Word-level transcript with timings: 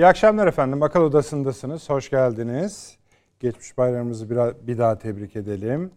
İyi 0.00 0.06
akşamlar 0.06 0.46
efendim. 0.46 0.82
Akıl 0.82 1.00
Odası'ndasınız. 1.00 1.90
Hoş 1.90 2.10
geldiniz. 2.10 2.96
Geçmiş 3.40 3.78
bayramımızı 3.78 4.30
bir, 4.30 4.66
bir 4.66 4.78
daha 4.78 4.98
tebrik 4.98 5.36
edelim. 5.36 5.90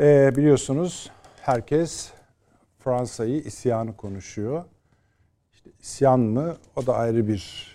Ee, 0.00 0.32
biliyorsunuz 0.36 1.10
herkes 1.40 2.12
Fransa'yı 2.78 3.40
isyanı 3.40 3.96
konuşuyor. 3.96 4.64
İşte 5.52 5.70
isyan 5.80 6.20
mı? 6.20 6.56
O 6.76 6.86
da 6.86 6.96
ayrı 6.96 7.28
bir 7.28 7.72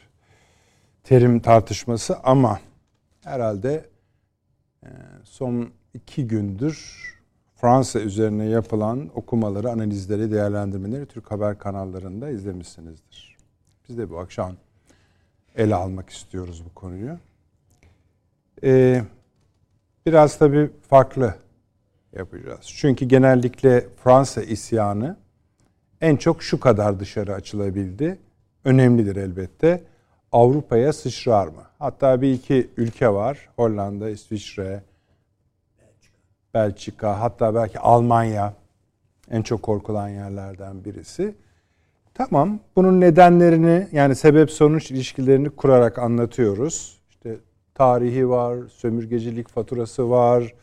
terim 1.03 1.39
tartışması 1.39 2.17
ama 2.23 2.59
herhalde 3.23 3.89
e, 4.83 4.89
son 5.23 5.69
iki 5.93 6.27
gündür 6.27 7.07
Fransa 7.55 7.99
üzerine 7.99 8.45
yapılan 8.45 9.09
okumaları, 9.15 9.71
analizleri, 9.71 10.31
değerlendirmeleri 10.31 11.05
Türk 11.05 11.31
haber 11.31 11.59
kanallarında 11.59 12.29
izlemişsinizdir. 12.29 13.37
Biz 13.89 13.97
de 13.97 14.09
bu 14.09 14.19
akşam 14.19 14.55
ele 15.57 15.75
almak 15.75 16.09
istiyoruz 16.09 16.65
bu 16.65 16.73
konuyu. 16.75 17.17
Ee, 18.63 19.03
biraz 20.05 20.37
tabii 20.37 20.69
farklı 20.89 21.35
yapacağız. 22.13 22.65
Çünkü 22.65 23.05
genellikle 23.05 23.85
Fransa 24.03 24.41
isyanı 24.41 25.17
en 26.01 26.15
çok 26.15 26.43
şu 26.43 26.59
kadar 26.59 26.99
dışarı 26.99 27.33
açılabildi. 27.33 28.19
Önemlidir 28.65 29.15
elbette. 29.15 29.83
Avrupa'ya 30.31 30.93
sıçrar 30.93 31.47
mı? 31.47 31.63
Hatta 31.79 32.21
bir 32.21 32.33
iki 32.33 32.69
ülke 32.77 33.09
var. 33.09 33.49
Hollanda, 33.55 34.09
İsviçre, 34.09 34.83
Belçika, 36.53 37.19
hatta 37.19 37.55
belki 37.55 37.79
Almanya 37.79 38.53
en 39.31 39.41
çok 39.41 39.63
korkulan 39.63 40.09
yerlerden 40.09 40.85
birisi. 40.85 41.35
Tamam, 42.17 42.59
bunun 42.75 43.01
nedenlerini 43.01 43.87
yani 43.91 44.15
sebep 44.15 44.51
sonuç 44.51 44.91
ilişkilerini 44.91 45.49
kurarak 45.49 45.99
anlatıyoruz. 45.99 47.01
İşte 47.09 47.37
tarihi 47.73 48.29
var, 48.29 48.67
sömürgecilik 48.67 49.49
faturası 49.49 50.09
var, 50.09 50.53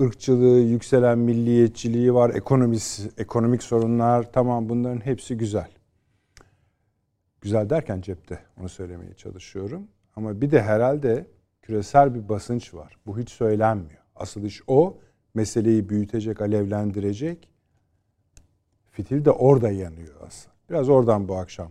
ırkçılığı, 0.00 0.58
yükselen 0.60 1.18
milliyetçiliği 1.18 2.14
var, 2.14 2.30
ekonomisi, 2.34 3.10
ekonomik 3.18 3.62
sorunlar. 3.62 4.32
Tamam 4.32 4.68
bunların 4.68 5.06
hepsi 5.06 5.36
güzel. 5.36 5.68
Güzel 7.40 7.70
derken 7.70 8.00
cepte 8.00 8.38
onu 8.60 8.68
söylemeye 8.68 9.14
çalışıyorum. 9.14 9.88
Ama 10.16 10.40
bir 10.40 10.50
de 10.50 10.62
herhalde 10.62 11.26
küresel 11.62 12.14
bir 12.14 12.28
basınç 12.28 12.74
var. 12.74 12.96
Bu 13.06 13.18
hiç 13.18 13.30
söylenmiyor. 13.30 14.02
Asıl 14.16 14.42
iş 14.42 14.62
o. 14.66 14.98
Meseleyi 15.34 15.88
büyütecek, 15.88 16.40
alevlendirecek. 16.40 17.48
Fitil 18.90 19.24
de 19.24 19.30
orada 19.30 19.70
yanıyor 19.70 20.14
aslında. 20.26 20.55
Biraz 20.70 20.88
oradan 20.88 21.28
bu 21.28 21.36
akşam 21.36 21.70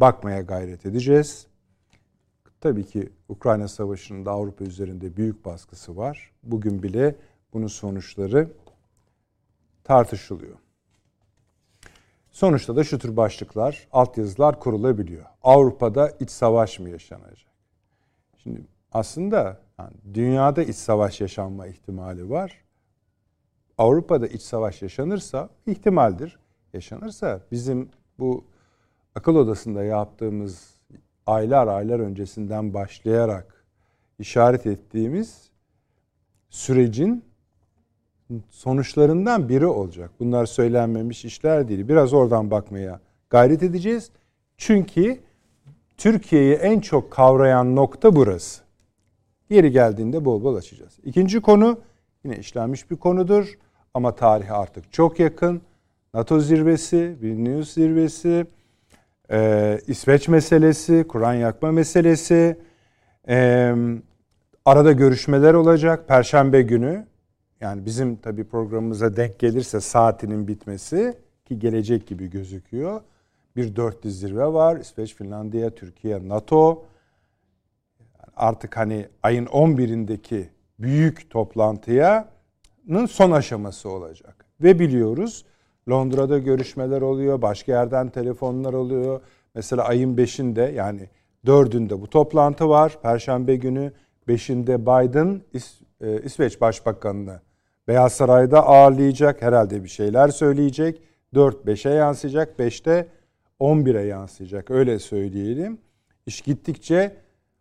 bakmaya 0.00 0.40
gayret 0.40 0.86
edeceğiz. 0.86 1.46
Tabii 2.60 2.86
ki 2.86 3.12
Ukrayna 3.28 3.68
Savaşı'nın 3.68 4.26
da 4.26 4.30
Avrupa 4.30 4.64
üzerinde 4.64 5.16
büyük 5.16 5.44
baskısı 5.44 5.96
var. 5.96 6.32
Bugün 6.42 6.82
bile 6.82 7.16
bunun 7.52 7.66
sonuçları 7.66 8.52
tartışılıyor. 9.84 10.56
Sonuçta 12.30 12.76
da 12.76 12.84
şu 12.84 12.98
tür 12.98 13.16
başlıklar, 13.16 13.88
altyazılar 13.92 14.60
kurulabiliyor. 14.60 15.24
Avrupa'da 15.42 16.10
iç 16.20 16.30
savaş 16.30 16.78
mı 16.78 16.90
yaşanacak? 16.90 17.52
Şimdi 18.36 18.62
aslında 18.92 19.60
yani 19.78 19.94
dünyada 20.14 20.62
iç 20.62 20.76
savaş 20.76 21.20
yaşanma 21.20 21.66
ihtimali 21.66 22.30
var. 22.30 22.64
Avrupa'da 23.78 24.26
iç 24.26 24.42
savaş 24.42 24.82
yaşanırsa 24.82 25.50
ihtimaldir. 25.66 26.38
Yaşanırsa 26.72 27.40
bizim 27.52 27.90
bu 28.18 28.44
akıl 29.14 29.36
odasında 29.36 29.84
yaptığımız 29.84 30.74
aylar 31.26 31.66
aylar 31.66 32.00
öncesinden 32.00 32.74
başlayarak 32.74 33.64
işaret 34.18 34.66
ettiğimiz 34.66 35.50
sürecin 36.50 37.24
sonuçlarından 38.50 39.48
biri 39.48 39.66
olacak. 39.66 40.10
Bunlar 40.20 40.46
söylenmemiş 40.46 41.24
işler 41.24 41.68
değil. 41.68 41.88
Biraz 41.88 42.12
oradan 42.12 42.50
bakmaya 42.50 43.00
gayret 43.30 43.62
edeceğiz. 43.62 44.10
Çünkü 44.56 45.20
Türkiye'yi 45.96 46.54
en 46.54 46.80
çok 46.80 47.10
kavrayan 47.10 47.76
nokta 47.76 48.16
burası. 48.16 48.62
Yeri 49.50 49.70
geldiğinde 49.70 50.24
bol 50.24 50.44
bol 50.44 50.54
açacağız. 50.54 50.98
İkinci 51.04 51.40
konu 51.40 51.80
yine 52.24 52.36
işlenmiş 52.36 52.90
bir 52.90 52.96
konudur 52.96 53.58
ama 53.94 54.14
tarihi 54.14 54.52
artık 54.52 54.92
çok 54.92 55.20
yakın. 55.20 55.62
NATO 56.14 56.40
zirvesi, 56.40 57.16
Vilnius 57.22 57.72
zirvesi, 57.72 58.46
e, 59.30 59.78
İsveç 59.86 60.28
meselesi, 60.28 61.04
Kur'an 61.08 61.34
yakma 61.34 61.72
meselesi, 61.72 62.58
e, 63.28 63.74
arada 64.64 64.92
görüşmeler 64.92 65.54
olacak 65.54 66.08
Perşembe 66.08 66.62
günü. 66.62 67.06
Yani 67.60 67.86
bizim 67.86 68.16
tabi 68.16 68.44
programımıza 68.44 69.16
denk 69.16 69.38
gelirse 69.38 69.80
saatinin 69.80 70.48
bitmesi 70.48 71.18
ki 71.44 71.58
gelecek 71.58 72.06
gibi 72.06 72.30
gözüküyor. 72.30 73.00
Bir 73.56 73.76
dörtlü 73.76 74.10
zirve 74.10 74.46
var. 74.46 74.76
İsveç, 74.76 75.14
Finlandiya, 75.14 75.70
Türkiye, 75.70 76.28
NATO. 76.28 76.84
Artık 78.36 78.76
hani 78.76 79.08
ayın 79.22 79.46
11'indeki 79.46 80.48
büyük 80.78 81.30
toplantıyanın 81.30 83.06
son 83.08 83.30
aşaması 83.30 83.90
olacak. 83.90 84.44
Ve 84.60 84.78
biliyoruz 84.78 85.44
Londra'da 85.90 86.38
görüşmeler 86.38 87.00
oluyor, 87.00 87.42
başka 87.42 87.72
yerden 87.72 88.08
telefonlar 88.08 88.72
oluyor. 88.72 89.20
Mesela 89.54 89.84
ayın 89.84 90.16
5'inde 90.16 90.72
yani 90.72 91.08
4'ünde 91.46 92.00
bu 92.00 92.10
toplantı 92.10 92.68
var. 92.68 92.98
Perşembe 93.02 93.56
günü 93.56 93.92
5'inde 94.28 94.82
Biden 94.82 95.40
İs, 95.52 95.80
e, 96.00 96.22
İsveç 96.22 96.60
Başbakanı'nı 96.60 97.40
Beyaz 97.88 98.12
Saray'da 98.12 98.66
ağırlayacak. 98.66 99.42
Herhalde 99.42 99.84
bir 99.84 99.88
şeyler 99.88 100.28
söyleyecek. 100.28 101.02
4-5'e 101.34 101.94
yansıyacak. 101.94 102.58
5'te 102.58 103.08
11'e 103.60 104.06
yansıyacak. 104.06 104.70
Öyle 104.70 104.98
söyleyelim. 104.98 105.78
İş 106.26 106.40
gittikçe 106.40 107.16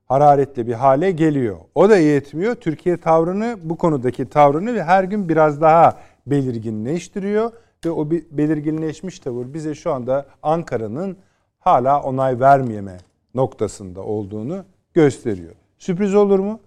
hararetli 0.05 0.67
bir 0.67 0.73
hale 0.73 1.11
geliyor. 1.11 1.57
O 1.75 1.89
da 1.89 1.97
yetmiyor. 1.97 2.55
Türkiye 2.55 2.97
tavrını, 2.97 3.57
bu 3.63 3.77
konudaki 3.77 4.29
tavrını 4.29 4.73
ve 4.73 4.83
her 4.83 5.03
gün 5.03 5.29
biraz 5.29 5.61
daha 5.61 5.99
belirginleştiriyor 6.27 7.51
ve 7.85 7.91
o 7.91 8.11
bir 8.11 8.25
belirginleşmiş 8.31 9.19
tavır 9.19 9.53
bize 9.53 9.75
şu 9.75 9.93
anda 9.93 10.25
Ankara'nın 10.43 11.17
hala 11.59 12.01
onay 12.01 12.39
vermeyeme 12.39 12.97
noktasında 13.35 14.01
olduğunu 14.01 14.65
gösteriyor. 14.93 15.55
Sürpriz 15.77 16.15
olur 16.15 16.39
mu? 16.39 16.59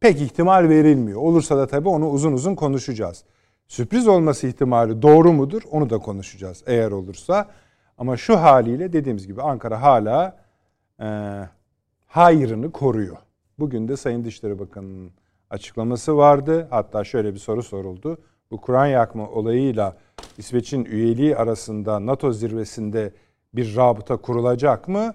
Pek 0.00 0.20
ihtimal 0.20 0.68
verilmiyor. 0.68 1.20
Olursa 1.20 1.56
da 1.56 1.66
tabii 1.66 1.88
onu 1.88 2.08
uzun 2.08 2.32
uzun 2.32 2.54
konuşacağız. 2.54 3.24
Sürpriz 3.68 4.08
olması 4.08 4.46
ihtimali 4.46 5.02
doğru 5.02 5.32
mudur? 5.32 5.62
Onu 5.70 5.90
da 5.90 5.98
konuşacağız 5.98 6.62
eğer 6.66 6.90
olursa. 6.90 7.48
Ama 7.98 8.16
şu 8.16 8.36
haliyle 8.36 8.92
dediğimiz 8.92 9.26
gibi 9.26 9.42
Ankara 9.42 9.82
hala 9.82 10.36
e, 11.00 11.06
hayrını 12.06 12.72
koruyor. 12.72 13.16
Bugün 13.58 13.88
de 13.88 13.96
Sayın 13.96 14.24
Dışişleri 14.24 14.58
Bakanı'nın 14.58 15.10
açıklaması 15.50 16.16
vardı. 16.16 16.66
Hatta 16.70 17.04
şöyle 17.04 17.34
bir 17.34 17.38
soru 17.38 17.62
soruldu 17.62 18.18
bu 18.50 18.60
Kur'an 18.60 18.86
yakma 18.86 19.30
olayıyla 19.30 19.96
İsveç'in 20.38 20.84
üyeliği 20.84 21.36
arasında 21.36 22.06
NATO 22.06 22.32
zirvesinde 22.32 23.12
bir 23.54 23.76
rabıta 23.76 24.16
kurulacak 24.16 24.88
mı? 24.88 25.14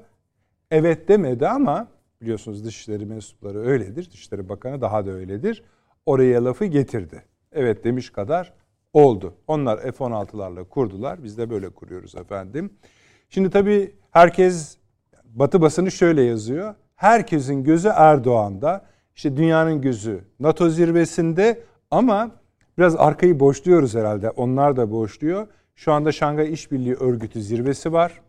Evet 0.71 1.07
demedi 1.07 1.47
ama 1.47 1.87
biliyorsunuz 2.21 2.65
dışişleri 2.65 3.05
mensupları 3.05 3.59
öyledir. 3.59 4.11
Dışişleri 4.11 4.49
Bakanı 4.49 4.81
daha 4.81 5.05
da 5.05 5.11
öyledir. 5.11 5.63
Oraya 6.05 6.45
lafı 6.45 6.65
getirdi. 6.65 7.23
Evet 7.51 7.83
demiş 7.83 8.09
kadar 8.09 8.53
oldu. 8.93 9.33
Onlar 9.47 9.77
F-16'larla 9.77 10.69
kurdular. 10.69 11.23
Biz 11.23 11.37
de 11.37 11.49
böyle 11.49 11.69
kuruyoruz 11.69 12.15
efendim. 12.15 12.73
Şimdi 13.29 13.49
tabii 13.49 13.95
herkes 14.11 14.77
Batı 15.25 15.61
basını 15.61 15.91
şöyle 15.91 16.21
yazıyor. 16.21 16.75
Herkesin 16.95 17.63
gözü 17.63 17.87
Erdoğan'da. 17.95 18.85
İşte 19.15 19.37
dünyanın 19.37 19.81
gözü 19.81 20.23
NATO 20.39 20.69
zirvesinde 20.69 21.63
ama 21.91 22.31
Biraz 22.77 22.95
arkayı 22.95 23.39
boşluyoruz 23.39 23.95
herhalde. 23.95 24.29
Onlar 24.29 24.75
da 24.75 24.91
boşluyor. 24.91 25.47
Şu 25.75 25.91
anda 25.91 26.11
Şangay 26.11 26.53
İşbirliği 26.53 26.95
Örgütü 26.95 27.41
zirvesi 27.41 27.93
var. 27.93 28.21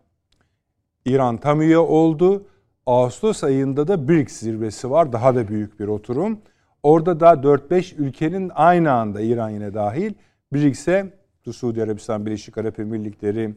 İran 1.04 1.36
tam 1.36 1.62
üye 1.62 1.78
oldu. 1.78 2.46
Ağustos 2.86 3.44
ayında 3.44 3.88
da 3.88 4.08
BRICS 4.08 4.32
zirvesi 4.32 4.90
var. 4.90 5.12
Daha 5.12 5.34
da 5.34 5.48
büyük 5.48 5.80
bir 5.80 5.88
oturum. 5.88 6.38
Orada 6.82 7.20
da 7.20 7.32
4-5 7.32 7.94
ülkenin 7.96 8.50
aynı 8.54 8.92
anda 8.92 9.20
İran 9.20 9.50
yine 9.50 9.74
dahil 9.74 10.14
BRICS'e 10.52 11.12
Suudi 11.52 11.82
Arabistan, 11.82 12.26
Birleşik 12.26 12.58
Arap 12.58 12.80
Emirlikleri, 12.80 13.54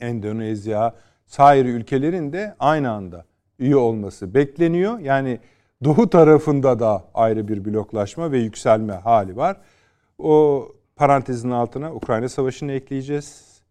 Endonezya, 0.00 0.94
sair 1.26 1.64
ülkelerin 1.64 2.32
de 2.32 2.54
aynı 2.58 2.90
anda 2.90 3.24
üye 3.58 3.76
olması 3.76 4.34
bekleniyor. 4.34 4.98
Yani 4.98 5.38
doğu 5.84 6.10
tarafında 6.10 6.78
da 6.78 7.04
ayrı 7.14 7.48
bir 7.48 7.64
bloklaşma 7.64 8.32
ve 8.32 8.38
yükselme 8.38 8.92
hali 8.92 9.36
var. 9.36 9.56
O 10.18 10.68
parantezin 10.96 11.50
altına 11.50 11.94
Ukrayna 11.94 12.28
Savaşı'nı 12.28 12.72
ekleyeceğiz. 12.72 13.62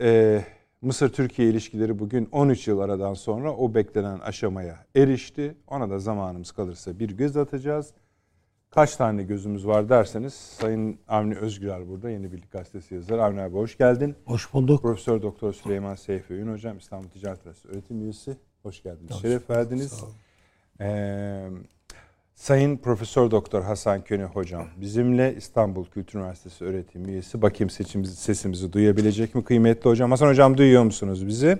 Ee, 0.00 0.44
Mısır-Türkiye 0.82 1.48
ilişkileri 1.48 1.98
bugün 1.98 2.28
13 2.32 2.68
yıl 2.68 2.78
aradan 2.78 3.14
sonra 3.14 3.56
o 3.56 3.74
beklenen 3.74 4.18
aşamaya 4.18 4.86
erişti. 4.96 5.54
Ona 5.66 5.90
da 5.90 5.98
zamanımız 5.98 6.52
kalırsa 6.52 6.98
bir 6.98 7.10
göz 7.10 7.36
atacağız. 7.36 7.94
Kaç 8.70 8.96
tane 8.96 9.22
gözümüz 9.22 9.66
var 9.66 9.88
derseniz 9.88 10.34
Sayın 10.34 10.98
Avni 11.08 11.36
Özgürer 11.36 11.88
burada 11.88 12.10
Yeni 12.10 12.32
Birlik 12.32 12.52
Gazetesi 12.52 12.94
yazarı. 12.94 13.24
Avni 13.24 13.40
abi 13.40 13.54
hoş 13.54 13.78
geldin. 13.78 14.16
Hoş 14.24 14.52
bulduk. 14.52 14.82
Profesör 14.82 15.22
Doktor 15.22 15.52
Süleyman 15.52 15.94
Seyfi 15.94 16.34
Ün 16.34 16.52
hocam 16.52 16.78
İstanbul 16.78 17.08
Ticaret 17.08 17.40
Üniversitesi 17.40 17.74
öğretim 17.74 18.02
üyesi. 18.02 18.36
Hoş 18.62 18.82
geldiniz. 18.82 19.10
Hoş, 19.10 19.20
Şeref 19.20 19.50
verdiniz. 19.50 20.04
Ee, 20.80 21.48
Sayın 22.40 22.76
Profesör 22.76 23.30
Doktor 23.30 23.62
Hasan 23.62 24.04
Köne 24.04 24.24
hocam 24.24 24.66
bizimle 24.76 25.34
İstanbul 25.36 25.84
Kültür 25.84 26.18
Üniversitesi 26.18 26.64
öğretim 26.64 27.04
üyesi. 27.04 27.42
Bakayım 27.42 27.70
seçimizi, 27.70 28.16
sesimizi 28.16 28.72
duyabilecek 28.72 29.34
mi 29.34 29.44
kıymetli 29.44 29.90
hocam? 29.90 30.10
Hasan 30.10 30.28
hocam 30.28 30.56
duyuyor 30.56 30.82
musunuz 30.82 31.26
bizi? 31.26 31.58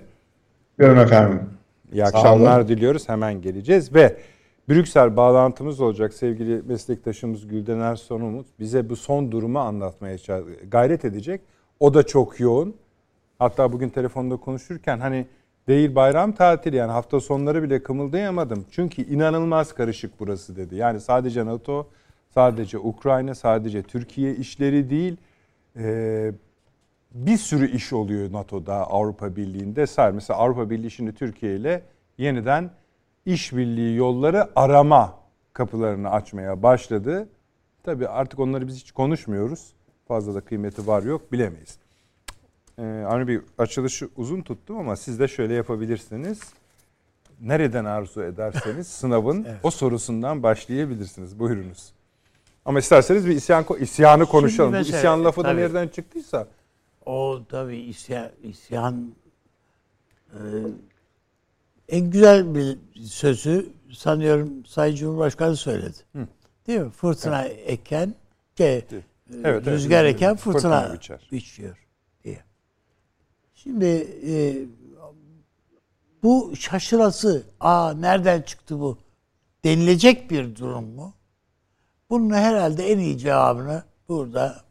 Duyuyorum 0.79 1.03
efendim. 1.03 1.49
İyi 1.91 2.05
akşamlar 2.05 2.67
diliyoruz. 2.67 3.09
Hemen 3.09 3.41
geleceğiz 3.41 3.93
ve 3.95 4.17
Brüksel 4.69 5.17
bağlantımız 5.17 5.79
olacak 5.79 6.13
sevgili 6.13 6.61
meslektaşımız 6.61 7.47
Gülden 7.47 7.79
Erson 7.79 8.21
Umut. 8.21 8.47
Bize 8.59 8.89
bu 8.89 8.95
son 8.95 9.31
durumu 9.31 9.59
anlatmaya 9.59 10.17
gayret 10.71 11.05
edecek. 11.05 11.41
O 11.79 11.93
da 11.93 12.03
çok 12.03 12.39
yoğun. 12.39 12.75
Hatta 13.39 13.73
bugün 13.73 13.89
telefonda 13.89 14.37
konuşurken 14.37 14.99
hani 14.99 15.25
değil 15.67 15.95
bayram 15.95 16.31
tatili 16.31 16.75
yani 16.75 16.91
hafta 16.91 17.19
sonları 17.19 17.63
bile 17.63 17.83
kımıldayamadım. 17.83 18.65
Çünkü 18.71 19.01
inanılmaz 19.01 19.73
karışık 19.73 20.19
burası 20.19 20.55
dedi. 20.55 20.75
Yani 20.75 20.99
sadece 20.99 21.45
NATO, 21.45 21.87
sadece 22.33 22.77
Ukrayna, 22.77 23.35
sadece 23.35 23.83
Türkiye 23.83 24.35
işleri 24.35 24.89
değil. 24.89 25.17
Ee, 25.77 26.31
bir 27.11 27.37
sürü 27.37 27.71
iş 27.71 27.93
oluyor 27.93 28.33
NATO'da, 28.33 28.75
Avrupa 28.75 29.35
Birliği'nde. 29.35 29.85
Mesela 30.13 30.39
Avrupa 30.39 30.69
Birliği 30.69 30.91
şimdi 30.91 31.13
Türkiye 31.13 31.55
ile 31.55 31.83
yeniden 32.17 32.71
işbirliği 33.25 33.95
yolları 33.95 34.49
arama 34.55 35.19
kapılarını 35.53 36.09
açmaya 36.09 36.63
başladı. 36.63 37.29
Tabii 37.83 38.07
artık 38.07 38.39
onları 38.39 38.67
biz 38.67 38.75
hiç 38.75 38.91
konuşmuyoruz. 38.91 39.73
Fazla 40.07 40.35
da 40.35 40.41
kıymeti 40.41 40.87
var 40.87 41.03
yok 41.03 41.31
bilemeyiz. 41.31 41.80
Ee, 42.77 42.81
Avni 42.83 43.27
Bey 43.27 43.39
açılışı 43.57 44.09
uzun 44.15 44.41
tuttum 44.41 44.77
ama 44.77 44.95
siz 44.95 45.19
de 45.19 45.27
şöyle 45.27 45.53
yapabilirsiniz. 45.53 46.39
Nereden 47.41 47.85
arzu 47.85 48.23
ederseniz 48.23 48.87
sınavın 49.01 49.45
evet. 49.49 49.59
o 49.63 49.71
sorusundan 49.71 50.43
başlayabilirsiniz. 50.43 51.39
Buyurunuz. 51.39 51.93
Ama 52.65 52.79
isterseniz 52.79 53.27
bir 53.27 53.35
isyan 53.35 53.65
isyanı 53.79 54.25
konuşalım. 54.25 54.71
Mesela, 54.71 54.93
Bu 54.93 54.97
isyan 54.97 55.25
lafı 55.25 55.43
da 55.43 55.53
nereden 55.53 55.87
çıktıysa. 55.87 56.47
O 57.05 57.39
tabii 57.49 57.77
isyan, 57.77 58.29
isyan 58.43 59.15
e, 60.33 60.39
en 61.89 62.09
güzel 62.09 62.55
bir 62.55 62.77
sözü 63.05 63.69
sanıyorum 63.93 64.65
Sayın 64.65 64.95
Cumhurbaşkanı 64.95 65.55
söyledi. 65.55 65.97
Hı. 66.15 66.27
Değil 66.67 66.79
mi? 66.79 66.89
Fırtına 66.89 67.45
evet. 67.45 67.63
eken, 67.65 68.15
şey, 68.57 68.85
evet, 69.43 69.67
rüzgar 69.67 70.05
evet, 70.05 70.15
eken 70.15 70.35
fırtına, 70.35 70.81
fırtına 70.81 71.19
biçiyor. 71.31 71.77
Şimdi 73.63 74.07
e, 74.25 74.33
bu 76.23 76.55
şaşırası, 76.55 77.43
aa 77.59 77.93
nereden 77.93 78.41
çıktı 78.41 78.79
bu 78.79 78.97
denilecek 79.63 80.31
bir 80.31 80.55
durum 80.55 80.85
mu? 80.85 81.13
Bunun 82.09 82.33
herhalde 82.33 82.91
en 82.91 82.99
iyi 82.99 83.17
cevabını 83.17 83.83
burada 84.09 84.61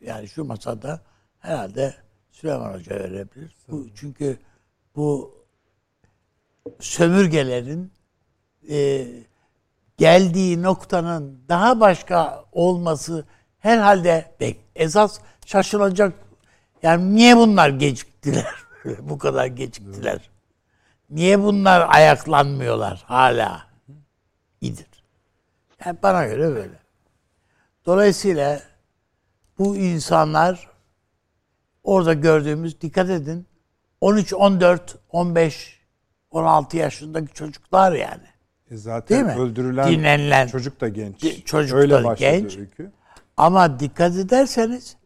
yani 0.00 0.28
şu 0.28 0.44
masada 0.44 1.00
herhalde 1.38 1.94
Süleyman 2.30 2.74
Hoca 2.74 2.90
verebilir. 2.90 3.56
Bu, 3.68 3.86
çünkü 3.94 4.38
bu 4.96 5.34
sömürgelerin 6.80 7.92
e, 8.68 9.06
geldiği 9.96 10.62
noktanın 10.62 11.40
daha 11.48 11.80
başka 11.80 12.44
olması 12.52 13.24
herhalde 13.58 14.34
bek 14.40 14.60
esas 14.74 15.20
şaşılacak. 15.46 16.23
Yani 16.84 17.14
niye 17.14 17.36
bunlar 17.36 17.68
geciktiler? 17.68 18.54
Bu 19.00 19.18
kadar 19.18 19.46
geciktiler. 19.46 20.30
Niye 21.10 21.42
bunlar 21.42 21.86
ayaklanmıyorlar 21.88 23.02
hala? 23.06 23.66
İdir. 24.60 24.86
Yani 25.84 25.98
bana 26.02 26.26
göre 26.26 26.54
böyle. 26.54 26.78
Dolayısıyla 27.86 28.60
bu 29.58 29.76
insanlar 29.76 30.70
orada 31.84 32.12
gördüğümüz 32.12 32.80
dikkat 32.80 33.10
edin 33.10 33.46
13, 34.00 34.34
14, 34.34 34.96
15 35.10 35.80
16 36.30 36.76
yaşındaki 36.76 37.34
çocuklar 37.34 37.92
yani. 37.92 38.26
E 38.70 38.76
zaten 38.76 39.26
Değil 39.26 39.36
mi? 39.36 39.42
öldürülen 39.42 39.90
Dinlenilen, 39.90 40.46
çocuk 40.46 40.80
da 40.80 40.88
genç. 40.88 41.44
Çocuk 41.44 41.76
Öyle 41.76 42.04
da 42.04 42.14
genç. 42.14 42.56
Öykü. 42.56 42.92
Ama 43.36 43.80
dikkat 43.80 44.16
ederseniz 44.16 44.96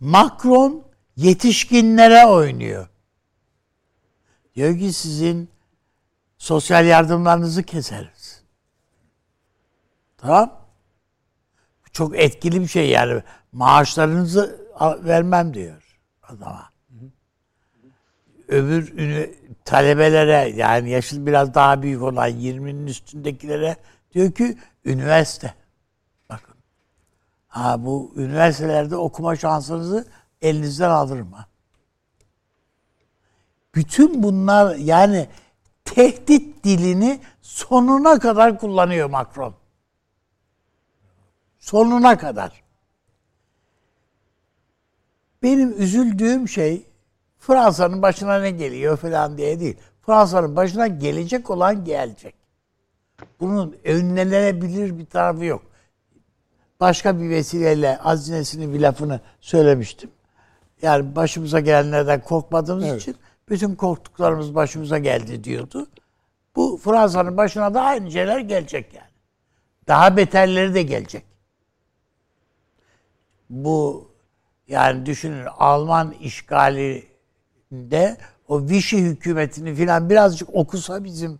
Macron 0.00 0.93
yetişkinlere 1.16 2.26
oynuyor. 2.26 2.88
Diyor 4.54 4.78
ki 4.78 4.92
sizin 4.92 5.48
sosyal 6.38 6.86
yardımlarınızı 6.86 7.62
keseriz. 7.62 8.42
Tamam. 10.16 10.60
Çok 11.92 12.18
etkili 12.18 12.60
bir 12.60 12.66
şey 12.66 12.88
yani. 12.88 13.22
Maaşlarınızı 13.52 14.68
vermem 14.80 15.54
diyor 15.54 16.00
adama. 16.22 16.70
Öbür 18.48 18.94
talebelere 19.64 20.52
yani 20.56 20.90
yaşı 20.90 21.26
biraz 21.26 21.54
daha 21.54 21.82
büyük 21.82 22.02
olan 22.02 22.30
20'nin 22.30 22.86
üstündekilere 22.86 23.76
diyor 24.14 24.32
ki 24.32 24.58
üniversite. 24.84 25.54
Bakın. 26.30 26.54
Ha 27.48 27.84
bu 27.84 28.12
üniversitelerde 28.16 28.96
okuma 28.96 29.36
şansınızı 29.36 30.06
elinizden 30.44 30.90
alırım 30.90 31.32
ha. 31.32 31.46
Bütün 33.74 34.22
bunlar 34.22 34.76
yani 34.76 35.28
tehdit 35.84 36.64
dilini 36.64 37.20
sonuna 37.42 38.18
kadar 38.18 38.58
kullanıyor 38.58 39.10
Macron. 39.10 39.54
Sonuna 41.58 42.18
kadar. 42.18 42.62
Benim 45.42 45.82
üzüldüğüm 45.82 46.48
şey 46.48 46.86
Fransa'nın 47.38 48.02
başına 48.02 48.38
ne 48.38 48.50
geliyor 48.50 48.96
falan 48.96 49.38
diye 49.38 49.60
değil. 49.60 49.76
Fransa'nın 50.06 50.56
başına 50.56 50.86
gelecek 50.86 51.50
olan 51.50 51.84
gelecek. 51.84 52.34
Bunun 53.40 53.76
önlenebilir 53.84 54.98
bir 54.98 55.06
tarafı 55.06 55.44
yok. 55.44 55.62
Başka 56.80 57.20
bir 57.20 57.30
vesileyle 57.30 57.98
azinesini 57.98 58.74
bir 58.74 58.80
lafını 58.80 59.20
söylemiştim. 59.40 60.10
Yani 60.84 61.16
başımıza 61.16 61.60
gelenlerden 61.60 62.20
korkmadığımız 62.20 62.84
evet. 62.84 63.02
için 63.02 63.16
bütün 63.48 63.74
korktuklarımız 63.74 64.54
başımıza 64.54 64.98
geldi 64.98 65.44
diyordu. 65.44 65.86
Bu 66.56 66.80
Fransa'nın 66.84 67.36
başına 67.36 67.74
da 67.74 67.82
aynı 67.82 68.10
şeyler 68.10 68.38
gelecek 68.38 68.94
yani. 68.94 69.10
Daha 69.88 70.16
beterleri 70.16 70.74
de 70.74 70.82
gelecek. 70.82 71.24
Bu 73.50 74.08
yani 74.68 75.06
düşünün 75.06 75.46
Alman 75.58 76.12
işgali 76.12 77.06
de 77.72 78.16
o 78.48 78.62
Vichy 78.62 78.96
hükümetini 78.96 79.74
filan 79.74 80.10
birazcık 80.10 80.54
okusa 80.54 81.04
bizim 81.04 81.38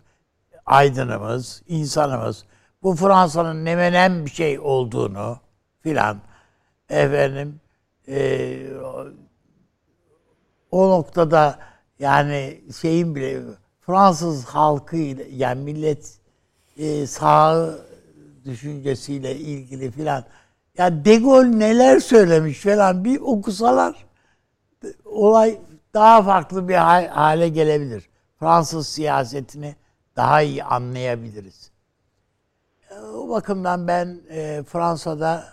aydınımız, 0.66 1.62
insanımız 1.68 2.44
bu 2.82 2.94
Fransa'nın 2.94 3.64
ne 3.64 3.76
menen 3.76 4.26
bir 4.26 4.30
şey 4.30 4.58
olduğunu 4.58 5.38
filan 5.80 6.20
efendim 6.88 7.60
e, 8.08 8.56
o 10.74 10.90
noktada 10.90 11.58
yani 11.98 12.60
şeyin 12.80 13.14
bile 13.14 13.42
Fransız 13.80 14.44
halkı 14.44 14.96
yani 15.32 15.62
millet 15.62 16.18
e, 16.76 17.06
sağ 17.06 17.70
düşüncesiyle 18.44 19.36
ilgili 19.36 19.90
filan 19.90 20.24
ya 20.78 21.04
De 21.04 21.16
Gaulle 21.16 21.58
neler 21.58 22.00
söylemiş 22.00 22.60
falan 22.60 23.04
bir 23.04 23.20
okusalar 23.20 24.06
olay 25.04 25.58
daha 25.94 26.22
farklı 26.22 26.68
bir 26.68 26.74
hale 26.74 27.48
gelebilir. 27.48 28.08
Fransız 28.40 28.88
siyasetini 28.88 29.76
daha 30.16 30.42
iyi 30.42 30.64
anlayabiliriz. 30.64 31.70
E, 32.90 33.00
o 33.00 33.28
bakımdan 33.28 33.88
ben 33.88 34.20
e, 34.30 34.62
Fransa'da 34.68 35.44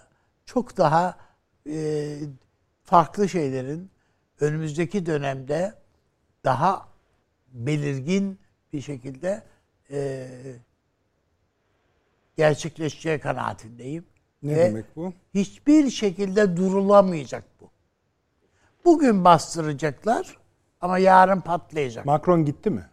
çok 0.45 0.77
daha 0.77 1.15
e, 1.69 2.17
farklı 2.83 3.29
şeylerin 3.29 3.91
önümüzdeki 4.41 5.05
dönemde 5.05 5.74
daha 6.43 6.88
belirgin 7.53 8.39
bir 8.74 8.81
şekilde 8.81 9.43
e, 9.91 10.27
gerçekleşeceği 12.38 13.19
kanaatindeyim. 13.19 14.05
Ne 14.43 14.55
Ve 14.55 14.65
demek 14.65 14.95
bu? 14.95 15.13
Hiçbir 15.33 15.89
şekilde 15.89 16.57
durulamayacak 16.57 17.43
bu. 17.62 17.69
Bugün 18.86 19.25
bastıracaklar, 19.25 20.38
Ama 20.81 20.98
yarın 20.98 21.41
patlayacak. 21.41 22.05
Macron 22.05 22.45
gitti 22.45 22.69
mi? 22.69 22.86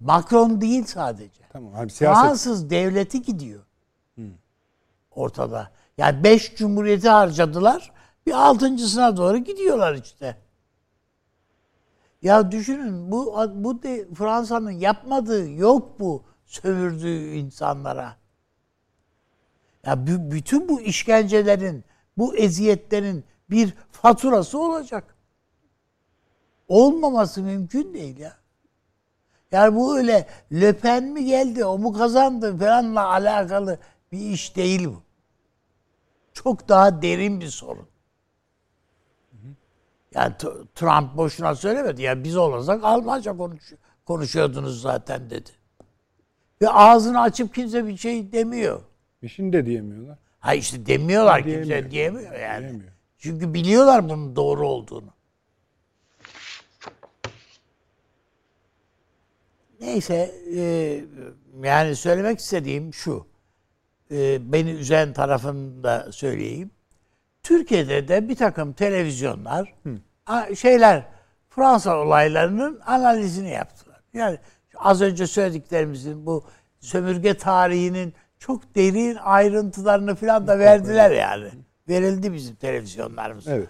Macron 0.00 0.60
değil 0.60 0.84
sadece. 0.84 1.42
Tamam. 1.52 1.72
Hani 1.72 1.90
siyaset 1.90 2.24
Fransız 2.24 2.70
devleti 2.70 3.22
gidiyor. 3.22 3.62
Ortada. 5.10 5.70
Yani 5.98 6.24
beş 6.24 6.56
cumhuriyeti 6.56 7.08
harcadılar. 7.08 7.92
Bir 8.26 8.32
altıncısına 8.32 9.16
doğru 9.16 9.38
gidiyorlar 9.38 9.94
işte. 9.94 10.36
Ya 12.24 12.52
düşünün 12.52 13.10
bu 13.10 13.34
bu 13.54 13.80
Fransa'nın 14.14 14.70
yapmadığı 14.70 15.50
yok 15.50 16.00
bu 16.00 16.24
sömürdüğü 16.46 17.34
insanlara. 17.34 18.16
Ya 19.86 19.92
bü- 19.92 20.30
bütün 20.30 20.68
bu 20.68 20.80
işkencelerin, 20.80 21.84
bu 22.18 22.36
eziyetlerin 22.36 23.24
bir 23.50 23.74
faturası 23.92 24.58
olacak. 24.58 25.16
Olmaması 26.68 27.42
mümkün 27.42 27.94
değil 27.94 28.18
ya. 28.18 28.36
Yani 29.52 29.76
bu 29.76 29.98
öyle 29.98 30.28
löpen 30.52 31.04
mi 31.04 31.24
geldi, 31.24 31.64
o 31.64 31.78
mu 31.78 31.92
kazandı 31.92 32.58
falanla 32.58 33.06
alakalı 33.06 33.78
bir 34.12 34.30
iş 34.30 34.56
değil 34.56 34.86
bu. 34.86 35.02
Çok 36.32 36.68
daha 36.68 37.02
derin 37.02 37.40
bir 37.40 37.48
sorun. 37.48 37.93
Yani 40.14 40.34
Trump 40.74 41.16
boşuna 41.16 41.54
söylemedi. 41.54 42.02
Ya 42.02 42.24
biz 42.24 42.36
olasak 42.36 42.84
Almanca 42.84 43.36
konuş 43.36 43.72
konuşuyordunuz 44.04 44.80
zaten 44.82 45.30
dedi. 45.30 45.50
Ve 46.62 46.68
ağzını 46.68 47.20
açıp 47.20 47.54
kimse 47.54 47.86
bir 47.86 47.96
şey 47.96 48.32
demiyor. 48.32 48.80
bir 49.22 49.28
şey 49.28 49.52
de 49.52 49.66
diyemiyorlar. 49.66 50.18
Ha 50.40 50.54
işte 50.54 50.86
demiyorlar 50.86 51.44
Diyemiyor. 51.44 51.78
kimse 51.78 51.90
diyemiyor 51.90 52.32
yani. 52.32 52.62
Diyemiyor. 52.68 52.92
Çünkü 53.18 53.54
biliyorlar 53.54 54.08
bunun 54.08 54.36
doğru 54.36 54.68
olduğunu. 54.68 55.14
Neyse 59.80 60.34
e, 60.56 61.04
yani 61.62 61.96
söylemek 61.96 62.38
istediğim 62.38 62.94
şu. 62.94 63.26
E, 64.10 64.52
beni 64.52 64.70
üzen 64.70 65.12
tarafını 65.12 65.84
da 65.84 66.12
söyleyeyim. 66.12 66.70
Türkiye'de 67.44 68.08
de 68.08 68.28
bir 68.28 68.36
takım 68.36 68.72
televizyonlar 68.72 69.74
a- 70.26 70.54
şeyler 70.54 71.02
Fransa 71.50 71.96
olaylarının 71.96 72.80
analizini 72.86 73.50
yaptılar. 73.50 74.00
Yani 74.14 74.38
az 74.76 75.02
önce 75.02 75.26
söylediklerimizin 75.26 76.26
bu 76.26 76.44
sömürge 76.80 77.34
tarihinin 77.34 78.14
çok 78.38 78.74
derin 78.74 79.14
ayrıntılarını 79.22 80.14
falan 80.14 80.46
da 80.46 80.58
verdiler 80.58 81.10
yani. 81.10 81.48
Verildi 81.88 82.32
bizim 82.32 82.54
televizyonlarımız. 82.54 83.48
Evet. 83.48 83.68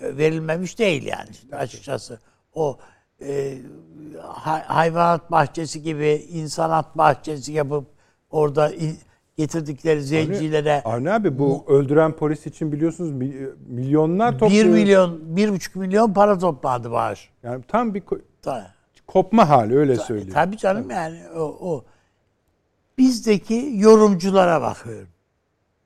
Verilmemiş 0.00 0.78
değil 0.78 1.02
yani 1.06 1.28
işte 1.30 1.56
açıkçası. 1.56 2.20
O 2.54 2.78
e, 3.22 3.58
hay- 4.22 4.62
hayvanat 4.64 5.30
bahçesi 5.30 5.82
gibi 5.82 6.08
insanat 6.30 6.98
bahçesi 6.98 7.52
yapıp 7.52 7.86
orada 8.30 8.70
i- 8.74 8.96
getirdikleri 9.36 10.02
zencilere 10.02 10.82
Avni 10.84 11.12
abi 11.12 11.38
bu 11.38 11.64
öldüren 11.68 12.12
polis 12.12 12.46
için 12.46 12.72
biliyorsunuz 12.72 13.10
mi- 13.12 13.48
milyonlar 13.66 14.38
topluyor. 14.38 14.64
1 14.64 14.70
milyon, 14.70 15.36
bir 15.36 15.50
buçuk 15.52 15.76
milyon 15.76 16.12
para 16.12 16.38
topladı 16.38 16.90
bağış. 16.90 17.30
Yani 17.42 17.64
tam 17.68 17.94
bir 17.94 18.00
ko- 18.00 18.20
kopma 19.06 19.48
hali 19.48 19.76
öyle 19.76 19.96
söyleyeyim. 19.96 20.32
Tabii 20.34 20.56
canım 20.56 20.90
yani 20.90 21.20
o, 21.36 21.40
o. 21.60 21.84
Bizdeki 22.98 23.70
yorumculara 23.74 24.62
bakıyorum. 24.62 25.08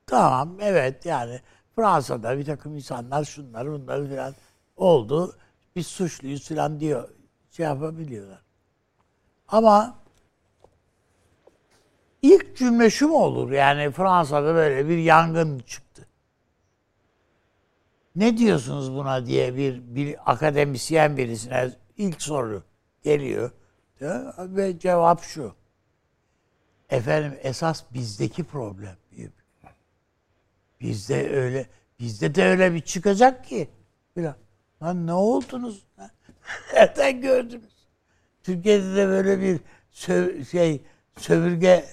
Tamam 0.07 0.49
evet 0.61 1.05
yani 1.05 1.39
Fransa'da 1.75 2.37
bir 2.37 2.45
takım 2.45 2.75
insanlar 2.75 3.23
şunları 3.23 3.71
bunları 3.71 4.07
filan 4.07 4.33
oldu. 4.77 5.35
Biz 5.75 5.87
suçluyuz 5.87 6.47
filan 6.47 6.79
diyor. 6.79 7.09
Şey 7.51 7.65
yapabiliyorlar. 7.65 8.41
Ama 9.47 9.95
ilk 12.21 12.57
cümle 12.57 12.89
şu 12.89 13.07
mu 13.07 13.17
olur? 13.17 13.51
Yani 13.51 13.91
Fransa'da 13.91 14.55
böyle 14.55 14.89
bir 14.89 14.97
yangın 14.97 15.59
çıktı. 15.59 16.07
Ne 18.15 18.37
diyorsunuz 18.37 18.93
buna 18.93 19.25
diye 19.25 19.55
bir, 19.55 19.81
bir 19.95 20.31
akademisyen 20.31 21.17
birisine 21.17 21.71
ilk 21.97 22.21
soru 22.21 22.63
geliyor. 23.03 23.51
Ve 24.37 24.79
cevap 24.79 25.23
şu. 25.23 25.55
Efendim 26.89 27.39
esas 27.41 27.83
bizdeki 27.93 28.43
problem. 28.43 28.95
Bizde 30.81 31.29
öyle 31.29 31.65
bizde 31.99 32.35
de 32.35 32.45
öyle 32.45 32.73
bir 32.73 32.81
çıkacak 32.81 33.45
ki. 33.45 33.69
Biraz. 34.17 34.35
Lan 34.81 35.07
ne 35.07 35.13
oldunuz? 35.13 35.85
Nereden 36.73 37.21
gördünüz? 37.21 37.87
Türkiye'de 38.43 38.95
de 38.95 39.07
böyle 39.07 39.41
bir 39.41 39.59
sö- 39.93 40.45
şey 40.45 40.81
sömürge 41.17 41.85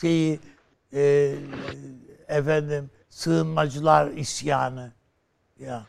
şeyi 0.00 0.40
e, 0.92 1.34
efendim 2.28 2.90
sığınmacılar 3.10 4.10
isyanı 4.10 4.92
ya. 5.58 5.86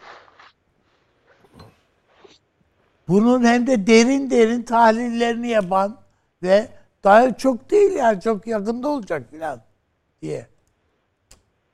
Bunun 3.08 3.44
hem 3.44 3.68
de 3.68 3.88
derin 3.88 4.30
derin 4.30 4.64
tahlillerini 4.64 5.48
yapan 5.48 5.98
ve 6.44 6.68
daha 7.04 7.38
çok 7.38 7.72
değil 7.72 7.92
yani 7.92 8.22
çok 8.22 8.48
yakında 8.48 8.88
olacak 8.88 9.30
filan 9.32 9.62
diye. 10.22 10.48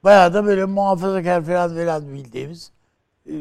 Bayağı 0.03 0.33
da 0.33 0.45
böyle 0.45 0.65
muhafazakar 0.65 1.43
falan 1.43 1.75
filan 1.75 2.13
bildiğimiz 2.13 2.71
e, 3.25 3.33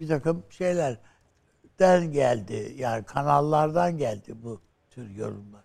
bir 0.00 0.08
takım 0.08 0.42
şeylerden 0.50 2.12
geldi. 2.12 2.74
Yani 2.78 3.04
kanallardan 3.04 3.98
geldi 3.98 4.34
bu 4.42 4.60
tür 4.90 5.10
yorumlar. 5.10 5.57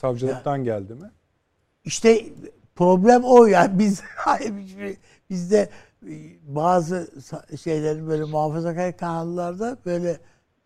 Savcılıktan 0.00 0.64
geldi 0.64 0.94
mi? 0.94 1.10
İşte 1.84 2.24
problem 2.74 3.24
o 3.24 3.46
yani 3.46 3.78
biz 3.78 4.02
bizde 5.30 5.68
e, 6.06 6.12
bazı 6.42 7.10
şeylerin 7.62 8.08
böyle 8.08 8.24
muhafazakar 8.24 8.96
kanallarda 8.96 9.76
böyle 9.86 10.18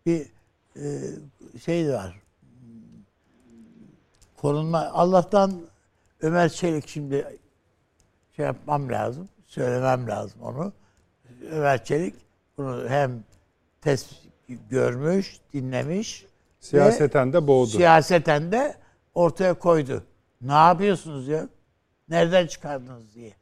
bir 0.05 0.27
e, 0.75 0.85
şey 1.59 1.89
var. 1.89 2.21
Korunma 4.37 4.89
Allah'tan 4.93 5.61
Ömer 6.21 6.49
Çelik 6.49 6.87
şimdi 6.87 7.37
şey 8.35 8.45
yapmam 8.45 8.89
lazım. 8.89 9.29
Söylemem 9.47 10.07
lazım 10.07 10.41
onu. 10.41 10.73
Ömer 11.51 11.83
Çelik 11.83 12.15
bunu 12.57 12.89
hem 12.89 13.23
tespit 13.81 14.31
görmüş, 14.69 15.39
dinlemiş 15.53 16.25
Siyaseten 16.59 17.33
de 17.33 17.47
boğdu. 17.47 17.69
siyaseten 17.69 18.51
de 18.51 18.84
ortaya 19.15 19.53
koydu. 19.59 20.03
Ne 20.41 20.51
yapıyorsunuz 20.51 21.27
ya? 21.27 21.49
Nereden 22.09 22.47
çıkardınız 22.47 23.15
diye. 23.15 23.33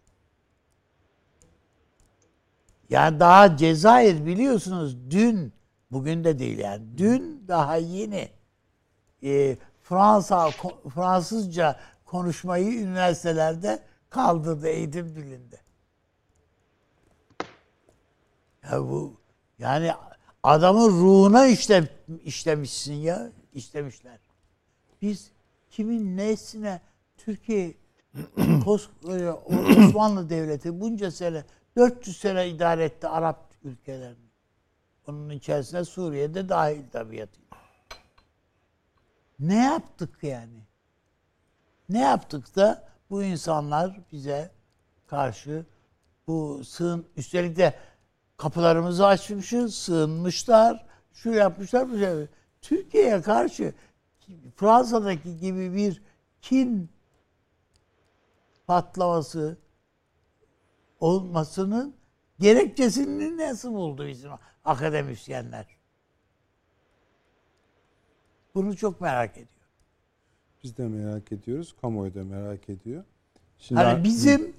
Yani 2.90 3.20
daha 3.20 3.58
Cezayir 3.58 4.26
biliyorsunuz 4.26 5.12
dün, 5.12 5.54
bugün 5.92 6.24
de 6.24 6.40
değil 6.40 6.58
yani, 6.58 6.98
dün 6.98 7.46
daha 7.48 7.76
yeni 7.76 8.30
e, 9.24 9.58
Fransa 9.84 10.52
Fransızca 10.94 11.80
konuşmayı 12.06 12.80
üniversitelerde 12.80 13.84
kaldırdı 14.10 14.68
eğitim 14.68 15.16
dilinde. 15.16 15.60
Ya 18.72 18.80
bu 18.82 19.20
yani 19.60 19.92
adamın 20.44 20.90
ruhuna 20.90 21.48
işle, 21.48 21.90
işlemişsin 22.24 22.94
ya, 22.94 23.32
işlemişler. 23.54 24.20
Biz 25.02 25.33
kimin 25.74 26.18
nesine 26.18 26.82
Türkiye 27.18 27.74
koskoca 28.66 29.34
Osmanlı 29.78 30.30
Devleti 30.30 30.82
bunca 30.82 31.12
sene 31.12 31.44
400 31.76 32.18
sene 32.18 32.50
idare 32.50 32.84
etti 32.84 33.08
Arap 33.08 33.54
ülkelerini. 33.64 34.30
Onun 35.08 35.30
içerisine 35.30 35.86
Suriye'de 35.86 36.50
dahil 36.50 36.90
tabiatıyla. 36.92 37.58
Ne 39.40 39.64
yaptık 39.64 40.24
yani? 40.24 40.64
Ne 41.90 42.00
yaptık 42.00 42.56
da 42.56 42.88
bu 43.10 43.24
insanlar 43.24 44.00
bize 44.12 44.52
karşı 45.08 45.66
bu 46.28 46.62
sığın 46.66 47.06
üstelik 47.18 47.58
de 47.58 47.74
kapılarımızı 48.38 49.06
açmışız, 49.06 49.76
sığınmışlar, 49.76 50.86
şu 51.14 51.30
yapmışlar, 51.30 51.92
bu 51.92 51.98
şey. 51.98 52.28
Türkiye'ye 52.62 53.22
karşı 53.22 53.74
Fransa'daki 54.56 55.38
gibi 55.38 55.74
bir 55.74 56.02
kin 56.42 56.90
patlaması 58.68 59.58
olmasının 61.00 61.96
gerekçesini 62.40 63.38
nasıl 63.38 63.74
buldu 63.74 64.08
bizim 64.08 64.32
akademisyenler? 64.66 65.66
Bunu 68.56 68.78
çok 68.78 69.02
merak 69.02 69.32
ediyorum. 69.32 69.50
Biz 70.64 70.78
de 70.78 70.88
merak 70.88 71.32
ediyoruz. 71.32 71.76
Kamuoyu 71.82 72.16
da 72.16 72.24
merak 72.24 72.70
ediyor. 72.70 73.04
Şimdi 73.58 73.82
Hani 73.82 74.04
bizim 74.04 74.56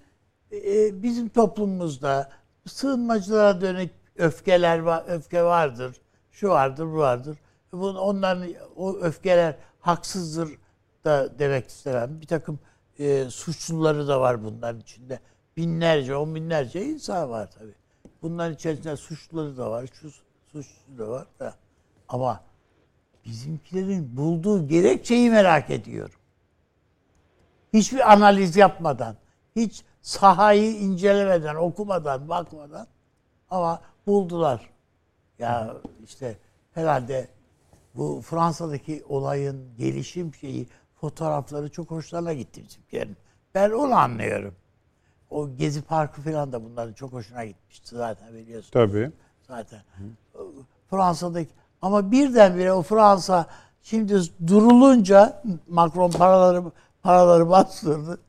e, 0.53 1.03
bizim 1.03 1.29
toplumumuzda 1.29 2.31
sığınmacılara 2.67 3.61
dönük 3.61 3.91
öfkeler 4.17 4.79
var, 4.79 5.05
öfke 5.07 5.43
vardır. 5.43 5.97
Şu 6.33 6.49
vardır, 6.49 6.87
bu 6.87 6.97
vardır. 6.97 7.39
Bunun, 7.79 7.95
onların 7.95 8.49
o 8.77 8.97
öfkeler 8.97 9.57
haksızdır 9.81 10.59
da 11.05 11.39
demek 11.39 11.69
istemem. 11.69 12.21
Bir 12.21 12.27
takım 12.27 12.59
e, 12.99 13.25
suçluları 13.25 14.09
da 14.09 14.21
var 14.21 14.45
bunların 14.45 14.81
içinde. 14.81 15.21
Binlerce, 15.57 16.17
on 16.17 16.35
binlerce 16.35 16.85
insan 16.85 17.31
var 17.31 17.51
tabii. 17.51 17.75
Bunların 18.23 18.55
içerisinde 18.55 18.97
suçluları 18.97 19.57
da 19.57 19.71
var, 19.71 19.87
şu 20.01 20.11
suçlu 20.53 20.99
da 20.99 21.09
var 21.09 21.27
da. 21.39 21.55
Ama 22.09 22.41
bizimkilerin 23.25 24.17
bulduğu 24.17 24.69
gerekçeyi 24.69 25.31
merak 25.31 25.71
ediyorum. 25.71 26.15
Hiçbir 27.73 28.13
analiz 28.13 28.57
yapmadan, 28.57 29.17
hiç 29.57 29.85
sahayı 30.03 30.77
incelemeden, 30.77 31.55
okumadan, 31.55 32.29
bakmadan 32.29 32.87
ama 33.51 33.83
buldular. 34.07 34.71
Ya 35.39 35.77
işte 36.05 36.39
herhalde 36.73 37.29
bu 37.95 38.21
Fransa'daki 38.21 39.05
olayın 39.09 39.77
gelişim 39.79 40.35
şeyi 40.35 40.69
fotoğrafları 41.01 41.69
çok 41.69 41.91
hoşlarına 41.91 42.33
gitti 42.33 42.65
bizimkilerin. 42.65 43.17
Ben 43.55 43.71
onu 43.71 43.95
anlıyorum. 43.95 44.55
O 45.31 45.57
Gezi 45.57 45.83
Parkı 45.83 46.23
falan 46.23 46.53
da 46.53 46.65
bunların 46.65 46.93
çok 46.93 47.13
hoşuna 47.13 47.45
gitmişti 47.45 47.97
zaten 47.97 48.35
biliyorsun. 48.35 48.71
Tabii. 48.73 49.11
Zaten. 49.49 49.81
Fransa'daki 50.91 51.51
ama 51.83 52.11
birdenbire 52.11 52.73
o 52.73 52.83
Fransa 52.83 53.47
şimdi 53.83 54.21
durulunca 54.47 55.43
Macron 55.69 56.11
paraları 56.11 56.63
paraları 57.03 57.51
bastırdı. 57.51 58.21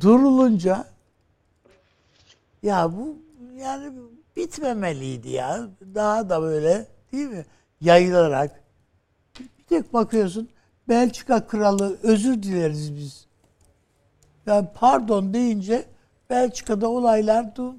Durulunca 0.00 0.86
ya 2.62 2.92
bu 2.96 3.16
yani 3.56 3.92
bitmemeliydi 4.36 5.28
ya. 5.28 5.68
Daha 5.94 6.28
da 6.28 6.42
böyle 6.42 6.86
değil 7.12 7.28
mi? 7.28 7.44
Yayılarak. 7.80 8.65
Tek 9.66 9.92
bakıyorsun 9.92 10.48
Belçika 10.88 11.46
kralı 11.46 11.98
özür 12.02 12.42
dileriz 12.42 12.96
biz. 12.96 13.26
Yani 14.46 14.68
pardon 14.74 15.34
deyince 15.34 15.84
Belçika'da 16.30 16.88
olaylar 16.88 17.56
durdu. 17.56 17.76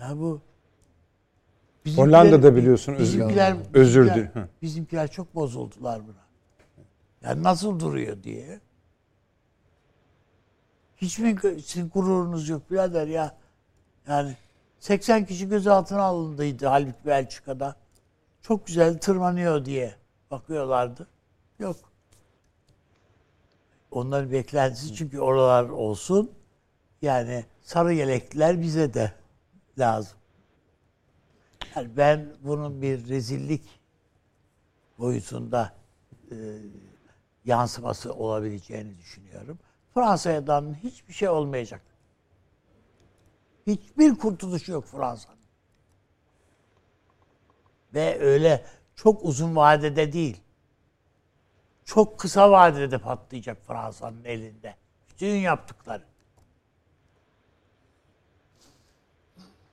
Ya 0.00 0.18
bu 0.18 0.40
bizimkiler- 1.86 2.06
Hollanda'da 2.06 2.56
biliyorsun 2.56 2.92
özür- 2.94 3.18
bizimkiler, 3.18 3.56
özür 3.74 4.00
bizimkiler, 4.04 4.34
dil- 4.34 4.40
Hı. 4.40 4.48
bizimkiler 4.62 5.10
çok 5.10 5.34
bozuldular 5.34 6.00
buna. 6.06 6.26
Yani 7.22 7.42
nasıl 7.42 7.80
duruyor 7.80 8.22
diye. 8.22 8.60
Hiç 10.96 11.18
mi 11.18 11.36
sizin 11.64 11.88
gururunuz 11.88 12.48
yok 12.48 12.70
birader 12.70 13.06
ya? 13.06 13.36
Yani 14.08 14.36
80 14.78 15.24
kişi 15.26 15.48
gözaltına 15.48 16.02
alındıydı 16.02 16.66
halbuki 16.66 17.06
Belçika'da. 17.06 17.76
Çok 18.46 18.66
güzel 18.66 18.98
tırmanıyor 18.98 19.64
diye 19.64 19.94
bakıyorlardı. 20.30 21.08
Yok. 21.58 21.76
Onların 23.90 24.32
beklentisi 24.32 24.94
çünkü 24.94 25.20
oralar 25.20 25.68
olsun. 25.68 26.32
Yani 27.02 27.44
sarı 27.62 27.92
yelekliler 27.94 28.60
bize 28.60 28.94
de 28.94 29.12
lazım. 29.78 30.18
Yani 31.76 31.96
ben 31.96 32.36
bunun 32.40 32.82
bir 32.82 33.08
rezillik 33.08 33.80
boyutunda 34.98 35.72
e, 36.30 36.36
yansıması 37.44 38.14
olabileceğini 38.14 38.98
düşünüyorum. 38.98 39.58
Fransa'dan 39.94 40.74
hiçbir 40.82 41.14
şey 41.14 41.28
olmayacak. 41.28 41.82
Hiçbir 43.66 44.14
kurtuluşu 44.18 44.72
yok 44.72 44.84
Fransa'nın. 44.84 45.35
Ve 47.94 48.18
öyle 48.20 48.64
çok 48.96 49.24
uzun 49.24 49.56
vadede 49.56 50.12
değil. 50.12 50.40
Çok 51.84 52.18
kısa 52.18 52.50
vadede 52.50 52.98
patlayacak 52.98 53.58
Fransa'nın 53.66 54.24
elinde. 54.24 54.74
Bütün 55.10 55.36
yaptıkları. 55.36 56.02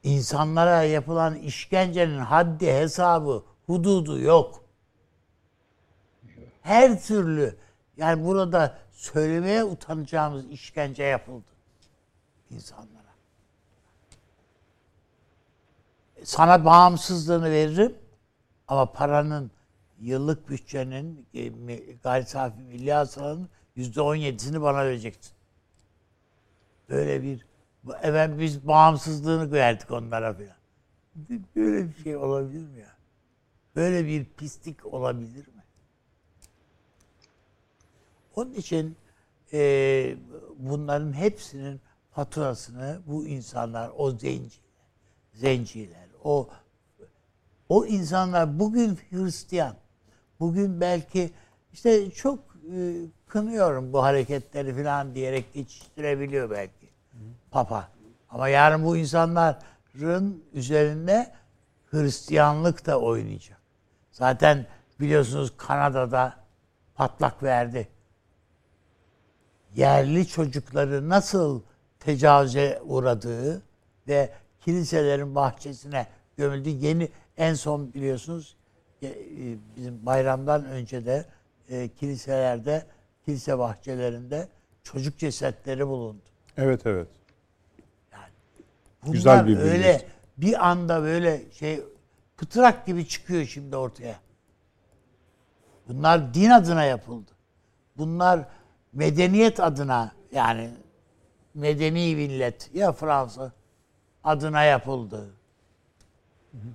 İnsanlara 0.03 0.83
yapılan 0.83 1.35
işkencenin 1.35 2.19
haddi, 2.19 2.73
hesabı, 2.73 3.43
hududu 3.65 4.19
yok. 4.19 4.63
Her 6.61 7.01
türlü 7.03 7.57
yani 7.97 8.25
burada 8.25 8.77
söylemeye 8.91 9.63
utanacağımız 9.63 10.45
işkence 10.49 11.03
yapıldı 11.03 11.53
insanlara. 12.49 13.13
Sana 16.23 16.65
bağımsızlığını 16.65 17.51
veririm 17.51 18.02
ama 18.67 18.91
paranın 18.91 19.51
yıllık 19.99 20.49
bütçenin 20.49 21.27
e, 21.33 21.47
gayri 22.03 22.25
safi 22.25 22.61
milli 22.61 22.93
hasılanın 22.93 23.49
yüzde 23.75 24.01
on 24.01 24.15
yedisini 24.15 24.61
bana 24.61 24.85
vereceksin. 24.85 25.33
Böyle 26.89 27.23
bir 27.23 27.45
evet 28.01 28.39
biz 28.39 28.67
bağımsızlığını 28.67 29.51
verdik 29.51 29.91
onlara 29.91 30.33
filan. 30.33 30.55
Böyle 31.55 31.89
bir 31.89 32.03
şey 32.03 32.15
olabilir 32.17 32.67
mi 32.67 32.79
ya? 32.79 32.95
Böyle 33.75 34.05
bir 34.05 34.25
pislik 34.25 34.85
olabilir 34.85 35.47
mi? 35.47 35.63
Onun 38.35 38.53
için 38.53 38.97
e, 39.53 40.17
bunların 40.57 41.13
hepsinin 41.13 41.81
faturasını 42.11 43.01
bu 43.07 43.27
insanlar, 43.27 43.91
o 43.97 44.11
zenciler, 44.11 44.63
zenciler, 45.33 46.07
o 46.23 46.49
o 47.73 47.85
insanlar 47.85 48.59
bugün 48.59 48.99
Hristiyan, 49.09 49.75
bugün 50.39 50.81
belki 50.81 51.31
işte 51.71 52.11
çok 52.11 52.39
e, 52.75 52.95
kınıyorum 53.27 53.93
bu 53.93 54.03
hareketleri 54.03 54.83
falan 54.83 55.15
diyerek 55.15 55.53
geçiştirebiliyor 55.53 56.49
belki 56.49 56.89
Papa. 57.51 57.89
Ama 58.29 58.47
yarın 58.47 58.85
bu 58.85 58.97
insanların 58.97 60.43
üzerinde 60.53 61.31
Hristiyanlık 61.91 62.85
da 62.85 62.99
oynayacak. 62.99 63.57
Zaten 64.11 64.65
biliyorsunuz 64.99 65.53
Kanada'da 65.57 66.33
patlak 66.95 67.43
verdi. 67.43 67.87
Yerli 69.75 70.27
çocukları 70.27 71.09
nasıl 71.09 71.61
tecavüze 71.99 72.81
uğradığı 72.85 73.61
ve 74.07 74.33
kiliselerin 74.59 75.35
bahçesine 75.35 76.07
gömüldü. 76.37 76.69
Yeni 76.69 77.09
en 77.37 77.53
son 77.53 77.93
biliyorsunuz 77.93 78.55
e, 79.01 79.07
e, 79.07 79.13
bizim 79.77 80.05
bayramdan 80.05 80.65
önce 80.65 81.05
de 81.05 81.25
e, 81.69 81.87
kiliselerde, 81.87 82.85
kilise 83.25 83.57
bahçelerinde 83.57 84.47
çocuk 84.83 85.17
cesetleri 85.17 85.87
bulundu. 85.87 86.21
Evet 86.57 86.85
evet. 86.85 87.07
Bunlar 89.03 89.13
Güzel 89.13 89.47
bir 89.47 89.57
öyle 89.57 89.93
bilgi. 89.93 90.05
bir 90.37 90.69
anda 90.69 91.01
böyle 91.01 91.51
şey 91.51 91.83
pıtrak 92.37 92.85
gibi 92.85 93.07
çıkıyor 93.07 93.45
şimdi 93.45 93.75
ortaya. 93.75 94.15
Bunlar 95.87 96.33
din 96.33 96.49
adına 96.49 96.83
yapıldı. 96.83 97.31
Bunlar 97.97 98.47
medeniyet 98.93 99.59
adına 99.59 100.11
yani 100.31 100.69
medeni 101.53 102.15
millet 102.15 102.69
ya 102.73 102.91
Fransa 102.91 103.51
adına 104.23 104.63
yapıldı. 104.63 105.33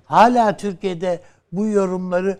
Hala 0.05 0.57
Türkiye'de 0.57 1.21
bu 1.53 1.67
yorumları 1.67 2.39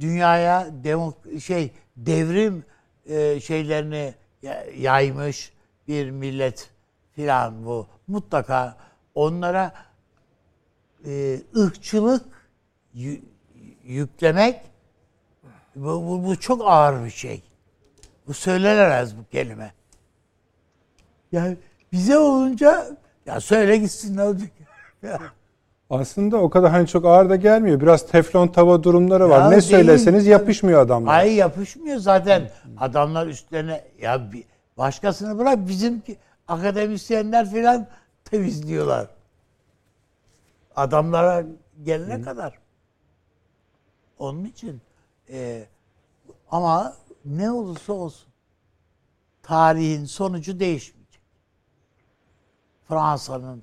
dünyaya 0.00 0.66
demok 0.84 1.14
şey 1.44 1.72
devrim 1.96 2.64
e, 3.06 3.40
şeylerini 3.40 4.14
ya- 4.42 4.64
yaymış 4.78 5.52
bir 5.88 6.10
millet 6.10 6.70
filan 7.12 7.66
bu. 7.66 7.86
Mutlaka 8.08 8.76
onlara 9.14 9.72
e, 11.06 11.40
ırkçılık 11.56 12.24
yü- 12.94 13.20
yüklemek 13.84 14.60
bu, 15.76 16.06
bu, 16.08 16.24
bu 16.26 16.40
çok 16.40 16.62
ağır 16.64 17.04
bir 17.04 17.10
şey. 17.10 17.42
Bu 18.26 18.34
söylenemez 18.34 19.16
bu 19.18 19.24
kelime. 19.30 19.72
Yani 21.32 21.56
bize 21.92 22.18
olunca 22.18 22.96
ya 23.26 23.40
söyle 23.40 23.76
gitsin 23.76 24.16
ne 24.16 24.22
olacak? 24.22 24.50
Aslında 25.90 26.36
o 26.36 26.50
kadar 26.50 26.70
hani 26.70 26.86
çok 26.86 27.04
ağır 27.04 27.30
da 27.30 27.36
gelmiyor. 27.36 27.80
Biraz 27.80 28.06
teflon 28.06 28.48
tava 28.48 28.82
durumları 28.82 29.28
var. 29.28 29.40
Ya 29.40 29.46
ne 29.46 29.50
değil. 29.50 29.62
söyleseniz 29.62 30.26
yapışmıyor 30.26 30.80
adamlar. 30.80 31.18
Ay 31.18 31.34
yapışmıyor 31.34 31.98
zaten. 31.98 32.50
Adamlar 32.80 33.26
üstlerine 33.26 33.84
ya 34.00 34.32
bir, 34.32 34.44
başkasını 34.78 35.38
bırak 35.38 35.68
bizimki 35.68 36.18
akademisyenler 36.48 37.50
filan 37.50 37.86
temizliyorlar. 38.24 39.08
Adamlara 40.76 41.44
gelene 41.84 42.22
kadar. 42.22 42.58
Onun 44.18 44.44
için 44.44 44.80
e, 45.30 45.66
ama 46.50 46.94
ne 47.24 47.50
olursa 47.50 47.92
olsun 47.92 48.28
tarihin 49.42 50.04
sonucu 50.04 50.60
değişmeyecek. 50.60 51.20
Fransa'nın 52.88 53.62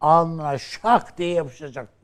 alnına 0.00 0.58
şak 0.58 1.18
diye 1.18 1.32
yapışacak 1.32 1.88
bu. 1.88 1.98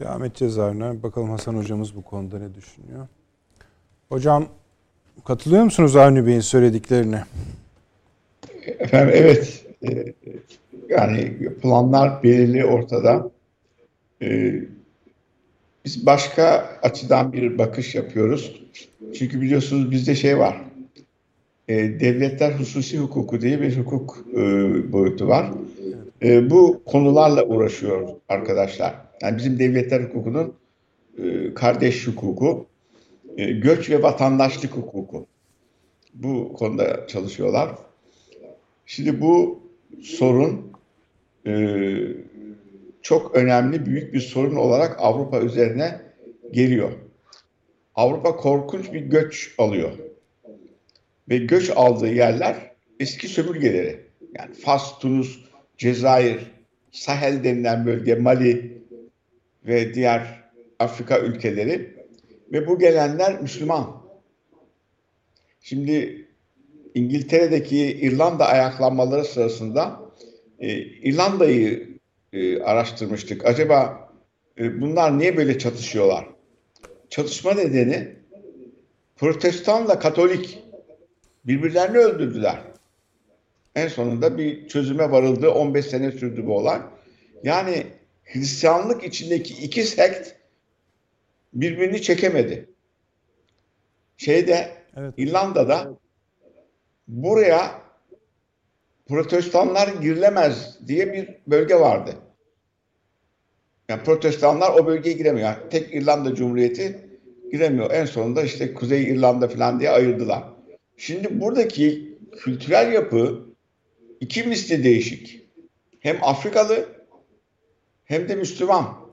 Devam 0.00 0.24
edeceğiz 0.24 0.58
Avni. 0.58 1.02
Bakalım 1.02 1.30
Hasan 1.30 1.56
hocamız 1.56 1.96
bu 1.96 2.02
konuda 2.02 2.38
ne 2.38 2.54
düşünüyor? 2.54 3.08
Hocam 4.08 4.48
katılıyor 5.24 5.62
musunuz 5.64 5.96
Avni 5.96 6.26
Bey'in 6.26 6.40
söylediklerine? 6.40 7.24
Efendim 8.66 9.14
evet. 9.16 9.66
Ee, 9.88 10.14
yani 10.88 11.36
planlar 11.62 12.22
belirli 12.22 12.64
ortada. 12.64 13.30
Ee, 14.22 14.54
biz 15.84 16.06
başka 16.06 16.70
açıdan 16.82 17.32
bir 17.32 17.58
bakış 17.58 17.94
yapıyoruz. 17.94 18.60
Çünkü 19.18 19.40
biliyorsunuz 19.40 19.90
bizde 19.90 20.14
şey 20.14 20.38
var. 20.38 20.65
Ee, 21.68 22.00
devletler 22.00 22.52
hususi 22.52 22.98
hukuku 22.98 23.40
diye 23.40 23.60
bir 23.60 23.76
hukuk 23.76 24.24
e, 24.32 24.42
boyutu 24.92 25.28
var. 25.28 25.50
Bu 26.22 26.82
konularla 26.86 27.44
uğraşıyor 27.44 28.08
arkadaşlar. 28.28 28.94
Yani 29.22 29.38
bizim 29.38 29.58
devletler 29.58 30.00
hukukunun 30.00 30.54
e, 31.18 31.54
kardeş 31.54 32.06
hukuku, 32.06 32.66
e, 33.36 33.52
göç 33.52 33.90
ve 33.90 34.02
vatandaşlık 34.02 34.72
hukuku. 34.72 35.26
Bu 36.14 36.52
konuda 36.52 37.06
çalışıyorlar. 37.06 37.70
Şimdi 38.86 39.20
bu 39.20 39.60
sorun 40.02 40.72
e, 41.46 41.96
çok 43.02 43.34
önemli, 43.34 43.86
büyük 43.86 44.14
bir 44.14 44.20
sorun 44.20 44.56
olarak 44.56 44.96
Avrupa 44.98 45.40
üzerine 45.40 46.00
geliyor. 46.52 46.92
Avrupa 47.94 48.36
korkunç 48.36 48.92
bir 48.92 49.00
göç 49.00 49.54
alıyor. 49.58 49.92
Ve 51.28 51.38
göç 51.38 51.70
aldığı 51.70 52.12
yerler 52.12 52.70
eski 53.00 53.28
sömürgeleri. 53.28 54.00
Yani 54.38 54.54
Fas, 54.54 54.98
Tunus, 54.98 55.38
Cezayir, 55.78 56.40
Sahel 56.90 57.44
denilen 57.44 57.86
bölge, 57.86 58.14
Mali 58.14 58.82
ve 59.66 59.94
diğer 59.94 60.44
Afrika 60.78 61.18
ülkeleri 61.18 61.96
ve 62.52 62.66
bu 62.66 62.78
gelenler 62.78 63.40
Müslüman. 63.42 64.02
Şimdi 65.60 66.26
İngiltere'deki 66.94 67.78
İrlanda 67.78 68.46
ayaklanmaları 68.46 69.24
sırasında 69.24 70.00
e, 70.58 70.78
İrlanda'yı 70.78 71.88
e, 72.32 72.60
araştırmıştık. 72.60 73.46
Acaba 73.46 74.08
e, 74.58 74.80
bunlar 74.80 75.18
niye 75.18 75.36
böyle 75.36 75.58
çatışıyorlar? 75.58 76.26
Çatışma 77.10 77.54
nedeni 77.54 78.08
Protestanla 79.16 79.98
Katolik 79.98 80.58
birbirlerini 81.46 81.98
öldürdüler. 81.98 82.58
En 83.74 83.88
sonunda 83.88 84.38
bir 84.38 84.68
çözüme 84.68 85.10
varıldı. 85.10 85.50
15 85.50 85.86
sene 85.86 86.12
sürdü 86.12 86.46
bu 86.46 86.56
olay. 86.56 86.80
Yani 87.42 87.86
Hristiyanlık 88.24 89.04
içindeki 89.04 89.54
iki 89.64 89.84
sekt 89.84 90.32
birbirini 91.54 92.02
çekemedi. 92.02 92.68
Şeyde 94.16 94.72
evet. 94.96 95.14
İrlanda'da 95.16 95.98
buraya 97.08 97.82
protestanlar 99.08 99.88
girilemez 99.88 100.78
diye 100.86 101.12
bir 101.12 101.28
bölge 101.46 101.74
vardı. 101.80 102.14
Yani 103.88 104.02
protestanlar 104.02 104.70
o 104.70 104.86
bölgeye 104.86 105.16
giremiyor. 105.16 105.48
Yani 105.48 105.68
tek 105.70 105.94
İrlanda 105.94 106.34
Cumhuriyeti 106.34 107.08
giremiyor. 107.52 107.90
En 107.90 108.04
sonunda 108.04 108.42
işte 108.42 108.74
Kuzey 108.74 109.04
İrlanda 109.04 109.48
falan 109.48 109.80
diye 109.80 109.90
ayırdılar. 109.90 110.55
Şimdi 110.96 111.40
buradaki 111.40 112.18
kültürel 112.38 112.92
yapı 112.92 113.46
iki 114.20 114.42
misli 114.42 114.84
değişik. 114.84 115.46
Hem 116.00 116.18
Afrikalı 116.22 116.88
hem 118.04 118.28
de 118.28 118.34
Müslüman. 118.34 119.06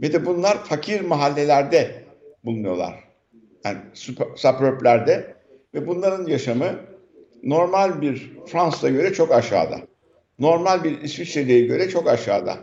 Ve 0.00 0.12
de 0.12 0.26
bunlar 0.26 0.64
fakir 0.64 1.00
mahallelerde 1.00 2.04
bulunuyorlar. 2.44 3.04
Yani 3.64 3.78
suburblerde 4.36 5.34
ve 5.74 5.86
bunların 5.86 6.26
yaşamı 6.26 6.80
normal 7.42 8.00
bir 8.00 8.32
Fransa'ya 8.46 8.94
göre 8.94 9.12
çok 9.12 9.32
aşağıda. 9.32 9.80
Normal 10.38 10.84
bir 10.84 11.00
İsviçre'ye 11.00 11.60
göre 11.60 11.88
çok 11.88 12.08
aşağıda. 12.08 12.56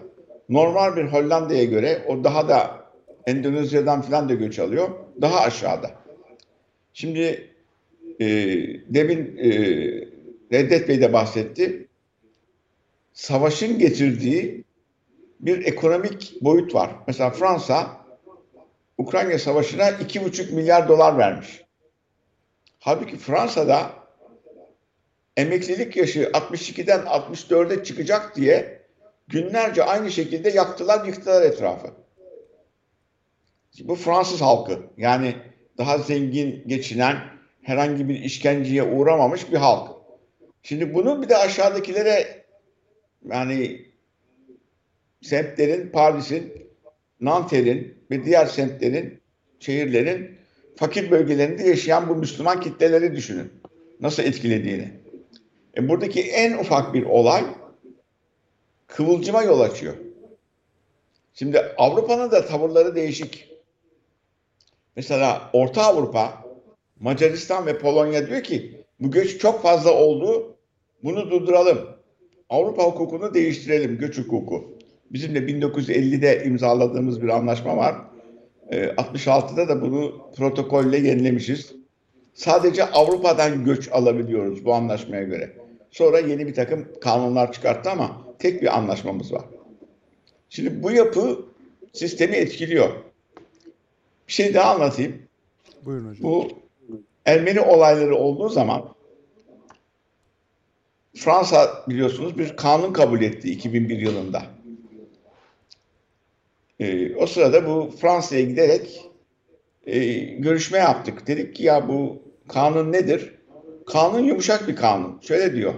Normal 0.49 0.95
bir 0.95 1.03
Hollanda'ya 1.03 1.63
göre 1.63 2.05
o 2.07 2.23
daha 2.23 2.49
da 2.49 2.85
Endonezya'dan 3.25 4.01
falan 4.01 4.29
da 4.29 4.33
göç 4.33 4.59
alıyor. 4.59 4.89
Daha 5.21 5.39
aşağıda. 5.39 5.91
Şimdi 6.93 7.49
e, 8.19 8.27
demin 8.93 9.37
e, 9.37 9.49
Reddet 10.51 10.87
Bey 10.87 11.01
de 11.01 11.13
bahsetti. 11.13 11.87
Savaşın 13.13 13.79
getirdiği 13.79 14.63
bir 15.39 15.65
ekonomik 15.65 16.37
boyut 16.41 16.75
var. 16.75 16.95
Mesela 17.07 17.29
Fransa 17.29 18.05
Ukrayna 18.97 19.39
Savaşı'na 19.39 19.89
2,5 19.89 20.53
milyar 20.53 20.87
dolar 20.87 21.17
vermiş. 21.17 21.65
Halbuki 22.79 23.17
Fransa'da 23.17 23.93
emeklilik 25.37 25.95
yaşı 25.97 26.23
62'den 26.23 26.99
64'e 26.99 27.83
çıkacak 27.83 28.35
diye 28.35 28.81
günlerce 29.27 29.83
aynı 29.83 30.11
şekilde 30.11 30.49
yaktılar 30.49 31.05
yıktılar 31.05 31.41
etrafı. 31.41 31.87
Bu 33.79 33.95
Fransız 33.95 34.41
halkı 34.41 34.79
yani 34.97 35.35
daha 35.77 35.97
zengin 35.97 36.63
geçinen 36.67 37.36
herhangi 37.67 38.09
bir 38.09 38.23
işkenceye 38.23 38.83
uğramamış 38.83 39.51
bir 39.51 39.57
halk. 39.57 39.91
Şimdi 40.63 40.93
bunu 40.93 41.21
bir 41.21 41.29
de 41.29 41.37
aşağıdakilere 41.37 42.43
yani 43.25 43.85
semtlerin, 45.21 45.89
Paris'in, 45.89 46.53
Nanter'in 47.21 47.97
ve 48.11 48.25
diğer 48.25 48.45
semtlerin, 48.45 49.21
şehirlerin 49.59 50.37
fakir 50.75 51.11
bölgelerinde 51.11 51.63
yaşayan 51.63 52.09
bu 52.09 52.15
Müslüman 52.15 52.61
kitleleri 52.61 53.15
düşünün. 53.15 53.51
Nasıl 53.99 54.23
etkilediğini. 54.23 54.91
E 55.77 55.89
buradaki 55.89 56.21
en 56.21 56.57
ufak 56.57 56.93
bir 56.93 57.03
olay 57.03 57.43
kıvılcıma 58.87 59.43
yol 59.43 59.59
açıyor. 59.59 59.95
Şimdi 61.33 61.59
Avrupa'nın 61.77 62.31
da 62.31 62.45
tavırları 62.45 62.95
değişik. 62.95 63.49
Mesela 64.95 65.49
Orta 65.53 65.83
Avrupa, 65.83 66.46
Macaristan 66.99 67.65
ve 67.65 67.77
Polonya 67.77 68.27
diyor 68.27 68.43
ki 68.43 68.83
bu 68.99 69.11
göç 69.11 69.37
çok 69.37 69.61
fazla 69.61 69.93
oldu. 69.93 70.55
Bunu 71.03 71.31
durduralım. 71.31 71.79
Avrupa 72.49 72.83
hukukunu 72.83 73.33
değiştirelim, 73.33 73.97
göç 73.97 74.17
hukuku. 74.17 74.77
Bizim 75.11 75.35
de 75.35 75.39
1950'de 75.39 76.43
imzaladığımız 76.45 77.21
bir 77.21 77.29
anlaşma 77.29 77.77
var. 77.77 77.95
66'da 78.71 79.61
ee, 79.61 79.67
da 79.67 79.81
bunu 79.81 80.27
protokolle 80.37 80.97
yenilemişiz. 80.97 81.73
Sadece 82.33 82.85
Avrupa'dan 82.85 83.65
göç 83.65 83.91
alabiliyoruz 83.91 84.65
bu 84.65 84.73
anlaşmaya 84.73 85.23
göre. 85.23 85.53
Sonra 85.91 86.19
yeni 86.19 86.47
bir 86.47 86.53
takım 86.53 86.87
kanunlar 87.01 87.53
çıkarttı 87.53 87.89
ama 87.89 88.21
tek 88.39 88.61
bir 88.61 88.77
anlaşmamız 88.77 89.33
var. 89.33 89.45
Şimdi 90.49 90.83
bu 90.83 90.91
yapı 90.91 91.45
sistemi 91.93 92.35
etkiliyor. 92.35 92.89
Bir 94.27 94.33
şey 94.33 94.53
daha 94.53 94.75
anlatayım. 94.75 95.15
Buyurun 95.85 96.09
hocam. 96.09 96.23
Bu 96.23 96.47
Ermeni 97.27 97.61
olayları 97.61 98.15
olduğu 98.15 98.49
zaman 98.49 98.95
Fransa 101.15 101.83
biliyorsunuz 101.89 102.37
bir 102.37 102.57
kanun 102.57 102.93
kabul 102.93 103.21
etti 103.21 103.51
2001 103.51 103.99
yılında. 103.99 104.43
E, 106.79 107.15
o 107.15 107.27
sırada 107.27 107.67
bu 107.67 107.91
Fransa'ya 108.01 108.41
giderek 108.41 109.09
e, 109.85 110.13
görüşme 110.17 110.77
yaptık. 110.77 111.27
Dedik 111.27 111.55
ki 111.55 111.63
ya 111.63 111.87
bu 111.87 112.21
kanun 112.47 112.91
nedir? 112.91 113.33
Kanun 113.87 114.23
yumuşak 114.23 114.67
bir 114.67 114.75
kanun. 114.75 115.19
Şöyle 115.21 115.55
diyor. 115.55 115.73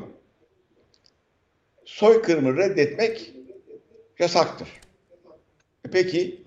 Soykırımı 1.85 2.57
reddetmek 2.57 3.33
yasaktır. 4.19 4.67
E 5.85 5.91
peki 5.91 6.43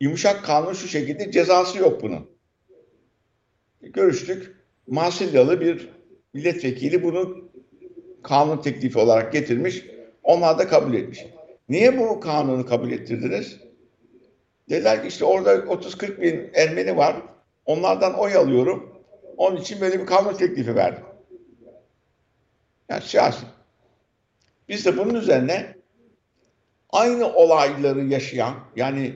yumuşak 0.00 0.44
kanun 0.44 0.72
şu 0.72 0.88
şekilde 0.88 1.30
cezası 1.30 1.78
yok 1.78 2.02
bunun. 2.02 2.37
Görüştük. 3.82 4.56
Marsilyalı 4.86 5.60
bir 5.60 5.88
milletvekili 6.34 7.02
bunu 7.02 7.50
kanun 8.22 8.62
teklifi 8.62 8.98
olarak 8.98 9.32
getirmiş. 9.32 9.84
Onlar 10.22 10.58
da 10.58 10.68
kabul 10.68 10.94
etmiş. 10.94 11.26
Niye 11.68 11.98
bu 11.98 12.20
kanunu 12.20 12.66
kabul 12.66 12.90
ettirdiniz? 12.90 13.56
Dediler 14.70 15.02
ki 15.02 15.08
işte 15.08 15.24
orada 15.24 15.54
30-40 15.54 16.20
bin 16.20 16.50
Ermeni 16.54 16.96
var. 16.96 17.16
Onlardan 17.64 18.14
oy 18.14 18.34
alıyorum. 18.36 19.02
Onun 19.36 19.56
için 19.56 19.80
böyle 19.80 20.00
bir 20.00 20.06
kanun 20.06 20.34
teklifi 20.34 20.76
verdim. 20.76 21.04
Yani 22.88 23.02
siyasi. 23.02 23.46
Biz 24.68 24.86
de 24.86 24.96
bunun 24.96 25.14
üzerine 25.14 25.74
aynı 26.90 27.34
olayları 27.34 28.04
yaşayan 28.04 28.54
yani 28.76 29.14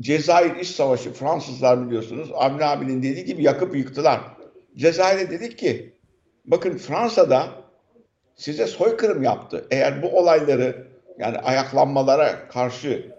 Cezayir 0.00 0.56
İç 0.56 0.68
Savaşı 0.68 1.12
Fransızlar 1.12 1.86
biliyorsunuz 1.86 2.30
Avni 2.34 2.64
abinin 2.64 3.02
dediği 3.02 3.24
gibi 3.24 3.42
yakıp 3.42 3.76
yıktılar. 3.76 4.20
Cezayir'e 4.76 5.30
dedik 5.30 5.58
ki 5.58 5.92
bakın 6.44 6.78
Fransa'da 6.78 7.48
size 8.36 8.66
soykırım 8.66 9.22
yaptı. 9.22 9.66
Eğer 9.70 10.02
bu 10.02 10.18
olayları 10.18 10.88
Yani 11.18 11.38
ayaklanmalara 11.38 12.48
karşı 12.48 13.12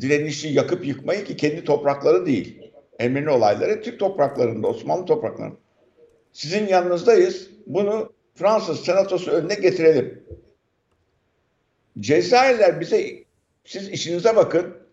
direnişi 0.00 0.48
yakıp 0.48 0.86
yıkmayı 0.86 1.24
ki 1.24 1.36
kendi 1.36 1.64
toprakları 1.64 2.26
değil. 2.26 2.72
Ermeni 2.98 3.30
olayları 3.30 3.82
Türk 3.82 4.00
topraklarında, 4.00 4.68
Osmanlı 4.68 5.06
topraklarında. 5.06 5.56
Sizin 6.32 6.66
yanınızdayız. 6.66 7.50
Bunu 7.66 8.12
Fransız 8.34 8.84
senatosu 8.84 9.30
önüne 9.30 9.54
getirelim. 9.54 10.24
Cezayirler 12.00 12.80
bize 12.80 13.24
siz 13.64 13.88
işinize 13.88 14.36
bakın. 14.36 14.83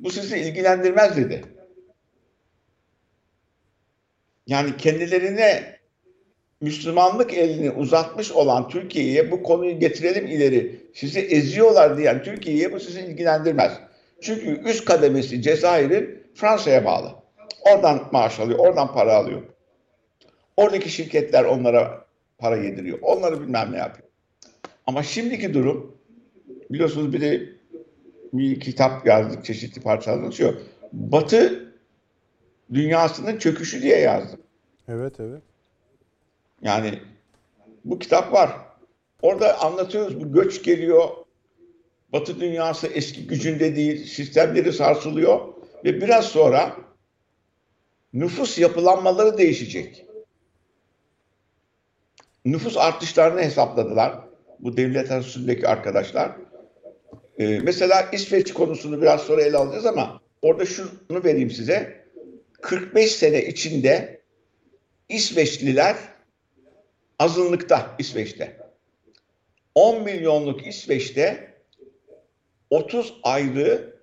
Bu 0.00 0.10
sizi 0.10 0.38
ilgilendirmez 0.38 1.16
dedi. 1.16 1.44
Yani 4.46 4.76
kendilerine 4.76 5.76
Müslümanlık 6.60 7.34
elini 7.34 7.70
uzatmış 7.70 8.32
olan 8.32 8.68
Türkiye'ye 8.68 9.30
bu 9.30 9.42
konuyu 9.42 9.78
getirelim 9.78 10.26
ileri. 10.26 10.80
Sizi 10.94 11.20
eziyorlar 11.20 11.98
diyen 11.98 12.22
Türkiye'ye 12.22 12.72
bu 12.72 12.80
sizi 12.80 13.00
ilgilendirmez. 13.00 13.72
Çünkü 14.20 14.62
üst 14.64 14.84
kademesi 14.84 15.42
Cezayir'in 15.42 16.22
Fransa'ya 16.34 16.84
bağlı. 16.84 17.14
Oradan 17.60 18.08
maaş 18.12 18.40
alıyor, 18.40 18.58
oradan 18.58 18.92
para 18.92 19.14
alıyor. 19.14 19.42
Oradaki 20.56 20.90
şirketler 20.90 21.44
onlara 21.44 22.06
para 22.38 22.56
yediriyor. 22.56 22.98
Onları 23.02 23.40
bilmem 23.40 23.72
ne 23.72 23.76
yapıyor. 23.76 24.08
Ama 24.86 25.02
şimdiki 25.02 25.54
durum 25.54 25.96
biliyorsunuz 26.70 27.12
bir 27.12 27.20
de 27.20 27.55
bir 28.32 28.60
kitap 28.60 29.06
yazdık 29.06 29.44
çeşitli 29.44 29.80
parçalar 29.82 30.18
anlatıyor. 30.18 30.54
Batı 30.92 31.72
dünyasının 32.72 33.38
çöküşü 33.38 33.82
diye 33.82 33.98
yazdım. 33.98 34.40
Evet 34.88 35.20
evet. 35.20 35.42
Yani 36.62 37.00
bu 37.84 37.98
kitap 37.98 38.32
var. 38.32 38.50
Orada 39.22 39.60
anlatıyoruz 39.60 40.20
bu 40.20 40.32
göç 40.32 40.62
geliyor. 40.62 41.08
Batı 42.12 42.40
dünyası 42.40 42.86
eski 42.86 43.26
gücünde 43.26 43.76
değil. 43.76 44.04
Sistemleri 44.06 44.72
sarsılıyor. 44.72 45.40
Ve 45.84 46.00
biraz 46.00 46.24
sonra 46.24 46.76
nüfus 48.12 48.58
yapılanmaları 48.58 49.38
değişecek. 49.38 50.06
Nüfus 52.44 52.76
artışlarını 52.76 53.40
hesapladılar. 53.40 54.18
Bu 54.58 54.76
devlet 54.76 55.10
enstitüsündeki 55.10 55.68
arkadaşlar. 55.68 56.32
Ee, 57.38 57.60
mesela 57.60 58.08
İsveç 58.12 58.52
konusunu 58.52 59.02
biraz 59.02 59.20
sonra 59.20 59.42
ele 59.42 59.56
alacağız 59.56 59.86
ama 59.86 60.20
orada 60.42 60.66
şunu 60.66 61.24
vereyim 61.24 61.50
size. 61.50 62.06
45 62.60 63.12
sene 63.12 63.46
içinde 63.46 64.20
İsveçliler 65.08 65.96
azınlıkta 67.18 67.96
İsveç'te. 67.98 68.60
10 69.74 70.02
milyonluk 70.02 70.66
İsveç'te 70.66 71.54
30 72.70 73.20
ayrı 73.22 73.96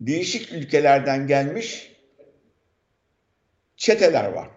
değişik 0.00 0.52
ülkelerden 0.52 1.26
gelmiş 1.26 1.96
çeteler 3.76 4.32
var. 4.32 4.48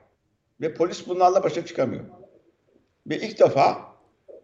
Ve 0.61 0.73
polis 0.73 1.07
bunlarla 1.07 1.43
başa 1.43 1.65
çıkamıyor. 1.65 2.05
Ve 3.07 3.17
ilk 3.17 3.39
defa 3.39 3.93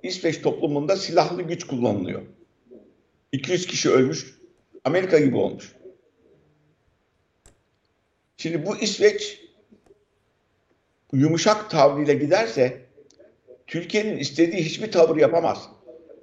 İsveç 0.03 0.41
toplumunda 0.41 0.95
silahlı 0.95 1.41
güç 1.41 1.67
kullanılıyor. 1.67 2.21
200 3.31 3.67
kişi 3.67 3.89
ölmüş. 3.89 4.39
Amerika 4.85 5.19
gibi 5.19 5.37
olmuş. 5.37 5.75
Şimdi 8.37 8.65
bu 8.65 8.77
İsveç 8.77 9.41
yumuşak 11.13 11.69
tavrıyla 11.69 12.13
giderse 12.13 12.81
Türkiye'nin 13.67 14.17
istediği 14.17 14.63
hiçbir 14.63 14.91
tavır 14.91 15.17
yapamaz. 15.17 15.69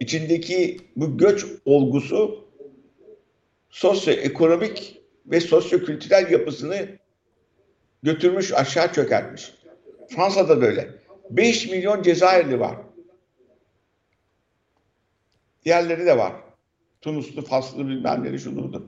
İçindeki 0.01 0.81
bu 0.97 1.19
göç 1.19 1.47
olgusu 1.65 2.45
sosyoekonomik 3.71 5.03
ve 5.27 5.41
sosyokültürel 5.41 6.31
yapısını 6.31 6.89
götürmüş 8.03 8.53
aşağı 8.53 8.93
çökertmiş. 8.93 9.55
Fransa'da 10.09 10.61
böyle. 10.61 10.91
5 11.31 11.67
milyon 11.67 12.03
Cezayirli 12.03 12.61
var. 12.61 12.77
Diğerleri 15.65 16.07
de 16.07 16.19
var. 16.19 16.46
Tunuslu, 17.07 17.43
Faslı 17.43 17.89
bilmem 17.89 18.25
ne 18.25 18.39
şunudur. 18.39 18.83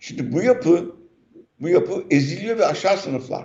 Şimdi 0.00 0.32
bu 0.32 0.42
yapı 0.42 0.96
bu 1.60 1.68
yapı 1.68 2.04
eziliyor 2.10 2.58
ve 2.58 2.66
aşağı 2.66 2.96
sınıflar. 2.96 3.44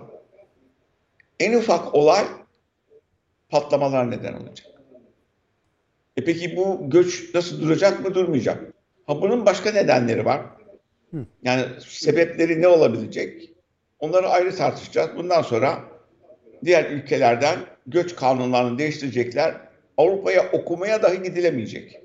En 1.39 1.53
ufak 1.53 1.95
olay 1.95 2.25
patlamalar 3.49 4.11
neden 4.11 4.33
olacak. 4.33 4.67
E 6.17 6.23
peki 6.23 6.57
bu 6.57 6.89
göç 6.89 7.35
nasıl 7.35 7.61
duracak 7.61 8.05
mı 8.05 8.15
durmayacak? 8.15 8.73
Ha 9.05 9.21
bunun 9.21 9.45
başka 9.45 9.71
nedenleri 9.71 10.25
var. 10.25 10.41
Yani 11.43 11.65
sebepleri 11.79 12.61
ne 12.61 12.67
olabilecek? 12.67 13.53
Onları 13.99 14.27
ayrı 14.27 14.55
tartışacağız. 14.55 15.09
Bundan 15.17 15.41
sonra 15.41 15.83
diğer 16.65 16.91
ülkelerden 16.91 17.59
göç 17.87 18.15
kanunlarını 18.15 18.77
değiştirecekler. 18.79 19.55
Avrupa'ya 19.97 20.51
okumaya 20.51 21.03
dahi 21.03 21.23
gidilemeyecek. 21.23 22.01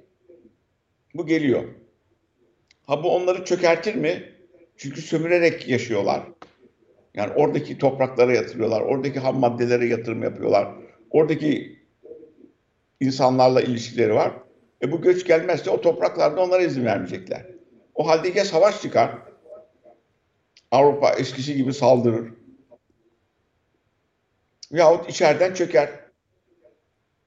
Bu 1.15 1.27
geliyor. 1.27 1.65
Ha 2.87 3.03
bu 3.05 3.17
onları 3.17 3.45
çökertir 3.45 3.95
mi? 3.95 4.33
Çünkü 4.77 5.03
sömürerek 5.03 5.69
yaşıyorlar. 5.69 6.23
Yani 7.15 7.33
oradaki 7.33 7.79
topraklara 7.79 8.33
yatırıyorlar, 8.33 8.81
oradaki 8.81 9.19
ham 9.19 9.39
maddelere 9.39 9.87
yatırım 9.87 10.23
yapıyorlar. 10.23 10.69
Oradaki 11.11 11.79
insanlarla 13.01 13.61
ilişkileri 13.61 14.15
var. 14.15 14.33
E 14.83 14.93
bu 14.93 15.01
göç 15.01 15.27
gelmezse 15.27 15.71
o 15.71 15.81
topraklarda 15.81 16.43
onlara 16.43 16.63
izin 16.63 16.85
vermeyecekler. 16.85 17.47
O 17.95 18.09
halde 18.09 18.29
ya 18.29 18.45
savaş 18.45 18.83
çıkar, 18.83 19.19
Avrupa 20.71 21.11
eskisi 21.11 21.57
gibi 21.57 21.75
saldırır. 21.75 22.33
Yahut 24.71 25.11
içeriden 25.11 25.55
çöker. 25.55 25.91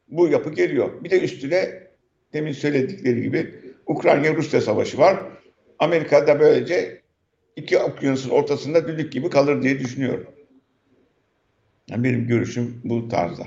Bu 0.08 0.28
yapı 0.28 0.50
geliyor. 0.54 1.04
Bir 1.04 1.10
de 1.10 1.22
üstüne 1.22 1.88
demin 2.34 2.52
söyledikleri 2.52 3.22
gibi 3.22 3.56
Ukrayna-Rusya 3.86 4.62
savaşı 4.62 4.98
var. 4.98 5.37
Amerika 5.80 6.28
da 6.28 6.40
böylece 6.40 7.02
iki 7.56 7.78
okyanusun 7.78 8.30
ortasında 8.30 8.88
düdük 8.88 9.12
gibi 9.12 9.30
kalır 9.30 9.62
diye 9.62 9.80
düşünüyorum. 9.80 10.28
Yani 11.90 12.04
benim 12.04 12.28
görüşüm 12.28 12.82
bu 12.84 13.10
tarzda. 13.10 13.44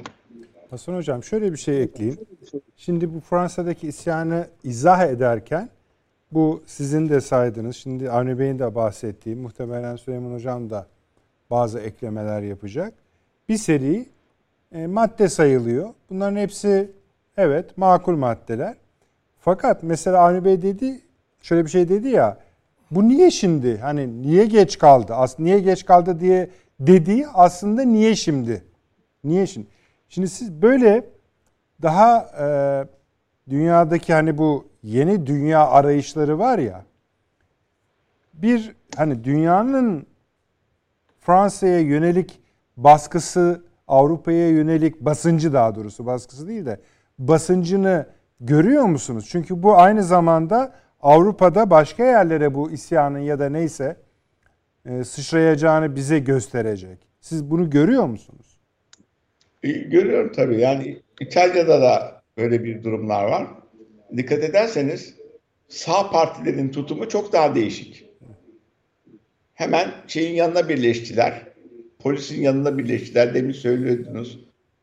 Hasan 0.70 0.94
Hocam 0.94 1.24
şöyle 1.24 1.52
bir 1.52 1.56
şey 1.56 1.82
ekleyeyim. 1.82 2.18
Şimdi 2.76 3.14
bu 3.14 3.20
Fransa'daki 3.20 3.88
isyanı 3.88 4.48
izah 4.64 5.06
ederken 5.06 5.68
bu 6.32 6.62
sizin 6.66 7.08
de 7.08 7.20
saydınız. 7.20 7.76
Şimdi 7.76 8.10
Avni 8.10 8.38
Bey'in 8.38 8.58
de 8.58 8.74
bahsettiği 8.74 9.36
muhtemelen 9.36 9.96
Süleyman 9.96 10.34
Hocam 10.34 10.70
da 10.70 10.86
bazı 11.50 11.80
eklemeler 11.80 12.42
yapacak. 12.42 12.94
Bir 13.48 13.56
seri 13.56 14.06
e, 14.72 14.86
madde 14.86 15.28
sayılıyor. 15.28 15.88
Bunların 16.10 16.36
hepsi 16.36 16.90
evet 17.36 17.78
makul 17.78 18.16
maddeler. 18.16 18.76
Fakat 19.38 19.82
mesela 19.82 20.18
Avni 20.18 20.44
Bey 20.44 20.62
dedi 20.62 21.00
şöyle 21.42 21.64
bir 21.64 21.70
şey 21.70 21.88
dedi 21.88 22.08
ya 22.08 22.38
bu 22.90 23.08
niye 23.08 23.30
şimdi? 23.30 23.78
Hani 23.78 24.22
niye 24.22 24.46
geç 24.46 24.78
kaldı? 24.78 25.14
As 25.14 25.38
niye 25.38 25.60
geç 25.60 25.84
kaldı 25.84 26.20
diye 26.20 26.50
dediği 26.80 27.28
aslında 27.28 27.82
niye 27.82 28.16
şimdi? 28.16 28.64
Niye 29.24 29.46
şimdi? 29.46 29.66
Şimdi 30.08 30.28
siz 30.28 30.62
böyle 30.62 31.04
daha 31.82 32.18
e, 32.40 32.46
dünyadaki 33.50 34.12
hani 34.14 34.38
bu 34.38 34.68
yeni 34.82 35.26
dünya 35.26 35.68
arayışları 35.68 36.38
var 36.38 36.58
ya 36.58 36.84
bir 38.34 38.76
hani 38.96 39.24
dünyanın 39.24 40.06
Fransa'ya 41.20 41.80
yönelik 41.80 42.40
baskısı 42.76 43.64
Avrupa'ya 43.88 44.48
yönelik 44.48 45.00
basıncı 45.00 45.52
daha 45.52 45.74
doğrusu 45.74 46.06
baskısı 46.06 46.48
değil 46.48 46.66
de 46.66 46.80
basıncını 47.18 48.06
görüyor 48.40 48.84
musunuz? 48.84 49.26
Çünkü 49.30 49.62
bu 49.62 49.76
aynı 49.76 50.02
zamanda 50.02 50.72
Avrupa'da 51.02 51.70
başka 51.70 52.04
yerlere 52.04 52.54
bu 52.54 52.70
isyanın 52.70 53.18
ya 53.18 53.38
da 53.38 53.48
neyse 53.48 53.96
e, 54.86 55.04
sıçrayacağını 55.04 55.96
bize 55.96 56.18
gösterecek. 56.18 56.98
Siz 57.20 57.50
bunu 57.50 57.70
görüyor 57.70 58.06
musunuz? 58.06 58.58
E, 59.62 59.68
görüyorum 59.72 60.32
tabii. 60.32 60.60
Yani 60.60 61.02
İtalya'da 61.20 61.80
da 61.80 62.22
böyle 62.36 62.64
bir 62.64 62.84
durumlar 62.84 63.24
var. 63.24 63.46
Dikkat 64.16 64.44
ederseniz 64.44 65.14
sağ 65.68 66.10
partilerin 66.10 66.68
tutumu 66.68 67.08
çok 67.08 67.32
daha 67.32 67.54
değişik. 67.54 68.10
Hemen 69.54 69.92
şeyin 70.06 70.34
yanına 70.34 70.68
birleştiler. 70.68 71.42
Polisin 71.98 72.42
yanına 72.42 72.78
birleştiler. 72.78 73.34
Demin 73.34 73.52
söylüyordunuz. 73.52 74.38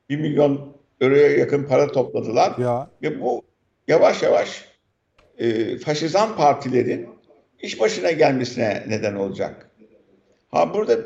Bir 0.09 0.19
milyon 0.19 0.77
euroya 1.01 1.27
yakın 1.27 1.63
para 1.63 1.87
topladılar. 1.87 2.57
Ya. 2.57 2.89
Ve 3.01 3.21
bu 3.21 3.41
yavaş 3.87 4.23
yavaş 4.23 4.66
e, 5.37 5.77
faşizan 5.77 6.35
partilerin 6.35 7.09
iş 7.61 7.79
başına 7.79 8.11
gelmesine 8.11 8.83
neden 8.87 9.15
olacak. 9.15 9.69
Ha 10.51 10.73
burada 10.73 10.97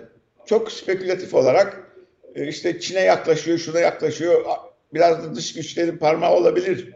çok 0.46 0.72
spekülatif 0.72 1.34
olarak 1.34 1.92
e, 2.36 2.48
işte 2.48 2.80
Çin'e 2.80 3.02
yaklaşıyor, 3.02 3.58
şuna 3.58 3.80
yaklaşıyor. 3.80 4.46
Biraz 4.94 5.24
da 5.24 5.36
dış 5.36 5.54
güçlerin 5.54 5.98
parmağı 5.98 6.36
olabilir. 6.36 6.94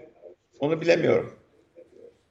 Onu 0.59 0.81
bilemiyorum. 0.81 1.33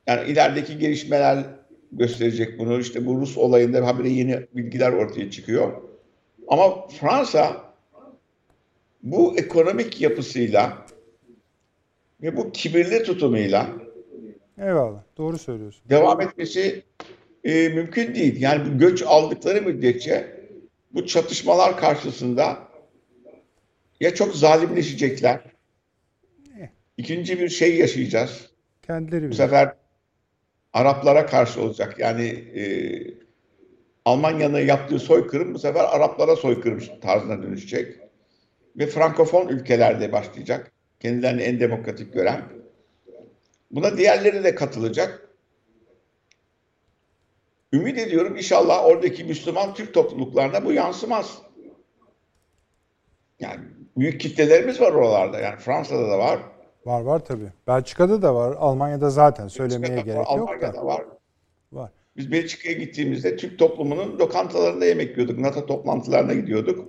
Yani 0.07 0.31
ilerideki 0.31 0.79
gelişmeler 0.79 1.45
gösterecek 1.93 2.59
bunu. 2.59 2.81
İşte 2.81 3.07
bu 3.07 3.21
Rus 3.21 3.39
olayında 3.39 3.87
habire 3.87 4.09
yeni 4.09 4.47
bilgiler 4.55 4.93
ortaya 4.93 5.31
çıkıyor. 5.31 5.73
Ama 6.49 6.89
Fransa 6.89 7.65
bu 9.03 9.39
ekonomik 9.39 10.01
yapısıyla 10.01 10.87
ve 12.23 12.37
bu 12.37 12.53
kibirli 12.53 13.03
tutumuyla 13.03 13.67
Eyvallah. 14.59 15.03
Doğru 15.17 15.39
söylüyorsun. 15.39 15.83
devam 15.91 16.21
etmesi 16.21 16.83
e, 17.45 17.69
mümkün 17.69 18.15
değil. 18.15 18.41
Yani 18.43 18.75
bu 18.75 18.79
göç 18.79 19.03
aldıkları 19.03 19.63
müddetçe 19.63 20.41
bu 20.95 21.07
çatışmalar 21.07 21.77
karşısında 21.77 22.59
ya 24.01 24.15
çok 24.15 24.35
zalimleşecekler. 24.37 25.41
İkinci 26.97 27.41
bir 27.41 27.49
şey 27.49 27.77
yaşayacağız. 27.79 28.51
Kendileri 28.83 29.21
Bu 29.23 29.27
bilir. 29.27 29.37
sefer 29.37 29.73
Araplara 30.73 31.27
karşı 31.27 31.63
olacak. 31.63 31.99
Yani 31.99 32.27
e, 32.27 32.65
Almanya'nın 34.05 34.61
yaptığı 34.61 34.99
soykırım 34.99 35.55
bu 35.55 35.59
sefer 35.59 35.85
Araplara 35.85 36.37
soykırım 36.37 36.81
tarzına 37.01 37.43
dönüşecek. 37.43 37.99
Ve 38.77 38.87
Frankofon 38.87 39.49
ülkelerde 39.49 40.13
başlayacak. 40.13 40.73
Kendilerini 41.01 41.43
en 41.43 41.61
demokratik 41.61 42.13
gören. 42.13 42.43
Buna 43.75 43.97
diğerleri 43.97 44.45
de 44.45 44.55
katılacak. 44.55 45.29
Ümit 47.73 47.99
ediyorum 47.99 48.37
inşallah 48.37 48.85
oradaki 48.85 49.25
Müslüman 49.25 49.75
Türk 49.75 49.95
topluluklarına 49.95 50.65
bu 50.65 50.73
yansımaz. 50.73 51.39
Yani 53.41 53.61
büyük 53.97 54.21
kitlelerimiz 54.21 54.81
var 54.81 54.93
oralarda. 54.93 55.41
Yani 55.41 55.57
Fransa'da 55.57 56.09
da 56.09 56.19
var. 56.19 56.41
Var 56.87 57.01
var 57.01 57.25
tabii. 57.25 57.53
Belçika'da 57.67 58.23
da 58.23 58.35
var. 58.35 58.57
Almanya'da 58.59 59.11
zaten 59.11 59.49
söylemeye 59.49 59.83
Belçika'da 59.83 60.13
gerek 60.13 60.29
var, 60.29 60.39
yok 60.39 60.51
Almanya'da 60.51 60.75
da. 60.75 60.87
var. 60.87 61.05
Var. 61.73 61.91
Biz 62.17 62.33
Belçika'ya 62.33 62.75
gittiğimizde 62.79 63.37
Türk 63.37 63.59
toplumunun 63.59 64.19
lokantalarında 64.19 64.85
yemek 64.85 65.17
yiyorduk. 65.17 65.39
NATO 65.39 65.67
toplantılarına 65.67 66.35
gidiyorduk. 66.35 66.89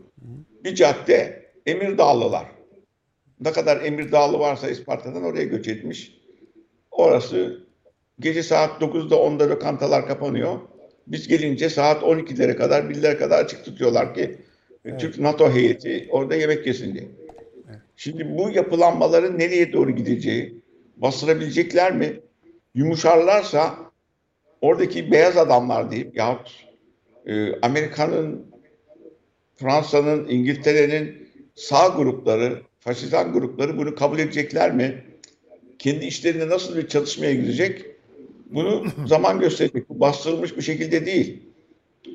Bir 0.63 0.75
cadde 0.75 1.45
Emirdağlılar. 1.65 2.45
Ne 3.39 3.51
kadar 3.51 3.81
Emirdağlı 3.81 4.39
varsa 4.39 4.69
Isparta'dan 4.69 5.23
oraya 5.23 5.43
göç 5.43 5.67
etmiş. 5.67 6.24
Orası 6.97 7.65
gece 8.19 8.43
saat 8.43 8.81
9'da 8.81 9.15
10'da 9.15 9.49
lokantalar 9.49 10.07
kapanıyor. 10.07 10.59
Biz 11.07 11.27
gelince 11.27 11.69
saat 11.69 12.03
12'lere 12.03 12.55
kadar 12.55 12.83
1'lere 12.83 13.17
kadar 13.17 13.43
açık 13.43 13.65
tutuyorlar 13.65 14.13
ki 14.13 14.37
e, 14.85 14.97
Türk 14.97 15.19
NATO 15.19 15.51
heyeti 15.51 16.07
orada 16.11 16.35
yemek 16.35 16.67
yesin 16.67 16.93
diye. 16.93 17.07
Şimdi 17.95 18.37
bu 18.37 18.49
yapılanmaların 18.49 19.39
nereye 19.39 19.73
doğru 19.73 19.91
gideceği, 19.91 20.61
bastırabilecekler 20.97 21.95
mi? 21.95 22.19
Yumuşarlarsa 22.75 23.75
oradaki 24.61 25.11
beyaz 25.11 25.37
adamlar 25.37 25.91
deyip 25.91 26.17
yahut 26.17 26.65
e, 27.25 27.59
Amerika'nın, 27.61 28.45
Fransa'nın, 29.55 30.27
İngiltere'nin 30.27 31.29
sağ 31.55 31.87
grupları, 31.87 32.61
faşizan 32.79 33.33
grupları 33.33 33.77
bunu 33.77 33.95
kabul 33.95 34.19
edecekler 34.19 34.73
mi? 34.73 35.04
Kendi 35.85 36.05
işlerinde 36.05 36.49
nasıl 36.49 36.77
bir 36.77 36.87
çatışmaya 36.87 37.33
girecek? 37.33 37.85
Bunu 38.45 38.85
zaman 39.07 39.39
gösterecek. 39.39 39.89
Bu 39.89 39.99
bastırılmış 39.99 40.57
bir 40.57 40.61
şekilde 40.61 41.05
değil. 41.05 41.43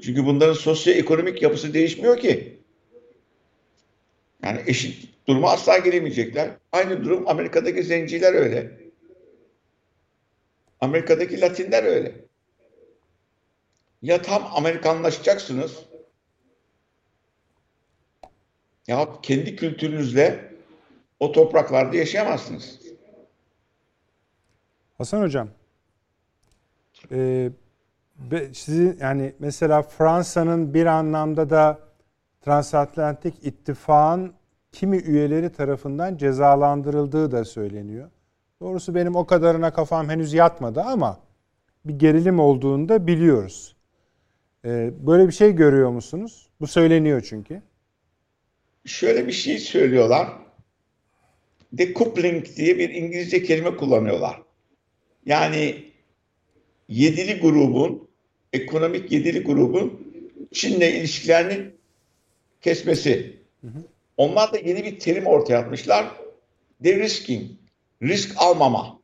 Çünkü 0.03 0.27
bunların 0.27 0.53
sosyoekonomik 0.53 1.43
yapısı 1.43 1.75
değişmiyor 1.75 2.19
ki. 2.19 2.59
Yani 4.43 4.61
eşit 4.67 5.09
duruma 5.29 5.51
asla 5.51 5.79
gelemeyecekler. 5.79 6.51
Aynı 6.73 7.05
durum 7.05 7.29
Amerika'daki 7.29 7.83
zenciler 7.83 8.35
öyle. 8.35 8.81
Amerika'daki 10.81 11.41
Latinler 11.41 11.85
öyle. 11.85 12.15
Ya 14.03 14.23
tam 14.23 14.51
Amerikanlaşacaksınız 14.55 15.73
ya 18.87 19.09
kendi 19.23 19.57
kültürünüzle 19.57 20.55
o 21.21 21.33
topraklarda 21.33 21.97
yaşayamazsınız. 21.97 22.80
Hasan 25.01 25.23
Hocam, 25.23 25.49
e, 27.13 27.51
sizin 28.53 28.99
yani 29.01 29.33
mesela 29.39 29.83
Fransa'nın 29.83 30.75
bir 30.75 30.87
anlamda 30.87 31.51
da 31.51 31.79
transatlantik 32.41 33.35
ittifakın 33.43 34.33
kimi 34.73 34.97
üyeleri 34.97 35.53
tarafından 35.53 36.17
cezalandırıldığı 36.17 37.31
da 37.31 37.45
söyleniyor. 37.45 38.11
Doğrusu 38.61 38.95
benim 38.95 39.17
o 39.17 39.27
kadarına 39.27 39.73
kafam 39.73 40.09
henüz 40.09 40.33
yatmadı 40.33 40.81
ama 40.81 41.21
bir 41.85 41.95
gerilim 41.95 42.41
olduğunu 42.41 42.89
da 42.89 43.07
biliyoruz. 43.07 43.77
E, 44.65 44.91
böyle 45.07 45.27
bir 45.27 45.33
şey 45.33 45.53
görüyor 45.53 45.91
musunuz? 45.91 46.49
Bu 46.61 46.67
söyleniyor 46.67 47.27
çünkü. 47.29 47.63
Şöyle 48.85 49.27
bir 49.27 49.33
şey 49.33 49.59
söylüyorlar. 49.59 50.29
Decoupling 51.73 52.47
diye 52.57 52.79
bir 52.79 52.89
İngilizce 52.89 53.43
kelime 53.43 53.77
kullanıyorlar. 53.77 54.50
Yani 55.31 55.85
yedili 56.89 57.41
grubun, 57.41 58.09
ekonomik 58.53 59.13
yedili 59.13 59.43
grubun 59.43 60.13
Çin'le 60.53 60.81
ilişkilerini 60.81 61.71
kesmesi. 62.61 63.37
Onlar 64.17 64.53
da 64.53 64.59
yeni 64.59 64.85
bir 64.85 64.99
terim 64.99 65.27
ortaya 65.27 65.59
atmışlar. 65.59 66.07
De-risking, 66.81 67.51
risk 68.03 68.35
almama. 68.37 69.01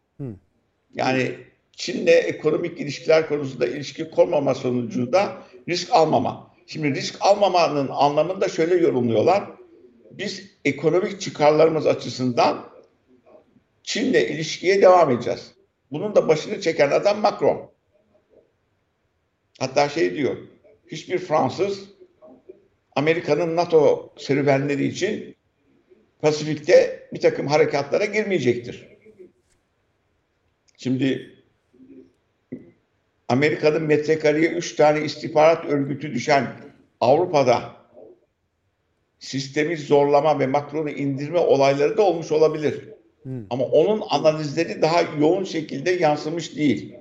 Yani 0.94 1.34
Çin'le 1.72 2.06
ekonomik 2.06 2.80
ilişkiler 2.80 3.28
konusunda 3.28 3.66
ilişki 3.66 4.10
kurmama 4.10 4.54
sonucunda 4.54 5.42
risk 5.68 5.92
almama. 5.92 6.50
Şimdi 6.66 6.94
risk 6.94 7.16
almamanın 7.20 7.88
anlamını 7.92 8.40
da 8.40 8.48
şöyle 8.48 8.74
yorumluyorlar. 8.76 9.44
Biz 10.10 10.50
ekonomik 10.64 11.20
çıkarlarımız 11.20 11.86
açısından 11.86 12.68
Çin'le 13.82 14.14
ilişkiye 14.14 14.82
devam 14.82 15.10
edeceğiz. 15.10 15.55
Bunun 15.92 16.14
da 16.14 16.28
başını 16.28 16.60
çeken 16.60 16.90
adam 16.90 17.20
Macron. 17.20 17.70
Hatta 19.58 19.88
şey 19.88 20.14
diyor, 20.14 20.36
hiçbir 20.86 21.18
Fransız 21.18 21.84
Amerika'nın 22.96 23.56
NATO 23.56 24.12
serüvenleri 24.18 24.86
için 24.86 25.36
Pasifik'te 26.20 27.08
bir 27.12 27.20
takım 27.20 27.46
harekatlara 27.46 28.04
girmeyecektir. 28.04 28.88
Şimdi 30.76 31.36
Amerika'nın 33.28 33.82
metrekareye 33.82 34.50
3 34.50 34.76
tane 34.76 35.04
istihbarat 35.04 35.64
örgütü 35.64 36.14
düşen 36.14 36.46
Avrupa'da 37.00 37.76
sistemi 39.18 39.76
zorlama 39.76 40.38
ve 40.38 40.46
Macron'u 40.46 40.90
indirme 40.90 41.38
olayları 41.38 41.96
da 41.96 42.02
olmuş 42.02 42.32
olabilir. 42.32 42.95
Ama 43.50 43.64
onun 43.64 44.02
analizleri 44.10 44.82
daha 44.82 45.00
yoğun 45.00 45.44
şekilde 45.44 45.90
yansımış 45.90 46.56
değil. 46.56 46.94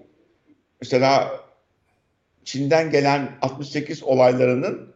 Mesela 0.82 1.40
Çin'den 2.44 2.92
gelen 2.92 3.38
68 3.42 4.04
olaylarının 4.04 4.96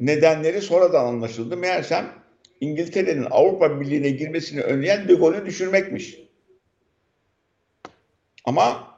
nedenleri 0.00 0.60
sonradan 0.62 1.04
anlaşıldı. 1.04 1.56
Meğersem 1.56 2.12
İngiltere'nin 2.60 3.26
Avrupa 3.30 3.80
Birliği'ne 3.80 4.10
girmesini 4.10 4.60
önleyen 4.60 5.08
De 5.08 5.14
Gaulle'ü 5.14 5.46
düşürmekmiş. 5.46 6.18
Ama 8.44 8.94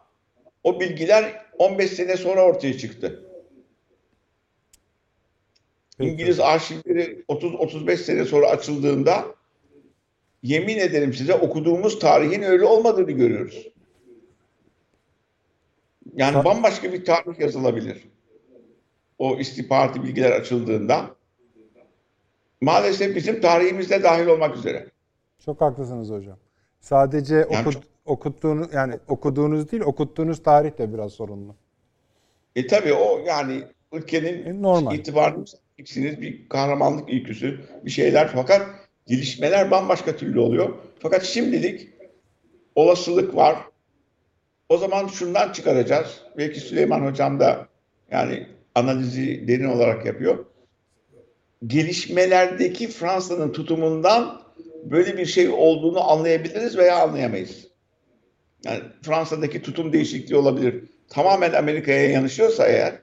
o 0.64 0.80
bilgiler 0.80 1.46
15 1.58 1.90
sene 1.90 2.16
sonra 2.16 2.44
ortaya 2.44 2.78
çıktı. 2.78 3.26
Peki. 5.98 6.10
İngiliz 6.10 6.40
arşivleri 6.40 7.24
30-35 7.28 7.96
sene 7.96 8.24
sonra 8.24 8.46
açıldığında 8.46 9.39
yemin 10.42 10.78
ederim 10.78 11.12
size 11.14 11.34
okuduğumuz 11.34 11.98
tarihin 11.98 12.42
öyle 12.42 12.64
olmadığını 12.64 13.10
görüyoruz. 13.10 13.68
Yani 16.16 16.44
bambaşka 16.44 16.92
bir 16.92 17.04
tarih 17.04 17.40
yazılabilir. 17.40 18.08
O 19.18 19.36
istihbaratı 19.38 20.02
bilgiler 20.02 20.30
açıldığında. 20.30 21.10
Maalesef 22.60 23.16
bizim 23.16 23.40
tarihimizde 23.40 24.02
dahil 24.02 24.26
olmak 24.26 24.56
üzere. 24.56 24.86
Çok 25.44 25.60
haklısınız 25.60 26.10
hocam. 26.10 26.38
Sadece 26.80 27.34
Yani 27.34 27.46
okut, 27.60 27.72
çok- 27.72 27.82
okuttuğunuz 28.04 28.74
yani 28.74 28.94
okuduğunuz 29.08 29.72
değil 29.72 29.82
okuttuğunuz 29.82 30.42
tarih 30.42 30.78
de 30.78 30.94
biraz 30.94 31.12
sorunlu. 31.12 31.54
E 32.56 32.66
tabii 32.66 32.92
o 32.94 33.18
yani 33.26 33.62
ülkenin 33.92 34.46
E, 34.46 34.62
normal. 34.62 34.94
itibarını 34.94 35.44
bir 35.96 36.48
kahramanlık 36.48 37.08
öyküsü, 37.10 37.60
bir 37.84 37.90
şeyler 37.90 38.28
fakat 38.28 38.66
gelişmeler 39.10 39.70
bambaşka 39.70 40.16
türlü 40.16 40.40
oluyor. 40.40 40.74
Fakat 40.98 41.24
şimdilik 41.24 41.88
olasılık 42.74 43.36
var. 43.36 43.56
O 44.68 44.78
zaman 44.78 45.06
şundan 45.06 45.52
çıkaracağız. 45.52 46.20
Belki 46.38 46.60
Süleyman 46.60 47.00
Hocam 47.00 47.40
da 47.40 47.68
yani 48.10 48.46
analizi 48.74 49.48
derin 49.48 49.68
olarak 49.68 50.06
yapıyor. 50.06 50.44
Gelişmelerdeki 51.66 52.88
Fransa'nın 52.88 53.52
tutumundan 53.52 54.42
böyle 54.84 55.18
bir 55.18 55.26
şey 55.26 55.48
olduğunu 55.48 56.10
anlayabiliriz 56.10 56.76
veya 56.76 57.02
anlayamayız. 57.02 57.66
Yani 58.64 58.80
Fransa'daki 59.02 59.62
tutum 59.62 59.92
değişikliği 59.92 60.36
olabilir. 60.36 60.84
Tamamen 61.08 61.52
Amerika'ya 61.52 62.10
yanışıyorsa 62.10 62.66
eğer 62.66 62.94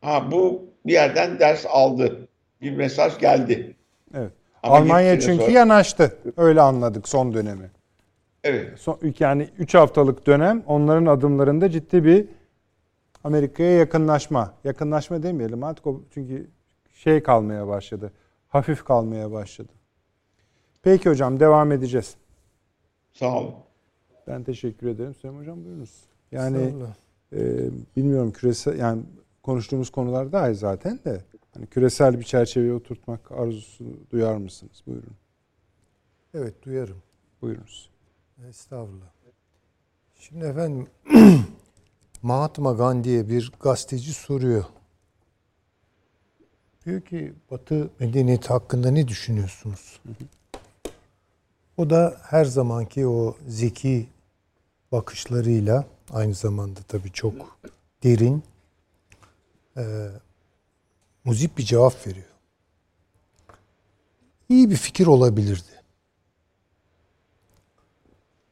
ha 0.00 0.32
bu 0.32 0.70
bir 0.86 0.92
yerden 0.92 1.38
ders 1.38 1.66
aldı. 1.66 2.28
Bir 2.60 2.70
mesaj 2.70 3.18
geldi. 3.18 3.76
Evet. 4.14 4.32
Ama 4.66 4.76
Almanya 4.76 5.20
çünkü 5.20 5.44
sonra... 5.44 5.52
yanaştı. 5.52 6.16
Öyle 6.36 6.60
anladık 6.60 7.08
son 7.08 7.34
dönemi. 7.34 7.70
Evet. 8.44 8.78
Son, 8.78 8.98
yani 9.18 9.48
3 9.58 9.74
haftalık 9.74 10.26
dönem 10.26 10.62
onların 10.66 11.06
adımlarında 11.06 11.70
ciddi 11.70 12.04
bir 12.04 12.28
Amerika'ya 13.24 13.70
yakınlaşma. 13.70 14.54
Yakınlaşma 14.64 15.22
demeyelim 15.22 15.64
artık 15.64 15.86
o 15.86 16.00
çünkü 16.10 16.50
şey 16.94 17.22
kalmaya 17.22 17.66
başladı. 17.68 18.12
Hafif 18.48 18.84
kalmaya 18.84 19.32
başladı. 19.32 19.72
Peki 20.82 21.10
hocam 21.10 21.40
devam 21.40 21.72
edeceğiz. 21.72 22.14
Sağ 23.12 23.38
olun. 23.38 23.54
Ben 24.26 24.44
teşekkür 24.44 24.88
ederim. 24.88 25.14
Süleyman 25.14 25.40
Hocam 25.40 25.64
buyurunuz. 25.64 26.04
Yani 26.32 26.74
e, 27.32 27.38
bilmiyorum 27.96 28.32
küresel 28.32 28.78
yani 28.78 29.02
konuştuğumuz 29.42 29.90
konular 29.90 30.32
daha 30.32 30.54
zaten 30.54 30.98
de 31.04 31.20
hani 31.56 31.66
küresel 31.66 32.18
bir 32.18 32.24
çerçeveye 32.24 32.72
oturtmak 32.72 33.32
arzusu 33.32 33.84
duyar 34.10 34.36
mısınız? 34.36 34.82
Buyurun. 34.86 35.16
Evet 36.34 36.62
duyarım. 36.62 37.02
Buyurunuz. 37.42 37.90
Estağfurullah. 38.48 39.06
Şimdi 40.14 40.44
efendim 40.44 40.86
Mahatma 42.22 42.72
Gandhi'ye 42.72 43.28
bir 43.28 43.52
gazeteci 43.60 44.12
soruyor. 44.12 44.64
Diyor 46.84 47.00
ki 47.00 47.32
Batı 47.50 47.90
medeniyeti 48.00 48.48
hakkında 48.48 48.90
ne 48.90 49.08
düşünüyorsunuz? 49.08 50.00
Hı 50.02 50.08
hı. 50.08 50.28
O 51.76 51.90
da 51.90 52.16
her 52.22 52.44
zamanki 52.44 53.06
o 53.06 53.36
zeki 53.48 54.08
bakışlarıyla 54.92 55.84
aynı 56.10 56.34
zamanda 56.34 56.80
tabii 56.88 57.12
çok 57.12 57.58
derin 58.02 58.42
muzip 61.26 61.58
bir 61.58 61.62
cevap 61.62 62.06
veriyor. 62.06 62.26
İyi 64.48 64.70
bir 64.70 64.76
fikir 64.76 65.06
olabilirdi. 65.06 65.82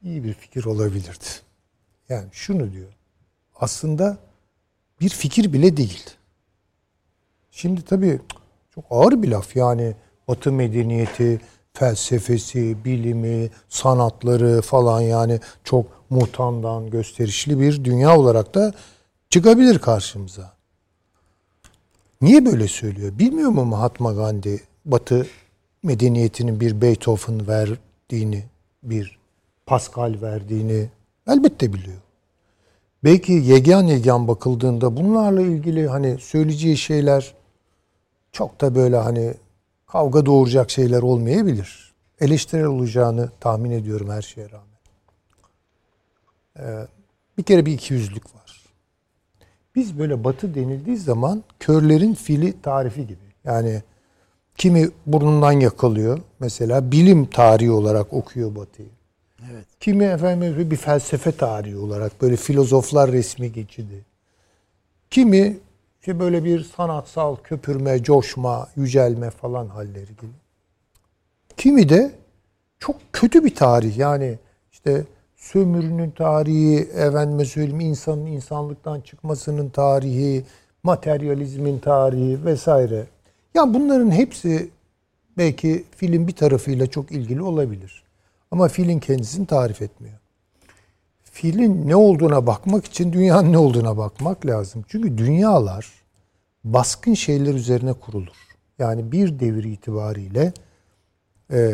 İyi 0.03 0.25
bir 0.25 0.35
fikir 0.35 0.64
olabilirdi. 0.64 1.25
Yani 2.09 2.29
şunu 2.33 2.72
diyor. 2.72 2.93
Aslında 3.55 4.18
bir 5.01 5.09
fikir 5.09 5.53
bile 5.53 5.77
değil. 5.77 6.05
Şimdi 7.51 7.83
tabii 7.83 8.20
çok 8.75 8.85
ağır 8.91 9.22
bir 9.22 9.29
laf 9.29 9.57
yani 9.57 9.95
Batı 10.29 10.53
medeniyeti, 10.53 11.41
felsefesi, 11.72 12.85
bilimi, 12.85 13.51
sanatları 13.68 14.62
falan 14.62 15.01
yani 15.01 15.41
çok 15.64 15.87
muhtamdan 16.11 16.91
gösterişli 16.91 17.61
bir 17.61 17.85
dünya 17.85 18.18
olarak 18.18 18.55
da 18.55 18.72
çıkabilir 19.31 19.79
karşımıza. 19.79 20.54
Niye 22.25 22.47
böyle 22.47 22.68
söylüyor? 22.68 23.18
Bilmiyor 23.18 23.51
mu 23.51 23.64
Mahatma 23.64 24.12
Gandhi 24.12 24.61
Batı 24.85 25.27
medeniyetinin 25.83 26.61
bir 26.61 26.81
Beethoven 26.81 27.49
verdiğini, 27.49 28.45
bir 28.83 29.18
Pascal 29.66 30.14
verdiğini 30.22 30.89
elbette 31.29 31.72
biliyor. 31.72 31.97
Belki 33.05 33.33
yegan 33.33 33.83
yegan 33.83 34.29
bakıldığında 34.29 34.97
bunlarla 34.97 35.43
ilgili 35.43 35.89
hani 35.89 36.18
söyleyeceği 36.18 36.77
şeyler 36.77 37.35
çok 38.33 38.61
da 38.61 38.75
böyle 38.75 38.97
hani 38.97 39.35
kavga 39.87 40.27
doğuracak 40.27 40.70
şeyler 40.70 41.03
olmayabilir. 41.03 41.95
Eleştirel 42.20 42.64
olacağını 42.64 43.31
tahmin 43.41 43.70
ediyorum 43.70 44.11
her 44.11 44.22
şeye 44.22 44.49
rağmen. 44.51 44.79
Ee, 46.59 46.87
bir 47.39 47.43
kere 47.43 47.66
bir 47.66 47.72
ikiyüzlülük 47.72 48.35
var. 48.35 48.43
Biz 49.75 49.99
böyle 49.99 50.25
batı 50.25 50.55
denildiği 50.55 50.97
zaman 50.97 51.45
körlerin 51.61 52.14
fili 52.14 52.62
tarifi 52.62 53.07
gibi. 53.07 53.25
Yani 53.45 53.83
kimi 54.57 54.89
burnundan 55.07 55.53
yakalıyor. 55.53 56.18
Mesela 56.41 56.93
bilim 56.93 57.27
tarihi 57.27 57.70
olarak 57.70 58.12
okuyor 58.12 58.57
batıyı. 58.57 58.89
Evet. 59.53 59.66
Kimi 59.81 60.05
efendim 60.05 60.70
bir 60.70 60.77
felsefe 60.77 61.33
tarihi 61.33 61.77
olarak 61.77 62.22
böyle 62.22 62.37
filozoflar 62.37 63.12
resmi 63.12 63.53
geçidi. 63.53 64.05
Kimi 65.11 65.57
ki 66.03 66.20
böyle 66.20 66.45
bir 66.45 66.61
sanatsal 66.61 67.37
köpürme, 67.37 68.03
coşma, 68.03 68.68
yücelme 68.77 69.31
falan 69.31 69.68
halleri 69.68 70.07
gibi. 70.07 70.33
Kimi 71.57 71.89
de 71.89 72.12
çok 72.79 72.97
kötü 73.12 73.45
bir 73.45 73.55
tarih. 73.55 73.99
Yani 73.99 74.39
işte 74.72 75.05
sömürünün 75.45 76.11
tarihi, 76.11 76.78
efendime 76.78 77.45
söyleyeyim 77.45 77.80
insanın 77.80 78.26
insanlıktan 78.26 79.01
çıkmasının 79.01 79.68
tarihi, 79.68 80.45
materyalizmin 80.82 81.78
tarihi 81.78 82.45
vesaire. 82.45 83.07
Yani 83.55 83.74
bunların 83.74 84.11
hepsi 84.11 84.70
belki 85.38 85.84
film 85.97 86.28
bir 86.28 86.32
tarafıyla 86.32 86.86
çok 86.86 87.12
ilgili 87.12 87.42
olabilir. 87.42 88.05
Ama 88.51 88.68
filin 88.68 88.99
kendisini 88.99 89.47
tarif 89.47 89.82
etmiyor. 89.82 90.18
Filin 91.22 91.88
ne 91.88 91.97
olduğuna 91.97 92.47
bakmak 92.47 92.84
için 92.84 93.12
dünyanın 93.12 93.53
ne 93.53 93.59
olduğuna 93.59 93.97
bakmak 93.97 94.47
lazım. 94.47 94.84
Çünkü 94.88 95.18
dünyalar 95.18 95.92
baskın 96.64 97.14
şeyler 97.14 97.55
üzerine 97.55 97.92
kurulur. 97.92 98.36
Yani 98.78 99.12
bir 99.12 99.40
devir 99.40 99.64
itibariyle 99.64 100.53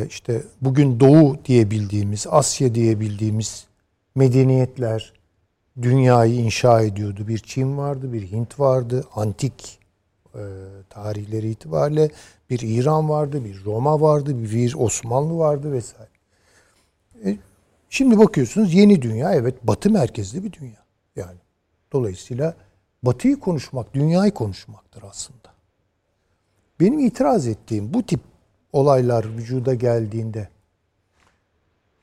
işte 0.08 0.42
bugün 0.60 1.00
Doğu 1.00 1.44
diye 1.44 1.70
bildiğimiz, 1.70 2.26
Asya 2.30 2.74
diye 2.74 3.00
bildiğimiz 3.00 3.66
medeniyetler 4.14 5.12
dünyayı 5.82 6.34
inşa 6.34 6.82
ediyordu. 6.82 7.28
Bir 7.28 7.38
Çin 7.38 7.78
vardı, 7.78 8.12
bir 8.12 8.32
Hint 8.32 8.60
vardı, 8.60 9.04
antik 9.14 9.78
e, 10.34 10.42
tarihleri 10.90 11.50
itibariyle 11.50 12.10
bir 12.50 12.60
İran 12.60 13.08
vardı, 13.08 13.44
bir 13.44 13.64
Roma 13.64 14.00
vardı, 14.00 14.42
bir 14.42 14.74
Osmanlı 14.74 15.38
vardı 15.38 15.72
vesaire. 15.72 16.10
E, 17.24 17.36
şimdi 17.90 18.18
bakıyorsunuz 18.18 18.74
yeni 18.74 19.02
dünya 19.02 19.34
evet 19.34 19.54
batı 19.62 19.90
merkezli 19.90 20.44
bir 20.44 20.52
dünya. 20.52 20.84
Yani 21.16 21.38
dolayısıyla 21.92 22.54
batıyı 23.02 23.40
konuşmak 23.40 23.94
dünyayı 23.94 24.32
konuşmaktır 24.32 25.02
aslında. 25.10 25.50
Benim 26.80 26.98
itiraz 26.98 27.46
ettiğim 27.46 27.94
bu 27.94 28.02
tip 28.02 28.20
olaylar 28.72 29.36
vücuda 29.36 29.74
geldiğinde 29.74 30.48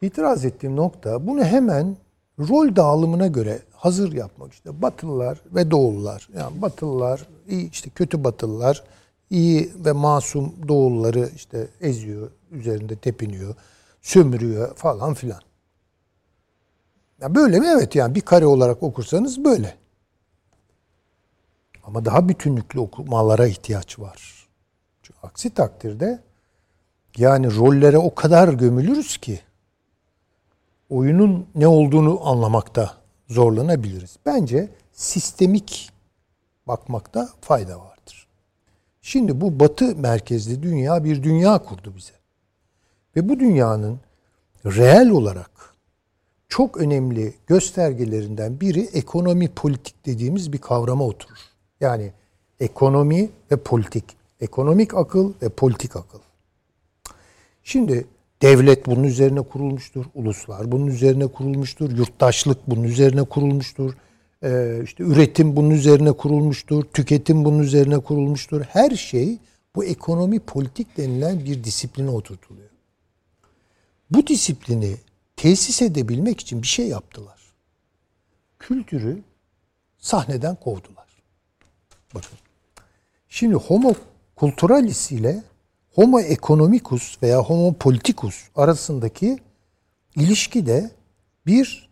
itiraz 0.01 0.45
ettiğim 0.45 0.75
nokta 0.75 1.27
bunu 1.27 1.43
hemen 1.43 1.97
rol 2.39 2.75
dağılımına 2.75 3.27
göre 3.27 3.59
hazır 3.71 4.13
yapmak 4.13 4.53
işte 4.53 4.81
Batılılar 4.81 5.41
ve 5.45 5.71
Doğullar 5.71 6.29
yani 6.35 6.61
Batılılar 6.61 7.27
iyi 7.47 7.71
işte 7.71 7.89
kötü 7.89 8.23
Batılılar 8.23 8.83
iyi 9.29 9.71
ve 9.85 9.91
masum 9.91 10.67
Doğulları 10.67 11.29
işte 11.35 11.67
eziyor 11.81 12.31
üzerinde 12.51 12.95
tepiniyor 12.95 13.55
sömürüyor 14.01 14.75
falan 14.75 15.13
filan. 15.13 15.41
Ya 17.21 17.35
böyle 17.35 17.59
mi? 17.59 17.67
Evet 17.67 17.95
yani 17.95 18.15
bir 18.15 18.21
kare 18.21 18.45
olarak 18.45 18.83
okursanız 18.83 19.43
böyle. 19.43 19.77
Ama 21.83 22.05
daha 22.05 22.29
bütünlüklü 22.29 22.79
okumalara 22.79 23.47
ihtiyaç 23.47 23.99
var. 23.99 24.47
Çünkü 25.03 25.19
aksi 25.23 25.49
takdirde 25.49 26.19
yani 27.17 27.55
rollere 27.55 27.97
o 27.97 28.15
kadar 28.15 28.53
gömülürüz 28.53 29.17
ki 29.17 29.39
oyunun 30.89 31.45
ne 31.55 31.67
olduğunu 31.67 32.27
anlamakta 32.27 32.93
zorlanabiliriz. 33.27 34.17
Bence 34.25 34.69
sistemik 34.93 35.91
bakmakta 36.67 37.29
fayda 37.41 37.79
vardır. 37.79 38.27
Şimdi 39.01 39.41
bu 39.41 39.59
batı 39.59 39.95
merkezli 39.95 40.63
dünya 40.63 41.03
bir 41.03 41.23
dünya 41.23 41.63
kurdu 41.63 41.93
bize. 41.97 42.13
Ve 43.15 43.29
bu 43.29 43.39
dünyanın 43.39 43.99
reel 44.65 45.09
olarak 45.09 45.75
çok 46.49 46.77
önemli 46.77 47.33
göstergelerinden 47.47 48.59
biri 48.59 48.81
ekonomi 48.81 49.47
politik 49.47 50.05
dediğimiz 50.05 50.53
bir 50.53 50.57
kavrama 50.57 51.05
oturur. 51.05 51.37
Yani 51.81 52.11
ekonomi 52.59 53.29
ve 53.51 53.57
politik. 53.57 54.03
Ekonomik 54.41 54.93
akıl 54.93 55.33
ve 55.41 55.49
politik 55.49 55.95
akıl. 55.95 56.19
Şimdi 57.67 58.07
devlet 58.41 58.85
bunun 58.85 59.03
üzerine 59.03 59.41
kurulmuştur. 59.41 60.05
Uluslar 60.15 60.71
bunun 60.71 60.87
üzerine 60.87 61.27
kurulmuştur. 61.27 61.91
Yurttaşlık 61.91 62.67
bunun 62.67 62.83
üzerine 62.83 63.23
kurulmuştur. 63.23 63.93
Ee, 64.43 64.81
işte 64.83 65.03
üretim 65.03 65.55
bunun 65.55 65.69
üzerine 65.69 66.11
kurulmuştur. 66.11 66.83
Tüketim 66.83 67.45
bunun 67.45 67.59
üzerine 67.59 67.99
kurulmuştur. 67.99 68.61
Her 68.61 68.91
şey 68.91 69.37
bu 69.75 69.85
ekonomi 69.85 70.39
politik 70.39 70.97
denilen 70.97 71.45
bir 71.45 71.63
disipline 71.63 72.09
oturtuluyor. 72.09 72.69
Bu 74.09 74.27
disiplini 74.27 74.95
tesis 75.35 75.81
edebilmek 75.81 76.39
için 76.39 76.61
bir 76.61 76.67
şey 76.67 76.87
yaptılar. 76.87 77.39
Kültürü 78.59 79.21
sahneden 79.97 80.55
kovdular. 80.55 81.07
Bakın. 82.15 82.37
Şimdi 83.29 83.55
homo 83.55 83.93
culturalis 84.37 85.11
ile 85.11 85.43
homo 85.97 86.19
economicus 86.19 87.23
veya 87.23 87.39
homo 87.39 87.73
politicus 87.73 88.43
arasındaki 88.55 89.37
ilişkide 90.15 90.91
bir 91.45 91.89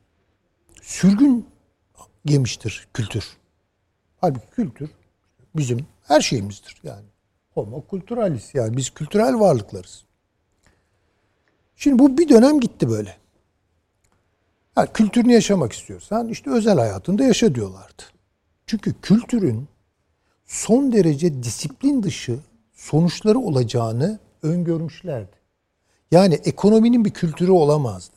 sürgün 0.82 1.45
yemiştir 2.26 2.88
kültür. 2.93 3.26
Halbuki 4.22 4.49
kültür 4.49 4.89
bizim 5.56 5.86
her 6.03 6.22
şeyimizdir 6.22 6.78
yani. 6.84 7.06
Homo 7.53 7.84
culturalis 7.89 8.56
yani 8.56 8.78
biz 8.78 8.89
kültürel 8.89 9.39
varlıklarız. 9.39 10.03
Şimdi 11.76 11.99
bu 11.99 12.18
bir 12.18 12.30
dönem 12.30 12.60
gitti 12.60 12.89
böyle. 12.89 13.18
Yani 14.78 14.89
kültürünü 14.93 15.34
yaşamak 15.34 15.74
istiyorsan 15.74 16.28
işte 16.30 16.49
özel 16.51 16.78
hayatında 16.78 17.24
yaşa 17.24 17.56
diyorlardı. 17.56 18.03
Çünkü 18.68 19.01
kültürün 19.01 19.68
son 20.45 20.91
derece 20.91 21.43
disiplin 21.43 22.03
dışı 22.03 22.39
sonuçları 22.76 23.39
olacağını 23.39 24.19
öngörmüşlerdi. 24.43 25.36
Yani 26.11 26.34
ekonominin 26.34 27.05
bir 27.05 27.11
kültürü 27.11 27.51
olamazdı. 27.51 28.15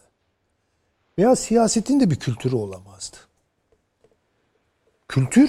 Veya 1.19 1.37
siyasetin 1.37 2.01
de 2.01 2.11
bir 2.11 2.17
kültürü 2.17 2.57
olamazdı. 2.57 3.17
Kültüre 5.09 5.49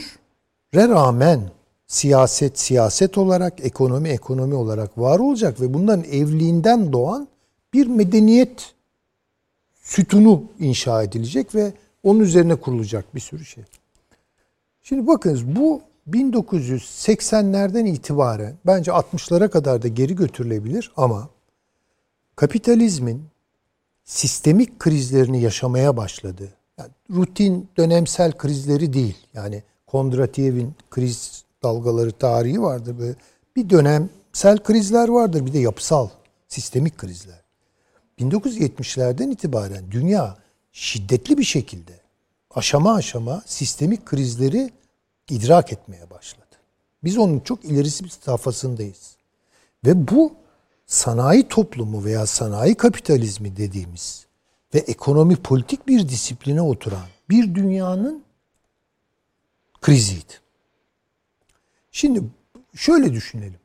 rağmen 0.74 1.52
siyaset 1.88 2.60
siyaset 2.60 3.18
olarak, 3.18 3.66
ekonomi 3.66 4.10
ekonomi 4.10 4.56
olarak 4.56 4.98
var 4.98 5.20
olacak 5.20 5.62
ve 5.62 5.74
bunların 5.74 6.04
evliliğinden 6.04 6.94
doğan 6.94 7.28
bir 7.74 7.88
medeniyet 7.88 8.74
sütunu 9.82 10.44
inşa 10.60 11.04
edilecek 11.04 11.56
ve 11.56 11.74
onun 12.04 12.20
üzerine 12.20 12.56
kurulacak 12.56 13.16
bir 13.16 13.20
sürü 13.20 13.46
şey. 13.46 13.64
Şimdi 14.82 15.08
bakınız 15.08 15.56
bu 15.56 15.82
1980'lerden 16.14 17.86
itibaren 17.86 18.56
bence 18.66 18.92
60'lara 18.92 19.50
kadar 19.50 19.82
da 19.82 19.88
geri 19.88 20.16
götürülebilir 20.16 20.92
ama 20.98 21.30
kapitalizmin 22.36 23.24
sistemik 24.04 24.80
krizlerini 24.80 25.42
yaşamaya 25.42 25.98
başladı. 25.98 26.50
Yani 26.78 26.92
rutin 27.12 27.70
dönemsel 27.78 28.32
krizleri 28.32 28.94
değil. 28.94 29.18
Yani 29.34 29.64
Kondratiev'in 29.88 30.74
kriz 30.90 31.44
dalgaları 31.64 32.12
tarihi 32.12 32.62
vardır. 32.62 33.00
Böyle 33.00 33.16
bir 33.56 33.70
dönemsel 33.70 34.58
krizler 34.64 35.08
vardır 35.08 35.46
bir 35.46 35.54
de 35.54 35.60
yapısal 35.60 36.10
sistemik 36.48 36.98
krizler. 36.98 37.42
1970'lerden 38.20 39.32
itibaren 39.32 39.92
dünya 39.92 40.38
şiddetli 40.72 41.38
bir 41.38 41.44
şekilde 41.44 42.00
aşama 42.52 42.96
aşama 42.96 43.44
sistemik 43.46 44.06
krizleri 44.06 44.72
idrak 45.32 45.74
etmeye 45.74 46.10
başladı. 46.10 46.46
Biz 47.04 47.18
onun 47.18 47.40
çok 47.40 47.66
ilerisi 47.66 48.04
bir 48.04 48.10
safhasındayız. 48.10 49.16
Ve 49.86 50.08
bu 50.08 50.34
sanayi 50.86 51.48
toplumu 51.48 52.06
veya 52.06 52.26
sanayi 52.26 52.76
kapitalizmi 52.76 53.58
dediğimiz 53.58 54.26
ve 54.74 54.80
ekonomi 54.80 55.36
politik 55.36 55.88
bir 55.88 56.10
disipline 56.10 56.62
oturan 56.62 57.08
bir 57.30 57.56
dünyanın 57.56 58.24
kriziydi. 59.82 60.34
Şimdi 61.92 62.24
şöyle 62.76 63.14
düşünelim. 63.14 63.60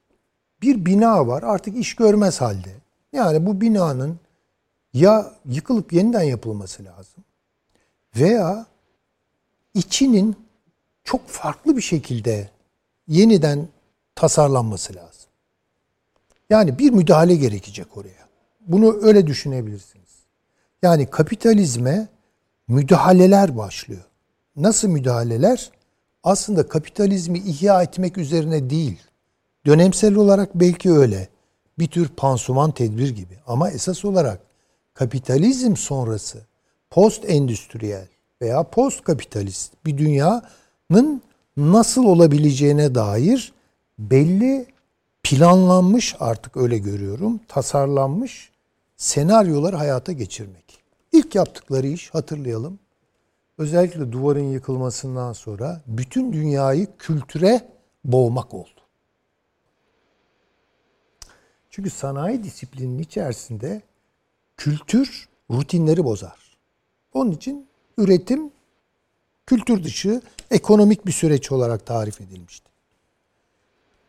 Bir 0.63 0.87
bina 0.87 1.27
var 1.27 1.43
artık 1.43 1.77
iş 1.77 1.97
görmez 1.97 2.41
halde. 2.41 2.75
Yani 3.13 3.47
bu 3.47 3.61
binanın 3.61 4.19
ya 4.93 5.33
yıkılıp 5.49 5.93
yeniden 5.93 6.23
yapılması 6.23 6.85
lazım 6.85 7.25
veya 8.17 8.67
içinin 9.75 10.44
çok 11.05 11.29
farklı 11.29 11.77
bir 11.77 11.83
şekilde 11.83 12.51
yeniden 13.09 13.69
tasarlanması 14.15 14.95
lazım. 14.95 15.31
Yani 16.51 16.79
bir 16.79 16.91
müdahale 16.91 17.35
gerekecek 17.35 17.97
oraya. 17.97 18.29
Bunu 18.61 18.99
öyle 19.03 19.27
düşünebilirsiniz. 19.27 20.11
Yani 20.83 21.07
kapitalizme 21.07 22.09
müdahaleler 22.69 23.57
başlıyor. 23.57 24.05
Nasıl 24.57 24.89
müdahaleler? 24.89 25.71
Aslında 26.23 26.69
kapitalizmi 26.69 27.39
ihya 27.39 27.83
etmek 27.83 28.19
üzerine 28.19 28.71
değil. 28.71 29.03
Dönemsel 29.67 30.15
olarak 30.15 30.55
belki 30.55 30.93
öyle. 30.93 31.29
Bir 31.79 31.87
tür 31.87 32.09
pansuman 32.09 32.71
tedbir 32.71 33.11
gibi. 33.11 33.39
Ama 33.47 33.71
esas 33.71 34.05
olarak 34.05 34.41
kapitalizm 34.95 35.77
sonrası 35.77 36.47
post 36.91 37.25
endüstriyel 37.31 38.09
veya 38.43 38.63
post 38.63 39.05
kapitalist 39.05 39.73
bir 39.87 39.99
dünyanın 39.99 40.43
nasıl 41.57 42.05
olabileceğine 42.05 42.95
dair 42.95 43.53
belli 43.99 44.67
planlanmış 45.23 46.17
artık 46.21 46.57
öyle 46.57 46.79
görüyorum, 46.79 47.41
tasarlanmış 47.49 48.51
senaryolar 48.97 49.75
hayata 49.75 50.13
geçirmek. 50.13 50.83
İlk 51.13 51.35
yaptıkları 51.35 51.87
iş 51.87 52.15
hatırlayalım. 52.15 52.79
Özellikle 53.59 54.13
duvarın 54.13 54.53
yıkılmasından 54.53 55.33
sonra 55.33 55.81
bütün 55.87 56.33
dünyayı 56.33 56.89
kültüre 56.99 57.69
boğmak 58.05 58.55
oldu. 58.55 58.81
Çünkü 61.71 61.91
sanayi 61.91 62.43
disiplininin 62.43 62.99
içerisinde 63.03 63.83
kültür 64.57 65.29
rutinleri 65.51 66.05
bozar. 66.05 66.57
Onun 67.13 67.31
için 67.31 67.69
üretim 67.99 68.51
kültür 69.47 69.85
dışı 69.85 70.23
ekonomik 70.51 71.07
bir 71.07 71.13
süreç 71.13 71.53
olarak 71.53 71.87
tarif 71.87 72.21
edilmişti. 72.21 72.71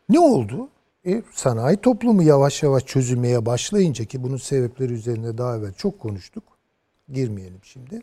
Ne 0.08 0.20
oldu? 0.20 0.68
E, 1.06 1.22
sanayi 1.32 1.76
toplumu 1.76 2.22
yavaş 2.22 2.62
yavaş 2.62 2.86
çözülmeye 2.86 3.46
başlayınca 3.46 4.04
ki 4.04 4.22
bunun 4.22 4.36
sebepleri 4.36 4.92
üzerinde 4.92 5.38
daha 5.38 5.56
evvel 5.56 5.72
çok 5.72 6.00
konuştuk. 6.00 6.44
Girmeyelim 7.12 7.60
şimdi. 7.62 8.02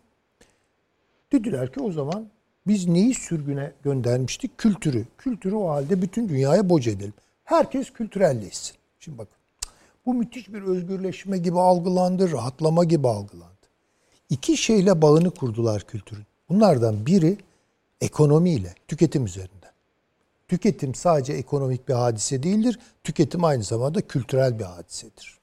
Dediler 1.32 1.74
ki 1.74 1.80
o 1.80 1.92
zaman 1.92 2.28
biz 2.68 2.88
neyi 2.88 3.14
sürgüne 3.14 3.74
göndermiştik? 3.84 4.58
Kültürü. 4.58 5.06
Kültürü 5.18 5.56
o 5.56 5.70
halde 5.70 6.02
bütün 6.02 6.30
dünyaya 6.30 6.70
boca 6.70 6.92
edelim. 6.92 7.14
Herkes 7.44 7.90
kültürelleşsin. 7.94 8.76
Şimdi 9.00 9.18
bakın. 9.18 9.38
Bu 10.06 10.14
müthiş 10.14 10.54
bir 10.54 10.62
özgürleşme 10.62 11.38
gibi 11.38 11.60
algılandı, 11.60 12.32
rahatlama 12.32 12.84
gibi 12.84 13.08
algılandı. 13.08 13.54
İki 14.30 14.58
şeyle 14.58 15.02
bağını 15.02 15.32
kurdular 15.32 15.82
kültürün. 15.82 16.26
Bunlardan 16.54 17.06
biri 17.06 17.38
ekonomiyle, 18.02 18.76
tüketim 18.88 19.26
üzerinde. 19.26 19.72
Tüketim 20.48 20.96
sadece 20.96 21.34
ekonomik 21.34 21.88
bir 21.88 21.94
hadise 21.94 22.44
değildir. 22.44 22.80
Tüketim 23.04 23.44
aynı 23.44 23.64
zamanda 23.64 24.02
kültürel 24.02 24.60
bir 24.60 24.64
hadisedir. 24.64 25.38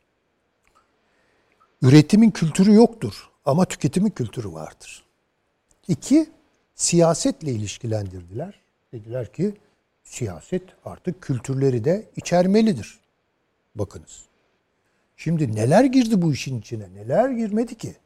Üretimin 1.82 2.30
kültürü 2.30 2.74
yoktur 2.74 3.30
ama 3.44 3.64
tüketimin 3.64 4.10
kültürü 4.10 4.52
vardır. 4.52 5.04
İki, 5.88 6.30
siyasetle 6.74 7.52
ilişkilendirdiler. 7.52 8.60
Dediler 8.92 9.32
ki 9.32 9.54
siyaset 10.02 10.62
artık 10.84 11.22
kültürleri 11.22 11.84
de 11.84 12.08
içermelidir. 12.16 12.98
Bakınız. 13.74 14.24
Şimdi 15.16 15.54
neler 15.54 15.84
girdi 15.84 16.22
bu 16.22 16.32
işin 16.32 16.60
içine? 16.60 16.94
Neler 16.94 17.30
girmedi 17.30 17.74
ki? 17.74 17.96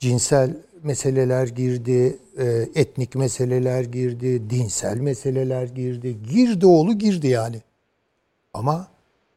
Cinsel 0.00 0.56
meseleler 0.82 1.46
girdi, 1.46 2.18
e, 2.38 2.68
etnik 2.74 3.14
meseleler 3.14 3.84
girdi, 3.84 4.50
dinsel 4.50 4.96
meseleler 4.96 5.64
girdi. 5.64 6.16
Girdi 6.22 6.66
oğlu 6.66 6.98
girdi 6.98 7.26
yani. 7.28 7.62
Ama 8.54 8.88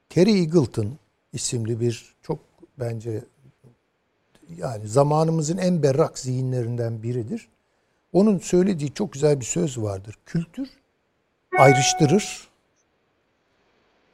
Terry 0.10 0.40
Eagleton 0.40 0.98
isimli 1.34 1.80
bir 1.80 2.16
çok 2.22 2.40
bence 2.80 3.24
yani 4.58 4.88
zamanımızın 4.88 5.58
en 5.58 5.84
berrak 5.84 6.20
zihinlerinden 6.20 7.04
biridir. 7.04 7.48
Onun 8.14 8.40
söylediği 8.40 8.94
çok 8.94 9.14
güzel 9.14 9.40
bir 9.40 9.46
söz 9.46 9.78
vardır. 9.78 10.18
Kültür 10.26 10.70
ayrıştırır, 11.58 12.48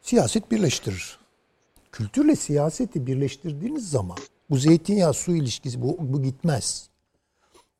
siyaset 0.01 0.51
birleştirir. 0.51 1.19
Kültürle 1.91 2.35
siyaseti 2.35 3.07
birleştirdiğiniz 3.07 3.89
zaman 3.89 4.17
bu 4.49 4.57
zeytinyağı 4.57 5.13
su 5.13 5.35
ilişkisi 5.35 5.81
bu, 5.81 5.97
bu 5.99 6.23
gitmez. 6.23 6.89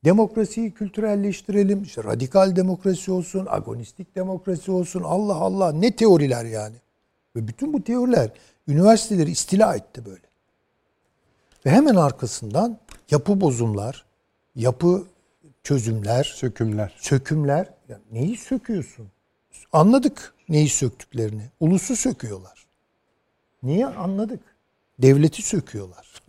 Demokrasiyi 0.04 0.70
kültürelleştirelim. 0.70 1.82
İşte 1.82 2.04
radikal 2.04 2.56
demokrasi 2.56 3.12
olsun, 3.12 3.46
agonistik 3.50 4.16
demokrasi 4.16 4.70
olsun. 4.70 5.02
Allah 5.02 5.34
Allah 5.34 5.72
ne 5.72 5.96
teoriler 5.96 6.44
yani. 6.44 6.76
Ve 7.36 7.48
bütün 7.48 7.72
bu 7.72 7.84
teoriler 7.84 8.30
üniversiteleri 8.68 9.30
istila 9.30 9.74
etti 9.74 10.04
böyle. 10.04 10.30
Ve 11.66 11.70
hemen 11.70 11.94
arkasından 11.94 12.78
yapı 13.10 13.40
bozumlar, 13.40 14.04
yapı 14.54 15.06
çözümler, 15.62 16.24
sökümler. 16.24 16.96
Sökümler. 16.98 17.68
Ya 17.88 18.00
neyi 18.12 18.36
söküyorsun? 18.36 19.08
Anladık 19.72 20.34
neyi 20.48 20.68
söktüklerini. 20.68 21.42
Ulusu 21.60 21.96
söküyorlar. 21.96 22.66
Niye 23.62 23.86
anladık? 23.86 24.40
Devleti 24.98 25.42
söküyorlar. 25.42 26.22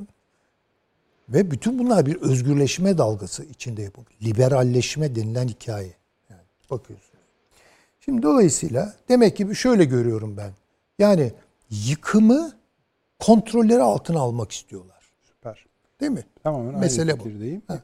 Ve 1.33 1.51
bütün 1.51 1.79
bunlar 1.79 2.05
bir 2.05 2.15
özgürleşme 2.15 2.97
dalgası 2.97 3.43
içinde 3.43 3.81
yapılmış. 3.81 4.13
Liberalleşme 4.23 5.15
denilen 5.15 5.47
hikaye. 5.47 5.93
Yani 6.29 6.41
bakıyorsunuz. 6.69 7.11
Şimdi 7.99 8.23
dolayısıyla 8.23 8.93
demek 9.09 9.37
ki 9.37 9.55
şöyle 9.55 9.85
görüyorum 9.85 10.37
ben. 10.37 10.51
Yani 10.99 11.33
yıkımı 11.69 12.51
kontrolleri 13.19 13.81
altına 13.81 14.19
almak 14.19 14.51
istiyorlar. 14.51 15.11
Süper. 15.23 15.65
Değil 16.01 16.11
mi? 16.11 16.25
Tamamen 16.43 16.79
Mesele 16.79 17.13
aynı 17.13 17.23
bu. 17.23 17.73
Ha. 17.73 17.79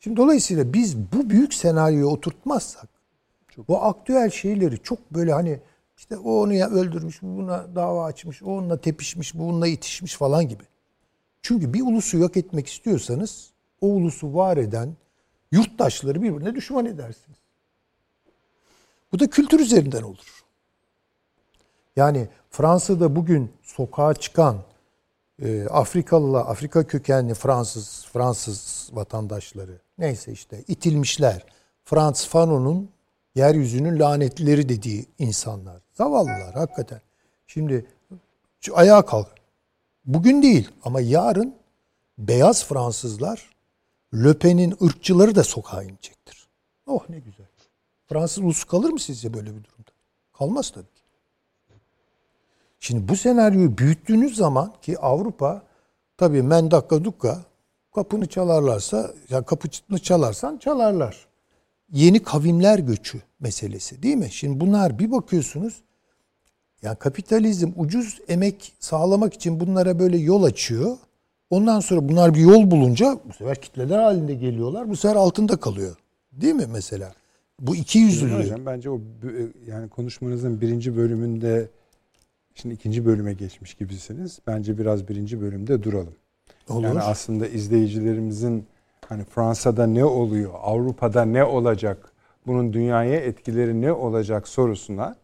Şimdi 0.00 0.16
dolayısıyla 0.16 0.72
biz 0.72 0.96
bu 0.96 1.30
büyük 1.30 1.54
senaryoyu 1.54 2.06
oturtmazsak 2.06 2.88
çok. 3.48 3.68
bu 3.68 3.82
aktüel 3.82 4.30
şeyleri 4.30 4.78
çok 4.82 5.10
böyle 5.10 5.32
hani 5.32 5.60
işte 5.96 6.16
o 6.16 6.42
onu 6.42 6.54
ya 6.54 6.70
öldürmüş, 6.70 7.22
bu 7.22 7.36
buna 7.36 7.74
dava 7.74 8.04
açmış, 8.04 8.42
o 8.42 8.46
onunla 8.46 8.80
tepişmiş, 8.80 9.34
bu 9.34 9.38
bununla 9.38 9.66
itişmiş 9.66 10.14
falan 10.14 10.48
gibi. 10.48 10.62
Çünkü 11.46 11.72
bir 11.72 11.80
ulusu 11.80 12.18
yok 12.18 12.36
etmek 12.36 12.66
istiyorsanız 12.66 13.50
o 13.80 13.86
ulusu 13.86 14.34
var 14.34 14.56
eden 14.56 14.96
yurttaşları 15.52 16.22
birbirine 16.22 16.54
düşman 16.54 16.86
edersiniz. 16.86 17.38
Bu 19.12 19.18
da 19.18 19.30
kültür 19.30 19.60
üzerinden 19.60 20.02
olur. 20.02 20.44
Yani 21.96 22.28
Fransa'da 22.50 23.16
bugün 23.16 23.52
sokağa 23.62 24.14
çıkan 24.14 24.58
e, 25.42 25.66
Afrikalılar, 25.66 26.46
Afrika 26.46 26.86
kökenli 26.86 27.34
Fransız, 27.34 28.06
Fransız 28.12 28.90
vatandaşları 28.92 29.78
neyse 29.98 30.32
işte 30.32 30.64
itilmişler. 30.68 31.46
Frans 31.84 32.28
Fanon'un 32.28 32.90
yeryüzünün 33.34 33.98
lanetleri 33.98 34.68
dediği 34.68 35.06
insanlar. 35.18 35.82
Zavallılar 35.92 36.54
hakikaten. 36.54 37.00
Şimdi 37.46 37.86
ayağa 38.72 39.02
kalk. 39.02 39.45
Bugün 40.06 40.42
değil 40.42 40.70
ama 40.84 41.00
yarın 41.00 41.54
beyaz 42.18 42.64
Fransızlar 42.64 43.50
Löpen'in 44.14 44.76
ırkçıları 44.82 45.34
da 45.34 45.44
sokağa 45.44 45.82
inecektir. 45.82 46.48
Oh 46.86 47.08
ne 47.08 47.18
güzel. 47.18 47.46
Fransız 48.06 48.44
ulusu 48.44 48.66
kalır 48.66 48.90
mı 48.90 48.98
sizce 49.00 49.34
böyle 49.34 49.46
bir 49.46 49.64
durumda? 49.64 49.90
Kalmaz 50.32 50.70
tabii 50.70 50.84
ki. 50.84 51.02
Şimdi 52.80 53.08
bu 53.08 53.16
senaryoyu 53.16 53.78
büyüttüğünüz 53.78 54.36
zaman 54.36 54.72
ki 54.82 54.98
Avrupa 54.98 55.62
tabii 56.16 56.42
men 56.42 56.70
dukka 56.70 57.44
kapını 57.94 58.26
çalarlarsa 58.26 59.10
ya 59.30 59.42
kapını 59.42 59.98
çalarsan 59.98 60.58
çalarlar. 60.58 61.26
Yeni 61.92 62.22
kavimler 62.22 62.78
göçü 62.78 63.22
meselesi 63.40 64.02
değil 64.02 64.16
mi? 64.16 64.30
Şimdi 64.30 64.60
bunlar 64.60 64.98
bir 64.98 65.12
bakıyorsunuz 65.12 65.82
yani 66.82 66.96
kapitalizm 66.96 67.72
ucuz 67.76 68.20
emek 68.28 68.72
sağlamak 68.78 69.34
için 69.34 69.60
bunlara 69.60 69.98
böyle 69.98 70.16
yol 70.16 70.42
açıyor. 70.42 70.96
Ondan 71.50 71.80
sonra 71.80 72.08
bunlar 72.08 72.34
bir 72.34 72.40
yol 72.40 72.70
bulunca 72.70 73.18
bu 73.28 73.32
sefer 73.32 73.60
kitleler 73.60 73.98
halinde 73.98 74.34
geliyorlar. 74.34 74.88
Bu 74.88 74.96
sefer 74.96 75.16
altında 75.16 75.56
kalıyor. 75.56 75.96
Değil 76.32 76.54
mi 76.54 76.66
mesela? 76.72 77.12
Bu 77.60 77.76
iki 77.76 77.98
yüzlülüğü. 77.98 78.38
Hocam 78.38 78.66
bence 78.66 78.90
o 78.90 79.00
yani 79.66 79.88
konuşmanızın 79.88 80.60
birinci 80.60 80.96
bölümünde 80.96 81.68
şimdi 82.54 82.74
ikinci 82.74 83.06
bölüme 83.06 83.32
geçmiş 83.32 83.74
gibisiniz. 83.74 84.38
Bence 84.46 84.78
biraz 84.78 85.08
birinci 85.08 85.40
bölümde 85.40 85.82
duralım. 85.82 86.14
Olur. 86.68 86.84
Yani 86.84 87.00
aslında 87.00 87.46
izleyicilerimizin 87.46 88.66
hani 89.08 89.24
Fransa'da 89.24 89.86
ne 89.86 90.04
oluyor, 90.04 90.52
Avrupa'da 90.62 91.24
ne 91.24 91.44
olacak, 91.44 92.12
bunun 92.46 92.72
dünyaya 92.72 93.20
etkileri 93.20 93.80
ne 93.80 93.92
olacak 93.92 94.48
sorusuna 94.48 95.16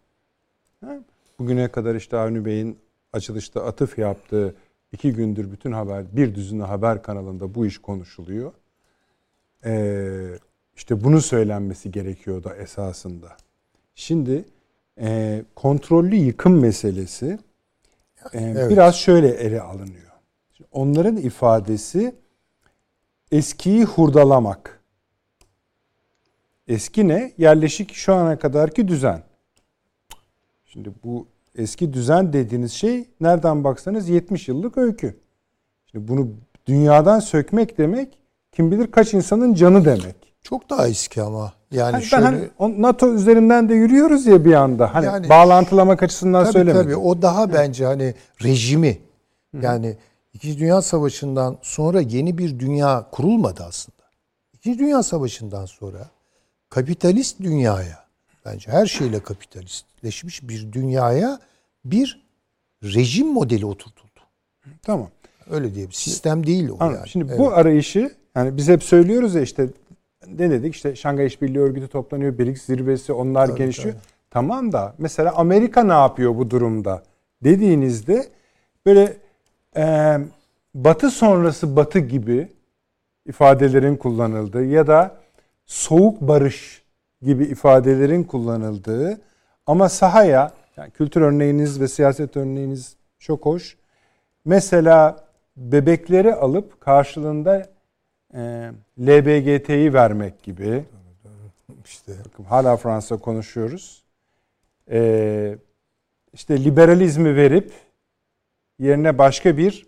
bugüne 1.38 1.68
kadar 1.68 1.94
işte 1.94 2.16
Avni 2.16 2.44
Bey'in 2.44 2.78
açılışta 3.12 3.64
atıf 3.64 3.98
yaptığı 3.98 4.54
iki 4.92 5.12
gündür 5.12 5.52
bütün 5.52 5.72
haber, 5.72 6.16
bir 6.16 6.34
düzine 6.34 6.62
haber 6.62 7.02
kanalında 7.02 7.54
bu 7.54 7.66
iş 7.66 7.78
konuşuluyor. 7.78 8.52
Ee, 9.64 10.38
işte 10.76 11.04
bunu 11.04 11.20
söylenmesi 11.20 11.90
gerekiyor 11.90 12.44
da 12.44 12.56
esasında. 12.56 13.36
Şimdi 13.94 14.44
e, 15.00 15.42
kontrollü 15.54 16.16
yıkım 16.16 16.60
meselesi 16.60 17.38
e, 18.32 18.40
evet. 18.40 18.70
biraz 18.70 18.96
şöyle 18.96 19.28
ele 19.28 19.60
alınıyor. 19.60 20.12
Onların 20.72 21.16
ifadesi 21.16 22.14
eskiyi 23.32 23.84
hurdalamak. 23.84 24.82
Eski 26.68 27.08
ne? 27.08 27.32
Yerleşik 27.38 27.94
şu 27.94 28.14
ana 28.14 28.38
kadarki 28.38 28.88
düzen. 28.88 29.22
Şimdi 30.72 30.92
bu 31.04 31.26
eski 31.54 31.92
düzen 31.92 32.32
dediğiniz 32.32 32.72
şey 32.72 33.04
nereden 33.20 33.64
baksanız 33.64 34.08
70 34.08 34.48
yıllık 34.48 34.78
öykü. 34.78 35.20
Şimdi 35.86 36.08
bunu 36.08 36.28
dünyadan 36.66 37.20
sökmek 37.20 37.78
demek 37.78 38.18
kim 38.52 38.72
bilir 38.72 38.90
kaç 38.90 39.14
insanın 39.14 39.54
canı 39.54 39.84
demek. 39.84 40.16
Çok 40.42 40.70
daha 40.70 40.88
eski 40.88 41.22
ama. 41.22 41.52
Yani 41.70 41.92
hani 41.92 42.04
şöyle... 42.04 42.24
hani 42.58 42.82
NATO 42.82 43.14
üzerinden 43.14 43.68
de 43.68 43.74
yürüyoruz 43.74 44.26
ya 44.26 44.44
bir 44.44 44.52
anda. 44.52 44.94
Hani 44.94 45.06
yani, 45.06 45.28
bağlantılamak 45.28 46.02
açısından 46.02 46.44
tabii, 46.44 46.52
söylemedim. 46.52 46.84
Tabii 46.84 46.96
o 46.96 47.22
daha 47.22 47.52
bence 47.52 47.84
hani 47.84 48.14
rejimi 48.42 48.98
yani 49.62 49.96
İkinci 50.34 50.58
Dünya 50.58 50.82
Savaşı'ndan 50.82 51.58
sonra 51.62 52.00
yeni 52.00 52.38
bir 52.38 52.58
dünya 52.58 53.06
kurulmadı 53.10 53.64
aslında. 53.68 54.02
İkinci 54.52 54.78
Dünya 54.78 55.02
Savaşı'ndan 55.02 55.66
sonra 55.66 56.10
kapitalist 56.70 57.40
dünyaya 57.40 58.01
bence 58.44 58.70
her 58.70 58.86
şeyle 58.86 59.20
kapitalistleşmiş 59.20 60.48
bir 60.48 60.72
dünyaya 60.72 61.38
bir 61.84 62.22
rejim 62.82 63.26
modeli 63.32 63.66
oturtuldu. 63.66 64.20
Tamam. 64.82 65.08
Öyle 65.50 65.74
diye 65.74 65.88
bir 65.88 65.92
sistem 65.92 66.46
değil 66.46 66.68
o 66.68 66.76
Anladım. 66.80 66.96
yani. 66.96 67.08
Şimdi 67.08 67.26
evet. 67.28 67.38
bu 67.38 67.52
arayışı 67.52 68.14
yani 68.36 68.56
biz 68.56 68.68
hep 68.68 68.82
söylüyoruz 68.82 69.34
ya 69.34 69.42
işte 69.42 69.68
ne 70.26 70.50
dedik 70.50 70.74
işte 70.74 70.96
Şangay 70.96 71.26
İşbirliği 71.26 71.60
Örgütü 71.60 71.88
toplanıyor, 71.88 72.38
BRICS 72.38 72.62
zirvesi 72.62 73.12
onlar 73.12 73.46
tabii, 73.46 73.58
gelişiyor. 73.58 73.94
Tabii. 73.94 74.02
Tamam 74.30 74.72
da 74.72 74.94
mesela 74.98 75.32
Amerika 75.36 75.84
ne 75.84 75.92
yapıyor 75.92 76.36
bu 76.36 76.50
durumda 76.50 77.02
dediğinizde 77.44 78.28
böyle 78.86 79.16
e, 79.76 80.18
batı 80.74 81.10
sonrası 81.10 81.76
batı 81.76 81.98
gibi 81.98 82.48
ifadelerin 83.26 83.96
kullanıldığı 83.96 84.64
ya 84.64 84.86
da 84.86 85.16
soğuk 85.66 86.20
barış 86.20 86.81
gibi 87.22 87.44
ifadelerin 87.44 88.24
kullanıldığı 88.24 89.20
ama 89.66 89.88
sahaya 89.88 90.52
yani 90.76 90.90
kültür 90.90 91.20
örneğiniz 91.20 91.80
ve 91.80 91.88
siyaset 91.88 92.36
örneğiniz 92.36 92.96
çok 93.18 93.46
hoş. 93.46 93.76
Mesela 94.44 95.24
bebekleri 95.56 96.34
alıp 96.34 96.80
karşılığında 96.80 97.66
e, 98.34 98.70
LBGT'yi 98.98 99.94
vermek 99.94 100.42
gibi. 100.42 100.84
İşte 101.84 102.12
bakın 102.24 102.44
hala 102.44 102.76
Fransa 102.76 103.16
konuşuyoruz. 103.16 104.02
E, 104.90 105.58
işte 106.32 106.64
liberalizmi 106.64 107.36
verip 107.36 107.72
yerine 108.78 109.18
başka 109.18 109.56
bir 109.56 109.86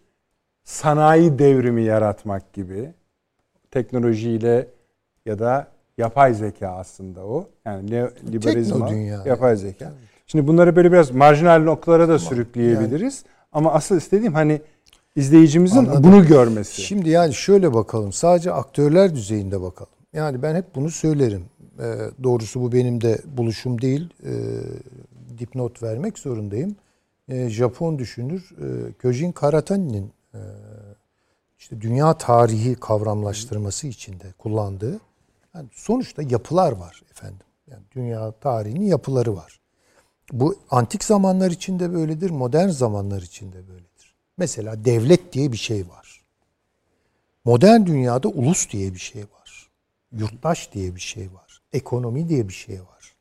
sanayi 0.64 1.38
devrimi 1.38 1.82
yaratmak 1.82 2.52
gibi 2.52 2.92
teknolojiyle 3.70 4.66
ya 5.26 5.38
da 5.38 5.73
yapay 5.98 6.34
zeka 6.34 6.68
aslında 6.68 7.26
o. 7.26 7.48
Yani 7.64 7.90
liberalizm 8.32 8.84
yapay 9.26 9.56
zeka. 9.56 9.92
Şimdi 10.26 10.46
bunları 10.46 10.76
böyle 10.76 10.92
biraz 10.92 11.10
marjinal 11.10 11.62
noktalara 11.62 12.08
da 12.08 12.18
sürükleyebiliriz. 12.18 13.24
Yani. 13.26 13.34
Ama 13.52 13.72
asıl 13.72 13.96
istediğim 13.96 14.34
hani 14.34 14.60
izleyicimizin 15.16 15.78
Anladım. 15.78 16.04
bunu 16.04 16.26
görmesi. 16.26 16.82
Şimdi 16.82 17.10
yani 17.10 17.34
şöyle 17.34 17.74
bakalım. 17.74 18.12
Sadece 18.12 18.52
aktörler 18.52 19.14
düzeyinde 19.14 19.62
bakalım. 19.62 19.92
Yani 20.12 20.42
ben 20.42 20.54
hep 20.54 20.74
bunu 20.74 20.90
söylerim. 20.90 21.44
E, 21.78 21.86
doğrusu 22.22 22.60
bu 22.60 22.72
benim 22.72 23.00
de 23.00 23.18
buluşum 23.36 23.80
değil. 23.80 24.10
E, 24.24 24.32
dipnot 25.38 25.82
vermek 25.82 26.18
zorundayım. 26.18 26.76
E, 27.28 27.48
Japon 27.48 27.98
düşünür 27.98 28.50
e, 28.58 28.92
Köjin 28.92 29.32
Karatani'nin 29.32 30.12
e, 30.34 30.40
işte 31.58 31.80
dünya 31.80 32.18
tarihi 32.18 32.74
kavramlaştırması 32.74 33.86
içinde 33.86 34.24
kullandığı 34.38 35.00
yani 35.54 35.68
sonuçta 35.72 36.22
yapılar 36.22 36.72
var 36.72 37.02
efendim. 37.10 37.46
Yani 37.70 37.82
dünya 37.90 38.32
tarihinin 38.32 38.86
yapıları 38.86 39.36
var. 39.36 39.60
Bu 40.32 40.56
antik 40.70 41.04
zamanlar 41.04 41.50
içinde 41.50 41.92
böyledir, 41.92 42.30
modern 42.30 42.68
zamanlar 42.68 43.22
içinde 43.22 43.68
böyledir. 43.68 44.14
Mesela 44.36 44.84
devlet 44.84 45.32
diye 45.32 45.52
bir 45.52 45.56
şey 45.56 45.88
var. 45.88 46.24
Modern 47.44 47.86
dünyada 47.86 48.28
ulus 48.28 48.70
diye 48.70 48.94
bir 48.94 48.98
şey 48.98 49.22
var. 49.22 49.70
Yurttaş 50.12 50.72
diye 50.72 50.94
bir 50.94 51.00
şey 51.00 51.32
var. 51.32 51.62
Ekonomi 51.72 52.28
diye 52.28 52.48
bir 52.48 52.54
şey 52.54 52.80
var. 52.80 53.14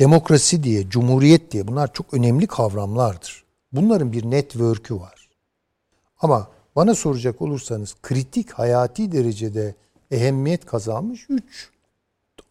Demokrasi 0.00 0.62
diye, 0.62 0.90
cumhuriyet 0.90 1.52
diye 1.52 1.68
bunlar 1.68 1.92
çok 1.92 2.14
önemli 2.14 2.46
kavramlardır. 2.46 3.44
Bunların 3.72 4.12
bir 4.12 4.30
network'ü 4.30 4.94
var. 4.94 5.28
Ama 6.18 6.48
bana 6.76 6.94
soracak 6.94 7.42
olursanız 7.42 7.96
kritik 8.02 8.50
hayati 8.52 9.12
derecede 9.12 9.74
ehemmiyet 10.10 10.66
kazanmış 10.66 11.26
üç 11.28 11.70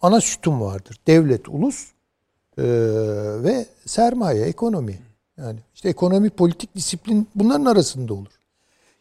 ana 0.01 0.21
sütun 0.21 0.61
vardır. 0.61 0.97
Devlet, 1.07 1.49
ulus 1.49 1.91
e, 2.57 2.63
ve 3.43 3.65
sermaye, 3.85 4.45
ekonomi. 4.45 4.99
Yani 5.37 5.59
işte 5.75 5.89
ekonomi, 5.89 6.29
politik 6.29 6.75
disiplin 6.75 7.27
bunların 7.35 7.65
arasında 7.65 8.13
olur. 8.13 8.39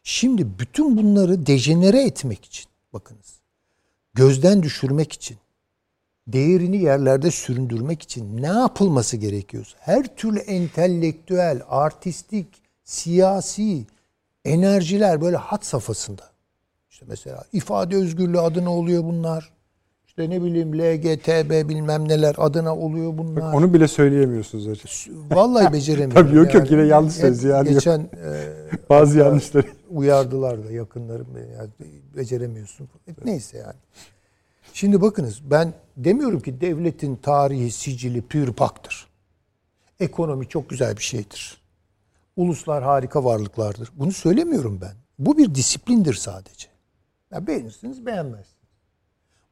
Şimdi 0.03 0.59
bütün 0.59 0.97
bunları 0.97 1.47
dejenere 1.47 2.03
etmek 2.03 2.45
için 2.45 2.67
bakınız. 2.93 3.41
Gözden 4.15 4.63
düşürmek 4.63 5.13
için, 5.13 5.37
değerini 6.27 6.83
yerlerde 6.83 7.31
süründürmek 7.31 8.03
için 8.03 8.43
ne 8.43 8.47
yapılması 8.47 9.17
gerekiyorsa 9.17 9.79
her 9.81 10.17
türlü 10.17 10.39
İşte 16.99 17.07
mesela 17.09 17.45
ifade 17.53 17.97
özgürlüğü 17.97 18.41
adına 18.41 18.75
oluyor 18.75 19.05
bunlar. 19.05 19.53
İşte 20.07 20.31
ne 20.31 20.43
bileyim 20.43 20.79
LGTB 20.79 21.69
bilmem 21.69 22.09
neler 22.09 22.35
adına 22.39 22.77
oluyor 22.77 23.19
bunlar. 23.19 23.43
Bak 23.43 23.55
onu 23.55 23.75
bile 23.75 23.89
söyleyemiyorsunuz 23.89 24.67
hocam. 24.67 25.17
Vallahi 25.31 25.73
beceremiyorum. 25.73 26.27
Tabii 26.27 26.37
yok 26.37 26.55
yok 26.55 26.71
yine 26.71 26.83
yanlış 26.83 27.15
söz 27.15 27.45
yani. 27.45 27.69
Geçen 27.69 28.01
e, 28.25 28.89
Bazı 28.91 29.19
yanlışları. 29.19 29.67
uyardılar 29.91 30.65
da 30.65 30.71
yakınlarım 30.73 31.27
beni. 31.37 31.53
Yani 31.53 31.71
beceremiyorsun. 32.17 32.89
Neyse 33.25 33.59
yani. 33.59 33.79
Şimdi 34.73 35.01
bakınız 35.01 35.41
ben 35.51 35.73
demiyorum 35.97 36.41
ki 36.41 36.61
devletin 36.61 37.17
tarihi 37.17 37.71
sicili 37.71 38.23
pür 38.23 38.53
paktır. 38.53 39.07
Ekonomi 40.01 40.49
çok 40.49 40.71
güzel 40.71 40.97
bir 40.97 41.03
şeydir. 41.03 41.63
Uluslar 42.37 42.83
harika 42.83 43.25
varlıklardır. 43.25 43.91
Bunu 43.97 44.13
söylemiyorum 44.13 44.79
ben. 44.81 44.93
Bu 45.19 45.39
bir 45.39 45.55
disiplindir 45.55 46.15
sadece. 46.15 46.78
Ya 47.33 47.47
beğenirsiniz 47.47 48.07
beğenmezsiniz. 48.07 48.59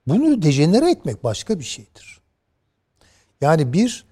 Bunu 0.06 0.42
dejenere 0.42 0.90
etmek 0.90 1.24
başka 1.24 1.58
bir 1.58 1.64
şeydir. 1.64 2.20
Yani 3.40 3.72
bir 3.72 4.06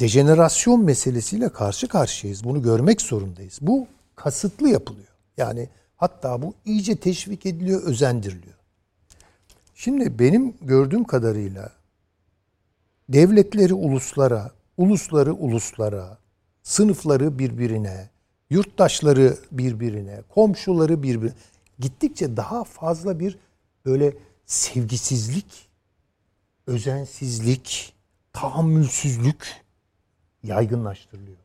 dejenerasyon 0.00 0.84
meselesiyle 0.84 1.48
karşı 1.48 1.88
karşıyayız. 1.88 2.44
Bunu 2.44 2.62
görmek 2.62 3.02
zorundayız. 3.02 3.58
Bu 3.60 3.86
kasıtlı 4.16 4.68
yapılıyor. 4.68 5.08
Yani 5.36 5.68
hatta 5.96 6.42
bu 6.42 6.54
iyice 6.64 6.96
teşvik 6.96 7.46
ediliyor, 7.46 7.82
özendiriliyor. 7.82 8.54
Şimdi 9.74 10.18
benim 10.18 10.54
gördüğüm 10.62 11.04
kadarıyla 11.04 11.72
devletleri 13.08 13.74
uluslara, 13.74 14.50
ulusları 14.76 15.34
uluslara, 15.34 16.18
sınıfları 16.62 17.38
birbirine, 17.38 18.10
yurttaşları 18.50 19.36
birbirine, 19.52 20.22
komşuları 20.28 21.02
birbirine 21.02 21.34
gittikçe 21.78 22.36
daha 22.36 22.64
fazla 22.64 23.20
bir 23.20 23.38
böyle 23.86 24.14
sevgisizlik, 24.46 25.68
özensizlik, 26.66 27.94
tahammülsüzlük 28.32 29.62
yaygınlaştırılıyor. 30.42 31.36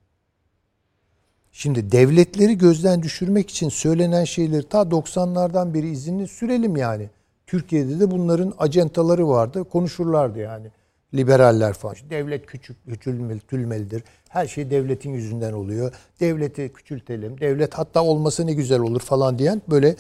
Şimdi 1.52 1.92
devletleri 1.92 2.58
gözden 2.58 3.04
düşürmek 3.04 3.50
için 3.50 3.70
söylenen 3.70 4.24
şeyleri 4.24 4.70
ta 4.70 4.82
90'lardan 4.82 5.74
beri 5.74 5.90
izinli 5.90 6.28
sürelim 6.28 6.76
yani. 6.76 7.10
Türkiye'de 7.48 8.00
de 8.00 8.12
bunların 8.12 8.54
acentaları 8.58 9.28
vardı. 9.28 9.64
Konuşurlardı 9.64 10.40
yani. 10.40 10.68
Liberaller 11.14 11.74
falan. 11.74 11.96
Devlet 12.10 12.46
küçük, 12.46 12.78
küçülmelidir. 12.86 14.04
Her 14.30 14.48
şey 14.48 14.72
devletin 14.72 15.14
yüzünden 15.14 15.54
oluyor. 15.54 15.94
Devleti 16.20 16.74
küçültelim. 16.74 17.40
Devlet 17.40 17.74
hatta 17.74 18.04
olmasa 18.04 18.44
ne 18.44 18.54
güzel 18.54 18.80
olur 18.80 19.00
falan 19.00 19.40
diyen 19.40 19.62
böyle 19.68 19.96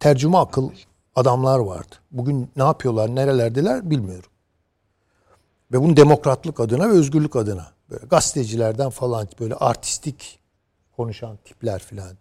tercüme 0.00 0.38
akıl 0.38 0.70
adamlar 1.14 1.58
vardı. 1.58 1.94
Bugün 2.10 2.50
ne 2.56 2.62
yapıyorlar, 2.62 3.14
nerelerdeler 3.14 3.90
bilmiyorum. 3.90 4.30
Ve 5.72 5.80
bunu 5.80 5.96
demokratlık 5.96 6.60
adına 6.60 6.88
ve 6.88 6.92
özgürlük 6.92 7.36
adına 7.36 7.72
böyle 7.90 8.06
gazetecilerden 8.06 8.90
falan 8.90 9.28
böyle 9.40 9.54
artistik 9.54 10.38
konuşan 10.96 11.38
tipler 11.44 11.82
filan. 11.82 12.16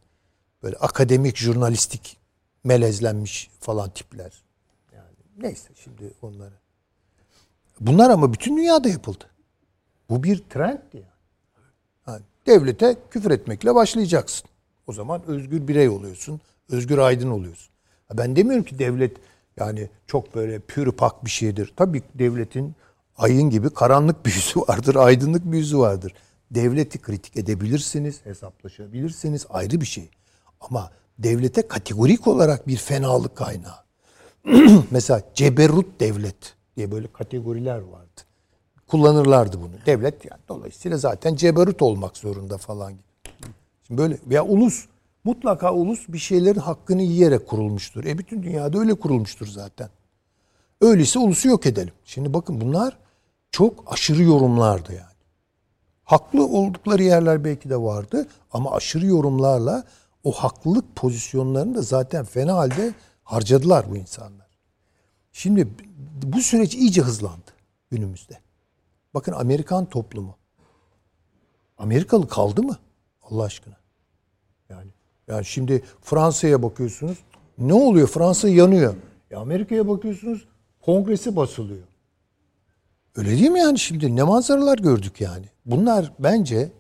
Böyle 0.64 0.76
akademik, 0.76 1.38
jurnalistik 1.38 2.18
melezlenmiş 2.64 3.52
falan 3.60 3.90
tipler. 3.90 4.32
Yani 4.94 5.16
neyse 5.38 5.70
şimdi 5.76 6.14
onları. 6.22 6.54
Bunlar 7.80 8.10
ama 8.10 8.34
bütün 8.34 8.58
dünyada 8.58 8.90
yapıldı. 8.90 9.26
Bu 10.10 10.24
bir 10.24 10.44
trenddi 10.50 10.98
yani. 10.98 11.06
yani 12.08 12.22
devlete 12.48 12.98
küfür 13.12 13.32
etmekle 13.32 13.76
başlayacaksın. 13.76 14.50
O 14.88 14.94
zaman 14.94 15.24
özgür 15.28 15.68
birey 15.68 15.90
oluyorsun. 15.90 16.42
Özgür 16.72 16.98
aydın 16.98 17.32
oluyorsun. 17.32 17.74
Ben 18.14 18.36
demiyorum 18.36 18.66
ki 18.66 18.80
devlet 18.80 19.18
yani 19.58 19.90
çok 20.08 20.36
böyle 20.36 20.60
pür 20.60 20.92
pak 20.92 21.26
bir 21.26 21.30
şeydir. 21.30 21.74
Tabii 21.76 22.02
devletin 22.16 22.76
ayın 23.18 23.50
gibi 23.50 23.70
karanlık 23.70 24.26
bir 24.26 24.34
yüzü 24.34 24.60
vardır, 24.68 24.96
aydınlık 24.96 25.52
bir 25.52 25.58
yüzü 25.58 25.78
vardır. 25.78 26.14
Devleti 26.52 27.02
kritik 27.02 27.38
edebilirsiniz, 27.38 28.26
hesaplaşabilirsiniz 28.26 29.46
ayrı 29.50 29.82
bir 29.82 29.86
şey. 29.86 30.10
Ama 30.62 30.92
devlete 31.20 31.68
kategorik 31.68 32.28
olarak 32.28 32.68
bir 32.68 32.78
fenalık 32.78 33.36
kaynağı. 33.36 33.82
Mesela 34.92 35.22
ceberut 35.34 36.00
devlet 36.00 36.56
diye 36.78 36.92
böyle 36.92 37.08
kategoriler 37.14 37.80
vardı. 37.80 38.22
Kullanırlardı 38.88 39.62
bunu. 39.62 39.72
Devlet 39.86 40.26
yani 40.26 40.42
dolayısıyla 40.50 40.98
zaten 40.98 41.36
ceberut 41.36 41.82
olmak 41.82 42.18
zorunda 42.18 42.58
falan. 42.58 42.94
Şimdi 43.88 44.02
böyle 44.02 44.18
veya 44.28 44.46
ulus 44.46 44.86
mutlaka 45.24 45.74
ulus 45.74 46.08
bir 46.08 46.18
şeylerin 46.18 46.60
hakkını 46.60 47.02
yiyerek 47.02 47.48
kurulmuştur. 47.48 48.06
E 48.06 48.18
bütün 48.18 48.44
dünyada 48.44 48.80
öyle 48.80 48.94
kurulmuştur 48.94 49.48
zaten. 49.48 49.90
Öyleyse 50.82 51.20
ulusu 51.20 51.48
yok 51.48 51.66
edelim. 51.66 51.94
Şimdi 52.06 52.34
bakın 52.34 52.62
bunlar 52.62 52.98
çok 53.52 53.94
aşırı 53.94 54.24
yorumlardı 54.24 54.94
yani. 54.94 55.06
Haklı 56.04 56.48
oldukları 56.48 57.04
yerler 57.04 57.44
belki 57.44 57.70
de 57.70 57.78
vardı 57.78 58.28
ama 58.52 58.72
aşırı 58.72 59.06
yorumlarla 59.06 59.84
o 60.24 60.32
haklılık 60.32 60.96
pozisyonlarını 60.96 61.76
da 61.76 61.82
zaten 61.82 62.26
fena 62.26 62.56
halde 62.56 62.94
harcadılar 63.24 63.92
bu 63.92 63.98
insanlar. 63.98 64.48
Şimdi 65.32 65.68
bu 66.24 66.42
süreç 66.42 66.76
iyice 66.76 67.02
hızlandı 67.02 67.52
günümüzde. 67.92 68.40
Bakın 69.14 69.32
Amerikan 69.32 69.86
toplumu. 69.86 70.38
Amerikalı 71.78 72.28
kaldı 72.28 72.64
mı? 72.64 72.78
Allah 73.22 73.44
aşkına. 73.44 73.81
Yani 75.32 75.46
şimdi 75.46 75.84
Fransa'ya 76.02 76.64
bakıyorsunuz. 76.64 77.18
Ne 77.58 77.74
oluyor? 77.74 78.08
Fransa 78.08 78.50
yanıyor. 78.50 78.96
E 79.32 79.36
Amerika'ya 79.36 79.88
bakıyorsunuz. 79.88 80.46
Kongresi 80.82 81.36
basılıyor. 81.36 81.84
Öyle 83.16 83.30
değil 83.30 83.50
mi 83.52 83.60
yani 83.60 83.80
şimdi? 83.80 84.16
Ne 84.16 84.24
manzaralar 84.24 84.78
gördük 84.78 85.22
yani. 85.22 85.46
Bunlar 85.66 86.14
bence 86.20 86.72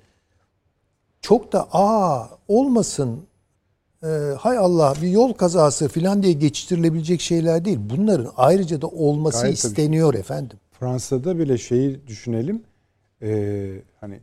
çok 1.21 1.53
da 1.53 1.67
aa 1.71 2.29
olmasın 2.47 3.23
e, 4.03 4.07
hay 4.39 4.57
Allah 4.57 4.93
bir 5.01 5.07
yol 5.07 5.33
kazası 5.33 5.87
falan 5.87 6.23
diye 6.23 6.33
geçiştirilebilecek 6.33 7.21
şeyler 7.21 7.65
değil. 7.65 7.79
Bunların 7.81 8.31
ayrıca 8.37 8.81
da 8.81 8.87
olması 8.87 9.41
Gayet 9.41 9.57
isteniyor 9.57 10.11
tabii. 10.11 10.19
efendim. 10.19 10.57
Fransa'da 10.79 11.39
bile 11.39 11.57
şeyi 11.57 12.07
düşünelim. 12.07 12.63
Ee, 13.21 13.71
hani 13.99 14.19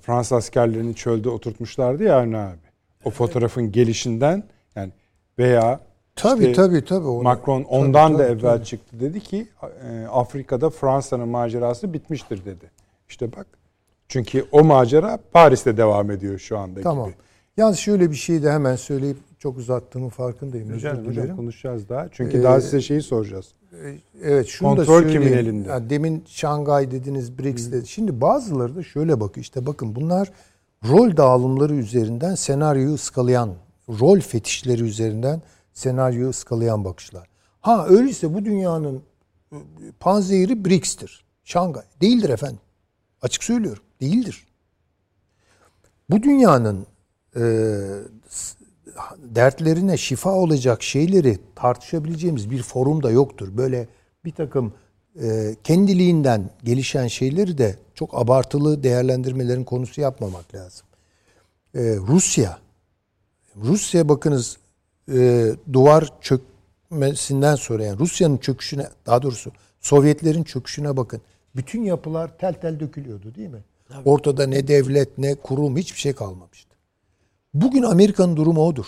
Fransız 0.00 0.32
askerlerini 0.32 0.94
çölde 0.94 1.28
oturtmuşlardı 1.28 2.02
ya 2.04 2.16
Avni 2.18 2.36
abi. 2.36 2.69
O 3.04 3.10
fotoğrafın 3.10 3.72
gelişinden 3.72 4.44
yani 4.76 4.92
veya 5.38 5.80
Tabii 6.16 6.42
işte 6.42 6.52
tabii 6.52 6.84
tabii. 6.84 7.06
Onu, 7.06 7.22
Macron 7.22 7.62
ondan 7.62 8.08
tabii, 8.08 8.18
da 8.18 8.26
tabii, 8.28 8.40
evvel 8.40 8.56
tabii. 8.56 8.64
çıktı 8.64 9.00
dedi 9.00 9.20
ki 9.20 9.48
e, 9.62 10.06
Afrika'da 10.06 10.70
Fransa'nın 10.70 11.28
macerası 11.28 11.92
bitmiştir 11.92 12.44
dedi. 12.44 12.70
İşte 13.08 13.32
bak. 13.32 13.46
Çünkü 14.08 14.46
o 14.52 14.64
macera 14.64 15.18
Paris'te 15.32 15.76
devam 15.76 16.10
ediyor 16.10 16.38
şu 16.38 16.58
anda 16.58 16.80
tamam. 16.80 17.06
gibi. 17.06 17.16
Yalnız 17.56 17.78
şöyle 17.78 18.10
bir 18.10 18.16
şey 18.16 18.42
de 18.42 18.52
hemen 18.52 18.76
söyleyip 18.76 19.16
çok 19.38 19.58
uzattığımın 19.58 20.08
farkındayım. 20.08 20.74
Hocam, 20.74 21.06
hocam 21.06 21.36
konuşacağız 21.36 21.88
daha. 21.88 22.08
Çünkü 22.12 22.38
ee, 22.38 22.42
daha 22.42 22.60
size 22.60 22.80
şeyi 22.80 23.02
soracağız. 23.02 23.54
E, 23.84 23.94
evet 24.22 24.46
şunu 24.46 24.68
Kontrol 24.68 24.82
da 24.82 25.00
söyleyeyim. 25.00 25.22
kimin 25.22 25.38
elinde? 25.38 25.68
Yani 25.68 25.90
demin 25.90 26.24
Şangay 26.26 26.90
dediniz, 26.90 27.38
BRICS 27.38 27.72
dedi. 27.72 27.86
Şimdi 27.86 28.20
bazıları 28.20 28.76
da 28.76 28.82
şöyle 28.82 29.20
bakıyor. 29.20 29.42
İşte 29.42 29.66
bakın 29.66 29.94
bunlar 29.94 30.32
rol 30.88 31.16
dağılımları 31.16 31.74
üzerinden 31.74 32.34
senaryoyu 32.34 32.94
ıskalayan, 32.94 33.54
rol 33.88 34.20
fetişleri 34.20 34.82
üzerinden 34.82 35.42
senaryoyu 35.72 36.28
ıskalayan 36.28 36.84
bakışlar. 36.84 37.28
Ha 37.60 37.86
öyleyse 37.88 38.34
bu 38.34 38.44
dünyanın 38.44 39.02
e, 39.52 39.56
panzehiri 40.00 40.64
BRICS'tir. 40.64 41.24
Şangay. 41.44 41.84
Değildir 42.00 42.28
efendim. 42.28 42.60
Açık 43.22 43.44
söylüyorum. 43.44 43.82
Değildir. 44.00 44.46
Bu 46.10 46.22
dünyanın 46.22 46.86
e, 47.36 47.42
dertlerine 49.18 49.96
şifa 49.96 50.32
olacak 50.32 50.82
şeyleri 50.82 51.38
tartışabileceğimiz 51.56 52.50
bir 52.50 52.62
forum 52.62 53.02
da 53.02 53.10
yoktur. 53.10 53.56
Böyle 53.56 53.88
bir 54.24 54.32
takım 54.32 54.72
e, 55.22 55.56
kendiliğinden 55.64 56.50
gelişen 56.64 57.06
şeyleri 57.06 57.58
de 57.58 57.76
çok 58.00 58.14
abartılı 58.14 58.82
değerlendirmelerin 58.82 59.64
konusu 59.64 60.00
yapmamak 60.00 60.54
lazım. 60.54 60.86
E, 61.74 61.80
Rusya, 61.96 62.58
Rusya 63.56 64.08
bakınız 64.08 64.56
e, 65.12 65.50
duvar 65.72 66.08
çökmesinden 66.20 67.54
sonra 67.54 67.84
yani 67.84 67.98
Rusya'nın 67.98 68.36
çöküşüne 68.36 68.88
daha 69.06 69.22
doğrusu 69.22 69.52
Sovyetlerin 69.80 70.44
çöküşüne 70.44 70.96
bakın. 70.96 71.20
Bütün 71.56 71.82
yapılar 71.82 72.38
tel 72.38 72.54
tel 72.54 72.80
dökülüyordu 72.80 73.34
değil 73.34 73.48
mi? 73.48 73.64
Tabii. 73.88 74.08
Ortada 74.08 74.46
ne 74.46 74.68
devlet 74.68 75.18
ne 75.18 75.34
kurum 75.34 75.76
hiçbir 75.76 75.98
şey 75.98 76.12
kalmamıştı. 76.12 76.76
Bugün 77.54 77.82
Amerika'nın 77.82 78.36
durumu 78.36 78.66
odur. 78.66 78.86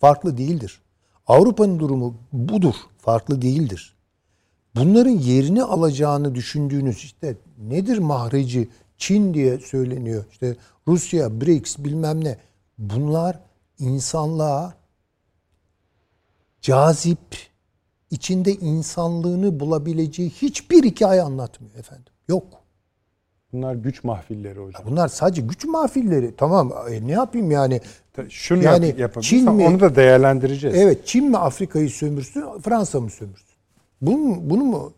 Farklı 0.00 0.38
değildir. 0.38 0.80
Avrupa'nın 1.26 1.78
durumu 1.78 2.14
budur. 2.32 2.74
Farklı 2.98 3.42
değildir. 3.42 3.94
Bunların 4.76 5.10
yerini 5.10 5.62
alacağını 5.62 6.34
düşündüğünüz 6.34 6.96
işte 6.96 7.36
nedir 7.58 7.98
mahreci 7.98 8.68
Çin 8.98 9.34
diye 9.34 9.58
söyleniyor. 9.58 10.24
İşte 10.32 10.56
Rusya, 10.88 11.40
BRICS 11.40 11.78
bilmem 11.78 12.24
ne. 12.24 12.38
Bunlar 12.78 13.38
insanlığa 13.78 14.74
cazip, 16.60 17.18
içinde 18.10 18.52
insanlığını 18.52 19.60
bulabileceği 19.60 20.30
hiçbir 20.30 20.84
hikaye 20.84 21.22
anlatmıyor 21.22 21.74
efendim. 21.74 22.12
Yok. 22.28 22.46
Bunlar 23.52 23.74
güç 23.74 24.04
mahfilleri 24.04 24.58
hocam. 24.60 24.82
Bunlar 24.86 25.08
sadece 25.08 25.42
güç 25.42 25.64
mahfilleri. 25.64 26.34
Tamam 26.36 26.72
e, 26.90 27.06
ne 27.06 27.12
yapayım 27.12 27.50
yani? 27.50 27.80
Şunu 28.28 28.62
Yani 28.62 28.86
yap, 28.88 28.98
yapabiliriz. 28.98 29.28
Çin 29.30 29.52
mi- 29.52 29.66
Onu 29.66 29.80
da 29.80 29.96
değerlendireceğiz. 29.96 30.76
Evet 30.76 31.06
Çin 31.06 31.30
mi 31.30 31.36
Afrika'yı 31.38 31.90
sömürsün, 31.90 32.44
Fransa 32.62 33.00
mı 33.00 33.10
sömürsün? 33.10 33.51
Bunu, 34.02 34.16
mu- 34.18 34.50
bunu 34.50 34.64
mu 34.64 34.92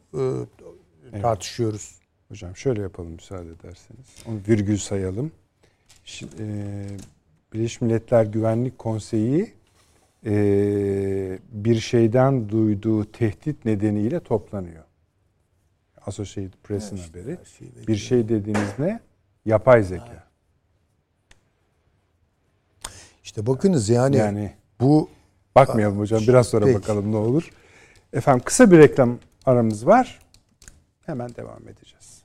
e, 1.13 1.21
tartışıyoruz? 1.21 1.99
Hocam 2.29 2.57
şöyle 2.57 2.83
yapalım 2.83 3.13
müsaade 3.13 3.49
ederseniz. 3.51 4.07
Onu 4.27 4.41
virgül 4.49 4.77
sayalım. 4.77 5.33
Şi- 6.07 6.27
e, 6.41 6.87
Birleşmiş 7.53 7.81
Milletler 7.81 8.25
Güvenlik 8.25 8.79
Konseyi 8.79 9.53
e, 10.27 10.35
bir 11.53 11.81
şeyden 11.81 12.49
duyduğu 12.49 13.13
tehdit 13.13 13.65
nedeniyle 13.65 14.21
toplanıyor. 14.21 14.85
Associated 16.07 16.53
Press'in 16.63 16.97
haberi. 16.97 17.39
Bir 17.89 17.97
şey 17.97 18.29
dediğiniz 18.29 18.79
ne? 18.79 19.01
Yapay 19.45 19.83
zeka. 19.83 20.25
İşte 23.25 23.47
bakınız 23.47 23.89
yani, 23.89 24.17
Yani 24.17 24.53
bu 24.81 25.09
bakmayalım 25.55 25.99
hocam. 25.99 26.21
Biraz 26.29 26.47
sonra 26.49 26.65
Peki. 26.65 26.79
bakalım 26.79 27.13
ne 27.13 27.17
olur. 27.17 27.51
Efendim 28.15 28.43
kısa 28.45 28.71
bir 28.71 28.79
reklam 28.79 29.19
aramız 29.47 29.87
var. 29.87 30.19
Hemen 31.07 31.35
devam 31.35 31.69
edeceğiz. 31.69 32.23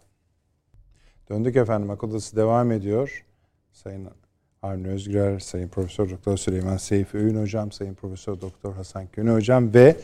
Döndük 1.29 1.55
efendim. 1.55 1.89
Akıl 1.89 2.09
Odası 2.09 2.35
devam 2.35 2.71
ediyor. 2.71 3.25
Sayın 3.71 4.09
Avni 4.61 4.87
Özgürer, 4.87 5.39
Sayın 5.39 5.67
Profesör 5.67 6.09
Doktor 6.09 6.37
Süleyman 6.37 6.77
Seyfi 6.77 7.17
Öğün 7.17 7.41
Hocam, 7.41 7.71
Sayın 7.71 7.93
Profesör 7.93 8.41
Doktor 8.41 8.73
Hasan 8.73 9.07
Köne 9.07 9.31
Hocam 9.31 9.73
ve 9.73 9.95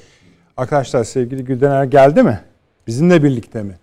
arkadaşlar 0.57 1.03
sevgili 1.03 1.45
Güldener 1.45 1.83
geldi 1.83 2.23
mi? 2.23 2.41
Bizimle 2.88 3.23
birlikte 3.23 3.63
mi? 3.63 3.77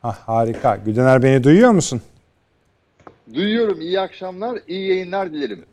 Ha, 0.00 0.18
harika. 0.26 0.76
Güldener 0.76 1.22
beni 1.22 1.44
duyuyor 1.44 1.70
musun? 1.70 2.02
Duyuyorum. 3.34 3.80
İyi 3.80 4.00
akşamlar, 4.00 4.58
iyi 4.66 4.88
yayınlar 4.88 5.32
dilerim. 5.32 5.64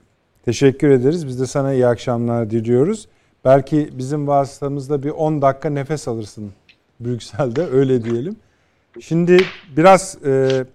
Teşekkür 0.45 0.89
ederiz. 0.89 1.27
Biz 1.27 1.39
de 1.39 1.45
sana 1.45 1.73
iyi 1.73 1.87
akşamlar 1.87 2.49
diliyoruz. 2.49 3.07
Belki 3.45 3.89
bizim 3.93 4.27
vasıtamızda 4.27 5.03
bir 5.03 5.09
10 5.09 5.41
dakika 5.41 5.69
nefes 5.69 6.07
alırsın 6.07 6.51
Brüksel'de 6.99 7.65
öyle 7.67 8.03
diyelim. 8.03 8.35
Şimdi 8.99 9.37
biraz 9.77 10.17
e, 10.25 10.65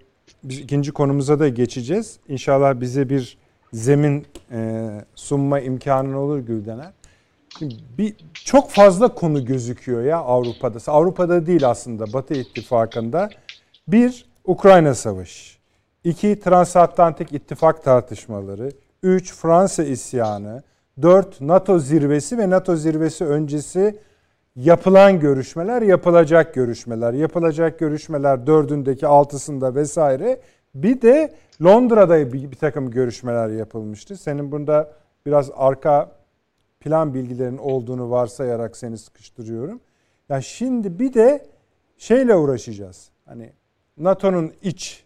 biz 0.44 0.58
ikinci 0.58 0.92
konumuza 0.92 1.38
da 1.38 1.48
geçeceğiz. 1.48 2.18
İnşallah 2.28 2.80
bize 2.80 3.08
bir 3.08 3.38
zemin 3.72 4.26
e, 4.50 4.88
sunma 5.14 5.60
imkanı 5.60 6.18
olur 6.18 6.38
Güldener. 6.38 6.90
Şimdi 7.58 7.74
bir 7.98 8.14
çok 8.34 8.70
fazla 8.70 9.14
konu 9.14 9.44
gözüküyor 9.44 10.02
ya 10.04 10.18
Avrupa'da. 10.18 10.92
Avrupa'da 10.92 11.46
değil 11.46 11.68
aslında 11.68 12.12
Batı 12.12 12.34
İttifakı'nda. 12.34 13.30
Bir 13.88 14.26
Ukrayna 14.44 14.94
Savaşı. 14.94 15.58
İki 16.04 16.40
Transatlantik 16.40 17.32
İttifak 17.32 17.84
tartışmaları. 17.84 18.72
Üç 19.02 19.34
Fransa 19.34 19.84
isyanı. 19.84 20.62
Dört 21.02 21.40
NATO 21.40 21.78
zirvesi 21.78 22.38
ve 22.38 22.50
NATO 22.50 22.76
zirvesi 22.76 23.24
öncesi 23.24 23.98
yapılan 24.56 25.20
görüşmeler, 25.20 25.82
yapılacak 25.82 26.54
görüşmeler. 26.54 27.12
Yapılacak 27.12 27.78
görüşmeler 27.78 28.46
dördündeki 28.46 29.06
altısında 29.06 29.74
vesaire. 29.74 30.40
Bir 30.74 31.02
de 31.02 31.34
Londra'da 31.62 32.32
bir, 32.32 32.50
bir 32.50 32.56
takım 32.56 32.90
görüşmeler 32.90 33.48
yapılmıştı. 33.48 34.16
Senin 34.16 34.52
bunda 34.52 34.92
biraz 35.26 35.50
arka 35.54 36.12
plan 36.80 37.14
bilgilerin 37.14 37.58
olduğunu 37.58 38.10
varsayarak 38.10 38.76
seni 38.76 38.98
sıkıştırıyorum. 38.98 39.80
Ya 40.28 40.40
şimdi 40.40 40.98
bir 40.98 41.14
de 41.14 41.46
şeyle 41.98 42.34
uğraşacağız. 42.34 43.10
Hani 43.24 43.52
NATO'nun 43.98 44.52
iç 44.62 45.04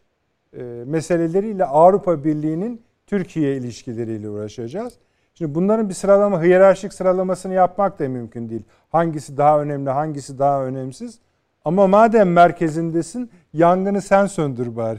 e, 0.58 0.62
meseleleriyle 0.86 1.64
Avrupa 1.64 2.24
Birliği'nin 2.24 2.82
Türkiye 3.06 3.56
ilişkileriyle 3.56 4.28
uğraşacağız. 4.28 4.98
Şimdi 5.38 5.54
bunların 5.54 5.88
bir 5.88 5.94
sıralama, 5.94 6.42
hiyerarşik 6.42 6.92
sıralamasını 6.92 7.54
yapmak 7.54 7.98
da 7.98 8.08
mümkün 8.08 8.50
değil. 8.50 8.62
Hangisi 8.92 9.36
daha 9.36 9.62
önemli, 9.62 9.90
hangisi 9.90 10.38
daha 10.38 10.64
önemsiz. 10.64 11.18
Ama 11.64 11.86
madem 11.86 12.32
merkezindesin, 12.32 13.30
yangını 13.52 14.02
sen 14.02 14.26
söndür 14.26 14.76
bari. 14.76 14.98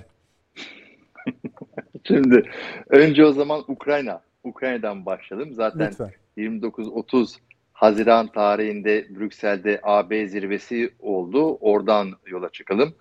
Şimdi 2.03 2.43
önce 2.89 3.25
o 3.25 3.31
zaman 3.33 3.63
Ukrayna. 3.67 4.21
Ukrayna'dan 4.43 5.05
başlayalım. 5.05 5.53
Zaten 5.53 5.87
Lütfen. 5.87 6.11
29-30 6.37 7.37
Haziran 7.73 8.27
tarihinde 8.27 9.07
Brüksel'de 9.09 9.79
AB 9.83 10.27
zirvesi 10.27 10.93
oldu. 10.99 11.55
Oradan 11.55 12.11
yola 12.25 12.49
çıkalım. 12.49 12.93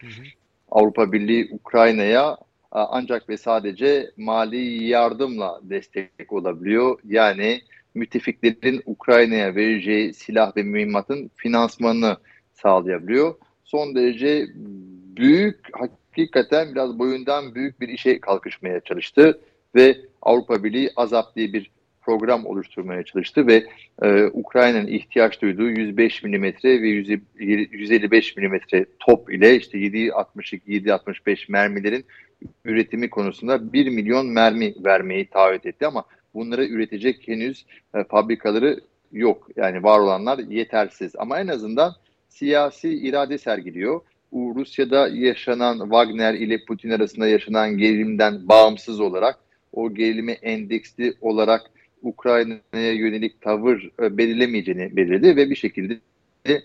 Avrupa 0.71 1.13
Birliği 1.13 1.49
Ukrayna'ya 1.53 2.37
ancak 2.71 3.29
ve 3.29 3.37
sadece 3.37 4.11
mali 4.17 4.85
yardımla 4.85 5.61
destek 5.63 6.33
olabiliyor. 6.33 6.99
Yani 7.05 7.61
müttefiklerin 7.95 8.83
Ukrayna'ya 8.87 9.55
vereceği 9.55 10.15
silah 10.15 10.57
ve 10.57 10.63
mühimmatın 10.63 11.31
finansmanını 11.37 12.17
sağlayabiliyor. 12.53 13.35
Son 13.65 13.95
derece 13.95 14.47
büyük, 15.17 15.61
hakikaten 15.73 16.75
biraz 16.75 16.99
boyundan 16.99 17.55
büyük 17.55 17.81
bir 17.81 17.89
işe 17.89 18.21
kalkışmaya 18.21 18.81
çalıştı 18.81 19.41
ve 19.75 19.97
Avrupa 20.23 20.65
Birliği 20.65 20.91
AZAP 20.97 21.37
diye 21.37 21.53
bir 21.53 21.71
program 22.07 22.47
oluşturmaya 22.47 23.03
çalıştı 23.03 23.47
ve 23.47 23.67
e, 24.03 24.25
Ukrayna'nın 24.25 24.87
ihtiyaç 24.87 25.43
duyduğu 25.43 25.71
105 25.71 26.23
milimetre 26.23 26.83
ve 26.83 26.89
100 26.89 27.21
155 27.39 28.37
milimetre 28.37 28.87
top 28.99 29.33
ile 29.33 29.57
işte 29.57 29.79
7.62 29.79 30.61
7.65 30.67 31.53
mermilerin 31.53 32.05
üretimi 32.65 33.11
konusunda 33.11 33.73
1 33.73 33.89
milyon 33.89 34.27
mermi 34.27 34.75
vermeyi 34.85 35.27
taahhüt 35.27 35.67
etti 35.67 35.87
ama 35.87 36.05
bunları 36.35 36.67
üretecek 36.67 37.29
henüz 37.29 37.67
e, 37.95 38.05
fabrikaları 38.05 38.81
yok. 39.13 39.49
Yani 39.57 39.83
var 39.83 39.99
olanlar 39.99 40.39
yetersiz 40.39 41.13
ama 41.19 41.41
en 41.41 41.49
azından 41.49 41.95
siyasi 42.29 42.89
irade 42.89 43.39
sergiliyor. 43.39 44.01
Rusya'da 44.33 45.09
yaşanan 45.09 45.79
Wagner 45.79 46.35
ile 46.35 46.65
Putin 46.65 46.91
arasında 46.91 47.29
yaşanan 47.29 47.79
gerilimden 47.79 48.49
bağımsız 48.49 49.01
olarak 49.01 49.39
o 49.73 49.95
gerilime 49.95 50.33
endeksli 50.33 51.15
olarak 51.21 51.71
Ukrayna'ya 52.07 52.93
yönelik 52.93 53.41
tavır 53.41 53.91
e, 54.03 54.19
belirlemeyeceğini 54.19 54.97
belirledi 54.97 55.37
ve 55.37 55.51
bir 55.51 55.57
şekilde 55.57 56.01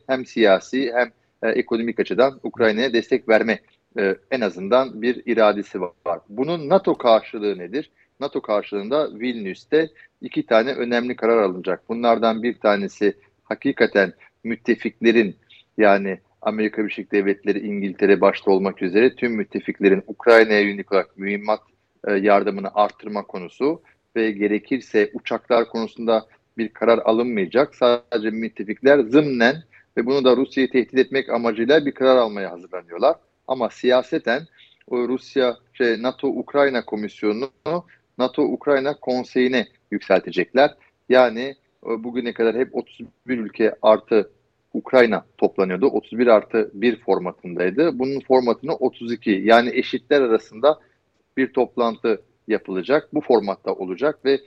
hem 0.07 0.25
siyasi 0.25 0.91
hem 0.93 1.11
e, 1.43 1.49
ekonomik 1.49 1.99
açıdan 1.99 2.39
Ukrayna'ya 2.43 2.93
destek 2.93 3.29
verme 3.29 3.59
e, 3.99 4.15
en 4.31 4.41
azından 4.41 5.01
bir 5.01 5.21
iradesi 5.25 5.81
var. 5.81 6.19
Bunun 6.29 6.69
NATO 6.69 6.97
karşılığı 6.97 7.57
nedir? 7.57 7.91
NATO 8.19 8.41
karşılığında 8.41 9.19
Vilnius'te 9.19 9.89
iki 10.21 10.45
tane 10.45 10.73
önemli 10.73 11.15
karar 11.15 11.43
alınacak. 11.43 11.89
Bunlardan 11.89 12.43
bir 12.43 12.53
tanesi 12.53 13.13
hakikaten 13.43 14.13
müttefiklerin 14.43 15.35
yani 15.77 16.19
Amerika 16.41 16.81
Birleşik 16.81 17.11
Devletleri, 17.11 17.59
İngiltere 17.59 18.21
başta 18.21 18.51
olmak 18.51 18.81
üzere 18.81 19.15
tüm 19.15 19.31
müttefiklerin 19.31 20.03
Ukrayna'ya 20.07 20.61
yönelik 20.61 20.91
olarak 20.91 21.17
mühimmat 21.17 21.61
yardımını 22.07 22.71
arttırma 22.73 23.23
konusu 23.23 23.81
ve 24.15 24.31
gerekirse 24.31 25.11
uçaklar 25.13 25.69
konusunda 25.69 26.25
bir 26.57 26.69
karar 26.69 26.97
alınmayacak. 26.97 27.75
Sadece 27.75 28.29
müttefikler 28.29 28.99
zımnen 28.99 29.63
ve 29.97 30.05
bunu 30.05 30.23
da 30.25 30.37
Rusya'yı 30.37 30.71
tehdit 30.71 30.99
etmek 30.99 31.29
amacıyla 31.29 31.85
bir 31.85 31.91
karar 31.91 32.17
almaya 32.17 32.51
hazırlanıyorlar. 32.51 33.15
Ama 33.47 33.69
siyaseten 33.69 34.47
o 34.87 35.07
Rusya 35.07 35.57
şey, 35.73 36.01
NATO 36.01 36.27
Ukrayna 36.27 36.85
Komisyonu'nu 36.85 37.85
NATO 38.17 38.43
Ukrayna 38.43 38.93
Konseyi'ne 38.93 39.67
yükseltecekler. 39.91 40.75
Yani 41.09 41.55
e, 41.85 42.03
bugüne 42.03 42.33
kadar 42.33 42.55
hep 42.55 42.75
31 42.75 43.07
ülke 43.37 43.75
artı 43.81 44.31
Ukrayna 44.73 45.25
toplanıyordu. 45.37 45.85
31 45.85 46.27
artı 46.27 46.71
1 46.73 46.99
formatındaydı. 46.99 47.99
Bunun 47.99 48.19
formatını 48.19 48.75
32 48.75 49.31
yani 49.31 49.69
eşitler 49.73 50.21
arasında 50.21 50.79
bir 51.37 51.53
toplantı 51.53 52.21
yapılacak. 52.51 53.13
Bu 53.13 53.21
formatta 53.21 53.73
olacak 53.73 54.25
ve 54.25 54.39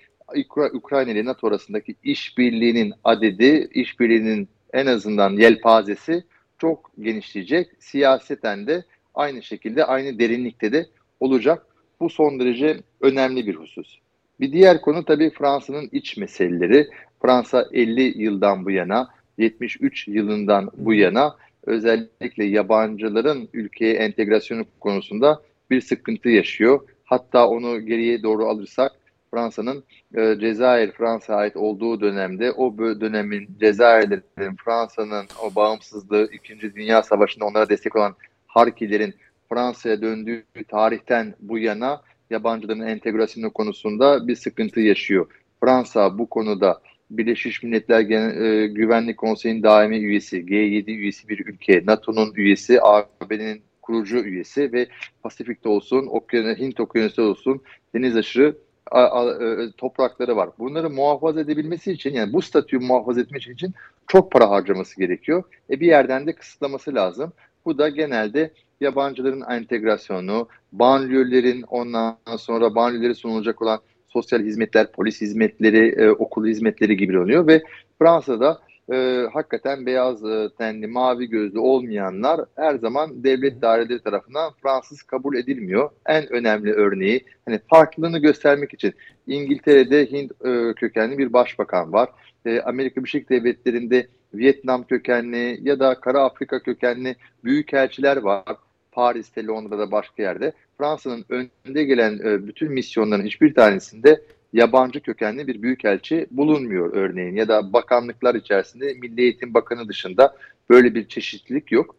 Ukrayna 0.73 1.11
ile 1.11 1.25
NATO 1.25 1.47
arasındaki 1.47 1.95
işbirliğinin 2.03 2.95
adedi, 3.05 3.69
işbirliğinin 3.75 4.49
en 4.73 4.87
azından 4.87 5.31
yelpazesi 5.31 6.25
çok 6.59 6.91
genişleyecek. 7.01 7.69
Siyaseten 7.79 8.67
de 8.67 8.85
aynı 9.15 9.43
şekilde, 9.43 9.85
aynı 9.85 10.19
derinlikte 10.19 10.73
de 10.73 10.87
olacak. 11.21 11.67
Bu 12.01 12.11
son 12.11 12.41
derece 12.41 12.81
önemli 13.01 13.47
bir 13.47 13.55
husus. 13.55 13.99
Bir 14.41 14.53
diğer 14.53 14.81
konu 14.81 15.05
tabii 15.05 15.31
Fransa'nın 15.31 15.89
iç 15.93 16.17
meseleleri. 16.17 16.89
Fransa 17.23 17.69
50 17.73 18.23
yıldan 18.23 18.65
bu 18.65 18.71
yana, 18.71 19.09
73 19.39 20.09
yılından 20.09 20.71
bu 20.77 20.95
yana 20.95 21.37
özellikle 21.67 22.45
yabancıların 22.45 23.49
ülkeye 23.53 23.95
entegrasyonu 23.95 24.65
konusunda 24.81 25.43
bir 25.71 25.81
sıkıntı 25.81 26.29
yaşıyor. 26.29 26.81
Hatta 27.05 27.49
onu 27.49 27.87
geriye 27.87 28.23
doğru 28.23 28.47
alırsak 28.47 28.93
Fransa'nın 29.31 29.85
e, 30.15 30.39
Cezayir 30.41 30.93
Fransa'ya 30.93 31.39
ait 31.39 31.57
olduğu 31.57 32.01
dönemde 32.01 32.53
o 32.53 32.79
dönemin 32.79 33.49
Cezayirlerin 33.61 34.57
Fransa'nın 34.65 35.27
o 35.43 35.55
bağımsızlığı 35.55 36.29
2. 36.33 36.61
Dünya 36.61 37.03
Savaşı'nda 37.03 37.45
onlara 37.45 37.69
destek 37.69 37.97
olan 37.97 38.15
Harkilerin 38.47 39.15
Fransa'ya 39.49 40.03
döndüğü 40.03 40.45
tarihten 40.69 41.35
bu 41.41 41.59
yana 41.59 42.03
yabancıların 42.31 42.81
entegrasyonu 42.81 43.53
konusunda 43.53 44.29
bir 44.29 44.37
sıkıntı 44.37 44.81
yaşıyor. 44.81 45.27
Fransa 45.61 46.19
bu 46.19 46.29
konuda 46.29 46.81
Birleşmiş 47.11 47.63
Milletler 47.63 48.01
Gen 48.01 48.45
e, 48.45 48.67
Güvenlik 48.67 49.17
Konseyi'nin 49.17 49.63
daimi 49.63 49.97
üyesi, 49.99 50.37
G7 50.37 50.91
üyesi 50.91 51.29
bir 51.29 51.47
ülke, 51.47 51.83
NATO'nun 51.87 52.35
üyesi, 52.35 52.83
AB'nin 52.83 53.63
kurucu 53.85 54.19
üyesi 54.19 54.73
ve 54.73 54.89
Pasifik'te 55.23 55.69
olsun, 55.69 56.07
Okyanus, 56.07 56.59
Hint 56.59 56.81
Okyanusu 56.81 57.23
olsun 57.23 57.61
deniz 57.95 58.17
aşırı 58.17 58.57
a, 58.91 59.01
a, 59.01 59.27
a, 59.27 59.63
e, 59.63 59.73
toprakları 59.77 60.37
var. 60.37 60.51
Bunları 60.59 60.91
muhafaza 60.91 61.41
edebilmesi 61.41 61.93
için 61.93 62.15
yani 62.15 62.33
bu 62.33 62.43
statüyü 62.43 62.83
muhafaza 62.83 63.21
etmek 63.21 63.47
için 63.47 63.75
çok 64.07 64.33
para 64.33 64.51
harcaması 64.51 65.01
gerekiyor. 65.01 65.43
E 65.71 65.81
bir 65.81 65.87
yerden 65.87 66.27
de 66.27 66.33
kısıtlaması 66.33 66.95
lazım. 66.95 67.33
Bu 67.65 67.79
da 67.79 67.89
genelde 67.89 68.51
yabancıların 68.81 69.43
entegrasyonu, 69.51 70.49
banliyölerin 70.73 71.63
ondan 71.63 72.17
sonra 72.39 72.75
banliyölere 72.75 73.15
sunulacak 73.15 73.63
olan 73.63 73.81
sosyal 74.09 74.41
hizmetler, 74.41 74.93
polis 74.93 75.21
hizmetleri, 75.21 75.89
e, 75.89 76.11
okul 76.11 76.47
hizmetleri 76.47 76.97
gibi 76.97 77.19
oluyor 77.19 77.47
ve 77.47 77.63
Fransa'da 77.99 78.61
e, 78.93 79.27
hakikaten 79.33 79.87
beyaz 79.87 80.25
e, 80.25 80.49
tenli, 80.59 80.87
mavi 80.87 81.27
gözlü 81.27 81.59
olmayanlar 81.59 82.41
her 82.57 82.75
zaman 82.75 83.25
devlet 83.25 83.63
daireleri 83.63 84.03
tarafından 84.03 84.53
Fransız 84.63 85.03
kabul 85.03 85.37
edilmiyor. 85.37 85.91
En 86.07 86.33
önemli 86.33 86.73
örneği 86.73 87.25
hani 87.45 87.61
farklılığını 87.71 88.19
göstermek 88.19 88.75
için 88.75 88.95
İngiltere'de 89.27 90.07
Hint 90.07 90.33
e, 90.45 90.75
kökenli 90.75 91.19
bir 91.19 91.33
başbakan 91.33 91.93
var. 91.93 92.09
E, 92.47 92.61
Amerika 92.61 93.01
Birleşik 93.01 93.31
Devletleri'nde 93.31 94.07
Vietnam 94.35 94.85
kökenli 94.85 95.61
ya 95.63 95.81
da 95.81 96.01
Kara 96.01 96.23
Afrika 96.23 96.59
kökenli 96.59 97.17
büyükelçiler 97.45 98.17
var. 98.17 98.57
Paris'te, 98.93 99.47
Londra'da, 99.47 99.91
başka 99.91 100.23
yerde. 100.23 100.53
Fransa'nın 100.79 101.25
önünde 101.29 101.85
gelen 101.85 102.19
e, 102.25 102.47
bütün 102.47 102.73
misyonların 102.73 103.25
hiçbir 103.25 103.55
tanesinde 103.55 104.21
yabancı 104.55 105.01
kökenli 105.01 105.47
bir 105.47 105.63
büyükelçi 105.63 106.27
bulunmuyor 106.31 106.93
örneğin 106.93 107.37
ya 107.37 107.49
da 107.49 107.73
bakanlıklar 107.73 108.35
içerisinde 108.35 108.95
Milli 108.95 109.21
Eğitim 109.21 109.55
Bakanı 109.55 109.89
dışında 109.89 110.37
böyle 110.71 110.95
bir 110.95 111.09
çeşitlilik 111.09 111.73
yok. 111.73 111.97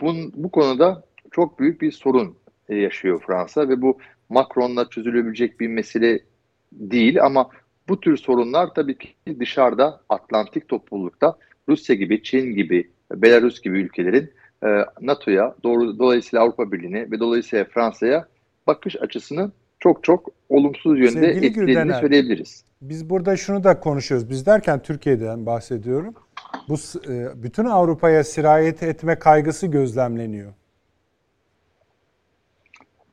Bun, 0.00 0.32
bu 0.36 0.50
konuda 0.50 1.04
çok 1.30 1.60
büyük 1.60 1.80
bir 1.80 1.92
sorun 1.92 2.36
e, 2.68 2.76
yaşıyor 2.76 3.22
Fransa 3.26 3.68
ve 3.68 3.82
bu 3.82 3.98
Macron'la 4.28 4.88
çözülebilecek 4.88 5.60
bir 5.60 5.68
mesele 5.68 6.20
değil 6.72 7.24
ama 7.24 7.50
bu 7.88 8.00
tür 8.00 8.16
sorunlar 8.16 8.74
tabii 8.74 8.98
ki 8.98 9.08
dışarıda 9.40 10.00
Atlantik 10.08 10.68
toplulukta 10.68 11.38
Rusya 11.68 11.96
gibi, 11.96 12.22
Çin 12.22 12.54
gibi, 12.54 12.90
Belarus 13.12 13.60
gibi 13.60 13.80
ülkelerin 13.80 14.32
e, 14.64 14.84
NATO'ya, 15.00 15.54
dolayısıyla 15.64 16.44
Avrupa 16.44 16.72
Birliği'ne 16.72 17.10
ve 17.10 17.20
dolayısıyla 17.20 17.64
Fransa'ya 17.64 18.28
bakış 18.66 18.96
açısını 18.96 19.52
çok 19.80 20.04
çok 20.04 20.28
olumsuz 20.48 20.98
yönde 20.98 21.10
Sevgili 21.10 21.46
etkilediğini 21.46 21.66
Güldener, 21.66 22.00
söyleyebiliriz. 22.00 22.64
Biz 22.82 23.10
burada 23.10 23.36
şunu 23.36 23.64
da 23.64 23.80
konuşuyoruz. 23.80 24.30
Biz 24.30 24.46
derken 24.46 24.82
Türkiye'den 24.82 25.46
bahsediyorum. 25.46 26.14
Bu 26.68 26.74
e, 27.12 27.42
bütün 27.42 27.64
Avrupa'ya 27.64 28.24
sirayet 28.24 28.82
etme 28.82 29.18
kaygısı 29.18 29.66
gözlemleniyor. 29.66 30.52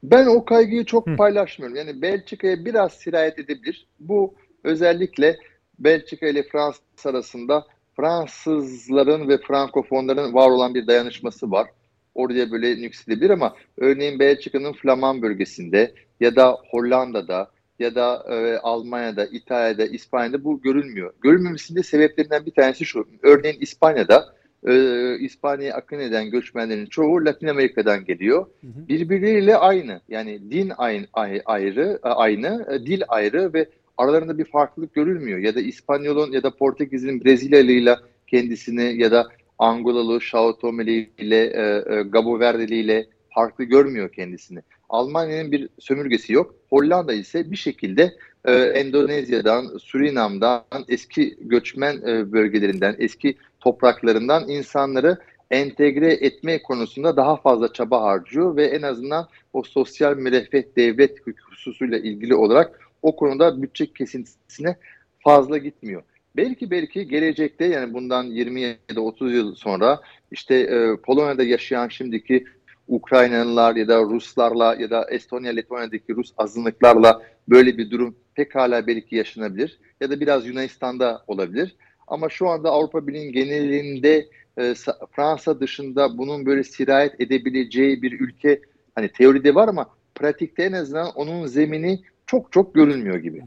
Ben 0.04 0.26
o 0.26 0.46
kaygıyı 0.46 0.86
çok 0.86 1.08
Hı. 1.08 1.16
paylaşmıyorum. 1.16 1.78
Yani 1.78 2.02
Belçika'ya 2.02 2.66
biraz 2.66 2.94
sirayet 2.94 3.40
edebilir. 3.40 3.88
Bu 4.00 4.34
özellikle 4.64 5.38
Belçika 5.80 6.28
ile 6.28 6.44
Fransa 6.44 6.80
arasında 7.06 7.66
Fransızların 7.96 9.30
ve 9.30 9.38
Frankofonların 9.38 10.34
var 10.34 10.50
olan 10.50 10.76
bir 10.76 10.88
dayanışması 10.88 11.52
var. 11.52 11.68
Oraya 12.16 12.52
böyle 12.52 12.82
nüksedebilir 12.82 13.30
ama 13.30 13.56
örneğin 13.78 14.20
Belçika'nın 14.20 14.74
Flaman 14.74 15.22
bölgesinde 15.22 15.94
ya 16.20 16.36
da 16.36 16.58
Hollanda'da 16.72 17.52
ya 17.80 17.96
da 17.96 18.26
e, 18.30 18.58
Almanya'da, 18.58 19.26
İtalya'da, 19.26 19.86
İspanya'da 19.86 20.44
bu 20.44 20.62
görülmüyor. 20.62 21.14
Görülmemesinin 21.22 21.80
de 21.80 21.84
sebeplerinden 21.84 22.46
bir 22.46 22.52
tanesi 22.52 22.86
şu. 22.86 23.08
Örneğin 23.24 23.58
İspanya'da 23.60 24.34
e, 24.68 24.74
İspanya'ya 25.20 25.76
akın 25.76 26.00
eden 26.00 26.30
göçmenlerin 26.30 26.86
çoğu 26.86 27.26
Latin 27.26 27.48
Amerika'dan 27.48 28.06
geliyor. 28.06 28.46
Hı 28.62 28.68
hı. 28.68 28.88
Birbirleriyle 28.88 29.58
aynı. 29.58 30.02
Yani 30.10 30.52
din 30.52 30.72
aynı, 30.78 31.06
ayrı, 31.46 32.00
aynı, 32.02 32.66
e, 32.72 32.86
dil 32.86 33.02
ayrı 33.08 33.54
ve 33.54 33.70
aralarında 33.98 34.38
bir 34.38 34.46
farklılık 34.46 34.94
görülmüyor. 34.94 35.40
Ya 35.40 35.56
da 35.56 35.62
İspanyol'un 35.62 36.32
ya 36.32 36.44
da 36.44 36.56
Portekiz'in 36.56 37.26
Brezilyalı 37.26 37.72
ile 37.72 37.96
kendisini 38.28 39.02
ya 39.02 39.12
da 39.12 39.28
Angolalı, 39.60 40.20
Sao 40.22 40.58
Tome'li 40.58 41.10
ile 41.18 41.46
e, 41.46 41.96
e, 41.96 42.02
Gabo 42.02 42.40
Verde'li 42.40 42.76
ile 42.76 43.08
farklı 43.36 43.64
görmüyor 43.64 44.12
kendisini. 44.12 44.60
Almanya'nın 44.90 45.52
bir 45.52 45.70
sömürgesi 45.80 46.34
yok. 46.34 46.56
Hollanda 46.70 47.14
ise 47.14 47.52
bir 47.52 47.56
şekilde 47.56 48.16
e, 48.46 48.54
Endonezya'dan, 48.54 49.78
Surinam'dan, 49.78 50.64
eski 50.88 51.38
göçmen 51.42 52.02
e, 52.08 52.32
bölgelerinden, 52.32 52.96
eski 53.00 53.38
topraklarından 53.60 54.50
insanları 54.50 55.18
entegre 55.52 56.14
etme 56.14 56.62
konusunda 56.62 57.18
daha 57.18 57.36
fazla 57.36 57.74
çaba 57.74 58.02
harcıyor 58.02 58.56
ve 58.56 58.66
en 58.66 58.82
azından 58.82 59.28
o 59.54 59.64
sosyal 59.64 60.16
müreffeh 60.16 60.64
devlet 60.78 61.18
hususuyla 61.50 61.98
ilgili 61.98 62.36
olarak 62.36 62.80
o 63.02 63.16
konuda 63.16 63.62
bütçe 63.62 63.94
kesintisine 63.94 64.78
fazla 65.20 65.58
gitmiyor. 65.58 66.04
Belki 66.36 66.72
belki 66.72 67.08
gelecekte 67.08 67.66
yani 67.66 67.94
bundan 67.94 68.24
20 68.24 68.62
ya 68.62 68.96
da 68.96 69.02
30 69.02 69.34
yıl 69.34 69.56
sonra 69.56 70.02
işte 70.32 70.56
e, 70.56 70.96
Polonya'da 71.02 71.44
yaşayan 71.44 71.88
şimdiki 71.88 72.46
Ukraynalılar 72.88 73.76
ya 73.76 73.88
da 73.88 74.02
Ruslarla 74.02 74.76
ya 74.76 74.90
da 74.90 75.08
Estonya, 75.12 75.52
Letonya'daki 75.52 76.16
Rus 76.16 76.34
azınlıklarla 76.38 77.22
böyle 77.50 77.78
bir 77.78 77.92
durum 77.92 78.16
pekala 78.36 78.88
belki 78.88 79.16
yaşanabilir. 79.16 79.80
Ya 80.02 80.10
da 80.10 80.20
biraz 80.20 80.48
Yunanistan'da 80.48 81.24
olabilir. 81.28 81.76
Ama 82.08 82.30
şu 82.30 82.50
anda 82.50 82.70
Avrupa 82.70 83.08
Birliği'nin 83.08 83.32
genelinde 83.32 84.28
e, 84.58 84.74
Fransa 85.12 85.60
dışında 85.60 86.18
bunun 86.18 86.46
böyle 86.46 86.64
sirayet 86.64 87.22
edebileceği 87.22 88.02
bir 88.02 88.20
ülke 88.20 88.62
hani 88.96 89.12
teoride 89.12 89.56
var 89.56 89.68
ama 89.68 89.90
pratikte 90.16 90.64
en 90.64 90.72
azından 90.74 91.12
onun 91.16 91.46
zemini 91.46 92.00
çok 92.26 92.52
çok 92.52 92.76
görünmüyor 92.76 93.18
gibi. 93.18 93.44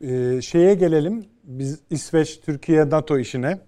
Ee, 0.00 0.40
şeye 0.40 0.74
gelelim. 0.74 1.24
Biz 1.44 1.80
İsveç, 1.90 2.40
Türkiye, 2.40 2.90
NATO 2.90 3.18
işine. 3.18 3.58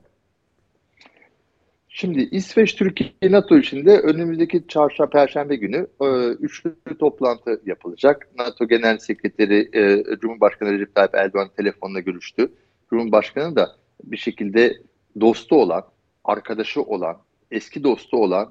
Şimdi 1.97 2.29
İsveç, 2.31 2.75
Türkiye, 2.75 3.11
NATO 3.23 3.59
içinde 3.59 3.99
önümüzdeki 3.99 4.65
çarşamba, 4.69 5.11
perşembe 5.11 5.57
günü 5.57 5.87
e, 6.01 6.07
üçlü 6.29 6.75
toplantı 6.99 7.61
yapılacak. 7.67 8.29
NATO 8.39 8.69
Genel 8.69 8.99
Sekreteri 8.99 9.69
e, 9.73 10.05
Cumhurbaşkanı 10.21 10.73
Recep 10.73 10.95
Tayyip 10.95 11.15
Erdoğan 11.15 11.51
telefonla 11.57 12.01
görüştü. 12.01 12.53
Cumhurbaşkanı 12.91 13.57
da 13.57 13.77
bir 14.05 14.17
şekilde 14.17 14.77
dostu 15.21 15.57
olan, 15.57 15.83
arkadaşı 16.25 16.83
olan, 16.83 17.17
eski 17.51 17.85
dostu 17.85 18.17
olan 18.17 18.51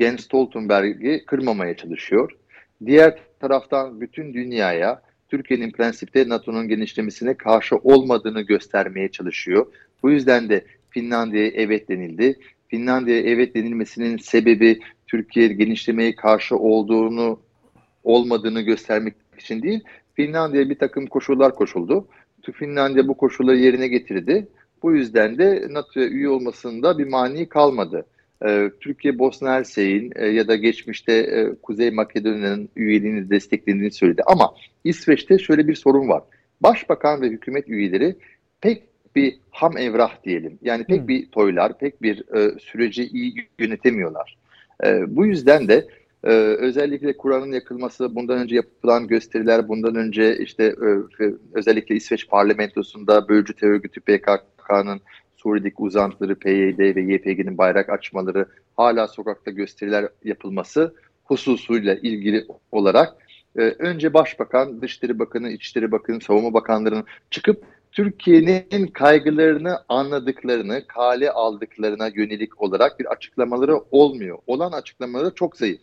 Jens 0.00 0.20
Stoltenberg'i 0.20 1.24
kırmamaya 1.26 1.76
çalışıyor. 1.76 2.32
Diğer 2.86 3.18
taraftan 3.40 4.00
bütün 4.00 4.34
dünyaya 4.34 5.02
Türkiye'nin 5.28 5.72
prensipte 5.72 6.28
NATO'nun 6.28 6.68
genişlemesine 6.68 7.36
karşı 7.36 7.76
olmadığını 7.76 8.40
göstermeye 8.40 9.10
çalışıyor. 9.10 9.66
Bu 10.02 10.10
yüzden 10.10 10.48
de 10.48 10.64
Finlandiya'ya 10.90 11.50
evet 11.54 11.88
denildi. 11.88 12.38
Finlandiya'ya 12.74 13.22
evet 13.22 13.54
denilmesinin 13.54 14.16
sebebi 14.16 14.80
Türkiye 15.06 15.48
genişlemeye 15.48 16.14
karşı 16.14 16.56
olduğunu 16.56 17.40
olmadığını 18.04 18.60
göstermek 18.60 19.14
için 19.38 19.62
değil. 19.62 19.80
Finlandiya 20.14 20.70
bir 20.70 20.78
takım 20.78 21.06
koşullar 21.06 21.54
koşuldu. 21.54 22.08
Finlandiya 22.52 23.08
bu 23.08 23.16
koşulları 23.16 23.56
yerine 23.56 23.88
getirdi. 23.88 24.48
Bu 24.82 24.94
yüzden 24.94 25.38
de 25.38 25.66
NATO'ya 25.70 26.06
üye 26.06 26.28
olmasında 26.28 26.98
bir 26.98 27.06
mani 27.06 27.48
kalmadı. 27.48 28.06
Ee, 28.46 28.70
Türkiye 28.80 29.18
Bosna 29.18 29.52
Hersek'in 29.52 30.12
e, 30.16 30.26
ya 30.26 30.48
da 30.48 30.56
geçmişte 30.56 31.12
e, 31.12 31.54
Kuzey 31.62 31.90
Makedonya'nın 31.90 32.68
üyeliğini 32.76 33.30
desteklediğini 33.30 33.90
söyledi. 33.90 34.22
Ama 34.26 34.54
İsveç'te 34.84 35.38
şöyle 35.38 35.68
bir 35.68 35.74
sorun 35.74 36.08
var. 36.08 36.22
Başbakan 36.60 37.20
ve 37.20 37.28
hükümet 37.28 37.68
üyeleri 37.68 38.16
pek 38.60 38.82
bir 39.16 39.38
ham 39.50 39.76
evrah 39.76 40.24
diyelim. 40.24 40.58
Yani 40.62 40.84
pek 40.84 41.00
hmm. 41.00 41.08
bir 41.08 41.26
toylar, 41.26 41.78
pek 41.78 42.02
bir 42.02 42.36
e, 42.36 42.58
süreci 42.58 43.08
iyi 43.08 43.48
yönetemiyorlar. 43.58 44.36
E, 44.84 45.16
bu 45.16 45.26
yüzden 45.26 45.68
de 45.68 45.86
e, 46.24 46.30
özellikle 46.32 47.16
Kur'an'ın 47.16 47.52
yakılması, 47.52 48.14
bundan 48.14 48.38
önce 48.38 48.56
yapılan 48.56 49.06
gösteriler, 49.06 49.68
bundan 49.68 49.94
önce 49.94 50.38
işte 50.38 50.64
e, 50.64 51.24
özellikle 51.54 51.94
İsveç 51.94 52.28
parlamentosunda 52.28 53.28
bölücü 53.28 53.54
terör 53.54 53.72
örgütü 53.72 54.00
PKK'nın 54.00 55.00
Suriye'deki 55.36 55.76
uzantıları 55.78 56.34
PYD 56.34 56.78
ve 56.78 57.12
YPG'nin 57.12 57.58
bayrak 57.58 57.90
açmaları, 57.90 58.46
hala 58.76 59.08
sokakta 59.08 59.50
gösteriler 59.50 60.08
yapılması 60.24 60.94
hususuyla 61.24 61.94
ilgili 61.94 62.46
olarak 62.72 63.16
e, 63.56 63.60
önce 63.60 64.14
Başbakan, 64.14 64.82
Dışişleri 64.82 65.18
Bakanı, 65.18 65.50
İçişleri 65.50 65.92
Bakanı, 65.92 66.20
Savunma 66.20 66.54
Bakanlarının 66.54 67.04
çıkıp 67.30 67.64
Türkiye'nin 67.94 68.86
kaygılarını 68.86 69.78
anladıklarını, 69.88 70.86
kale 70.86 71.30
aldıklarına 71.30 72.10
yönelik 72.14 72.60
olarak 72.60 73.00
bir 73.00 73.06
açıklamaları 73.06 73.76
olmuyor. 73.90 74.38
Olan 74.46 74.72
açıklamaları 74.72 75.34
çok 75.34 75.56
zayıf. 75.56 75.80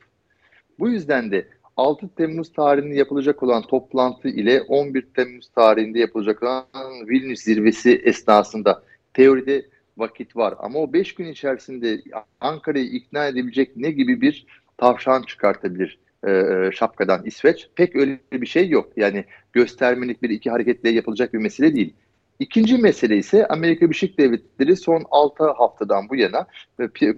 Bu 0.80 0.89
yüzden 0.89 1.32
de 1.32 1.47
6 1.78 2.16
Temmuz 2.16 2.53
tarihinde 2.53 2.95
yapılacak 2.95 3.43
olan 3.43 3.62
toplantı 3.62 4.28
ile 4.28 4.62
11 4.62 5.07
Temmuz 5.16 5.49
tarihinde 5.49 5.99
yapılacak 5.99 6.43
olan 6.43 6.66
Vilnius 7.07 7.39
zirvesi 7.39 8.01
esnasında 8.05 8.84
teoride 9.14 9.66
vakit 9.97 10.36
var. 10.36 10.55
Ama 10.59 10.80
o 10.80 10.93
5 10.93 11.16
gün 11.16 11.28
içerisinde 11.28 12.01
Ankara'yı 12.41 12.86
ikna 12.86 13.28
edebilecek 13.28 13.78
ne 13.78 13.91
gibi 13.91 14.22
bir 14.22 14.45
tavşan 14.78 15.22
çıkartabilir 15.22 15.99
e, 16.28 16.32
e, 16.32 16.72
şapkadan 16.72 17.26
İsveç? 17.26 17.69
Pek 17.76 17.95
öyle 17.95 18.19
bir 18.32 18.47
şey 18.47 18.69
yok. 18.69 18.91
Yani 18.95 19.26
göstermelik 19.53 20.22
bir 20.22 20.30
iki 20.30 20.49
hareketle 20.49 20.89
yapılacak 20.89 21.34
bir 21.34 21.39
mesele 21.39 21.76
değil. 21.76 21.93
İkinci 22.39 22.78
mesele 22.78 23.17
ise 23.17 23.47
Amerika 23.47 23.86
Birleşik 23.86 24.17
Devletleri 24.17 24.76
son 24.76 25.03
6 25.11 25.43
haftadan 25.43 26.09
bu 26.09 26.15
yana 26.15 26.47
e, 26.80 27.13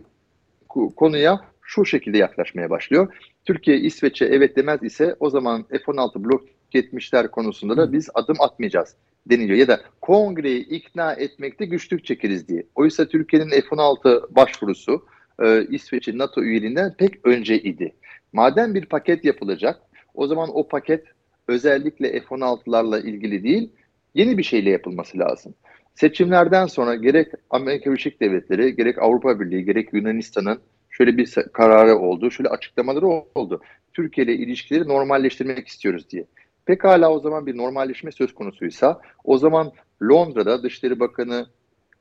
konuya 0.95 1.39
şu 1.62 1.86
şekilde 1.86 2.18
yaklaşmaya 2.18 2.70
başlıyor. 2.70 3.14
Türkiye 3.45 3.78
İsveç'e 3.78 4.26
evet 4.26 4.56
demez 4.56 4.84
ise 4.84 5.16
o 5.20 5.30
zaman 5.30 5.64
F-16 5.64 6.24
blok 6.24 6.43
70'ler 6.74 7.32
konusunda 7.32 7.78
da 7.78 7.93
biz 7.93 8.10
adım 8.14 8.36
atmayacağız 8.39 8.95
deniliyor. 9.26 9.58
Ya 9.58 9.68
da 9.68 9.82
kongreyi 10.01 10.68
ikna 10.68 11.14
etmekte 11.14 11.66
güçlük 11.66 12.06
çekeriz 12.06 12.47
diye. 12.47 12.64
Oysa 12.76 13.08
Türkiye'nin 13.08 13.49
F-16 13.49 14.36
başvurusu 14.36 15.06
e, 15.43 15.68
İsveç'in 15.70 16.18
NATO 16.18 16.41
üyeliğinden 16.41 16.93
pek 16.97 17.28
önce 17.28 17.62
idi. 17.62 17.93
Madem 18.34 18.75
bir 18.75 18.86
paket 18.86 19.25
yapılacak 19.25 19.81
o 20.13 20.27
zaman 20.27 20.49
o 20.53 20.67
paket 20.67 21.05
özellikle 21.47 22.19
F-16'larla 22.19 23.03
ilgili 23.03 23.43
değil 23.43 23.69
yeni 24.13 24.38
bir 24.38 24.43
şeyle 24.43 24.69
yapılması 24.69 25.19
lazım. 25.19 25.53
Seçimlerden 25.95 26.65
sonra 26.65 26.95
gerek 26.95 27.31
Amerika 27.49 27.91
Birleşik 27.91 28.21
Devletleri, 28.21 28.75
gerek 28.75 29.01
Avrupa 29.01 29.39
Birliği, 29.39 29.65
gerek 29.65 29.93
Yunanistan'ın 29.93 30.59
şöyle 30.89 31.17
bir 31.17 31.36
kararı 31.53 31.97
oldu, 31.97 32.31
şöyle 32.31 32.49
açıklamaları 32.49 33.07
oldu. 33.07 33.61
Türkiye 33.93 34.25
ile 34.25 34.34
ilişkileri 34.34 34.88
normalleştirmek 34.88 35.67
istiyoruz 35.67 36.09
diye. 36.09 36.25
Pekala 36.65 37.11
o 37.11 37.19
zaman 37.19 37.45
bir 37.45 37.57
normalleşme 37.57 38.11
söz 38.11 38.34
konusuysa 38.34 39.01
o 39.23 39.38
zaman 39.38 39.71
Londra'da 40.01 40.63
Dışişleri 40.63 40.99
Bakanı 40.99 41.47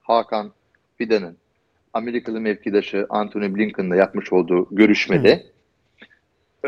Hakan 0.00 0.52
Fidan'ın 0.98 1.36
Amerikalı 1.92 2.40
mevkidaşı 2.40 3.06
Anthony 3.08 3.54
Blinken'la 3.54 3.96
yapmış 3.96 4.32
olduğu 4.32 4.68
görüşmede 4.70 5.46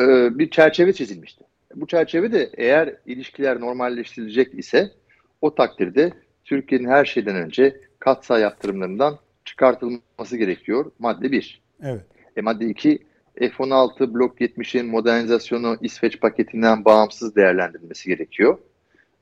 e, 0.00 0.38
bir 0.38 0.50
çerçeve 0.50 0.92
çizilmişti. 0.92 1.44
Bu 1.74 1.86
çerçeve 1.86 2.32
de 2.32 2.50
eğer 2.56 2.96
ilişkiler 3.06 3.60
normalleştirilecek 3.60 4.58
ise 4.58 4.90
o 5.40 5.54
takdirde 5.54 6.12
Türkiye'nin 6.44 6.88
her 6.88 7.04
şeyden 7.04 7.36
önce 7.36 7.80
katsayı 7.98 8.42
yaptırımlarından 8.42 9.18
çıkartılması 9.44 10.36
gerekiyor. 10.36 10.90
Madde 10.98 11.32
1. 11.32 11.62
Evet. 11.82 12.04
E, 12.36 12.40
madde 12.40 12.66
2 12.66 12.98
F-16 13.38 14.14
Blok 14.14 14.40
70'in 14.40 14.86
modernizasyonu 14.86 15.76
İsveç 15.80 16.20
paketinden 16.20 16.84
bağımsız 16.84 17.36
değerlendirilmesi 17.36 18.08
gerekiyor. 18.08 18.58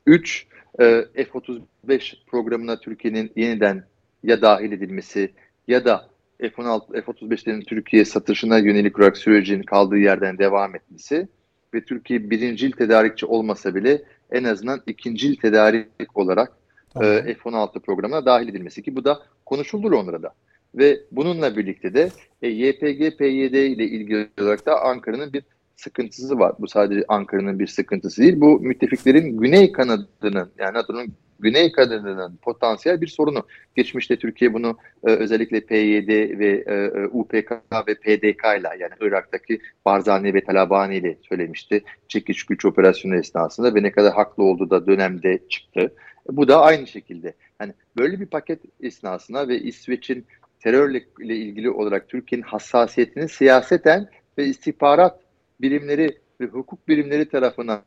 3. 0.05 0.47
E, 0.79 1.05
F-35 1.15 2.25
programına 2.27 2.79
Türkiye'nin 2.79 3.31
yeniden 3.35 3.83
ya 4.23 4.41
dahil 4.41 4.71
edilmesi 4.71 5.33
ya 5.67 5.85
da 5.85 6.09
F-16, 6.39 7.01
F-35'lerin 7.01 7.65
Türkiye 7.65 8.05
satışına 8.05 8.57
yönelik 8.57 8.99
olarak 8.99 9.17
sürecin 9.17 9.63
kaldığı 9.63 9.97
yerden 9.97 10.37
devam 10.37 10.75
etmesi 10.75 11.27
ve 11.73 11.83
Türkiye 11.83 12.29
birincil 12.29 12.71
tedarikçi 12.71 13.25
olmasa 13.25 13.75
bile 13.75 14.03
en 14.31 14.43
azından 14.43 14.81
ikincil 14.87 15.35
tedarik 15.35 16.17
olarak 16.17 16.51
tamam. 16.93 17.09
e, 17.09 17.33
F-16 17.33 17.79
programına 17.79 18.25
dahil 18.25 18.47
edilmesi 18.47 18.83
ki 18.83 18.95
bu 18.95 19.05
da 19.05 19.23
konuşuldu 19.45 19.91
Londra'da. 19.91 20.33
Ve 20.75 20.99
bununla 21.11 21.57
birlikte 21.57 21.93
de 21.93 22.09
e, 22.41 22.47
YPG, 22.47 23.17
PYD 23.17 23.53
ile 23.53 23.85
ilgili 23.85 24.29
olarak 24.41 24.65
da 24.65 24.81
Ankara'nın 24.81 25.33
bir 25.33 25.43
sıkıntısı 25.75 26.39
var. 26.39 26.53
Bu 26.59 26.67
sadece 26.67 27.03
Ankara'nın 27.07 27.59
bir 27.59 27.67
sıkıntısı 27.67 28.21
değil. 28.21 28.41
Bu 28.41 28.59
müttefiklerin 28.59 29.37
güney 29.37 29.71
kanadının 29.71 30.51
yani 30.57 30.73
NATO'nun 30.73 31.13
güney 31.39 31.71
kanadının 31.71 32.37
potansiyel 32.41 33.01
bir 33.01 33.07
sorunu. 33.07 33.47
Geçmişte 33.75 34.15
Türkiye 34.15 34.53
bunu 34.53 34.77
e, 35.07 35.11
özellikle 35.11 35.59
PYD 35.59 36.39
ve 36.39 36.63
e, 36.67 36.73
e 36.73 37.07
UPK 37.07 37.51
ve 37.87 37.95
PDK 37.95 38.43
ile 38.59 38.69
yani 38.79 38.93
Irak'taki 39.01 39.59
Barzani 39.85 40.33
ve 40.33 40.43
Talabani 40.43 40.95
ile 40.95 41.17
söylemişti. 41.29 41.83
Çekiş 42.07 42.45
güç 42.45 42.65
operasyonu 42.65 43.15
esnasında 43.15 43.75
ve 43.75 43.83
ne 43.83 43.91
kadar 43.91 44.13
haklı 44.13 44.43
olduğu 44.43 44.69
da 44.69 44.87
dönemde 44.87 45.39
çıktı. 45.49 45.93
Bu 46.29 46.47
da 46.47 46.61
aynı 46.61 46.87
şekilde. 46.87 47.33
Yani 47.61 47.73
böyle 47.97 48.19
bir 48.19 48.25
paket 48.25 48.59
esnasında 48.81 49.47
ve 49.47 49.59
İsveç'in 49.59 50.25
terörle 50.59 51.03
ilgili 51.19 51.69
olarak 51.69 52.09
Türkiye'nin 52.09 52.45
hassasiyetinin 52.45 53.27
siyaseten 53.27 54.07
ve 54.37 54.45
istihbarat 54.45 55.22
birimleri 55.63 56.17
ve 56.41 56.45
hukuk 56.45 56.87
birimleri 56.87 57.29
tarafından 57.29 57.81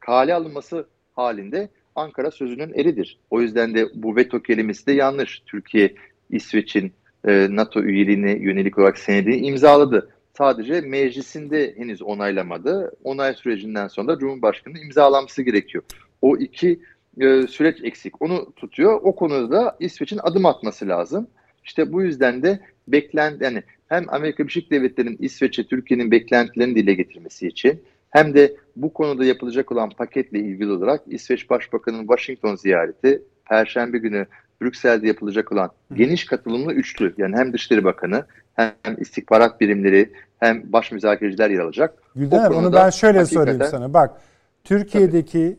kale 0.00 0.34
alınması 0.34 0.86
halinde 1.12 1.68
Ankara 1.94 2.30
sözünün 2.30 2.74
eridir. 2.74 3.18
O 3.30 3.40
yüzden 3.40 3.74
de 3.74 3.86
bu 3.94 4.16
veto 4.16 4.42
kelimesi 4.42 4.86
de 4.86 4.92
yanlış. 4.92 5.42
Türkiye 5.46 5.94
İsveç'in 6.30 6.92
e, 7.28 7.46
NATO 7.50 7.82
üyeliğine 7.82 8.32
yönelik 8.32 8.78
olarak 8.78 8.98
senedini 8.98 9.36
imzaladı. 9.36 10.10
Sadece 10.38 10.80
meclisinde 10.80 11.74
henüz 11.76 12.02
onaylamadı. 12.02 12.92
Onay 13.04 13.34
sürecinden 13.34 13.88
sonra 13.88 14.08
da 14.08 14.18
Cumhurbaşkanı'nın 14.18 14.80
imzalanması 14.80 15.42
gerekiyor. 15.42 15.84
O 16.22 16.36
iki 16.36 16.80
e, 17.20 17.42
süreç 17.42 17.76
eksik. 17.82 18.22
Onu 18.22 18.52
tutuyor. 18.56 19.00
O 19.02 19.14
konuda 19.14 19.50
da 19.50 19.76
İsveç'in 19.80 20.20
adım 20.22 20.46
atması 20.46 20.88
lazım. 20.88 21.28
İşte 21.64 21.92
bu 21.92 22.02
yüzden 22.02 22.42
de 22.42 22.60
beklent 22.88 23.42
yani 23.42 23.62
hem 23.88 24.04
Amerika 24.08 24.42
Birleşik 24.42 24.70
Devletleri'nin 24.70 25.16
İsveç'e 25.20 25.64
Türkiye'nin 25.64 26.10
beklentilerini 26.10 26.74
dile 26.74 26.94
getirmesi 26.94 27.46
için 27.46 27.82
hem 28.10 28.34
de 28.34 28.56
bu 28.76 28.92
konuda 28.92 29.24
yapılacak 29.24 29.72
olan 29.72 29.90
paketle 29.90 30.38
ilgili 30.38 30.72
olarak 30.72 31.00
İsveç 31.06 31.50
Başbakanı'nın 31.50 32.06
Washington 32.06 32.56
ziyareti, 32.56 33.22
Perşembe 33.48 33.98
günü 33.98 34.26
Brüksel'de 34.62 35.06
yapılacak 35.06 35.52
olan 35.52 35.70
geniş 35.92 36.24
katılımlı 36.26 36.72
üçlü 36.72 37.14
yani 37.18 37.36
hem 37.36 37.52
Dışişleri 37.52 37.84
Bakanı 37.84 38.26
hem 38.54 38.72
istihbarat 38.98 39.60
birimleri 39.60 40.12
hem 40.40 40.72
baş 40.72 40.92
müzakereciler 40.92 41.50
yer 41.50 41.58
alacak. 41.58 42.02
Gülden 42.16 42.50
onu 42.50 42.72
ben 42.72 42.90
şöyle 42.90 43.18
hakikaten, 43.18 43.44
sorayım 43.44 43.62
sana. 43.70 43.94
Bak 43.94 44.20
Türkiye'deki 44.64 45.38
tabii. 45.38 45.58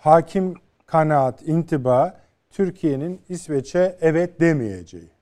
hakim 0.00 0.54
kanaat, 0.86 1.48
intiba 1.48 2.20
Türkiye'nin 2.50 3.20
İsveç'e 3.28 3.98
evet 4.00 4.40
demeyeceği. 4.40 5.17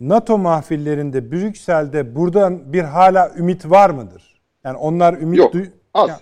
NATO 0.00 0.38
mahfillerinde 0.38 1.32
Brüksel'de 1.32 2.14
buradan 2.14 2.72
bir 2.72 2.82
hala 2.82 3.34
ümit 3.38 3.70
var 3.70 3.90
mıdır? 3.90 4.40
Yani 4.64 4.76
onlar 4.76 5.14
ümit 5.14 5.38
Yok, 5.38 5.54
duy- 5.54 5.70
az. 5.94 6.08
Ya, 6.08 6.20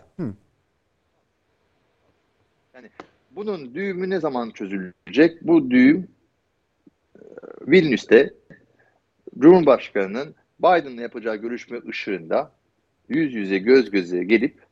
Yani 2.75 2.89
bunun 3.31 3.75
düğümü 3.75 4.11
ne 4.11 4.21
zaman 4.21 4.51
çözülecek? 4.51 5.43
Bu 5.43 5.71
düğüm 5.71 6.09
e, 7.17 7.21
Vilnius'te 7.67 8.35
Cumhurbaşkanı'nın 9.39 10.35
Biden'la 10.61 11.03
yapacağı 11.03 11.37
görüşme 11.37 11.79
ışığında 11.89 12.53
yüz 13.09 13.35
yüze 13.35 13.59
göz 13.59 13.91
göze 13.91 14.25
gelip 14.25 14.63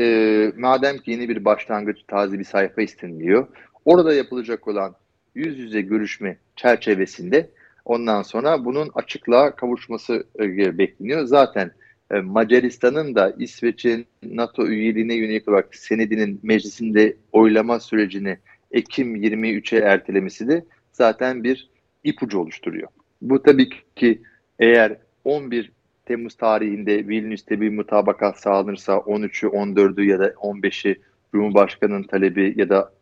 e, 0.00 0.52
madem 0.56 0.98
ki 0.98 1.10
yeni 1.10 1.28
bir 1.28 1.44
başlangıç 1.44 1.98
taze 2.08 2.38
bir 2.38 2.44
sayfa 2.44 2.82
isteniliyor 2.82 3.46
orada 3.84 4.14
yapılacak 4.14 4.68
olan 4.68 4.94
yüz 5.34 5.58
yüze 5.58 5.80
görüşme 5.80 6.36
çerçevesinde 6.56 7.50
Ondan 7.84 8.22
sonra 8.22 8.64
bunun 8.64 8.90
açıklığa 8.94 9.56
kavuşması 9.56 10.24
e, 10.38 10.78
bekleniyor. 10.78 11.24
Zaten 11.24 11.70
e, 12.10 12.20
Macaristan'ın 12.20 13.14
da 13.14 13.34
İsveç'in 13.38 14.06
NATO 14.22 14.66
üyeliğine 14.66 15.14
yönelik 15.14 15.48
olarak 15.48 15.74
senedinin 15.74 16.40
meclisinde 16.42 17.16
oylama 17.32 17.80
sürecini 17.80 18.38
Ekim 18.70 19.16
23'e 19.16 19.78
ertelemesi 19.78 20.48
de 20.48 20.64
zaten 20.92 21.44
bir 21.44 21.70
ipucu 22.04 22.38
oluşturuyor. 22.38 22.88
Bu 23.22 23.42
tabii 23.42 23.68
ki 23.96 24.22
eğer 24.58 24.96
11 25.24 25.72
Temmuz 26.06 26.36
tarihinde 26.36 27.08
Vilnius'te 27.08 27.60
bir 27.60 27.70
mutabakat 27.70 28.40
sağlanırsa 28.40 28.92
13'ü, 28.92 29.46
14'ü 29.46 30.04
ya 30.04 30.18
da 30.18 30.28
15'i 30.28 31.00
Cumhurbaşkanı'nın 31.32 32.02
talebi 32.02 32.54
ya 32.56 32.68
da 32.68 32.92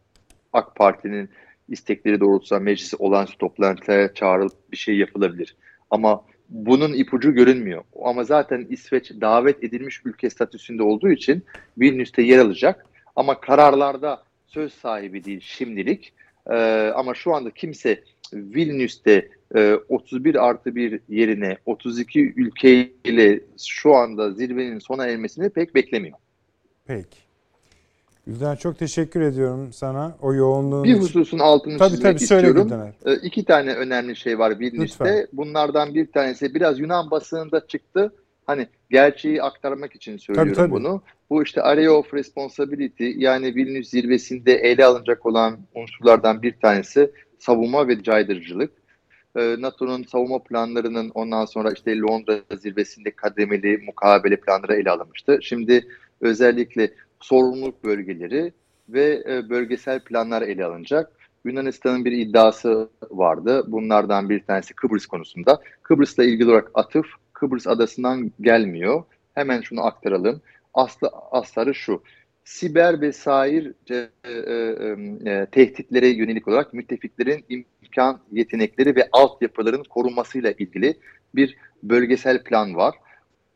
AK 0.52 0.76
Parti'nin 0.76 1.28
istekleri 1.70 2.20
doğrultusunda 2.20 2.60
meclisi 2.60 2.96
olağanüstü 2.96 3.38
toplantıya 3.38 4.14
çağrılıp 4.14 4.72
bir 4.72 4.76
şey 4.76 4.96
yapılabilir. 4.96 5.56
Ama 5.90 6.24
bunun 6.48 6.92
ipucu 6.92 7.34
görünmüyor. 7.34 7.84
Ama 8.04 8.24
zaten 8.24 8.66
İsveç 8.70 9.10
davet 9.20 9.64
edilmiş 9.64 10.00
ülke 10.04 10.30
statüsünde 10.30 10.82
olduğu 10.82 11.10
için 11.10 11.42
Vilnius'te 11.78 12.22
yer 12.22 12.38
alacak. 12.38 12.86
Ama 13.16 13.40
kararlarda 13.40 14.22
söz 14.46 14.72
sahibi 14.72 15.24
değil 15.24 15.40
şimdilik. 15.40 16.12
Ee, 16.50 16.92
ama 16.94 17.14
şu 17.14 17.34
anda 17.34 17.50
kimse 17.50 18.04
Vilnius'te 18.32 19.28
e, 19.54 19.74
31 19.88 20.48
artı 20.48 20.74
1 20.74 21.00
yerine 21.08 21.56
32 21.66 22.32
ülkeyle 22.36 23.40
şu 23.58 23.94
anda 23.94 24.32
zirvenin 24.32 24.78
sona 24.78 25.06
ermesini 25.06 25.50
pek 25.50 25.74
beklemiyor. 25.74 26.18
Peki. 26.86 27.29
Gülden 28.30 28.56
çok 28.56 28.78
teşekkür 28.78 29.20
ediyorum 29.20 29.72
sana 29.72 30.16
o 30.20 30.34
yoğunluğun 30.34 30.84
Bir 30.84 30.90
için. 30.90 31.00
hususun 31.00 31.38
altını 31.38 31.78
Tabii 31.78 31.90
çizmek 31.90 32.12
tabii 32.12 32.26
söyle 32.26 32.46
istiyorum. 32.48 32.92
E, 33.06 33.14
iki 33.14 33.44
tane 33.44 33.74
önemli 33.74 34.16
şey 34.16 34.38
var 34.38 34.60
Vilnius'te. 34.60 35.04
Lütfen. 35.04 35.26
Bunlardan 35.32 35.94
bir 35.94 36.12
tanesi 36.12 36.54
biraz 36.54 36.78
Yunan 36.80 37.10
basınında 37.10 37.66
çıktı. 37.66 38.12
Hani 38.46 38.66
gerçeği 38.90 39.42
aktarmak 39.42 39.94
için 39.94 40.16
söylüyorum 40.16 40.52
Tabii, 40.52 40.62
tabii. 40.62 40.70
bunu. 40.74 41.02
Bu 41.30 41.42
işte 41.42 41.62
area 41.62 41.92
of 41.92 42.14
responsibility 42.14 43.10
yani 43.16 43.54
Vilnius 43.54 43.88
zirvesinde 43.88 44.54
ele 44.54 44.84
alınacak 44.84 45.26
olan 45.26 45.58
unsurlardan 45.74 46.42
bir 46.42 46.52
tanesi 46.52 47.10
savunma 47.38 47.88
ve 47.88 48.02
caydırıcılık. 48.02 48.72
E, 49.36 49.56
NATO'nun 49.60 50.02
savunma 50.02 50.42
planlarının 50.42 51.10
ondan 51.14 51.44
sonra 51.44 51.72
işte 51.72 51.98
Londra 51.98 52.40
zirvesinde 52.58 53.10
kademeli 53.10 53.78
mukabele 53.86 54.36
planları 54.36 54.74
ele 54.74 54.90
alınmıştı. 54.90 55.38
Şimdi 55.42 55.86
özellikle 56.20 56.90
sorumluluk 57.20 57.84
bölgeleri 57.84 58.52
ve 58.88 59.24
e, 59.28 59.50
bölgesel 59.50 60.00
planlar 60.00 60.42
ele 60.42 60.64
alınacak. 60.64 61.12
Yunanistan'ın 61.44 62.04
bir 62.04 62.12
iddiası 62.12 62.88
vardı. 63.10 63.64
Bunlardan 63.66 64.30
bir 64.30 64.40
tanesi 64.44 64.74
Kıbrıs 64.74 65.06
konusunda. 65.06 65.60
Kıbrıs'la 65.82 66.24
ilgili 66.24 66.50
olarak 66.50 66.70
atıf 66.74 67.06
Kıbrıs 67.32 67.66
adasından 67.66 68.32
gelmiyor. 68.40 69.04
Hemen 69.34 69.60
şunu 69.60 69.84
aktaralım. 69.84 70.40
Aslı 70.74 71.10
asları 71.30 71.74
şu. 71.74 72.02
Siber 72.44 73.00
ve 73.00 73.12
sair 73.12 73.72
e, 73.90 74.08
e, 75.30 75.46
tehditlere 75.46 76.08
yönelik 76.08 76.48
olarak 76.48 76.74
müttefiklerin 76.74 77.44
imkan, 77.48 78.20
yetenekleri 78.32 78.96
ve 78.96 79.08
altyapıların 79.12 79.82
korunmasıyla 79.82 80.50
ilgili 80.50 80.94
bir 81.34 81.56
bölgesel 81.82 82.42
plan 82.42 82.74
var. 82.74 82.94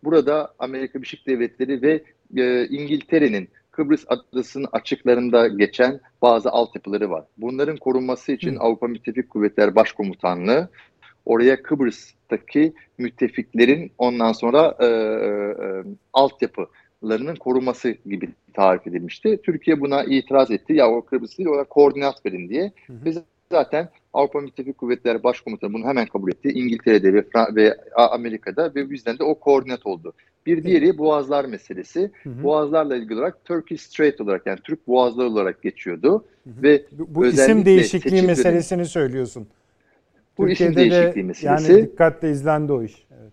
Burada 0.05 0.55
Amerika 0.59 0.99
Birleşik 0.99 1.27
Devletleri 1.27 1.83
ve 1.83 2.05
e, 2.37 2.67
İngiltere'nin 2.69 3.49
Kıbrıs 3.71 4.05
adasının 4.09 4.69
açıklarında 4.73 5.49
geçen 5.49 6.01
bazı 6.23 6.51
altyapıları 6.51 7.11
var. 7.11 7.25
Bunların 7.39 7.77
korunması 7.77 8.33
için 8.33 8.57
Avrupa 8.57 8.87
Müttefik 8.87 9.31
Kuvvetler 9.31 9.75
Başkomutanlığı 9.75 10.69
oraya 11.27 11.63
Kıbrıs'taki 11.63 12.73
müttefiklerin 12.99 13.93
ondan 13.99 14.33
sonra 14.33 14.77
e, 14.81 14.87
e, 14.87 15.85
altyapılarının 16.13 17.37
korunması 17.37 17.97
gibi 18.07 18.29
tarif 18.53 18.87
edilmişti. 18.87 19.41
Türkiye 19.43 19.81
buna 19.81 20.05
itiraz 20.05 20.51
etti. 20.51 20.73
Ya 20.73 20.91
o 20.91 21.05
Kıbrıs 21.05 21.39
değil 21.39 21.49
ona 21.49 21.65
koordinat 21.65 22.27
verin 22.27 22.49
diye. 22.49 22.73
Biz 22.89 23.19
zaten 23.55 23.89
Avrupa 24.13 24.41
Müttefik 24.41 24.79
Kuvvetler 24.79 25.23
Başkomutanı 25.23 25.73
bunu 25.73 25.85
hemen 25.85 26.07
kabul 26.07 26.31
etti. 26.31 26.49
İngiltere'de 26.49 27.15
ve, 27.15 27.21
Fra- 27.21 27.57
ve 27.57 27.77
Amerika'da 27.95 28.75
ve 28.75 28.91
bizden 28.91 29.19
de 29.19 29.25
o 29.25 29.35
koordinat 29.35 29.87
oldu. 29.87 30.13
Bir 30.47 30.65
diğeri 30.65 30.99
Boğazlar 30.99 31.45
meselesi. 31.45 32.11
Boğazlarla 32.25 32.97
ilgili 32.97 33.15
olarak 33.15 33.45
Turkish 33.45 33.81
Strait 33.83 34.21
olarak 34.21 34.47
yani 34.47 34.59
Türk 34.65 34.89
Boğazları 34.89 35.29
olarak 35.29 35.63
geçiyordu. 35.63 36.25
Ve 36.47 36.85
Bu, 36.93 37.27
isim 37.27 37.65
değişikliği 37.65 38.23
meselesini 38.23 38.87
söylüyorsun. 38.87 39.47
Bu 40.39 40.49
isim 40.49 40.67
Türkiye'de 40.67 40.91
de 40.91 40.97
değişikliği 40.97 41.25
meselesi. 41.25 41.73
Yani 41.73 41.83
dikkatle 41.83 42.31
izlendi 42.31 42.73
o 42.73 42.83
iş. 42.83 43.07
Evet. 43.21 43.33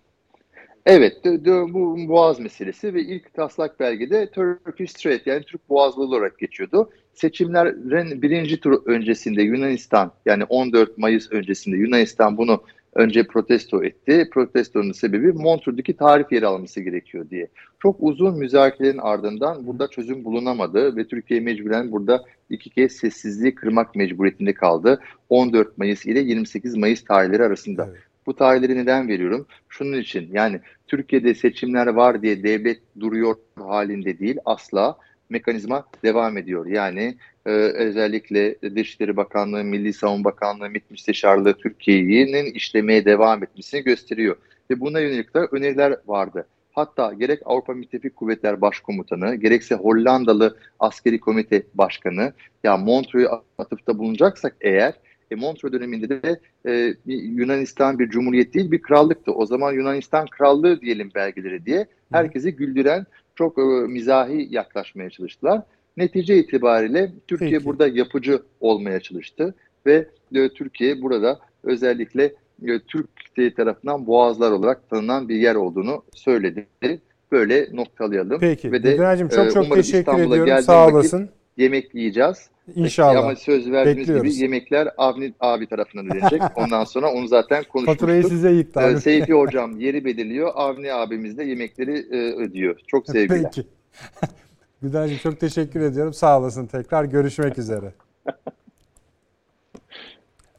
Evet, 0.85 1.23
de, 1.23 1.45
de- 1.45 1.73
bu 1.73 1.97
Boğaz 2.07 2.39
meselesi 2.39 2.93
ve 2.93 3.01
ilk 3.01 3.33
taslak 3.33 3.79
belgede 3.79 4.29
Turkish 4.31 4.91
Strait 4.91 5.27
yani 5.27 5.43
Türk 5.43 5.69
Boğazları 5.69 6.07
olarak 6.07 6.39
geçiyordu. 6.39 6.89
Seçimlerin 7.13 8.21
birinci 8.21 8.59
tur 8.59 8.85
öncesinde 8.85 9.41
Yunanistan 9.41 10.11
yani 10.25 10.43
14 10.43 10.97
Mayıs 10.97 11.31
öncesinde 11.31 11.77
Yunanistan 11.77 12.37
bunu 12.37 12.63
önce 12.93 13.27
protesto 13.27 13.83
etti. 13.83 14.29
Protestonun 14.33 14.91
sebebi 14.91 15.31
Montreux'deki 15.31 15.97
tarif 15.97 16.31
yeri 16.31 16.47
alması 16.47 16.81
gerekiyor 16.81 17.29
diye. 17.29 17.47
Çok 17.79 17.95
uzun 17.99 18.37
müzakerelerin 18.37 18.97
ardından 18.97 19.67
burada 19.67 19.87
çözüm 19.87 20.23
bulunamadı 20.23 20.95
ve 20.95 21.07
Türkiye 21.07 21.39
mecburen 21.39 21.91
burada 21.91 22.23
iki 22.49 22.69
kez 22.69 22.91
sessizliği 22.91 23.55
kırmak 23.55 23.95
mecburiyetinde 23.95 24.53
kaldı. 24.53 24.99
14 25.29 25.77
Mayıs 25.77 26.05
ile 26.05 26.19
28 26.19 26.75
Mayıs 26.75 27.03
tarihleri 27.03 27.43
arasında. 27.43 27.87
Evet. 27.91 28.01
Bu 28.25 28.35
tarihleri 28.35 28.75
neden 28.77 29.07
veriyorum? 29.07 29.45
Şunun 29.69 29.97
için 29.97 30.29
yani 30.31 30.59
Türkiye'de 30.87 31.33
seçimler 31.33 31.87
var 31.87 32.21
diye 32.21 32.43
devlet 32.43 32.79
duruyor 32.99 33.35
halinde 33.55 34.19
değil 34.19 34.37
asla 34.45 34.97
mekanizma 35.31 35.85
devam 36.03 36.37
ediyor. 36.37 36.65
Yani 36.65 37.17
e, 37.45 37.49
özellikle 37.51 38.55
Dışişleri 38.75 39.17
Bakanlığı, 39.17 39.63
Milli 39.63 39.93
Savunma 39.93 40.23
Bakanlığı, 40.23 40.69
MİT 40.69 40.91
Müsteşarlığı 40.91 41.53
Türkiye'nin 41.53 42.45
işlemeye 42.45 43.05
devam 43.05 43.43
etmesini 43.43 43.83
gösteriyor. 43.83 44.35
Ve 44.71 44.79
buna 44.79 44.99
yönelik 44.99 45.35
de 45.35 45.39
öneriler 45.39 45.95
vardı. 46.07 46.47
Hatta 46.71 47.13
gerek 47.13 47.39
Avrupa 47.45 47.73
Müttefik 47.73 48.15
Kuvvetler 48.15 48.61
Başkomutanı, 48.61 49.35
gerekse 49.35 49.75
Hollandalı 49.75 50.57
Askeri 50.79 51.19
Komite 51.19 51.63
Başkanı, 51.73 52.33
ya 52.63 52.77
Montreux'a 52.77 53.43
atıfta 53.57 53.97
bulunacaksak 53.97 54.55
eğer, 54.61 54.93
e, 55.31 55.35
Montreux 55.35 55.73
döneminde 55.73 56.09
de 56.09 56.39
e, 56.67 56.95
Yunanistan 57.13 57.99
bir 57.99 58.09
cumhuriyet 58.09 58.53
değil 58.53 58.71
bir 58.71 58.81
krallıktı. 58.81 59.31
O 59.31 59.45
zaman 59.45 59.73
Yunanistan 59.73 60.27
krallığı 60.27 60.81
diyelim 60.81 61.11
belgeleri 61.15 61.65
diye 61.65 61.85
herkesi 62.11 62.55
güldüren 62.55 63.05
çok 63.41 63.57
e, 63.57 63.61
mizahi 63.87 64.47
yaklaşmaya 64.51 65.09
çalıştılar. 65.09 65.61
Netice 65.97 66.37
itibariyle 66.37 67.11
Türkiye 67.27 67.51
Peki. 67.51 67.65
burada 67.65 67.87
yapıcı 67.87 68.41
olmaya 68.59 68.99
çalıştı 68.99 69.55
ve 69.85 70.07
e, 70.35 70.49
Türkiye 70.49 71.01
burada 71.01 71.39
özellikle 71.63 72.23
e, 72.67 72.79
Türkiye 72.87 73.53
tarafından 73.53 74.07
boğazlar 74.07 74.51
olarak 74.51 74.89
tanınan 74.89 75.29
bir 75.29 75.35
yer 75.35 75.55
olduğunu 75.55 76.03
söyledi. 76.13 76.67
Böyle 77.31 77.67
noktalayalım. 77.71 78.39
Peki. 78.39 78.71
Ve 78.71 78.83
de 78.83 78.91
Güldenacığım 78.91 79.27
çok 79.27 79.47
e, 79.47 79.51
çok 79.51 79.75
teşekkür 79.75 79.99
İstanbul'a 79.99 80.37
ediyorum. 80.37 80.63
Sağ 80.63 80.81
vakit 80.81 80.95
olasın. 80.95 81.29
Yemek 81.57 81.95
yiyeceğiz. 81.95 82.49
İnşallah. 82.75 83.19
Ama 83.23 83.35
söz 83.35 83.71
verdiğiniz 83.71 83.99
Bekliyoruz. 84.07 84.33
gibi 84.33 84.41
yemekler 84.43 84.89
Avni 84.97 85.33
abi 85.39 85.67
tarafından 85.67 86.05
ödenecek. 86.17 86.41
Ondan 86.55 86.83
sonra 86.83 87.11
onu 87.11 87.27
zaten 87.27 87.63
konuşmuştuk. 87.63 87.99
Faturayı 87.99 88.23
size 88.23 88.51
yıktı 88.51 88.79
Ee, 88.79 88.83
abi. 88.83 89.01
Seyfi 89.01 89.33
hocam 89.39 89.79
yeri 89.79 90.05
belirliyor. 90.05 90.51
Avni 90.55 90.93
abimiz 90.93 91.37
de 91.37 91.43
yemekleri 91.43 91.97
e, 91.97 92.35
ödüyor. 92.35 92.79
Çok 92.87 93.05
sevgiler. 93.09 93.43
Peki. 93.43 93.67
Güldenacığım 94.81 95.17
çok 95.17 95.39
teşekkür 95.39 95.81
ediyorum. 95.81 96.13
Sağ 96.13 96.39
olasın 96.39 96.65
tekrar. 96.67 97.03
Görüşmek 97.05 97.57
üzere. 97.57 97.93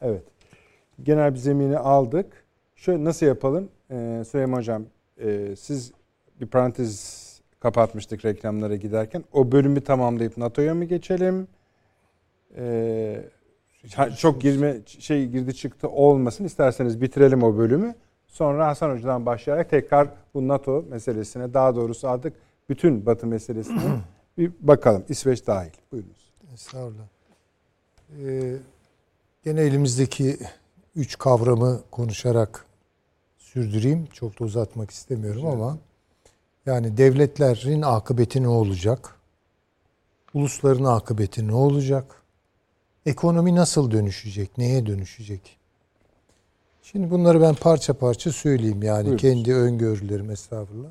Evet. 0.02 0.22
Genel 1.02 1.34
bir 1.34 1.38
zemini 1.38 1.78
aldık. 1.78 2.26
Şöyle 2.76 3.04
nasıl 3.04 3.26
yapalım? 3.26 3.68
Ee, 3.90 4.22
Süleyman 4.30 4.58
Hocam 4.58 4.84
e, 5.24 5.56
siz 5.58 5.92
bir 6.40 6.46
parantez 6.46 7.21
kapatmıştık 7.62 8.24
reklamlara 8.24 8.76
giderken. 8.76 9.24
O 9.32 9.52
bölümü 9.52 9.80
tamamlayıp 9.80 10.36
NATO'ya 10.36 10.74
mı 10.74 10.84
geçelim? 10.84 11.48
Ee, 12.56 13.24
çok 14.18 14.40
girme 14.40 14.76
şey 14.86 15.26
girdi 15.26 15.54
çıktı 15.54 15.88
olmasın. 15.88 16.44
İsterseniz 16.44 17.00
bitirelim 17.00 17.42
o 17.42 17.56
bölümü. 17.56 17.94
Sonra 18.26 18.66
Hasan 18.66 18.90
Hoca'dan 18.90 19.26
başlayarak 19.26 19.70
tekrar 19.70 20.08
bu 20.34 20.48
NATO 20.48 20.84
meselesine 20.90 21.54
daha 21.54 21.76
doğrusu 21.76 22.08
artık 22.08 22.32
bütün 22.68 23.06
Batı 23.06 23.26
meselesine 23.26 23.80
bir 24.38 24.52
bakalım. 24.60 25.04
İsveç 25.08 25.46
dahil. 25.46 25.70
Buyurunuz. 25.92 26.32
Estağfurullah. 26.54 27.06
Ee, 28.24 28.54
gene 29.44 29.60
elimizdeki 29.60 30.36
üç 30.96 31.18
kavramı 31.18 31.80
konuşarak 31.90 32.66
sürdüreyim. 33.38 34.06
Çok 34.12 34.40
da 34.40 34.44
uzatmak 34.44 34.90
istemiyorum 34.90 35.46
ama 35.46 35.78
yani 36.66 36.96
devletlerin 36.96 37.82
akıbeti 37.82 38.42
ne 38.42 38.48
olacak? 38.48 39.16
Ulusların 40.34 40.84
akıbeti 40.84 41.48
ne 41.48 41.54
olacak? 41.54 42.22
Ekonomi 43.06 43.54
nasıl 43.54 43.90
dönüşecek? 43.90 44.58
Neye 44.58 44.86
dönüşecek? 44.86 45.58
Şimdi 46.82 47.10
bunları 47.10 47.40
ben 47.40 47.54
parça 47.54 47.94
parça 47.94 48.32
söyleyeyim 48.32 48.82
yani 48.82 49.04
Buyurun. 49.04 49.16
kendi 49.18 49.54
öngörülerim 49.54 50.30
estağfurullah. 50.30 50.90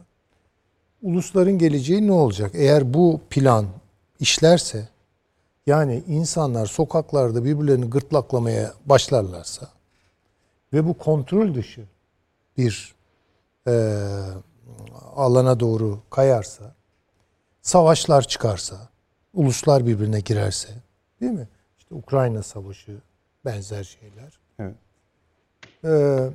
Ulusların 1.02 1.58
geleceği 1.58 2.08
ne 2.08 2.12
olacak? 2.12 2.52
Eğer 2.54 2.94
bu 2.94 3.22
plan 3.30 3.66
işlerse 4.20 4.88
yani 5.68 6.04
insanlar 6.08 6.66
sokaklarda 6.66 7.46
birbirlerini 7.46 7.90
gırtlaklamaya 7.90 8.74
başlarlarsa 8.86 9.70
ve 10.74 10.88
bu 10.88 10.94
kontrol 10.94 11.54
dışı 11.54 11.84
bir 12.58 12.96
e, 13.68 13.74
alana 15.16 15.60
doğru 15.60 16.00
kayarsa, 16.10 16.76
savaşlar 17.62 18.22
çıkarsa, 18.22 18.90
uluslar 19.34 19.86
birbirine 19.86 20.20
girerse, 20.20 20.70
değil 21.22 21.32
mi? 21.32 21.48
İşte 21.78 21.96
Ukrayna 21.96 22.44
Savaşı, 22.44 22.98
benzer 23.46 23.84
şeyler. 23.84 24.40
Evet. 24.60 24.76
Ee, 25.86 26.30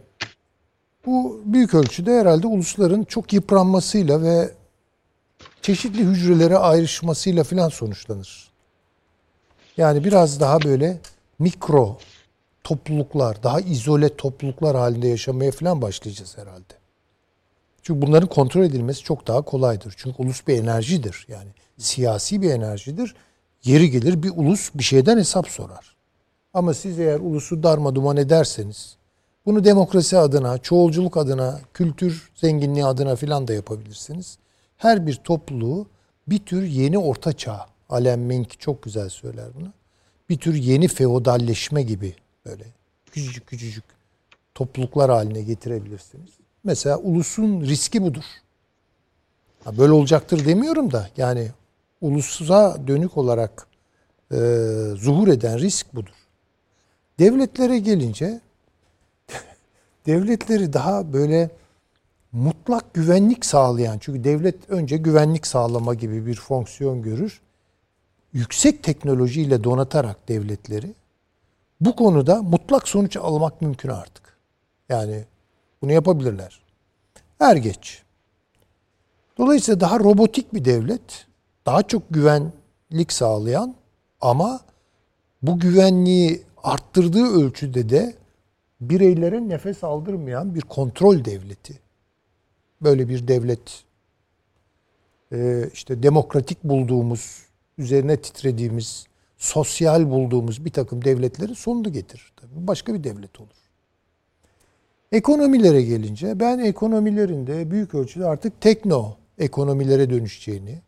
bu 1.07 1.43
büyük 1.45 1.75
ölçüde 1.75 2.21
herhalde 2.21 2.47
ulusların 2.47 3.05
çok 3.05 3.33
yıpranmasıyla 3.33 4.23
ve 4.23 4.51
çeşitli 5.63 6.05
hücrelere 6.05 6.57
ayrışmasıyla 6.57 7.45
filan 7.45 7.69
sonuçlanır. 7.69 8.51
Yani 9.77 10.05
biraz 10.05 10.41
daha 10.41 10.63
böyle 10.63 10.99
mikro 11.39 11.99
topluluklar, 12.65 13.43
daha 13.43 13.61
izole 13.61 14.17
topluluklar 14.17 14.77
halinde 14.77 15.09
yaşamaya 15.09 15.51
falan 15.51 15.83
başlayacağız 15.83 16.39
herhalde. 16.39 16.75
Çünkü 17.87 18.03
bunların 18.03 18.29
kontrol 18.29 18.63
edilmesi 18.63 19.03
çok 19.03 19.27
daha 19.27 19.43
kolaydır. 19.43 19.95
Çünkü 19.97 20.23
ulus 20.23 20.47
bir 20.47 20.59
enerjidir. 20.59 21.27
Yani 21.29 21.49
siyasi 21.79 22.43
bir 22.43 22.51
enerjidir. 22.51 23.15
Yeri 23.65 23.91
gelir 23.91 24.23
bir 24.23 24.33
ulus 24.37 24.71
bir 24.75 24.83
şeyden 24.83 25.19
hesap 25.19 25.49
sorar. 25.49 25.97
Ama 26.55 26.75
siz 26.75 26.99
eğer 26.99 27.21
ulusu 27.21 27.63
darma 27.63 27.95
duman 27.95 28.17
ederseniz 28.17 28.97
bunu 29.47 29.65
demokrasi 29.65 30.19
adına, 30.19 30.59
çoğulculuk 30.59 31.17
adına, 31.17 31.61
kültür 31.75 32.31
zenginliği 32.35 32.85
adına 32.85 33.17
filan 33.17 33.49
da 33.49 33.53
yapabilirsiniz. 33.53 34.39
Her 34.77 35.07
bir 35.07 35.15
topluluğu 35.15 35.87
bir 36.29 36.39
tür 36.39 36.63
yeni 36.63 36.99
orta 36.99 37.33
çağ, 37.33 37.67
Alem 37.89 38.21
Mink 38.21 38.61
çok 38.61 38.83
güzel 38.83 39.09
söyler 39.09 39.47
bunu. 39.55 39.73
Bir 40.29 40.39
tür 40.39 40.55
yeni 40.55 40.89
feodalleşme 40.89 41.83
gibi 41.83 42.15
böyle 42.47 42.65
küçücük 43.13 43.47
küçücük 43.47 43.85
topluluklar 44.55 45.11
haline 45.11 45.43
getirebilirsiniz. 45.43 46.46
Mesela 46.67 46.99
ulusun 46.99 47.61
riski 47.61 48.03
budur. 48.03 48.25
Böyle 49.79 49.93
olacaktır 49.93 50.45
demiyorum 50.47 50.93
da 50.93 51.09
yani 51.17 51.51
ulusa 52.01 52.87
dönük 52.87 53.17
olarak 53.17 53.67
e, 54.33 54.37
zuhur 54.97 55.29
eden 55.29 55.59
risk 55.59 55.95
budur. 55.95 56.15
Devletlere 57.19 57.79
gelince 57.79 58.41
devletleri 60.07 60.73
daha 60.73 61.13
böyle 61.13 61.51
mutlak 62.33 62.95
güvenlik 62.95 63.47
sağlayan 63.47 63.99
çünkü 63.99 64.25
devlet 64.25 64.71
önce 64.71 64.97
güvenlik 64.97 65.47
sağlama 65.47 65.95
gibi 65.95 66.27
bir 66.27 66.37
fonksiyon 66.37 67.03
görür. 67.03 67.41
Yüksek 68.33 68.83
teknolojiyle 68.83 69.65
donatarak 69.65 70.29
devletleri 70.29 70.95
bu 71.81 71.97
konuda 71.97 72.43
mutlak 72.43 72.89
sonuç 72.89 73.17
almak 73.17 73.63
mümkün 73.63 73.89
artık. 73.89 74.37
Yani 74.89 75.25
bunu 75.83 75.93
yapabilirler. 75.93 76.61
Er 77.41 77.57
geç. 77.57 78.03
Dolayısıyla 79.39 79.81
daha 79.81 80.01
robotik 80.01 80.55
bir 80.55 80.65
devlet, 80.65 81.27
daha 81.67 81.83
çok 81.83 82.03
güvenlik 82.11 83.13
sağlayan 83.13 83.75
ama 84.21 84.61
bu 85.43 85.59
güvenliği 85.59 86.43
arttırdığı 86.63 87.27
ölçüde 87.27 87.89
de 87.89 88.15
bireylere 88.81 89.49
nefes 89.49 89.85
aldırmayan 89.85 90.55
bir 90.55 90.61
kontrol 90.61 91.25
devleti. 91.25 91.81
Böyle 92.83 93.09
bir 93.09 93.29
devlet 93.29 93.85
e, 95.33 95.71
işte 95.73 96.03
demokratik 96.03 96.65
bulduğumuz, 96.65 97.43
üzerine 97.79 98.17
titrediğimiz, 98.17 99.07
sosyal 99.39 100.11
bulduğumuz 100.11 100.65
bir 100.65 100.71
takım 100.71 101.05
devletlerin 101.05 101.55
sonunu 101.55 101.93
getirir. 101.93 102.33
Tabii 102.37 102.67
başka 102.67 102.95
bir 102.95 103.05
devlet 103.05 103.41
olur. 103.41 103.66
Ekonomilere 105.13 105.83
gelince 105.83 106.41
ben 106.41 106.59
ekonomilerin 106.59 107.47
de 107.47 107.71
büyük 107.71 107.95
ölçüde 107.95 108.27
artık 108.27 108.61
tekno 108.61 109.17
ekonomilere 109.39 110.11
dönüşeceğini, 110.11 110.83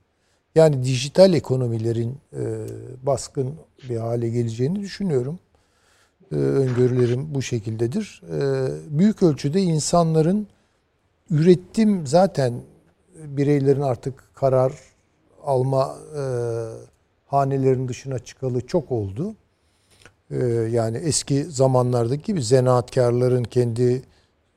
yani 0.55 0.83
dijital 0.83 1.35
ekonomilerin 1.35 2.19
e, 2.33 2.67
baskın 3.03 3.55
bir 3.89 3.97
hale 3.97 4.29
geleceğini 4.29 4.81
düşünüyorum. 4.81 5.39
E, 6.33 6.35
öngörülerim 6.35 7.35
bu 7.35 7.43
şekildedir. 7.43 8.23
E, 8.33 8.69
büyük 8.99 9.23
ölçüde 9.23 9.61
insanların 9.61 10.47
ürettim 11.31 12.07
zaten 12.07 12.55
bireylerin 13.25 13.81
artık 13.81 14.31
karar 14.35 14.73
alma 15.43 15.97
e, 16.17 16.23
hanelerin 17.27 17.89
dışına 17.89 18.19
çıkalı 18.19 18.67
çok 18.67 18.93
oldu. 18.93 19.35
E, 20.31 20.47
yani 20.71 20.97
eski 20.97 21.45
zamanlardaki 21.45 22.23
gibi 22.23 22.43
zanaatkarların 22.43 23.45
kendi 23.45 24.03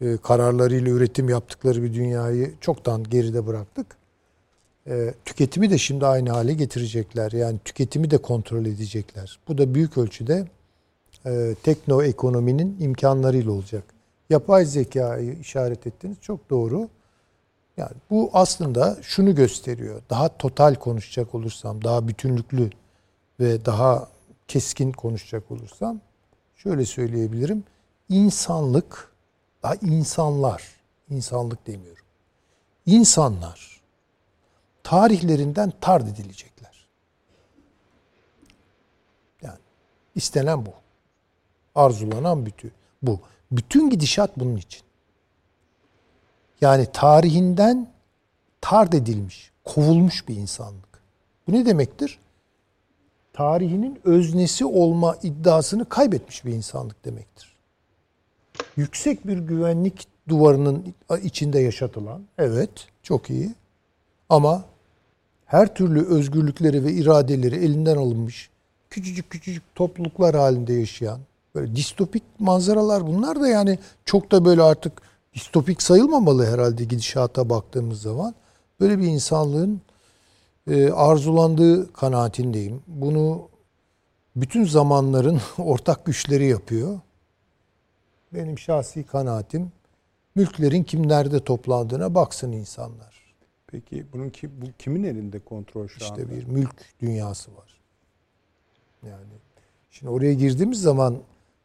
e, 0.02 0.18
kararlarıyla 0.18 0.92
üretim 0.92 1.30
yaptıkları 1.30 1.84
bir 1.84 1.94
dünyayı 1.94 2.54
çoktan 2.62 3.04
geride 3.04 3.48
bıraktık. 3.48 3.88
E, 4.88 5.14
tüketimi 5.26 5.70
de 5.70 5.78
şimdi 5.78 6.06
aynı 6.06 6.30
hale 6.30 6.54
getirecekler. 6.54 7.32
Yani 7.32 7.60
tüketimi 7.66 8.12
de 8.12 8.18
kontrol 8.18 8.66
edecekler. 8.66 9.40
Bu 9.48 9.58
da 9.58 9.76
büyük 9.76 9.98
ölçüde 9.98 10.48
e, 11.26 11.56
tekno 11.64 12.04
ekonominin 12.04 12.78
imkanlarıyla 12.80 13.52
olacak. 13.52 13.84
Yapay 14.30 14.66
zekayı 14.66 15.34
işaret 15.40 15.88
ettiniz. 15.88 16.18
Çok 16.22 16.50
doğru. 16.50 16.90
Yani 17.78 17.92
bu 18.10 18.30
aslında 18.34 18.98
şunu 19.02 19.36
gösteriyor. 19.36 20.02
Daha 20.10 20.38
total 20.38 20.76
konuşacak 20.76 21.36
olursam, 21.36 21.84
daha 21.84 22.08
bütünlüklü 22.08 22.70
ve 23.40 23.66
daha 23.66 24.10
keskin 24.52 24.92
konuşacak 24.92 25.52
olursam 25.52 26.00
şöyle 26.56 26.86
söyleyebilirim. 26.86 27.64
İnsanlık, 28.10 29.12
daha 29.64 29.76
insanlar, 29.76 30.64
insanlık 31.10 31.68
demiyorum. 31.68 32.06
İnsanlar 32.86 33.82
tarihlerinden 34.84 35.74
tard 35.82 36.08
edilecekler. 36.08 36.88
Yani 39.42 39.60
istenen 40.16 40.66
bu. 40.66 40.74
Arzulanan 41.76 42.46
bütün 42.46 42.72
bu. 43.02 43.20
Bütün 43.52 43.90
gidişat 43.90 44.40
bunun 44.40 44.56
için. 44.56 44.82
Yani 46.62 46.88
tarihinden 46.94 47.92
tard 48.62 48.94
edilmiş, 48.94 49.52
kovulmuş 49.64 50.28
bir 50.28 50.36
insanlık. 50.36 51.04
Bu 51.48 51.52
ne 51.52 51.66
demektir? 51.66 52.20
Tarihinin 53.34 54.00
öznesi 54.04 54.66
olma 54.66 55.18
iddiasını 55.24 55.90
kaybetmiş 55.90 56.46
bir 56.46 56.54
insanlık 56.54 57.06
demektir. 57.06 57.56
Yüksek 58.76 59.28
bir 59.28 59.38
güvenlik 59.38 60.08
duvarının 60.30 60.94
içinde 61.24 61.60
yaşatılan, 61.60 62.22
evet 62.38 62.70
çok 63.04 63.30
iyi 63.30 63.56
ama 64.30 64.66
her 65.46 65.76
türlü 65.76 66.06
özgürlükleri 66.06 66.84
ve 66.84 66.92
iradeleri 66.92 67.56
elinden 67.56 67.98
alınmış, 67.98 68.50
küçücük 68.90 69.30
küçücük 69.30 69.64
topluluklar 69.76 70.36
halinde 70.36 70.74
yaşayan, 70.74 71.20
böyle 71.56 71.76
distopik 71.76 72.24
manzaralar 72.40 73.08
bunlar 73.08 73.42
da 73.42 73.48
yani 73.48 73.80
çok 74.06 74.32
da 74.32 74.46
böyle 74.46 74.62
artık 74.62 75.02
distopik 75.34 75.82
sayılmamalı 75.82 76.46
herhalde 76.46 76.84
gidişata 76.84 77.50
baktığımız 77.50 78.02
zaman. 78.02 78.36
Böyle 78.80 79.00
bir 79.00 79.08
insanlığın 79.08 79.82
e, 80.68 80.92
arzulandığı 80.92 81.94
kanaatindeyim. 81.94 82.84
Bunu 82.88 83.50
bütün 84.36 84.66
zamanların 84.66 85.42
ortak 85.58 86.06
güçleri 86.06 86.46
yapıyor. 86.46 87.00
Benim 88.34 88.60
şahsi 88.60 89.04
kanaatim 89.04 89.72
mülklerin 90.36 90.84
kimlerde 90.84 91.44
toplandığına 91.44 92.16
baksın 92.16 92.52
insanlar. 92.52 93.22
Peki 93.68 94.06
bunun 94.14 94.30
ki 94.30 94.50
bu 94.62 94.66
kimin 94.80 95.04
elinde 95.04 95.40
kontrol 95.40 95.88
şu 95.88 95.94
işte 95.94 96.14
anda? 96.14 96.22
İşte 96.22 96.36
bir 96.36 96.46
mülk 96.46 96.76
dünyası 97.00 97.52
var. 97.58 97.80
Yani 99.04 99.34
şimdi 99.92 100.12
oraya 100.12 100.34
girdiğimiz 100.34 100.82
zaman 100.82 101.18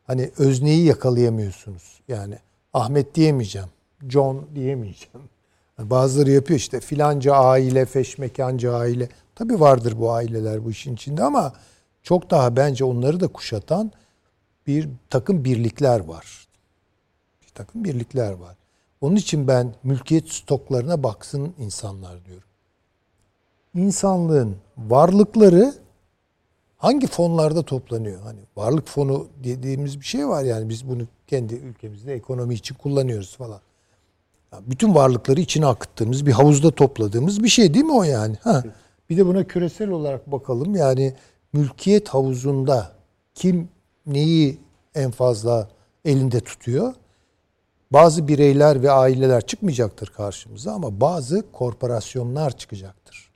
hani 0.05 0.31
özneyi 0.39 0.85
yakalayamıyorsunuz. 0.85 2.01
Yani 2.09 2.39
Ahmet 2.74 3.14
diyemeyeceğim. 3.14 3.68
John 4.09 4.47
diyemeyeceğim. 4.55 5.28
Bazıları 5.78 6.30
yapıyor 6.30 6.58
işte 6.58 6.80
filanca 6.80 7.34
aile, 7.34 7.86
feşmekanca 7.86 8.74
aile. 8.74 9.08
Tabii 9.34 9.60
vardır 9.60 9.94
bu 9.98 10.12
aileler 10.12 10.64
bu 10.64 10.70
işin 10.70 10.94
içinde 10.94 11.24
ama 11.24 11.52
çok 12.02 12.30
daha 12.30 12.56
bence 12.56 12.84
onları 12.84 13.20
da 13.20 13.28
kuşatan 13.28 13.92
bir 14.66 14.88
takım 15.10 15.44
birlikler 15.44 16.00
var. 16.00 16.48
Bir 17.42 17.48
takım 17.54 17.84
birlikler 17.84 18.32
var. 18.32 18.56
Onun 19.00 19.16
için 19.16 19.48
ben 19.48 19.74
mülkiyet 19.82 20.28
stoklarına 20.28 21.02
baksın 21.02 21.54
insanlar 21.58 22.24
diyorum. 22.24 22.48
İnsanlığın 23.74 24.56
varlıkları 24.78 25.74
hangi 26.76 27.06
fonlarda 27.06 27.62
toplanıyor? 27.62 28.22
Hani 28.22 28.40
varlık 28.56 28.88
fonu 28.88 29.28
dediğimiz 29.44 30.00
bir 30.00 30.04
şey 30.04 30.28
var 30.28 30.44
yani 30.44 30.68
biz 30.68 30.88
bunu 30.88 31.02
kendi 31.26 31.54
ülkemizde 31.54 32.14
ekonomi 32.14 32.54
için 32.54 32.74
kullanıyoruz 32.74 33.36
falan. 33.36 33.60
Bütün 34.60 34.94
varlıkları 34.94 35.40
içine 35.40 35.66
akıttığımız 35.66 36.27
bir 36.27 36.32
havuzda 36.32 36.70
topladığımız 36.70 37.43
bir 37.43 37.48
şey 37.48 37.74
değil 37.74 37.85
mi 37.85 37.93
o 37.93 38.02
yani? 38.02 38.36
Ha. 38.43 38.62
Bir 39.10 39.16
de 39.16 39.27
buna 39.27 39.44
küresel 39.44 39.90
olarak 39.90 40.32
bakalım. 40.32 40.74
Yani 40.74 41.14
mülkiyet 41.52 42.09
havuzunda 42.09 42.93
kim 43.35 43.68
neyi 44.06 44.60
en 44.94 45.10
fazla 45.10 45.68
elinde 46.05 46.40
tutuyor? 46.40 46.94
Bazı 47.90 48.28
bireyler 48.28 48.82
ve 48.82 48.90
aileler 48.90 49.47
çıkmayacaktır 49.47 50.06
karşımıza 50.06 50.73
ama 50.73 51.01
bazı 51.01 51.52
korporasyonlar 51.52 52.59
çıkacaktır. 52.59 53.31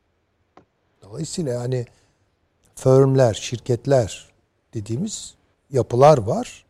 Dolayısıyla 1.03 1.53
yani 1.53 1.87
firmler, 2.74 3.35
şirketler 3.35 4.28
dediğimiz 4.74 5.35
yapılar 5.70 6.19
var. 6.19 6.65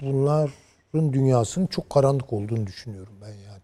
Bunların 0.00 0.50
dünyasının 0.94 1.66
çok 1.66 1.90
karanlık 1.90 2.32
olduğunu 2.32 2.66
düşünüyorum 2.66 3.12
ben 3.22 3.28
yani. 3.28 3.62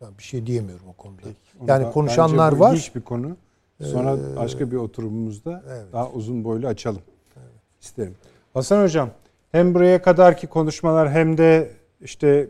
Ben 0.00 0.18
bir 0.18 0.22
şey 0.22 0.46
diyemiyorum 0.46 0.86
o 0.88 0.92
konuda. 0.92 1.22
Peki, 1.22 1.36
yani 1.66 1.92
konuşanlar 1.92 2.52
var. 2.52 2.76
Hiç 2.76 2.94
bir 2.94 3.00
konu. 3.00 3.36
Sonra 3.82 4.16
ee, 4.16 4.36
başka 4.36 4.70
bir 4.70 4.76
oturumumuzda 4.76 5.62
evet. 5.68 5.92
daha 5.92 6.10
uzun 6.10 6.44
boylu 6.44 6.66
açalım. 6.66 7.02
Evet. 7.36 7.48
İsterim. 7.80 8.14
Hasan 8.54 8.82
Hocam 8.82 9.10
hem 9.52 9.74
buraya 9.74 10.02
kadarki 10.02 10.46
konuşmalar 10.46 11.10
hem 11.10 11.38
de 11.38 11.70
işte 12.00 12.48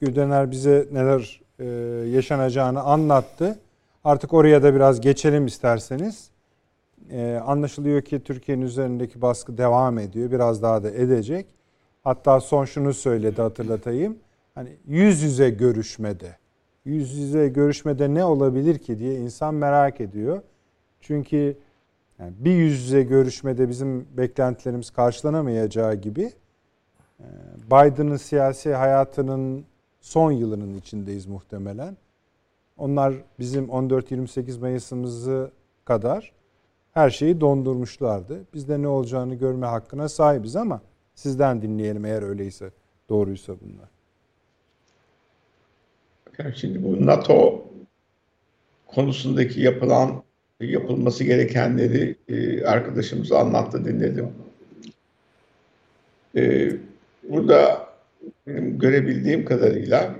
Güldener 0.00 0.50
bize 0.50 0.88
neler 0.92 1.40
e, 1.58 1.64
yaşanacağını 2.08 2.82
anlattı. 2.82 3.58
Artık 4.04 4.34
oraya 4.34 4.62
da 4.62 4.74
biraz 4.74 5.00
geçelim 5.00 5.46
isterseniz. 5.46 6.30
E, 7.10 7.40
anlaşılıyor 7.46 8.02
ki 8.02 8.20
Türkiye'nin 8.20 8.62
üzerindeki 8.62 9.22
baskı 9.22 9.58
devam 9.58 9.98
ediyor. 9.98 10.30
Biraz 10.30 10.62
daha 10.62 10.82
da 10.82 10.90
edecek. 10.90 11.46
Hatta 12.02 12.40
son 12.40 12.64
şunu 12.64 12.94
söyledi 12.94 13.42
hatırlatayım. 13.42 14.18
Hani 14.54 14.76
yüz 14.86 15.22
yüze 15.22 15.50
görüşmede, 15.50 16.36
yüz 16.84 17.18
yüze 17.18 17.48
görüşmede 17.48 18.14
ne 18.14 18.24
olabilir 18.24 18.78
ki 18.78 18.98
diye 18.98 19.14
insan 19.14 19.54
merak 19.54 20.00
ediyor. 20.00 20.42
Çünkü 21.00 21.56
yani 22.18 22.32
bir 22.38 22.54
yüz 22.54 22.82
yüze 22.82 23.02
görüşmede 23.02 23.68
bizim 23.68 24.06
beklentilerimiz 24.16 24.90
karşılanamayacağı 24.90 25.94
gibi 25.94 26.32
e, 27.20 27.26
Biden'ın 27.66 28.16
siyasi 28.16 28.74
hayatının 28.74 29.64
son 30.00 30.32
yılının 30.32 30.78
içindeyiz 30.78 31.26
muhtemelen. 31.26 31.96
Onlar 32.76 33.14
bizim 33.38 33.64
14-28 33.64 34.60
Mayıs'ımızı 34.60 35.50
kadar 35.84 36.32
her 36.92 37.10
şeyi 37.10 37.40
dondurmuşlardı. 37.40 38.44
Biz 38.54 38.68
de 38.68 38.82
ne 38.82 38.88
olacağını 38.88 39.34
görme 39.34 39.66
hakkına 39.66 40.08
sahibiz 40.08 40.56
ama 40.56 40.80
sizden 41.14 41.62
dinleyelim 41.62 42.04
eğer 42.04 42.22
öyleyse, 42.22 42.70
doğruysa 43.08 43.52
bunlar. 43.60 43.88
Yani 46.38 46.56
şimdi 46.56 46.84
bu 46.84 47.06
NATO 47.06 47.64
konusundaki 48.86 49.60
yapılan 49.60 50.22
yapılması 50.60 51.24
gerekenleri 51.24 52.16
e, 52.28 52.64
arkadaşımız 52.64 53.32
anlattı 53.32 53.84
dinledim. 53.84 54.32
E, 56.36 56.72
burada 57.22 57.88
benim 58.46 58.78
görebildiğim 58.78 59.44
kadarıyla 59.44 60.14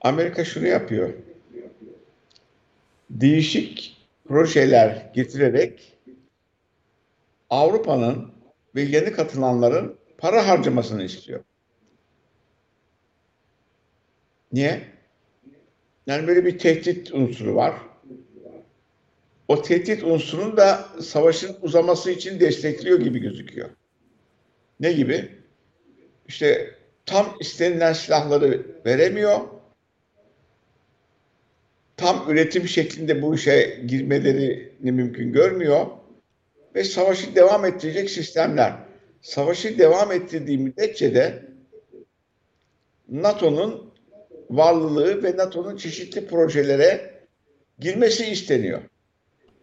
Amerika 0.00 0.44
şunu 0.44 0.66
yapıyor. 0.66 1.10
Değişik 3.10 3.96
projeler 4.28 5.10
getirerek 5.14 5.92
Avrupa'nın 7.50 8.33
ve 8.74 8.82
yeni 8.82 9.12
katılanların 9.12 9.98
para 10.18 10.48
harcamasını 10.48 11.04
istiyor. 11.04 11.40
Niye? 14.52 14.80
Yani 16.06 16.26
böyle 16.26 16.44
bir 16.44 16.58
tehdit 16.58 17.14
unsuru 17.14 17.54
var. 17.54 17.74
O 19.48 19.62
tehdit 19.62 20.04
unsurunu 20.04 20.56
da 20.56 20.88
savaşın 21.02 21.56
uzaması 21.62 22.10
için 22.10 22.40
destekliyor 22.40 23.00
gibi 23.00 23.18
gözüküyor. 23.18 23.70
Ne 24.80 24.92
gibi? 24.92 25.28
İşte 26.28 26.74
tam 27.06 27.36
istenilen 27.40 27.92
silahları 27.92 28.66
veremiyor. 28.86 29.40
Tam 31.96 32.30
üretim 32.30 32.68
şeklinde 32.68 33.22
bu 33.22 33.34
işe 33.34 33.80
girmelerini 33.86 34.92
mümkün 34.92 35.32
görmüyor. 35.32 35.86
Ve 36.74 36.84
savaşı 36.84 37.34
devam 37.34 37.64
ettirecek 37.64 38.10
sistemler. 38.10 38.74
Savaşı 39.22 39.78
devam 39.78 40.12
ettirdiği 40.12 40.58
müddetçe 40.58 41.14
de 41.14 41.42
NATO'nun 43.08 43.94
varlılığı 44.50 45.22
ve 45.22 45.36
NATO'nun 45.36 45.76
çeşitli 45.76 46.26
projelere 46.26 47.14
girmesi 47.78 48.26
isteniyor. 48.26 48.82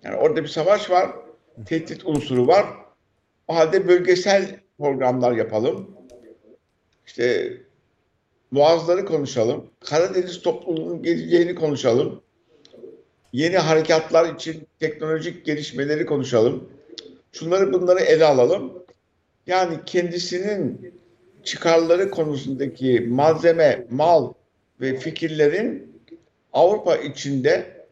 Yani 0.04 0.16
orada 0.16 0.44
bir 0.44 0.48
savaş 0.48 0.90
var, 0.90 1.12
tehdit 1.66 2.06
unsuru 2.06 2.48
var. 2.48 2.66
O 3.48 3.56
halde 3.56 3.88
bölgesel 3.88 4.60
programlar 4.78 5.32
yapalım. 5.32 5.98
İşte 7.06 7.54
Boğazları 8.52 9.06
konuşalım. 9.06 9.70
Karadeniz 9.80 10.42
topluluğunun 10.42 11.04
geleceğini 11.04 11.56
konuşalım. 11.56 12.22
Yeni 13.34 13.58
harekatlar 13.58 14.36
için 14.36 14.68
teknolojik 14.80 15.46
gelişmeleri 15.46 16.06
konuşalım. 16.06 16.70
Şunları 17.32 17.74
bunları 17.74 18.00
ele 18.00 18.26
alalım. 18.26 18.84
Yani 19.48 19.80
kendisinin 19.86 20.94
çıkarları 21.44 22.12
konusundaki 22.12 23.00
malzeme, 23.10 23.86
mal 23.90 24.34
ve 24.82 24.98
fikirlerin 24.98 26.02
Avrupa 26.54 26.96
içinde 26.96 27.86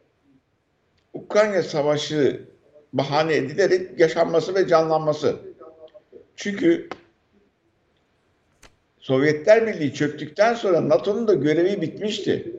Ukrayna 1.12 1.62
Savaşı 1.62 2.44
bahane 2.92 3.34
edilerek 3.34 4.00
yaşanması 4.00 4.54
ve 4.54 4.68
canlanması. 4.68 5.36
Çünkü 6.36 6.88
Sovyetler 9.00 9.66
Birliği 9.66 9.94
çöktükten 9.94 10.54
sonra 10.54 10.88
NATO'nun 10.88 11.28
da 11.28 11.34
görevi 11.34 11.80
bitmişti. 11.80 12.52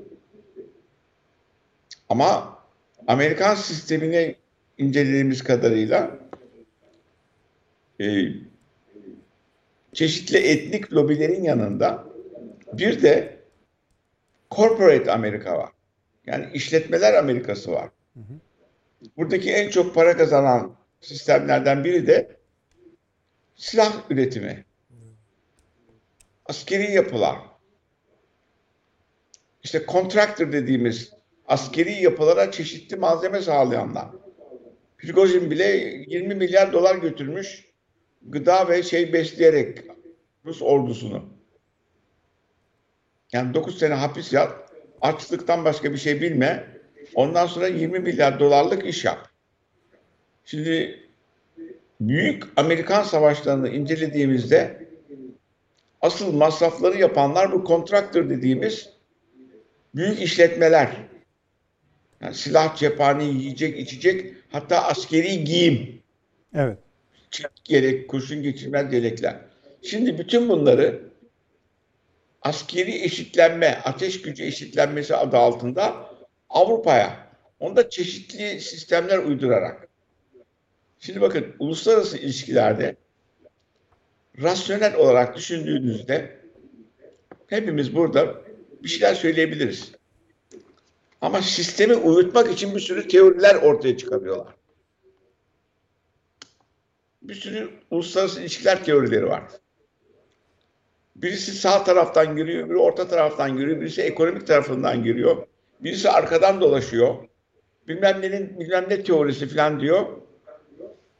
Ama 2.09 2.57
Amerikan 3.07 3.55
sistemini 3.55 4.35
incelediğimiz 4.77 5.43
kadarıyla 5.43 6.19
e, 8.01 8.33
çeşitli 9.93 10.37
etnik 10.37 10.93
lobilerin 10.93 11.43
yanında 11.43 12.03
bir 12.73 13.01
de 13.01 13.39
corporate 14.51 15.11
Amerika 15.11 15.57
var. 15.57 15.69
Yani 16.25 16.49
işletmeler 16.53 17.13
Amerikası 17.13 17.71
var. 17.71 17.89
Buradaki 19.17 19.51
en 19.51 19.69
çok 19.69 19.95
para 19.95 20.17
kazanan 20.17 20.75
sistemlerden 21.01 21.83
biri 21.83 22.07
de 22.07 22.37
silah 23.55 23.93
üretimi. 24.09 24.65
Askeri 26.45 26.91
yapılar. 26.91 27.37
İşte 29.63 29.85
contractor 29.87 30.51
dediğimiz 30.51 31.13
askeri 31.47 32.03
yapılara 32.03 32.51
çeşitli 32.51 32.95
malzeme 32.95 33.41
sağlayanlar. 33.41 34.07
Prigozhin 34.97 35.51
bile 35.51 35.65
20 36.07 36.35
milyar 36.35 36.73
dolar 36.73 36.95
götürmüş 36.95 37.70
gıda 38.23 38.69
ve 38.69 38.83
şey 38.83 39.13
besleyerek 39.13 39.77
Rus 40.45 40.61
ordusunu. 40.61 41.29
Yani 43.33 43.53
9 43.53 43.79
sene 43.79 43.93
hapis 43.93 44.33
yat, 44.33 44.71
açlıktan 45.01 45.65
başka 45.65 45.91
bir 45.91 45.97
şey 45.97 46.21
bilme. 46.21 46.67
Ondan 47.15 47.47
sonra 47.47 47.67
20 47.67 47.99
milyar 47.99 48.39
dolarlık 48.39 48.85
iş 48.85 49.05
yap. 49.05 49.29
Şimdi 50.45 50.99
büyük 52.01 52.43
Amerikan 52.55 53.03
savaşlarını 53.03 53.69
incelediğimizde 53.69 54.87
asıl 56.01 56.33
masrafları 56.33 56.97
yapanlar 56.97 57.51
bu 57.51 57.63
kontraktör 57.63 58.29
dediğimiz 58.29 58.89
büyük 59.95 60.21
işletmeler. 60.21 60.97
Yani 62.21 62.35
silah, 62.35 62.75
cephane, 62.75 63.23
yiyecek, 63.23 63.79
içecek 63.79 64.33
hatta 64.51 64.83
askeri 64.83 65.43
giyim. 65.43 66.01
Evet. 66.53 66.77
Çelik 67.31 67.65
gerek, 67.65 68.09
kurşun 68.09 68.43
geçirmez 68.43 68.93
yelekler. 68.93 69.35
Şimdi 69.81 70.19
bütün 70.19 70.49
bunları 70.49 71.01
askeri 72.41 73.03
eşitlenme, 73.03 73.81
ateş 73.83 74.21
gücü 74.21 74.43
eşitlenmesi 74.43 75.15
adı 75.15 75.37
altında 75.37 76.11
Avrupa'ya, 76.49 77.31
onda 77.59 77.89
çeşitli 77.89 78.61
sistemler 78.61 79.17
uydurarak. 79.17 79.87
Şimdi 80.99 81.21
bakın 81.21 81.55
uluslararası 81.59 82.17
ilişkilerde 82.17 82.95
rasyonel 84.41 84.95
olarak 84.95 85.37
düşündüğünüzde 85.37 86.39
hepimiz 87.47 87.95
burada 87.95 88.41
bir 88.83 88.89
şeyler 88.89 89.15
söyleyebiliriz. 89.15 89.91
Ama 91.21 91.41
sistemi 91.41 91.95
uyutmak 91.95 92.51
için 92.51 92.75
bir 92.75 92.79
sürü 92.79 93.07
teoriler 93.07 93.55
ortaya 93.55 93.97
çıkarıyorlar. 93.97 94.60
Bir 97.21 97.33
sürü 97.33 97.69
uluslararası 97.91 98.41
ilişkiler 98.41 98.83
teorileri 98.83 99.27
var. 99.27 99.43
Birisi 101.15 101.51
sağ 101.51 101.83
taraftan 101.83 102.35
giriyor, 102.35 102.69
biri 102.69 102.77
orta 102.77 103.07
taraftan 103.07 103.57
giriyor, 103.57 103.81
birisi 103.81 104.01
ekonomik 104.01 104.47
tarafından 104.47 105.03
giriyor. 105.03 105.47
Birisi 105.79 106.09
arkadan 106.09 106.61
dolaşıyor. 106.61 107.15
Bilmem 107.87 108.21
nenin 108.21 108.59
bilmem 108.59 108.85
ne 108.89 109.03
teorisi 109.03 109.47
falan 109.47 109.79
diyor. 109.79 110.05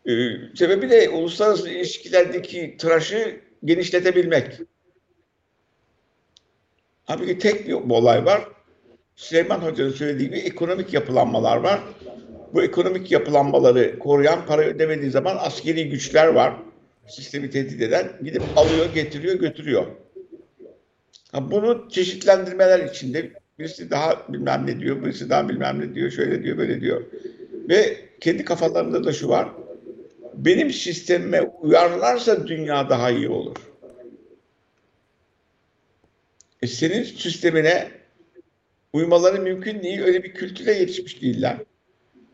Ee, 0.06 0.12
sebebi 0.56 0.90
de 0.90 1.10
uluslararası 1.10 1.70
ilişkilerdeki 1.70 2.78
tıraşı 2.80 3.42
genişletebilmek. 3.64 4.60
Halbuki 7.06 7.40
tek 7.40 7.68
bir 7.68 7.74
olay 7.74 8.26
var. 8.26 8.48
Süleyman 9.16 9.60
Hoca'nın 9.60 9.92
söylediği 9.92 10.30
gibi 10.30 10.40
ekonomik 10.40 10.94
yapılanmalar 10.94 11.58
var. 11.58 11.82
Bu 12.54 12.64
ekonomik 12.64 13.12
yapılanmaları 13.12 14.00
koruyan 14.00 14.46
para 14.46 14.62
ödemediği 14.62 15.12
zaman 15.12 15.38
askeri 15.40 15.90
güçler 15.90 16.28
var. 16.28 16.54
Sistemi 17.08 17.50
tehdit 17.50 17.82
eden 17.82 18.12
gidip 18.24 18.58
alıyor, 18.58 18.94
getiriyor, 18.94 19.36
götürüyor. 19.36 19.86
Bunu 21.34 21.90
çeşitlendirmeler 21.90 22.90
içinde 22.90 23.32
birisi 23.60 23.92
daha 23.92 24.34
bilmem 24.34 24.68
ne 24.68 24.80
diyor, 24.80 25.06
birisi 25.06 25.30
daha 25.30 25.50
bilmem 25.50 25.80
ne 25.80 25.96
diyor, 25.96 26.12
şöyle 26.12 26.44
diyor, 26.44 26.58
böyle 26.58 26.82
diyor. 26.82 27.04
Ve 27.70 27.98
kendi 28.20 28.46
kafalarında 28.46 29.04
da 29.04 29.14
şu 29.14 29.30
var. 29.30 29.50
Benim 30.34 30.72
sistemime 30.72 31.42
uyarlarsa 31.42 32.48
dünya 32.48 32.90
daha 32.90 33.12
iyi 33.12 33.30
olur. 33.30 33.56
E 36.62 36.68
senin 36.68 37.04
sistemine 37.04 37.92
uymaları 38.94 39.42
mümkün 39.42 39.84
değil. 39.84 40.02
Öyle 40.02 40.24
bir 40.24 40.34
kültüre 40.34 40.74
yetişmiş 40.74 41.22
değiller. 41.22 41.58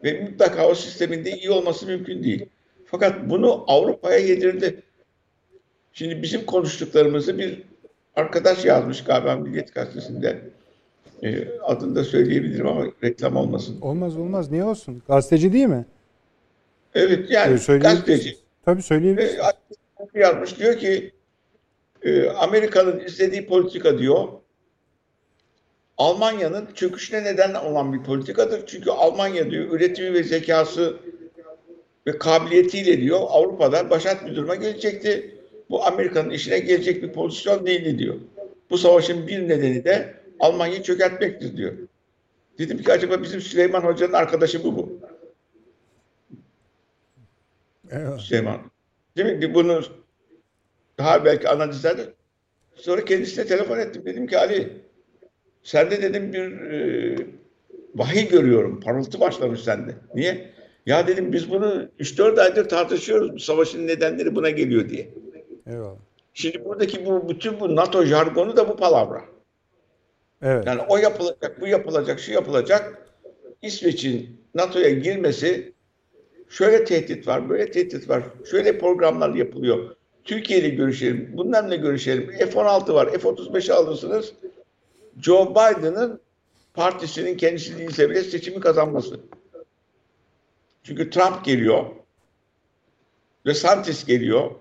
Ve 0.03 0.21
mutlaka 0.21 0.67
o 0.67 0.75
sisteminde 0.75 1.31
iyi 1.31 1.51
olması 1.51 1.85
mümkün 1.85 2.23
değil. 2.23 2.45
Fakat 2.85 3.29
bunu 3.29 3.63
Avrupa'ya 3.67 4.17
yedirdi. 4.17 4.81
Şimdi 5.93 6.21
bizim 6.21 6.45
konuştuklarımızı 6.45 7.37
bir 7.37 7.63
arkadaş 8.15 8.65
yazmış 8.65 9.03
galiba 9.03 9.35
Milliyet 9.35 9.73
Gazetesi'nde. 9.73 10.41
E, 11.23 11.47
adını 11.61 11.95
da 11.95 12.03
söyleyebilirim 12.03 12.67
ama 12.67 12.85
reklam 13.03 13.35
olmasın. 13.35 13.81
Olmaz 13.81 14.17
olmaz. 14.17 14.51
Niye 14.51 14.63
olsun? 14.63 15.01
Gazeteci 15.07 15.53
değil 15.53 15.65
mi? 15.67 15.85
Evet 16.95 17.31
yani 17.31 17.59
Ee, 17.69 17.77
gazeteci. 17.77 18.37
Tabii 18.65 18.81
söyleyebiliriz. 18.81 19.35
E, 20.15 20.19
yazmış 20.19 20.59
diyor 20.59 20.77
ki 20.77 21.11
e, 22.03 22.29
Amerika'nın 22.29 22.99
izlediği 22.99 23.45
politika 23.47 23.97
diyor 23.99 24.27
Almanya'nın 25.97 26.67
çöküşüne 26.73 27.23
neden 27.23 27.53
olan 27.53 27.93
bir 27.93 28.03
politikadır. 28.03 28.65
Çünkü 28.67 28.91
Almanya 28.91 29.51
diyor 29.51 29.71
üretimi 29.71 30.13
ve 30.13 30.23
zekası 30.23 30.97
ve 32.07 32.17
kabiliyetiyle 32.17 33.01
diyor 33.01 33.19
Avrupa'da 33.29 33.89
başat 33.89 34.25
bir 34.25 34.35
duruma 34.35 34.55
gelecekti. 34.55 35.37
Bu 35.69 35.85
Amerika'nın 35.85 36.29
işine 36.29 36.59
gelecek 36.59 37.03
bir 37.03 37.13
pozisyon 37.13 37.65
değildi 37.65 37.99
diyor. 37.99 38.15
Bu 38.69 38.77
savaşın 38.77 39.27
bir 39.27 39.47
nedeni 39.47 39.83
de 39.83 40.13
Almanya'yı 40.39 40.83
çökertmektir 40.83 41.57
diyor. 41.57 41.73
Dedim 42.57 42.83
ki 42.83 42.91
acaba 42.91 43.23
bizim 43.23 43.41
Süleyman 43.41 43.81
Hoca'nın 43.81 44.13
arkadaşı 44.13 44.63
bu 44.63 44.75
bu. 44.75 44.99
Eyvallah. 47.91 48.19
Süleyman. 48.19 48.71
Değil 49.17 49.37
mi? 49.37 49.53
Bunu 49.53 49.81
daha 50.97 51.25
belki 51.25 51.49
analizlerde 51.49 52.13
sonra 52.75 53.05
kendisine 53.05 53.45
telefon 53.45 53.79
ettim. 53.79 54.01
Dedim 54.05 54.27
ki 54.27 54.37
Ali 54.37 54.86
sende 55.67 56.01
dedim 56.01 56.33
bir 56.33 56.61
e, 56.61 57.15
vahiy 57.95 58.27
görüyorum. 58.27 58.79
Parıltı 58.79 59.19
başlamış 59.19 59.63
sende. 59.63 59.95
Niye? 60.15 60.51
Ya 60.85 61.07
dedim 61.07 61.33
biz 61.33 61.51
bunu 61.51 61.89
3-4 61.99 62.41
aydır 62.41 62.69
tartışıyoruz. 62.69 63.33
Bu 63.33 63.39
savaşın 63.39 63.87
nedenleri 63.87 64.35
buna 64.35 64.49
geliyor 64.49 64.89
diye. 64.89 65.09
Eyvallah. 65.67 65.95
Şimdi 66.33 66.65
buradaki 66.65 67.05
bu 67.05 67.29
bütün 67.29 67.59
bu 67.59 67.75
NATO 67.75 68.03
jargonu 68.03 68.57
da 68.57 68.69
bu 68.69 68.75
palavra. 68.75 69.21
Evet. 70.41 70.67
Yani 70.67 70.81
o 70.89 70.97
yapılacak, 70.97 71.61
bu 71.61 71.67
yapılacak, 71.67 72.19
şu 72.19 72.31
yapılacak. 72.31 73.07
İsveç'in 73.61 74.41
NATO'ya 74.55 74.89
girmesi 74.89 75.73
şöyle 76.49 76.83
tehdit 76.83 77.27
var, 77.27 77.49
böyle 77.49 77.71
tehdit 77.71 78.09
var. 78.09 78.23
Şöyle 78.51 78.77
programlar 78.77 79.35
yapılıyor. 79.35 79.95
Türkiye 80.23 80.59
ile 80.59 80.69
görüşelim, 80.69 81.29
bunlarla 81.33 81.75
görüşelim. 81.75 82.31
F-16 82.31 82.93
var, 82.93 83.09
F-35'i 83.11 83.73
alırsınız. 83.73 84.33
Joe 85.21 85.51
Biden'ın 85.51 86.21
partisinin 86.73 87.37
kendisi 87.37 87.77
değilse 87.77 88.09
bile 88.09 88.23
seçimi 88.23 88.59
kazanması. 88.59 89.19
Çünkü 90.83 91.09
Trump 91.09 91.45
geliyor. 91.45 91.85
Ve 93.45 93.53
Santis 93.53 94.05
geliyor. 94.05 94.51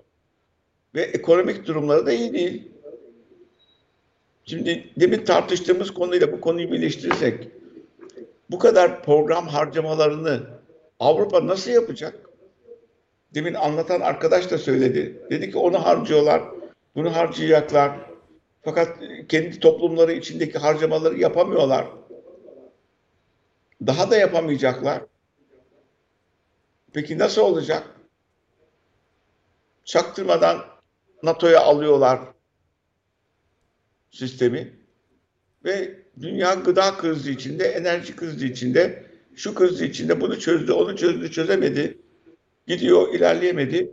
Ve 0.95 1.01
ekonomik 1.01 1.67
durumları 1.67 2.05
da 2.05 2.11
iyi 2.11 2.33
değil. 2.33 2.71
Şimdi 4.45 4.89
demin 4.99 5.25
tartıştığımız 5.25 5.93
konuyla 5.93 6.31
bu 6.31 6.41
konuyu 6.41 6.71
birleştirirsek 6.71 7.47
bu 8.51 8.59
kadar 8.59 9.03
program 9.03 9.47
harcamalarını 9.47 10.43
Avrupa 10.99 11.47
nasıl 11.47 11.71
yapacak? 11.71 12.29
Demin 13.35 13.53
anlatan 13.53 14.01
arkadaş 14.01 14.51
da 14.51 14.57
söyledi. 14.57 15.21
Dedi 15.29 15.51
ki 15.51 15.57
onu 15.57 15.85
harcıyorlar, 15.85 16.43
bunu 16.95 17.15
harcayacaklar. 17.15 17.91
Fakat 18.67 18.99
kendi 19.29 19.59
toplumları 19.59 20.13
içindeki 20.13 20.57
harcamaları 20.57 21.19
yapamıyorlar. 21.19 21.87
Daha 23.87 24.11
da 24.11 24.17
yapamayacaklar. 24.17 25.03
Peki 26.93 27.17
nasıl 27.17 27.41
olacak? 27.41 27.83
Çaktırmadan 29.85 30.65
NATO'ya 31.23 31.61
alıyorlar 31.61 32.19
sistemi 34.11 34.73
ve 35.65 35.99
dünya 36.21 36.53
gıda 36.53 36.97
krizi 36.97 37.31
içinde, 37.31 37.63
enerji 37.63 38.15
krizi 38.15 38.47
içinde, 38.47 39.03
şu 39.35 39.55
krizi 39.55 39.85
içinde 39.85 40.21
bunu 40.21 40.39
çözdü, 40.39 40.71
onu 40.71 40.97
çözdü, 40.97 41.31
çözemedi. 41.31 41.97
Gidiyor, 42.67 43.13
ilerleyemedi. 43.13 43.91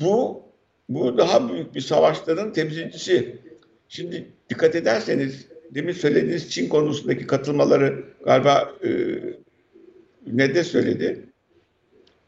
Bu 0.00 0.43
bu 0.88 1.18
daha 1.18 1.48
büyük 1.52 1.74
bir 1.74 1.80
savaşların 1.80 2.52
temsilcisi. 2.52 3.38
Şimdi 3.88 4.32
dikkat 4.50 4.74
ederseniz 4.74 5.48
demin 5.70 5.92
söylediğiniz 5.92 6.50
Çin 6.50 6.68
konusundaki 6.68 7.26
katılmaları 7.26 8.04
galiba 8.24 8.72
e, 8.84 8.90
ne 10.26 10.54
de 10.54 10.64
söyledi. 10.64 11.26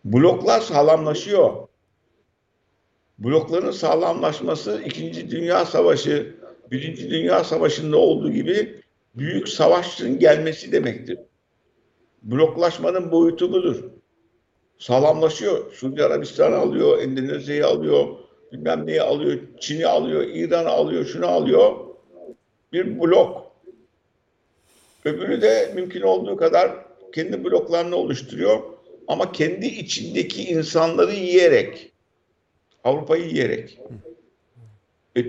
Bloklar 0.05 0.61
sağlamlaşıyor. 0.61 1.69
Blokların 3.19 3.71
sağlamlaşması 3.71 4.83
İkinci 4.87 5.31
Dünya 5.31 5.65
Savaşı, 5.65 6.37
Birinci 6.71 7.11
Dünya 7.11 7.45
Savaşı'nda 7.45 7.97
olduğu 7.97 8.33
gibi 8.33 8.81
büyük 9.15 9.49
savaşın 9.49 10.19
gelmesi 10.19 10.73
demektir. 10.73 11.19
Bloklaşmanın 12.23 13.13
boyutu 13.13 13.53
budur. 13.53 13.85
Sağlamlaşıyor. 14.79 15.73
Suudi 15.73 16.05
Arabistan'ı 16.05 16.57
alıyor, 16.57 16.99
Endonezya'yı 17.03 17.67
alıyor, 17.67 18.26
bilmem 18.53 18.87
neyi 18.87 19.03
alıyor, 19.03 19.39
Çin'i 19.61 19.87
alıyor, 19.87 20.27
İran'ı 20.35 20.69
alıyor, 20.69 21.05
şunu 21.05 21.27
alıyor. 21.27 21.77
Bir 22.73 23.01
blok. 23.01 23.53
Öbürü 25.05 25.43
de 25.43 25.73
mümkün 25.75 26.01
olduğu 26.01 26.37
kadar 26.37 26.87
kendi 27.15 27.45
bloklarını 27.45 27.97
oluşturuyor. 27.97 28.63
Ama 29.09 29.33
kendi 29.33 29.67
içindeki 29.67 30.45
insanları 30.45 31.13
yiyerek, 31.13 31.93
Avrupa'yı 32.85 33.27
yiyerek. 33.27 33.79
E, 35.17 35.25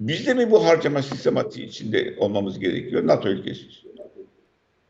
biz 0.00 0.26
de 0.26 0.34
mi 0.34 0.50
bu 0.50 0.64
harcama 0.64 1.02
sistematiği 1.02 1.66
içinde 1.66 2.14
olmamız 2.18 2.58
gerekiyor 2.58 3.06
NATO 3.06 3.28
ülkesi? 3.28 3.64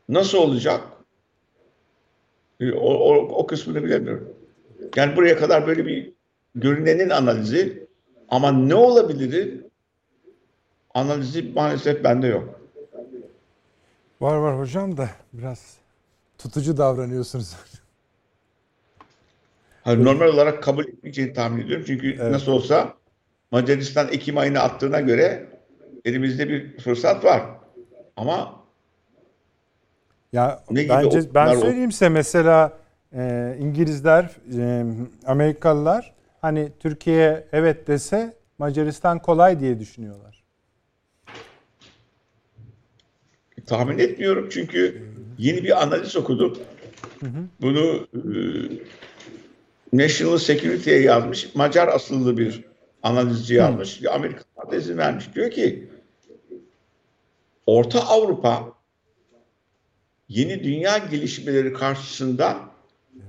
Nasıl 0.09 0.37
olacak? 0.37 0.81
E, 2.59 2.71
o, 2.71 2.93
o, 2.93 3.15
o 3.15 3.47
kısmını 3.47 3.83
bilemiyorum. 3.83 4.33
Yani 4.95 5.15
buraya 5.15 5.37
kadar 5.37 5.67
böyle 5.67 5.85
bir 5.85 6.14
görünenin 6.55 7.09
analizi 7.09 7.87
ama 8.29 8.51
ne 8.51 8.75
olabilir? 8.75 9.61
Analizi 10.93 11.51
maalesef 11.55 12.03
bende 12.03 12.27
yok. 12.27 12.61
Var 14.21 14.35
var 14.37 14.59
hocam 14.59 14.97
da 14.97 15.09
biraz 15.33 15.77
tutucu 16.37 16.77
davranıyorsunuz. 16.77 17.55
Hani 19.83 20.03
normal 20.03 20.27
olarak 20.27 20.63
kabul 20.63 20.85
etmeyeceğini 20.87 21.33
tahmin 21.33 21.63
ediyorum. 21.65 21.83
Çünkü 21.87 22.11
Evet. 22.21 22.31
nasıl 22.31 22.51
olsa 22.51 22.93
Macaristan 23.51 24.07
Ekim 24.07 24.37
ayına 24.37 24.59
attığına 24.59 25.01
göre 25.01 25.45
elimizde 26.05 26.49
bir 26.49 26.77
fırsat 26.77 27.23
var. 27.25 27.43
Ama 28.15 28.65
Ya 30.33 30.63
Ne 30.71 30.83
gibi 30.83 30.89
bence 30.93 31.17
ben 31.33 31.47
okullar 31.47 31.55
o- 31.57 31.59
söyleyeyim 31.59 31.91
size 31.91 32.09
mesela 32.09 32.73
e, 33.13 33.55
İngilizler, 33.59 34.31
e, 34.57 34.85
Amerikalılar 35.25 36.14
hani 36.45 36.71
Türkiye 36.79 37.47
evet 37.51 37.87
dese 37.87 38.33
Macaristan 38.57 39.21
kolay 39.21 39.59
diye 39.59 39.79
düşünüyorlar. 39.79 40.43
tahmin 43.65 43.99
etmiyorum 43.99 44.49
çünkü 44.51 45.09
yeni 45.37 45.63
bir 45.63 45.83
analiz 45.83 46.15
okudum. 46.15 46.57
Bunu 47.61 48.07
e, 48.13 48.21
National 49.93 50.37
Security'ye 50.37 51.01
yazmış. 51.01 51.55
Macar 51.55 51.87
asıllı 51.87 52.37
bir 52.37 52.63
analizci 53.03 53.53
yazmış. 53.53 54.05
Amerikalılar 54.05 54.71
da 54.71 54.75
izin 54.75 54.97
vermiş. 54.97 55.35
Diyor 55.35 55.51
ki 55.51 55.89
Orta 57.65 57.99
Avrupa 57.99 58.73
yeni 60.29 60.63
dünya 60.63 60.97
gelişmeleri 60.97 61.73
karşısında 61.73 62.57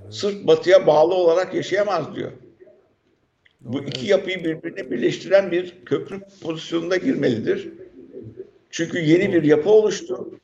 sırf 0.09 0.47
batıya 0.47 0.87
bağlı 0.87 1.13
olarak 1.13 1.53
yaşayamaz 1.53 2.15
diyor. 2.15 2.31
Bu 3.61 3.83
iki 3.83 4.07
yapıyı 4.07 4.43
birbirine 4.43 4.91
birleştiren 4.91 5.51
bir 5.51 5.85
köprü 5.85 6.21
pozisyonunda 6.41 6.97
girmelidir. 6.97 7.69
Çünkü 8.69 8.99
yeni 8.99 9.33
bir 9.33 9.43
yapı 9.43 9.69
oluştu. 9.69 10.39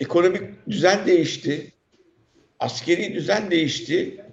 Ekonomik 0.00 0.42
düzen 0.68 1.06
değişti. 1.06 1.72
Askeri 2.60 3.14
düzen 3.14 3.50
değişti. 3.50 4.24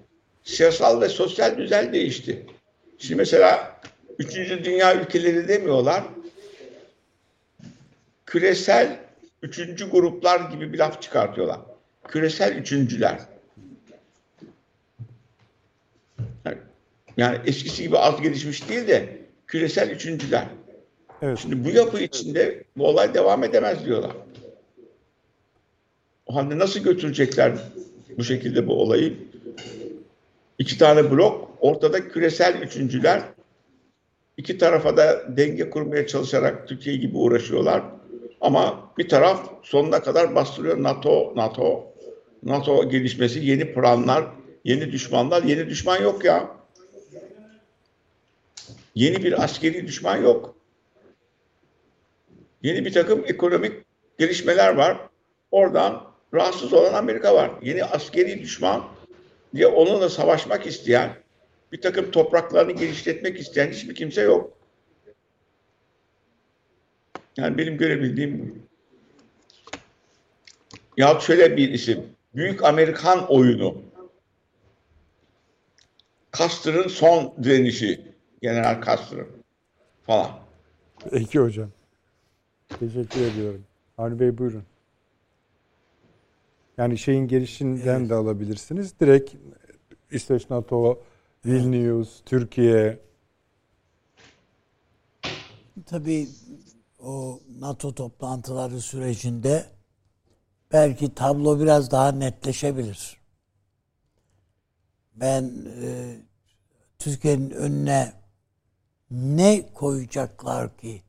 Siyasal 0.44 1.02
ve 1.02 1.10
sosyal 1.10 1.58
düzen 1.58 1.94
değişti. 1.94 2.46
Şimdi 2.98 3.16
mesela 3.16 3.82
üçüncü 4.20 4.64
dünya 4.64 5.02
ülkeleri 5.02 5.48
demiyorlar. 5.48 6.04
Küresel 8.26 9.00
üçüncü 9.42 9.90
gruplar 9.90 10.52
gibi 10.52 10.74
bir 10.74 10.78
laf 10.78 11.02
çıkartıyorlar. 11.02 11.60
Küresel 12.08 12.56
üçüncüler. 12.56 13.20
Yani 17.18 17.38
eskisi 17.46 17.84
gibi 17.84 17.98
az 17.98 18.22
gelişmiş 18.22 18.70
değil 18.70 18.88
de 18.88 19.18
küresel 19.48 19.90
üçüncüler. 19.90 20.46
Evet. 21.22 21.40
Şimdi 21.42 21.66
bu 21.66 21.70
yapı 21.70 22.00
içinde 22.00 22.64
bu 22.78 22.88
olay 22.88 23.14
devam 23.14 23.44
edemez 23.44 23.86
diyorlar. 23.86 24.12
O 26.26 26.36
halde 26.36 26.60
nasıl 26.60 26.80
götürecekler 26.80 27.52
bu 28.18 28.24
şekilde 28.24 28.68
bu 28.68 28.82
olayı? 28.82 29.14
İki 30.60 30.78
tane 30.78 31.12
blok, 31.12 31.58
ortada 31.60 32.08
küresel 32.08 32.62
üçüncüler. 32.62 33.22
İki 34.38 34.58
tarafa 34.58 34.98
da 34.98 35.38
denge 35.38 35.70
kurmaya 35.70 36.08
çalışarak 36.08 36.68
Türkiye 36.68 36.96
gibi 36.96 37.18
uğraşıyorlar. 37.18 37.84
Ama 38.42 38.92
bir 38.98 39.10
taraf 39.10 39.50
sonuna 39.64 40.04
kadar 40.04 40.36
bastırıyor 40.36 40.84
NATO, 40.84 41.34
NATO, 41.36 41.94
NATO 42.44 42.90
gelişmesi, 42.90 43.40
yeni 43.40 43.74
planlar, 43.74 44.26
yeni 44.64 44.92
düşmanlar. 44.92 45.44
Yeni 45.44 45.70
düşman 45.70 46.02
yok 46.02 46.26
ya. 46.26 46.61
Yeni 48.96 49.24
bir 49.24 49.44
askeri 49.44 49.88
düşman 49.88 50.18
yok. 50.18 50.56
Yeni 52.64 52.86
bir 52.86 52.94
takım 52.94 53.24
ekonomik 53.28 53.74
gelişmeler 54.18 54.76
var. 54.76 54.98
Oradan 55.52 56.12
rahatsız 56.34 56.74
olan 56.74 56.94
Amerika 56.94 57.36
var. 57.36 57.52
Yeni 57.62 57.84
askeri 57.84 58.42
düşman 58.42 58.88
diye 59.56 59.68
onunla 59.68 60.10
savaşmak 60.10 60.68
isteyen, 60.68 61.14
bir 61.72 61.82
takım 61.82 62.12
topraklarını 62.12 62.72
genişletmek 62.72 63.40
isteyen 63.40 63.72
hiçbir 63.72 63.96
kimse 63.96 64.22
yok. 64.22 64.58
Yani 67.38 67.58
benim 67.58 67.78
görebildiğim. 67.78 68.64
Ya 70.98 71.20
şöyle 71.20 71.58
bir 71.58 71.72
isim. 71.72 72.06
Büyük 72.36 72.64
Amerikan 72.64 73.32
oyunu. 73.32 73.82
Custer'ın 76.34 76.88
son 76.88 77.34
direnişi. 77.44 78.11
General 78.42 78.82
Custer'ın 78.82 79.28
falan. 80.04 80.32
Peki 81.12 81.40
hocam. 81.40 81.70
Teşekkür 82.80 83.22
ediyorum. 83.22 83.64
Avni 83.98 84.20
Bey 84.20 84.38
buyurun. 84.38 84.64
Yani 86.78 86.98
şeyin 86.98 87.28
gelişinden 87.28 88.10
de 88.10 88.16
alabilirsiniz. 88.16 89.00
Direkt 89.00 89.34
İsveç, 90.12 90.50
NATO, 90.50 91.04
Vilnius, 91.46 92.22
Türkiye. 92.26 93.00
Tabii 95.86 96.28
o 97.00 97.40
NATO 97.60 97.96
toplantıları 97.96 98.82
sürecinde 98.82 99.66
belki 100.74 101.16
tablo 101.16 101.60
biraz 101.60 101.92
daha 101.92 102.12
netleşebilir. 102.12 103.18
Ben 105.16 105.52
e, 105.82 106.16
Türkiye'nin 107.00 107.50
önüne 107.50 108.21
ne 109.12 109.70
koyacaklar 109.74 110.78
ki 110.78 111.02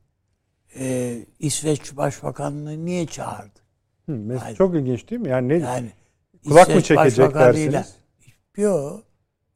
e, 0.79 1.17
İsveç 1.39 1.97
Başbakanlığı 1.97 2.85
niye 2.85 3.07
çağırdı? 3.07 3.59
Hı, 4.07 4.13
mes- 4.13 4.37
Hayır. 4.39 4.57
çok 4.57 4.75
ilginç 4.75 5.11
değil 5.11 5.21
mi? 5.21 5.29
Yani 5.29 5.49
ne 5.49 5.59
Yani 5.59 5.93
kulak 6.45 6.69
mı 6.69 6.73
İsveç 6.75 6.87
çekecek 6.87 7.19
Başbakanıyla- 7.27 7.73
dersiniz? 7.73 7.97
Yok. 8.57 9.05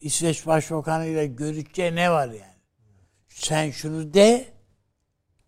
İsveç 0.01 0.47
Başbakanıyla 0.47 1.25
görüşeceği 1.25 1.95
ne 1.95 2.11
var 2.11 2.27
yani? 2.29 2.57
Sen 3.29 3.71
şunu 3.71 4.15
de 4.15 4.45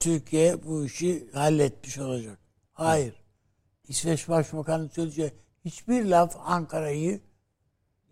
Türkiye 0.01 0.65
bu 0.65 0.85
işi 0.85 1.31
halletmiş 1.33 1.99
olacak. 1.99 2.39
Hayır. 2.73 3.15
İsveç 3.89 4.29
Başbakanı 4.29 4.89
söyleyeceği 4.89 5.33
hiçbir 5.65 6.05
laf 6.05 6.37
Ankara'yı 6.45 7.21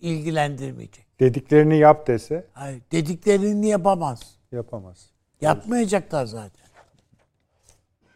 ilgilendirmeyecek. 0.00 1.06
Dediklerini 1.20 1.78
yap 1.78 2.06
dese 2.06 2.46
Hayır. 2.52 2.82
Dediklerini 2.92 3.68
yapamaz. 3.68 4.35
Yapamaz. 4.52 5.10
Yapmayacaklar 5.40 6.26
zaten. 6.26 6.66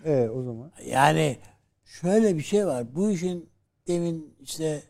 E 0.05 0.29
o 0.29 0.43
zaman 0.43 0.73
Yani 0.87 1.39
şöyle 1.85 2.37
bir 2.37 2.43
şey 2.43 2.67
var. 2.67 2.95
Bu 2.95 3.11
işin 3.11 3.51
demin 3.87 4.35
işte 4.41 4.83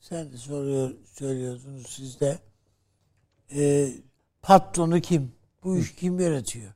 sen 0.00 0.32
de 0.32 0.36
soruyor, 0.36 0.94
söylüyorsunuz 1.04 1.86
siz 1.86 2.20
de 2.20 2.38
e, 3.54 3.88
patronu 4.42 5.00
kim? 5.00 5.32
Bu 5.64 5.76
iş 5.76 5.94
kim 5.94 6.20
yönetiyor? 6.20 6.72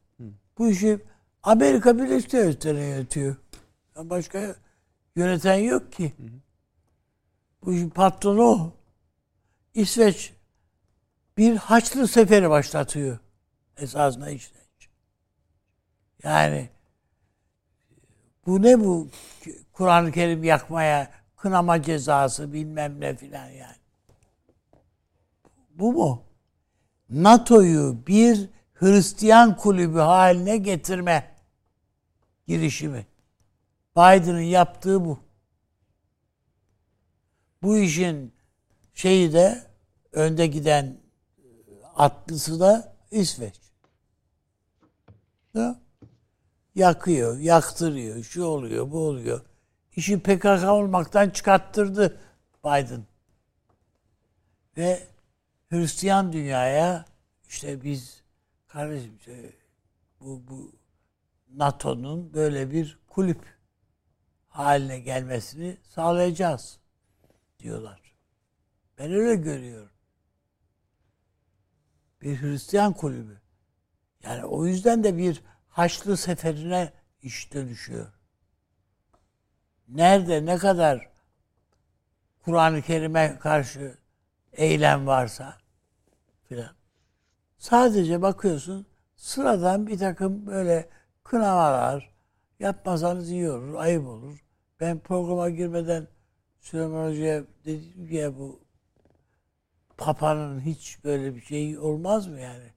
Bu 0.59 0.69
işi 0.69 0.99
Amerika 1.43 1.99
Birleşik 1.99 2.33
Devletleri 2.33 2.79
yönetiyor. 2.79 3.37
Başka 3.97 4.57
yöneten 5.17 5.55
yok 5.55 5.93
ki. 5.93 6.13
Bu 7.65 7.73
işin 7.75 7.91
patronu 7.91 8.43
o. 8.43 8.73
İsveç 9.75 10.33
bir 11.37 11.57
Haçlı 11.57 12.09
seferi 12.09 12.51
başlatıyor. 12.51 13.19
Esasında 13.77 14.31
İsveç. 14.31 14.89
Yani 16.23 16.69
bu 18.47 18.63
ne 18.63 18.81
bu 18.81 19.09
Kur'an-ı 19.73 20.13
Kerim 20.13 20.45
yakmaya 20.45 21.11
kınama 21.37 21.83
cezası 21.83 22.53
bilmem 22.53 23.01
ne 23.01 23.17
filan 23.17 23.49
yani. 23.49 23.77
Bu 25.71 25.93
mu? 25.93 26.23
NATO'yu 27.11 28.07
bir 28.07 28.49
Hristiyan 28.75 29.57
kulübü 29.57 29.99
haline 29.99 30.57
getirme 30.57 31.35
girişimi. 32.47 33.07
Biden'ın 33.97 34.41
yaptığı 34.41 35.05
bu. 35.05 35.19
Bu 37.63 37.79
işin 37.79 38.33
şeyi 38.95 39.33
de 39.33 39.63
önde 40.13 40.47
giden 40.47 40.97
atlısı 41.97 42.61
da 42.61 42.97
İsveç. 43.11 43.64
Ya 45.55 45.81
yakıyor, 46.75 47.39
yaktırıyor, 47.39 48.23
şu 48.23 48.45
oluyor, 48.45 48.91
bu 48.91 48.99
oluyor. 48.99 49.41
İşi 49.97 50.21
PKK 50.21 50.65
olmaktan 50.65 51.31
çıkarttırdı 51.31 52.21
Biden. 52.65 53.07
Ve 54.77 55.09
Hristiyan 55.71 56.33
dünyaya 56.33 57.05
işte 57.49 57.83
biz 57.83 58.23
kardeşim 58.69 59.19
bu, 60.21 60.43
bu 60.49 60.73
NATO'nun 61.49 62.35
böyle 62.35 62.71
bir 62.71 62.99
kulüp 63.09 63.59
haline 64.49 65.01
gelmesini 65.01 65.77
sağlayacağız 65.83 66.79
diyorlar. 67.59 68.01
Ben 68.99 69.13
öyle 69.13 69.35
görüyorum. 69.35 69.91
Bir 72.23 72.43
Hristiyan 72.43 72.93
kulübü. 72.93 73.44
Yani 74.25 74.45
o 74.45 74.67
yüzden 74.67 75.05
de 75.05 75.19
bir 75.19 75.43
Haçlı 75.69 76.17
seferine 76.17 76.93
iş 77.23 77.53
dönüşüyor. 77.55 78.07
Nerede 79.89 80.47
ne 80.47 80.59
kadar 80.59 81.11
Kur'an-ı 82.45 82.83
Kerim'e 82.83 83.39
karşı 83.39 83.99
eylem 84.53 85.07
varsa 85.07 85.59
filan. 86.49 86.75
Sadece 87.59 88.23
bakıyorsun 88.23 88.87
sıradan 89.17 89.87
bir 89.87 89.99
takım 89.99 90.47
böyle 90.47 90.89
kınamalar 91.25 92.15
yapmasanız 92.61 93.31
iyi 93.31 93.51
olur, 93.51 93.75
ayıp 93.75 94.07
olur. 94.07 94.45
Ben 94.81 94.99
programa 94.99 95.51
girmeden 95.51 96.09
Süleyman 96.61 97.11
Hoca'ya 97.11 97.45
dedim 97.65 98.09
ki 98.09 98.15
ya 98.15 98.39
bu 98.39 98.61
Papa'nın 99.97 100.61
hiç 100.61 101.05
böyle 101.05 101.35
bir 101.35 101.41
şey 101.41 101.79
olmaz 101.79 102.27
mı 102.27 102.41
yani? 102.41 102.73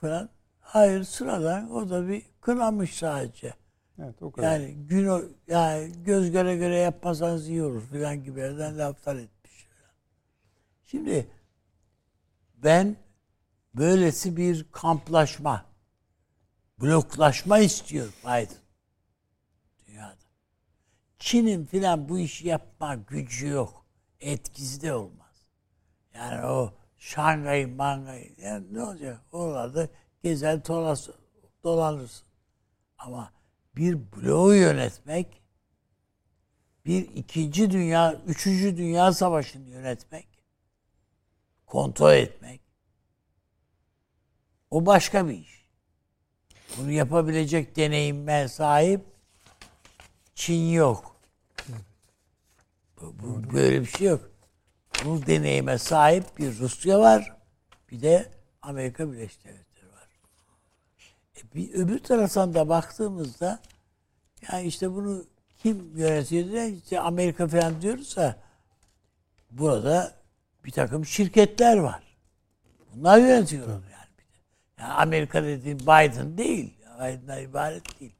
Falan. 0.00 0.35
Hayır 0.66 1.04
sıradan 1.04 1.70
o 1.70 1.90
da 1.90 2.08
bir 2.08 2.22
kınamış 2.40 2.94
sadece. 2.94 3.54
evet 3.98 4.22
o 4.22 4.32
kadar. 4.32 4.60
Yani 4.60 4.74
gün 4.74 5.06
o, 5.06 5.22
yani 5.48 5.92
göz 6.04 6.30
göre 6.30 6.56
göre 6.56 6.76
yapmasanız 6.76 7.48
iyi 7.48 7.62
olur 7.62 7.82
filan 7.92 8.24
gibilerden 8.24 8.78
laflar 8.78 9.16
etmiş. 9.16 9.66
Şimdi 10.86 11.26
ben 12.56 12.96
böylesi 13.74 14.36
bir 14.36 14.66
kamplaşma, 14.72 15.64
bloklaşma 16.80 17.58
istiyor 17.58 18.08
Biden 18.24 18.48
dünyada. 19.86 20.16
Çin'in 21.18 21.66
filan 21.66 22.08
bu 22.08 22.18
işi 22.18 22.48
yapma 22.48 22.94
gücü 22.94 23.48
yok. 23.48 23.86
Etkisi 24.20 24.82
de 24.82 24.94
olmaz. 24.94 25.46
Yani 26.14 26.46
o 26.46 26.74
Şangay, 26.98 27.66
Mangay 27.66 28.34
yani 28.38 28.74
ne 28.74 28.82
olacak? 28.82 29.20
Oralarda 29.32 29.88
gezer 30.26 30.66
dolas, 30.66 31.08
dolanırsın. 31.64 32.26
Ama 32.98 33.32
bir 33.76 33.98
bloğu 34.12 34.54
yönetmek, 34.54 35.42
bir 36.86 37.08
ikinci 37.14 37.70
dünya, 37.70 38.14
üçüncü 38.26 38.76
dünya 38.76 39.12
savaşını 39.12 39.68
yönetmek, 39.68 40.28
kontrol 41.66 42.12
etmek, 42.12 42.60
o 44.70 44.86
başka 44.86 45.28
bir 45.28 45.34
iş. 45.34 45.66
Bunu 46.78 46.90
yapabilecek 46.90 47.76
deneyime 47.76 48.48
sahip 48.48 49.04
Çin 50.34 50.70
yok. 50.70 51.16
Bu, 53.00 53.14
bu- 53.18 53.52
böyle 53.52 53.80
bir 53.80 53.86
şey 53.86 54.08
yok. 54.08 54.30
Bu 55.04 55.26
deneyime 55.26 55.78
sahip 55.78 56.38
bir 56.38 56.58
Rusya 56.58 57.00
var, 57.00 57.36
bir 57.90 58.02
de 58.02 58.32
Amerika 58.62 59.12
Birleşik 59.12 59.44
Devletleri 59.44 59.65
bir 61.54 61.74
öbür 61.74 61.98
taraftan 61.98 62.54
da 62.54 62.68
baktığımızda 62.68 63.58
yani 64.52 64.66
işte 64.66 64.94
bunu 64.94 65.24
kim 65.62 65.96
yönetiyor 65.96 66.62
işte 66.62 67.00
Amerika 67.00 67.48
falan 67.48 67.82
diyoruz 67.82 68.16
ya 68.16 68.36
burada 69.50 70.12
bir 70.64 70.70
takım 70.70 71.06
şirketler 71.06 71.76
var. 71.76 72.02
Bunlar 72.94 73.18
yönetiyorlar 73.18 73.74
yani. 73.74 74.10
yani 74.78 74.92
Amerika 74.92 75.42
dediğim 75.42 75.78
Biden 75.78 76.38
değil. 76.38 76.76
Biden'dan 76.96 77.42
ibaret 77.42 78.00
değil. 78.00 78.12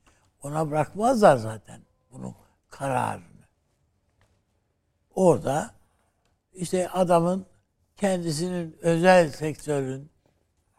Ona 0.42 0.70
bırakmazlar 0.70 1.36
zaten 1.36 1.80
bunun 2.12 2.34
kararını. 2.70 3.24
Orada 5.14 5.74
işte 6.52 6.88
adamın 6.88 7.46
kendisinin 7.96 8.76
özel 8.82 9.30
sektörün 9.30 10.10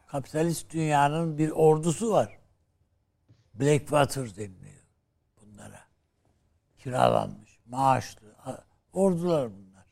kapitalist 0.07 0.73
dünyanın 0.73 1.37
bir 1.37 1.49
ordusu 1.49 2.11
var. 2.11 2.37
Blackwater 3.53 4.35
deniliyor 4.35 4.83
bunlara. 5.41 5.79
Kiralanmış, 6.77 7.59
maaşlı 7.65 8.35
ordular 8.93 9.51
bunlar. 9.53 9.85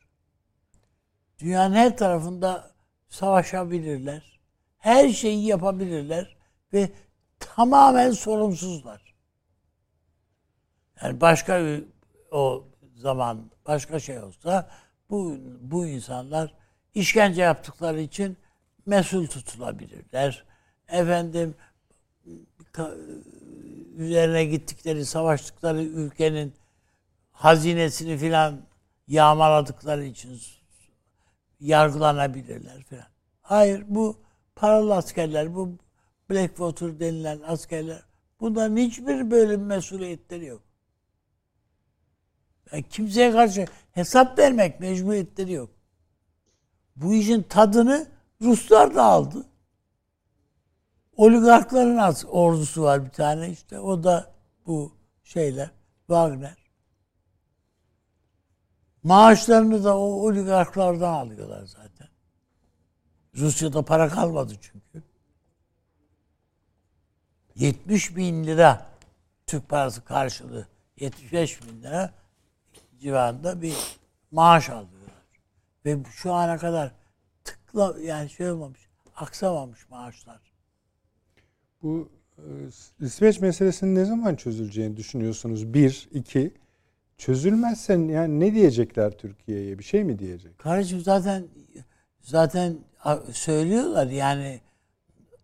Dünyanın 1.39 1.75
her 1.75 1.97
tarafında 1.97 2.71
savaşabilirler. 3.09 4.39
Her 4.77 5.09
şeyi 5.09 5.45
yapabilirler 5.45 6.37
ve 6.73 6.91
tamamen 7.39 8.11
sorumsuzlar. 8.11 9.15
Yani 11.01 11.21
başka 11.21 11.79
o 12.31 12.67
zaman 12.95 13.51
başka 13.67 13.99
şey 13.99 14.19
olsa 14.19 14.69
bu 15.09 15.37
bu 15.61 15.87
insanlar 15.87 16.53
işkence 16.93 17.41
yaptıkları 17.41 18.01
için 18.01 18.37
mesul 18.85 19.27
tutulabilirler. 19.27 20.45
Efendim 20.87 21.55
üzerine 23.95 24.45
gittikleri, 24.45 25.05
savaştıkları 25.05 25.83
ülkenin 25.83 26.53
hazinesini 27.31 28.17
filan 28.17 28.61
yağmaladıkları 29.07 30.05
için 30.05 30.41
yargılanabilirler 31.59 32.83
filan. 32.83 33.07
Hayır 33.41 33.83
bu 33.87 34.17
paralı 34.55 34.95
askerler, 34.95 35.55
bu 35.55 35.77
Blackwater 36.29 36.99
denilen 36.99 37.41
askerler 37.45 38.01
bunların 38.39 38.77
hiçbir 38.77 39.31
bölüm 39.31 39.65
mesuliyetleri 39.65 40.45
yok. 40.45 40.61
Yani 42.71 42.83
kimseye 42.83 43.31
karşı 43.31 43.65
hesap 43.91 44.39
vermek 44.39 44.79
mecburiyetleri 44.79 45.51
yok. 45.51 45.69
Bu 46.95 47.13
işin 47.13 47.41
tadını 47.41 48.14
Ruslar 48.45 48.95
da 48.95 49.03
aldı. 49.03 49.45
Oligarkların 51.17 51.97
az 51.97 52.25
ordusu 52.25 52.83
var 52.83 53.05
bir 53.05 53.09
tane 53.09 53.49
işte. 53.49 53.79
O 53.79 54.03
da 54.03 54.33
bu 54.65 54.91
şeyler. 55.23 55.69
Wagner. 56.07 56.57
Maaşlarını 59.03 59.83
da 59.83 59.97
o 59.97 60.01
oligarklardan 60.01 61.13
alıyorlar 61.13 61.65
zaten. 61.65 62.07
Rusya'da 63.35 63.81
para 63.81 64.09
kalmadı 64.09 64.53
çünkü. 64.61 65.03
70 67.55 68.15
bin 68.15 68.43
lira 68.43 68.85
Türk 69.47 69.69
parası 69.69 70.05
karşılığı 70.05 70.67
75 70.97 71.61
bin 71.63 71.83
lira 71.83 72.13
civarında 72.99 73.61
bir 73.61 73.97
maaş 74.31 74.69
alıyorlar. 74.69 75.15
Ve 75.85 75.97
şu 76.11 76.33
ana 76.33 76.57
kadar 76.57 76.91
yani 78.03 78.29
şey 78.29 78.51
olmamış, 78.51 78.79
aksamamış 79.15 79.89
maaşlar. 79.89 80.39
Bu 81.83 82.09
e, 82.37 82.43
İsveç 83.05 83.39
meselesinin 83.41 83.95
ne 83.95 84.05
zaman 84.05 84.35
çözüleceğini 84.35 84.97
düşünüyorsunuz? 84.97 85.73
Bir, 85.73 86.09
iki, 86.11 86.53
çözülmezse 87.17 87.93
yani 87.93 88.39
ne 88.39 88.53
diyecekler 88.55 89.11
Türkiye'ye? 89.11 89.79
Bir 89.79 89.83
şey 89.83 90.03
mi 90.03 90.19
diyecek? 90.19 90.59
Kardeşim 90.59 90.99
zaten 90.99 91.43
zaten 92.21 92.77
söylüyorlar 93.31 94.07
yani 94.07 94.61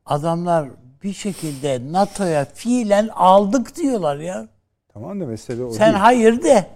adamlar 0.06 0.70
bir 1.04 1.14
şekilde 1.14 1.92
NATO'ya 1.92 2.46
fiilen 2.46 3.08
aldık 3.08 3.76
diyorlar 3.76 4.18
ya. 4.18 4.48
Tamam 4.94 5.22
da 5.22 5.26
mesele 5.26 5.64
o 5.64 5.72
Sen 5.72 5.88
değil. 5.88 5.98
hayır 5.98 6.44
de. 6.44 6.68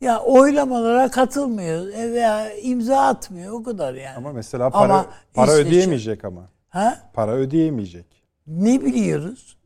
Ya 0.00 0.20
oylamalara 0.20 1.10
katılmıyor 1.10 1.88
e, 1.88 2.12
veya 2.12 2.52
imza 2.56 3.00
atmıyor 3.00 3.52
o 3.52 3.62
kadar 3.62 3.94
yani. 3.94 4.16
Ama 4.16 4.32
mesela 4.32 4.70
para 4.70 4.94
ama 4.94 5.06
para 5.34 5.52
ödeyemeyecek 5.52 6.24
ama. 6.24 6.48
Ha? 6.68 7.10
Para 7.14 7.32
ödeyemeyecek. 7.32 8.06
Ne 8.46 8.84
biliyoruz? 8.84 9.56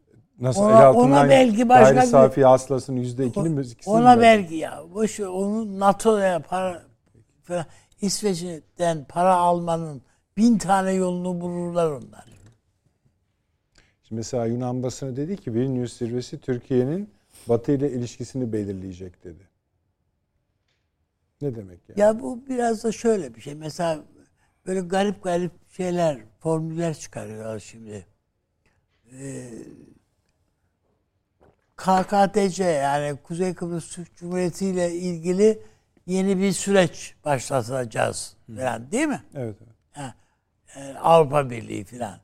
Nasıl 0.41 0.61
Ona- 0.61 0.71
el 0.79 0.87
altından 0.87 1.11
ona 1.11 1.29
belki 1.29 1.69
başka 1.69 1.95
gayri 1.95 2.07
safi 2.07 2.45
hasılasının 2.45 3.01
yüzde 3.01 3.27
ikini 3.27 3.49
mi? 3.49 3.61
mi 3.61 3.67
Ona 3.87 4.17
ver? 4.17 4.21
vergi 4.21 4.57
ya. 4.57 4.83
Boş 4.95 5.21
ver, 5.21 5.27
onu 5.27 5.81
NATO'ya 5.81 6.39
para 6.41 6.83
falan, 7.43 7.65
İsveç'ten 8.01 9.05
para 9.09 9.35
almanın 9.37 10.03
bin 10.37 10.59
tane 10.59 10.93
yolunu 10.93 11.41
bulurlar 11.41 11.91
onlar. 11.91 12.25
Şimdi 14.03 14.19
mesela 14.19 14.47
Yunan 14.47 14.83
basını 14.83 15.17
dedi 15.17 15.37
ki 15.37 15.55
Vilnius 15.55 15.97
zirvesi 15.99 16.41
Türkiye'nin 16.41 17.11
Batı 17.49 17.73
ile 17.73 17.91
ilişkisini 17.93 18.53
belirleyecek 18.53 19.25
dedi. 19.25 19.52
Ne 21.43 21.55
demek 21.55 21.81
yani? 21.89 22.01
Ya 22.01 22.21
bu 22.21 22.47
biraz 22.49 22.85
da 22.85 22.93
şöyle 22.93 23.35
bir 23.35 23.41
şey. 23.41 23.55
Mesela 23.55 24.05
böyle 24.67 24.81
garip 24.81 25.23
garip 25.23 25.53
şeyler, 25.71 26.19
formüller 26.41 26.95
çıkarıyorlar 26.95 27.59
şimdi. 27.59 28.07
Ee, 29.13 29.51
KKTC 31.77 32.65
yani 32.65 33.17
Kuzey 33.23 33.55
Kıbrıs 33.55 33.95
Türk 33.95 34.17
Cumhuriyeti 34.17 34.67
ile 34.67 34.93
ilgili 34.93 35.63
yeni 36.07 36.39
bir 36.39 36.53
süreç 36.53 37.15
başlatacağız 37.25 38.37
falan 38.57 38.93
değil 38.93 39.09
mi? 39.09 39.23
Evet. 39.35 39.57
evet. 39.61 39.75
Ha, 39.93 40.15
e, 40.77 40.95
Avrupa 40.95 41.51
Birliği 41.51 41.85
falan. 41.85 42.19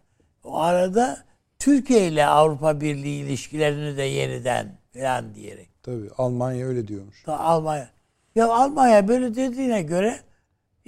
O 0.44 0.58
arada 0.58 1.24
Türkiye 1.58 2.08
ile 2.08 2.26
Avrupa 2.26 2.80
Birliği 2.80 3.24
ilişkilerini 3.24 3.96
de 3.96 4.02
yeniden 4.02 4.78
falan 4.94 5.34
diyerek. 5.34 5.68
Tabii 5.82 6.10
Almanya 6.18 6.66
öyle 6.66 6.88
diyormuş. 6.88 7.26
Da 7.26 7.40
Almanya. 7.40 7.97
Ya 8.38 8.52
Almanya 8.52 9.08
böyle 9.08 9.34
dediğine 9.34 9.82
göre 9.82 10.20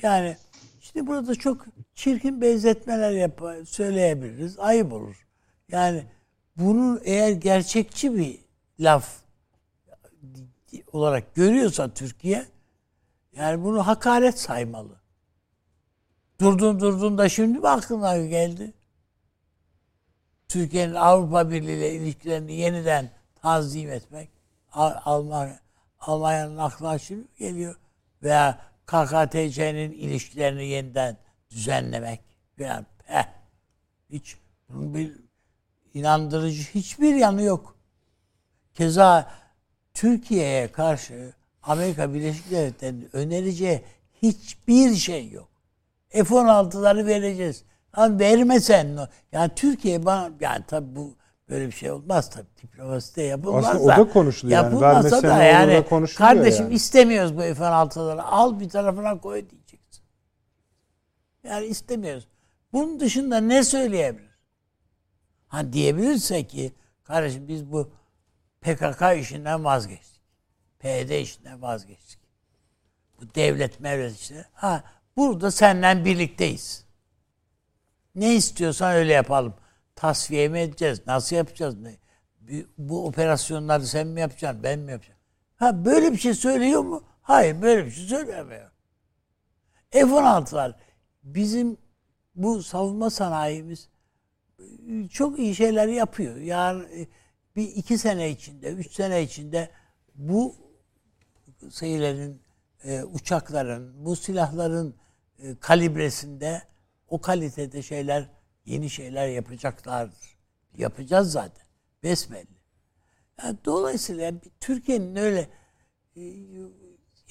yani 0.03 0.37
şimdi 0.81 1.07
burada 1.07 1.35
çok 1.35 1.67
çirkin 1.95 2.41
benzetmeler 2.41 3.11
yap 3.11 3.43
söyleyebiliriz. 3.67 4.59
Ayıp 4.59 4.93
olur. 4.93 5.27
Yani 5.69 6.05
bunu 6.57 7.01
eğer 7.05 7.31
gerçekçi 7.31 8.17
bir 8.17 8.39
laf 8.81 9.23
olarak 10.93 11.35
görüyorsa 11.35 11.95
Türkiye 11.95 12.47
yani 13.33 13.65
bunu 13.65 13.87
hakaret 13.87 14.39
saymalı. 14.39 15.01
Durdun 16.41 16.81
durdun 16.81 17.19
da 17.19 17.29
şimdi 17.29 17.59
mi 17.59 17.69
aklına 17.69 18.27
geldi? 18.27 18.73
Türkiye'nin 20.49 20.95
Avrupa 20.95 21.51
Birliği 21.51 21.77
ile 21.77 21.95
ilişkilerini 21.95 22.53
yeniden 22.53 23.11
tanzim 23.43 23.91
etmek. 23.91 24.29
Al- 24.73 25.01
Almanya 25.05 25.70
Almanya'nın 26.01 26.97
şimdi 26.99 27.27
geliyor. 27.39 27.77
Veya 28.23 28.59
KKTC'nin 28.87 29.93
ilişkilerini 29.93 30.67
yeniden 30.67 31.17
düzenlemek. 31.51 32.21
Yani 32.59 32.87
heh, 33.05 33.25
hiç 34.11 34.37
bunun 34.69 34.95
bir 34.95 35.13
inandırıcı 35.95 36.63
hiçbir 36.63 37.15
yanı 37.15 37.43
yok. 37.43 37.77
Keza 38.75 39.31
Türkiye'ye 39.95 40.73
karşı 40.73 41.33
Amerika 41.63 42.15
Birleşik 42.15 42.51
Devletleri'nin 42.51 43.11
önereceği 43.13 43.85
hiçbir 44.23 44.95
şey 44.95 45.31
yok. 45.31 45.49
F-16'ları 46.09 47.07
vereceğiz. 47.07 47.65
Lan 47.99 48.21
vermesen. 48.21 49.09
Yani 49.33 49.51
Türkiye 49.57 50.05
bana 50.05 50.31
yani 50.41 50.65
tabii 50.69 50.97
bu 50.97 51.17
böyle 51.51 51.67
bir 51.67 51.73
şey 51.73 51.91
olmaz 51.91 52.31
tabii. 52.31 52.47
Diplomasi 52.63 53.17
de 53.17 53.23
yapılmaz 53.23 53.65
Aslında 53.67 53.97
da. 53.97 54.03
o 54.03 54.07
da 54.07 54.13
konuşuluyor 54.13 54.63
yani. 54.63 54.73
Da 54.73 54.77
olur 54.77 55.37
yani 55.37 55.73
da 55.73 55.89
konuşuluyor 55.89 56.31
kardeşim 56.35 56.65
yani. 56.65 56.75
istemiyoruz 56.75 57.37
bu 57.37 57.41
F-16'ları. 57.41 58.23
Al 58.23 58.61
bir 58.61 58.69
tarafına 58.69 59.21
koy 59.21 59.51
diyeceksin. 59.51 60.05
Yani 61.45 61.67
istemiyoruz. 61.67 62.29
Bunun 62.73 63.01
dışında 63.01 63.41
ne 63.41 63.65
söyleyebilir? 63.65 64.31
Ha 65.47 65.73
diyebilirse 65.73 66.47
ki 66.47 66.73
kardeşim 67.05 67.49
biz 67.49 67.73
bu 67.73 67.91
PKK 68.61 69.03
işinden 69.21 69.65
vazgeçtik. 69.65 70.23
PYD 70.79 71.11
işinden 71.11 71.63
vazgeçtik. 71.63 72.21
Bu 73.21 73.35
devlet 73.35 73.81
mevlet 73.81 74.21
işte. 74.21 74.47
Ha 74.53 74.85
burada 75.17 75.51
senden 75.51 76.05
birlikteyiz. 76.05 76.85
Ne 78.15 78.35
istiyorsan 78.35 78.93
öyle 78.93 79.13
yapalım. 79.13 79.55
Tasfiye 80.01 80.49
mi 80.49 80.59
edeceğiz? 80.59 81.07
Nasıl 81.07 81.37
yapacağız? 81.37 81.77
Ne? 81.81 81.95
Bu- 82.79 83.07
operasyonları 83.07 83.87
sen 83.87 84.07
mi 84.07 84.21
yapacaksın? 84.21 84.63
Ben 84.63 84.79
mi 84.79 84.91
yapacağım? 84.91 85.19
Ha 85.57 85.85
böyle 85.85 86.13
bir 86.13 86.17
şey 86.17 86.35
söylüyor 86.35 86.81
mu? 86.81 87.05
Hayır 87.23 87.63
böyle 87.63 87.87
bir 87.87 87.91
şey 87.91 88.05
söylemiyor. 88.05 88.71
F-16'lar 89.91 90.75
bizim 91.23 91.77
bu 92.35 92.63
savunma 92.63 93.11
sanayimiz 93.11 93.89
çok 95.11 95.39
iyi 95.39 95.55
şeyler 95.55 95.89
yapıyor. 95.89 96.37
Yani 96.37 97.09
bir 97.57 97.69
iki 97.69 97.99
sene 97.99 98.31
içinde, 98.31 98.69
üç 98.73 98.93
sene 98.93 99.23
içinde 99.23 99.71
bu 100.15 100.57
şeylerin, 101.73 102.43
e, 102.85 103.03
uçakların, 103.03 104.05
bu 104.05 104.17
silahların 104.17 104.97
e, 105.39 105.57
kalibresinde 105.61 106.63
o 107.09 107.21
kalitede 107.21 107.83
şeyler, 107.83 108.40
yeni 108.65 108.91
şeyler 108.91 109.29
yapacaklardır. 109.29 110.37
Yapacağız 110.77 111.33
zaten. 111.33 111.67
Besbelli. 112.03 112.61
Yani 113.43 113.59
dolayısıyla 113.65 114.33
Türkiye'nin 114.61 115.17
öyle 115.17 115.49
e, 116.17 116.23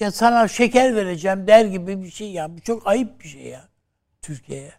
ya 0.00 0.12
sana 0.12 0.48
şeker 0.48 0.96
vereceğim 0.96 1.46
der 1.46 1.64
gibi 1.64 2.02
bir 2.02 2.10
şey 2.10 2.32
ya. 2.32 2.56
Bu 2.56 2.60
çok 2.60 2.86
ayıp 2.86 3.20
bir 3.20 3.28
şey 3.28 3.42
ya 3.42 3.68
Türkiye'ye. 4.22 4.72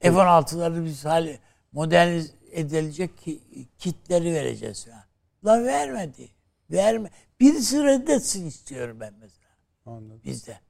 F-16'ları 0.00 0.84
biz 0.84 1.04
hali 1.04 1.38
moderniz 1.72 2.34
edilecek 2.50 3.18
ki, 3.18 3.40
kitleri 3.78 4.34
vereceğiz 4.34 4.86
ya. 4.90 5.06
La 5.44 5.64
vermedi. 5.64 6.28
Verme. 6.70 7.10
Birisi 7.40 7.84
reddetsin 7.84 8.46
istiyorum 8.46 9.00
ben 9.00 9.14
mesela. 9.20 9.48
Anladım. 9.86 10.20
Bizde. 10.24 10.60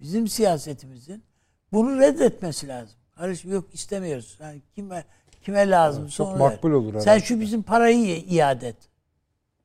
Bizim 0.00 0.28
siyasetimizin 0.28 1.24
bunu 1.72 2.00
reddetmesi 2.00 2.68
lazım. 2.68 2.98
Kardeşim 3.16 3.52
yok 3.52 3.74
istemiyoruz. 3.74 4.38
Yani 4.40 4.62
kime 4.74 5.04
kime 5.42 5.70
lazım? 5.70 6.02
Evet, 6.02 6.12
çok 6.12 6.38
makbul 6.38 6.70
ver. 6.70 6.74
olur. 6.74 7.00
Sen 7.00 7.18
şu 7.18 7.40
bizim 7.40 7.62
parayı 7.62 8.16
iade 8.16 8.68
et. 8.68 8.76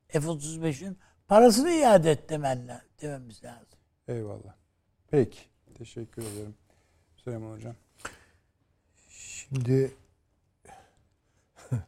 F-35'in 0.08 0.98
parasını 1.28 1.72
iade 1.72 2.12
et 2.12 2.30
demen, 2.30 2.82
dememiz 3.02 3.44
lazım. 3.44 3.80
Eyvallah. 4.08 4.54
Peki. 5.12 5.40
Teşekkür 5.78 6.22
ederim. 6.22 6.56
Süleyman 7.16 7.52
Hocam. 7.56 7.76
Şimdi 9.10 9.92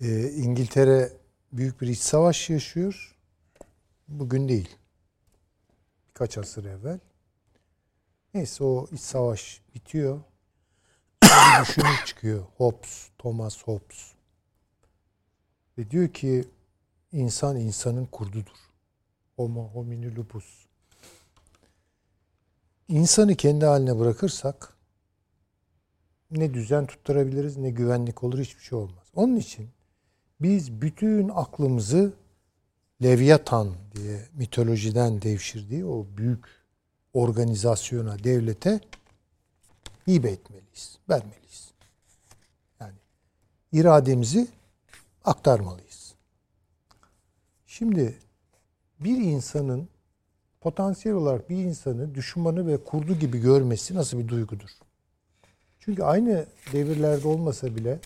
e, 0.00 0.30
İngiltere 0.30 1.12
büyük 1.52 1.80
bir 1.80 1.88
iç 1.88 1.98
savaş 1.98 2.50
yaşıyor. 2.50 3.16
Bugün 4.08 4.48
değil. 4.48 4.76
Birkaç 6.08 6.38
asır 6.38 6.64
evvel. 6.64 6.98
Neyse 8.34 8.64
o 8.64 8.86
iç 8.92 9.00
savaş 9.00 9.62
bitiyor. 9.74 10.20
Bir 11.26 11.66
düşünür 11.66 12.04
çıkıyor. 12.06 12.44
Hobbes, 12.56 13.08
Thomas 13.18 13.62
Hobbes. 13.62 14.12
Ve 15.78 15.90
diyor 15.90 16.08
ki 16.08 16.44
insan 17.12 17.56
insanın 17.56 18.06
kurdudur. 18.06 18.56
Homo 19.36 19.68
homini 19.68 20.16
lupus. 20.16 20.66
İnsanı 22.88 23.34
kendi 23.34 23.64
haline 23.64 23.98
bırakırsak 23.98 24.76
ne 26.30 26.54
düzen 26.54 26.86
tutturabiliriz 26.86 27.56
ne 27.56 27.70
güvenlik 27.70 28.24
olur 28.24 28.38
hiçbir 28.38 28.62
şey 28.62 28.78
olmaz. 28.78 29.06
Onun 29.14 29.36
için 29.36 29.68
biz 30.40 30.80
bütün 30.80 31.28
aklımızı 31.28 32.12
Leviathan 33.02 33.74
diye 33.94 34.28
mitolojiden 34.34 35.22
devşirdiği 35.22 35.84
o 35.84 36.06
büyük 36.16 36.44
organizasyona, 37.12 38.24
devlete 38.24 38.80
hibe 40.06 40.30
etmeliyiz, 40.30 40.98
vermeliyiz. 41.08 41.72
Yani 42.80 42.94
irademizi 43.72 44.48
aktarmalıyız. 45.24 46.14
Şimdi 47.66 48.18
bir 49.00 49.18
insanın 49.18 49.88
potansiyel 50.60 51.16
olarak 51.16 51.50
bir 51.50 51.56
insanı 51.56 52.14
düşmanı 52.14 52.66
ve 52.66 52.84
kurdu 52.84 53.18
gibi 53.18 53.38
görmesi 53.40 53.94
nasıl 53.94 54.18
bir 54.18 54.28
duygudur? 54.28 54.70
Çünkü 55.80 56.02
aynı 56.02 56.46
devirlerde 56.72 57.28
olmasa 57.28 57.76
bile 57.76 58.00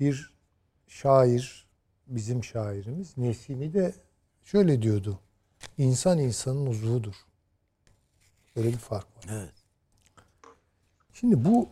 bir 0.00 0.34
şair, 0.88 1.66
bizim 2.06 2.44
şairimiz 2.44 3.18
Nesimi 3.18 3.74
de 3.74 3.94
şöyle 4.44 4.82
diyordu. 4.82 5.20
İnsan 5.78 6.18
insanın 6.18 6.66
uzvudur. 6.66 7.14
Böyle 8.56 8.68
bir 8.68 8.78
fark 8.78 9.06
var. 9.16 9.24
Evet. 9.30 9.63
Şimdi 11.14 11.44
bu 11.44 11.68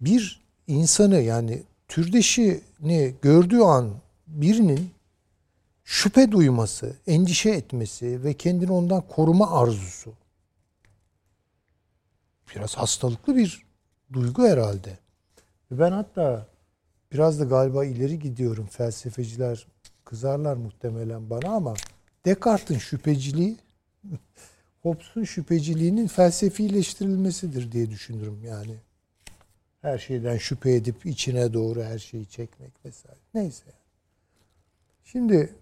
bir 0.00 0.44
insanı 0.66 1.20
yani 1.20 1.62
türdeşini 1.88 3.14
gördüğü 3.22 3.60
an 3.60 3.94
birinin 4.26 4.90
şüphe 5.84 6.32
duyması, 6.32 6.96
endişe 7.06 7.50
etmesi 7.50 8.24
ve 8.24 8.34
kendini 8.34 8.72
ondan 8.72 9.02
koruma 9.08 9.60
arzusu 9.60 10.12
biraz 12.54 12.74
hastalıklı 12.74 13.36
bir 13.36 13.62
duygu 14.12 14.42
herhalde. 14.42 14.98
Ben 15.70 15.92
hatta 15.92 16.46
biraz 17.12 17.40
da 17.40 17.44
galiba 17.44 17.84
ileri 17.84 18.18
gidiyorum. 18.18 18.66
Felsefeciler 18.66 19.66
kızarlar 20.04 20.56
muhtemelen 20.56 21.30
bana 21.30 21.48
ama 21.48 21.74
Descartes'in 22.24 22.78
şüpheciliği 22.78 23.56
Hobbes'un 24.84 25.24
şüpheciliğinin 25.24 26.06
felsefileştirilmesidir 26.06 27.72
diye 27.72 27.90
düşünürüm 27.90 28.44
yani. 28.44 28.76
Her 29.82 29.98
şeyden 29.98 30.36
şüphe 30.36 30.74
edip 30.74 31.06
içine 31.06 31.52
doğru 31.52 31.82
her 31.82 31.98
şeyi 31.98 32.26
çekmek 32.26 32.84
vesaire. 32.84 33.18
Neyse. 33.34 33.64
Şimdi 35.04 35.54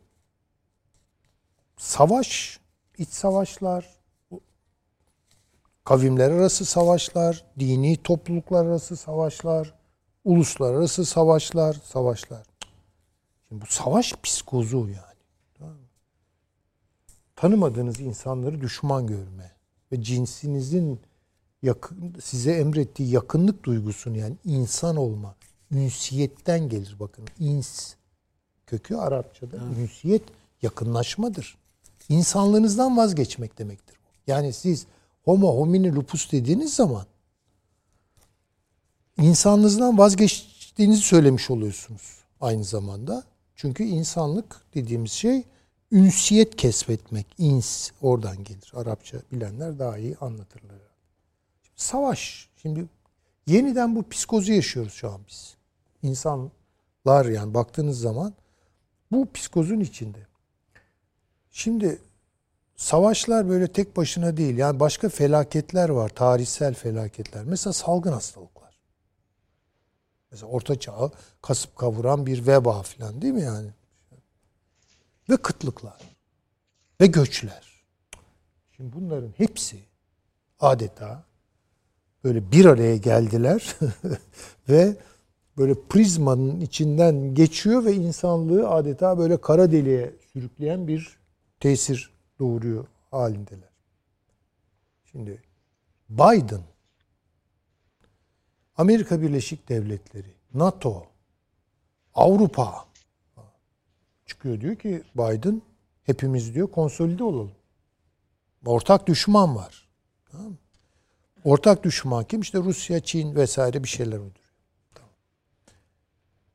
savaş, 1.76 2.60
iç 2.98 3.08
savaşlar, 3.08 3.96
kavimler 5.84 6.30
arası 6.30 6.64
savaşlar, 6.64 7.44
dini 7.58 8.02
topluluklar 8.02 8.66
arası 8.66 8.96
savaşlar, 8.96 9.74
uluslararası 10.24 11.04
savaşlar, 11.04 11.74
savaşlar. 11.84 12.46
Şimdi 13.48 13.62
bu 13.62 13.66
savaş 13.66 14.14
psikozu 14.22 14.78
yani. 14.78 15.11
Tanımadığınız 17.42 18.00
insanları 18.00 18.60
düşman 18.60 19.06
görme 19.06 19.52
ve 19.92 20.02
cinsinizin 20.02 21.00
yakın, 21.62 22.14
size 22.22 22.52
emrettiği 22.52 23.10
yakınlık 23.10 23.64
duygusunu 23.64 24.18
yani 24.18 24.36
insan 24.44 24.96
olma, 24.96 25.34
ünsiyetten 25.70 26.68
gelir 26.68 26.96
bakın. 27.00 27.24
ins 27.38 27.94
kökü 28.66 28.94
Arapçada. 28.94 29.56
Evet. 29.56 29.78
Ünsiyet 29.78 30.22
yakınlaşmadır. 30.62 31.58
İnsanlığınızdan 32.08 32.96
vazgeçmek 32.96 33.58
demektir. 33.58 33.96
Yani 34.26 34.52
siz 34.52 34.86
homo 35.24 35.58
homini 35.58 35.94
lupus 35.94 36.32
dediğiniz 36.32 36.74
zaman 36.74 37.06
insanlığınızdan 39.18 39.98
vazgeçtiğinizi 39.98 41.02
söylemiş 41.02 41.50
oluyorsunuz 41.50 42.18
aynı 42.40 42.64
zamanda. 42.64 43.24
Çünkü 43.56 43.84
insanlık 43.84 44.60
dediğimiz 44.74 45.12
şey 45.12 45.44
ünsiyet 45.92 46.56
kesbetmek. 46.56 47.26
ins 47.38 47.90
oradan 48.02 48.44
gelir. 48.44 48.72
Arapça 48.74 49.18
bilenler 49.32 49.78
daha 49.78 49.98
iyi 49.98 50.16
anlatırlar. 50.16 50.76
Savaş. 51.76 52.48
Şimdi 52.56 52.86
yeniden 53.46 53.96
bu 53.96 54.08
psikozu 54.08 54.52
yaşıyoruz 54.52 54.92
şu 54.92 55.10
an 55.10 55.20
biz. 55.28 55.54
İnsanlar 56.02 57.24
yani 57.24 57.54
baktığınız 57.54 58.00
zaman 58.00 58.34
bu 59.12 59.32
psikozun 59.34 59.80
içinde. 59.80 60.26
Şimdi 61.50 61.98
savaşlar 62.76 63.48
böyle 63.48 63.66
tek 63.66 63.96
başına 63.96 64.36
değil. 64.36 64.56
Yani 64.56 64.80
başka 64.80 65.08
felaketler 65.08 65.88
var. 65.88 66.08
Tarihsel 66.08 66.74
felaketler. 66.74 67.44
Mesela 67.44 67.72
salgın 67.72 68.12
hastalıklar. 68.12 68.78
Mesela 70.30 70.52
orta 70.52 70.80
çağı 70.80 71.10
kasıp 71.42 71.76
kavuran 71.76 72.26
bir 72.26 72.46
veba 72.46 72.82
falan 72.82 73.22
değil 73.22 73.34
mi 73.34 73.42
yani? 73.42 73.70
Ve 75.30 75.36
kıtlıklar. 75.36 76.00
Ve 77.00 77.06
göçler. 77.06 77.84
Şimdi 78.76 78.92
bunların 78.96 79.32
hepsi 79.36 79.78
adeta 80.60 81.24
böyle 82.24 82.52
bir 82.52 82.64
araya 82.64 82.96
geldiler 82.96 83.76
ve 84.68 84.96
böyle 85.56 85.74
prizmanın 85.88 86.60
içinden 86.60 87.34
geçiyor 87.34 87.84
ve 87.84 87.94
insanlığı 87.94 88.68
adeta 88.68 89.18
böyle 89.18 89.40
kara 89.40 89.72
deliğe 89.72 90.14
sürükleyen 90.32 90.88
bir 90.88 91.18
tesir 91.60 92.10
doğuruyor 92.38 92.86
halindeler. 93.10 93.72
Şimdi 95.04 95.42
Biden, 96.08 96.62
Amerika 98.76 99.22
Birleşik 99.22 99.68
Devletleri, 99.68 100.34
NATO, 100.54 101.06
Avrupa 102.14 102.91
çıkıyor 104.32 104.60
diyor 104.60 104.76
ki 104.76 105.02
Biden 105.14 105.62
hepimiz 106.04 106.54
diyor 106.54 106.70
konsolide 106.70 107.24
olalım. 107.24 107.52
Ortak 108.66 109.06
düşman 109.06 109.56
var. 109.56 109.88
Tamam 110.30 110.56
Ortak 111.44 111.84
düşman 111.84 112.24
kim? 112.24 112.40
İşte 112.40 112.58
Rusya, 112.58 113.00
Çin 113.00 113.34
vesaire 113.34 113.82
bir 113.82 113.88
şeyler 113.88 114.18
uyduruyor. 114.18 114.42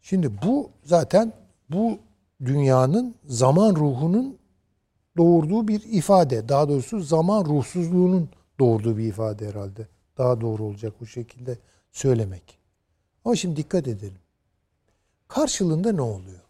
Şimdi 0.01 0.41
bu 0.41 0.69
zaten 0.83 1.33
bu 1.69 1.99
dünyanın 2.45 3.15
zaman 3.25 3.75
ruhunun 3.75 4.37
doğurduğu 5.17 5.67
bir 5.67 5.83
ifade. 5.83 6.49
Daha 6.49 6.69
doğrusu 6.69 6.99
zaman 6.99 7.45
ruhsuzluğunun 7.45 8.29
doğurduğu 8.59 8.97
bir 8.97 9.05
ifade 9.05 9.49
herhalde. 9.49 9.87
Daha 10.17 10.41
doğru 10.41 10.63
olacak 10.63 10.93
bu 11.01 11.07
şekilde 11.07 11.57
söylemek. 11.91 12.57
Ama 13.25 13.35
şimdi 13.35 13.55
dikkat 13.55 13.87
edelim. 13.87 14.19
Karşılığında 15.27 15.91
ne 15.91 16.01
oluyor? 16.01 16.46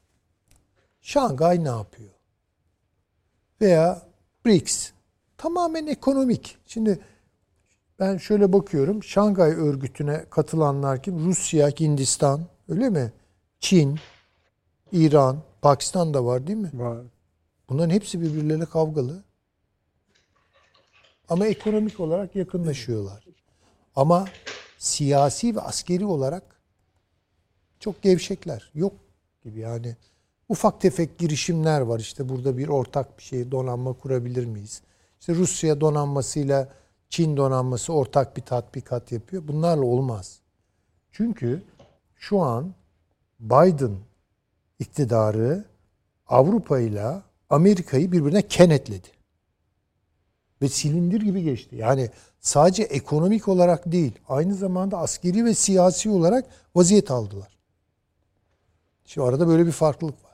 Şangay 1.08 1.64
ne 1.64 1.68
yapıyor? 1.68 2.14
Veya 3.62 4.02
BRICS. 4.46 4.92
Tamamen 5.38 5.88
ekonomik. 5.88 6.58
Şimdi 6.66 7.00
ben 8.00 8.18
şöyle 8.18 8.54
bakıyorum. 8.54 9.04
Şangay 9.04 9.52
örgütüne 9.52 10.26
katılanlar 10.30 11.04
kim? 11.04 11.26
Rusya, 11.26 11.70
Hindistan, 11.70 12.46
öyle 12.68 12.90
mi? 12.90 13.14
Çin, 13.60 14.00
İran, 14.92 15.44
Pakistan 15.62 16.14
da 16.14 16.26
var 16.26 16.48
değil 16.48 16.60
mi? 16.60 16.72
Var. 16.74 17.06
Bunların 17.70 17.90
hepsi 17.90 18.22
birbirleriyle 18.22 18.66
kavgalı. 18.66 19.24
Ama 21.30 21.48
ekonomik 21.48 22.00
olarak 22.00 22.36
yakınlaşıyorlar. 22.36 23.28
Ama 23.96 24.26
siyasi 24.78 25.56
ve 25.56 25.62
askeri 25.62 26.06
olarak 26.06 26.62
çok 27.80 28.02
gevşekler. 28.02 28.72
Yok 28.74 28.94
gibi 29.44 29.60
yani. 29.60 29.96
Ufak 30.50 30.82
tefek 30.82 31.18
girişimler 31.18 31.82
var. 31.82 32.00
İşte 32.00 32.30
burada 32.30 32.58
bir 32.58 32.68
ortak 32.68 33.18
bir 33.18 33.24
şey 33.24 33.52
donanma 33.52 33.94
kurabilir 33.94 34.46
miyiz? 34.46 34.82
İşte 35.20 35.36
Rusya 35.36 35.82
donanmasıyla 35.82 36.70
Çin 37.10 37.38
donanması 37.38 37.94
ortak 37.94 38.38
bir 38.38 38.42
tatbikat 38.42 39.12
yapıyor. 39.12 39.48
Bunlarla 39.48 39.86
olmaz. 39.86 40.40
Çünkü 41.12 41.64
şu 42.16 42.40
an 42.40 42.74
Biden 43.40 43.96
iktidarı 44.80 45.66
Avrupa 46.28 46.80
ile 46.80 47.22
Amerika'yı 47.50 48.12
birbirine 48.12 48.48
kenetledi. 48.48 49.08
Ve 50.62 50.70
silindir 50.70 51.22
gibi 51.22 51.44
geçti. 51.44 51.76
Yani 51.76 52.10
sadece 52.40 52.84
ekonomik 52.84 53.48
olarak 53.48 53.92
değil, 53.92 54.20
aynı 54.28 54.56
zamanda 54.56 54.98
askeri 54.98 55.46
ve 55.46 55.54
siyasi 55.54 56.10
olarak 56.10 56.46
vaziyet 56.76 57.12
aldılar. 57.12 57.58
Şimdi 59.06 59.28
arada 59.28 59.48
böyle 59.48 59.66
bir 59.66 59.72
farklılık 59.72 60.26
var. 60.26 60.27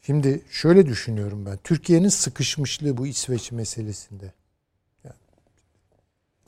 Şimdi 0.00 0.42
şöyle 0.50 0.86
düşünüyorum 0.86 1.46
ben. 1.46 1.58
Türkiye'nin 1.64 2.08
sıkışmışlığı 2.08 2.96
bu 2.96 3.06
İsveç 3.06 3.52
meselesinde. 3.52 4.32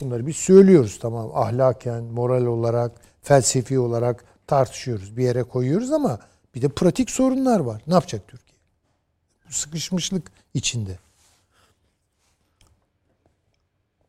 Bunları 0.01 0.27
biz 0.27 0.35
söylüyoruz 0.35 0.99
tamam 1.01 1.31
ahlaken, 1.33 2.03
moral 2.03 2.45
olarak, 2.45 2.91
felsefi 3.21 3.79
olarak 3.79 4.25
tartışıyoruz. 4.47 5.17
Bir 5.17 5.23
yere 5.23 5.43
koyuyoruz 5.43 5.91
ama 5.91 6.19
bir 6.55 6.61
de 6.61 6.69
pratik 6.69 7.09
sorunlar 7.09 7.59
var. 7.59 7.81
Ne 7.87 7.93
yapacak 7.93 8.27
Türkiye? 8.27 8.59
Bu 9.47 9.53
sıkışmışlık 9.53 10.31
içinde. 10.53 10.99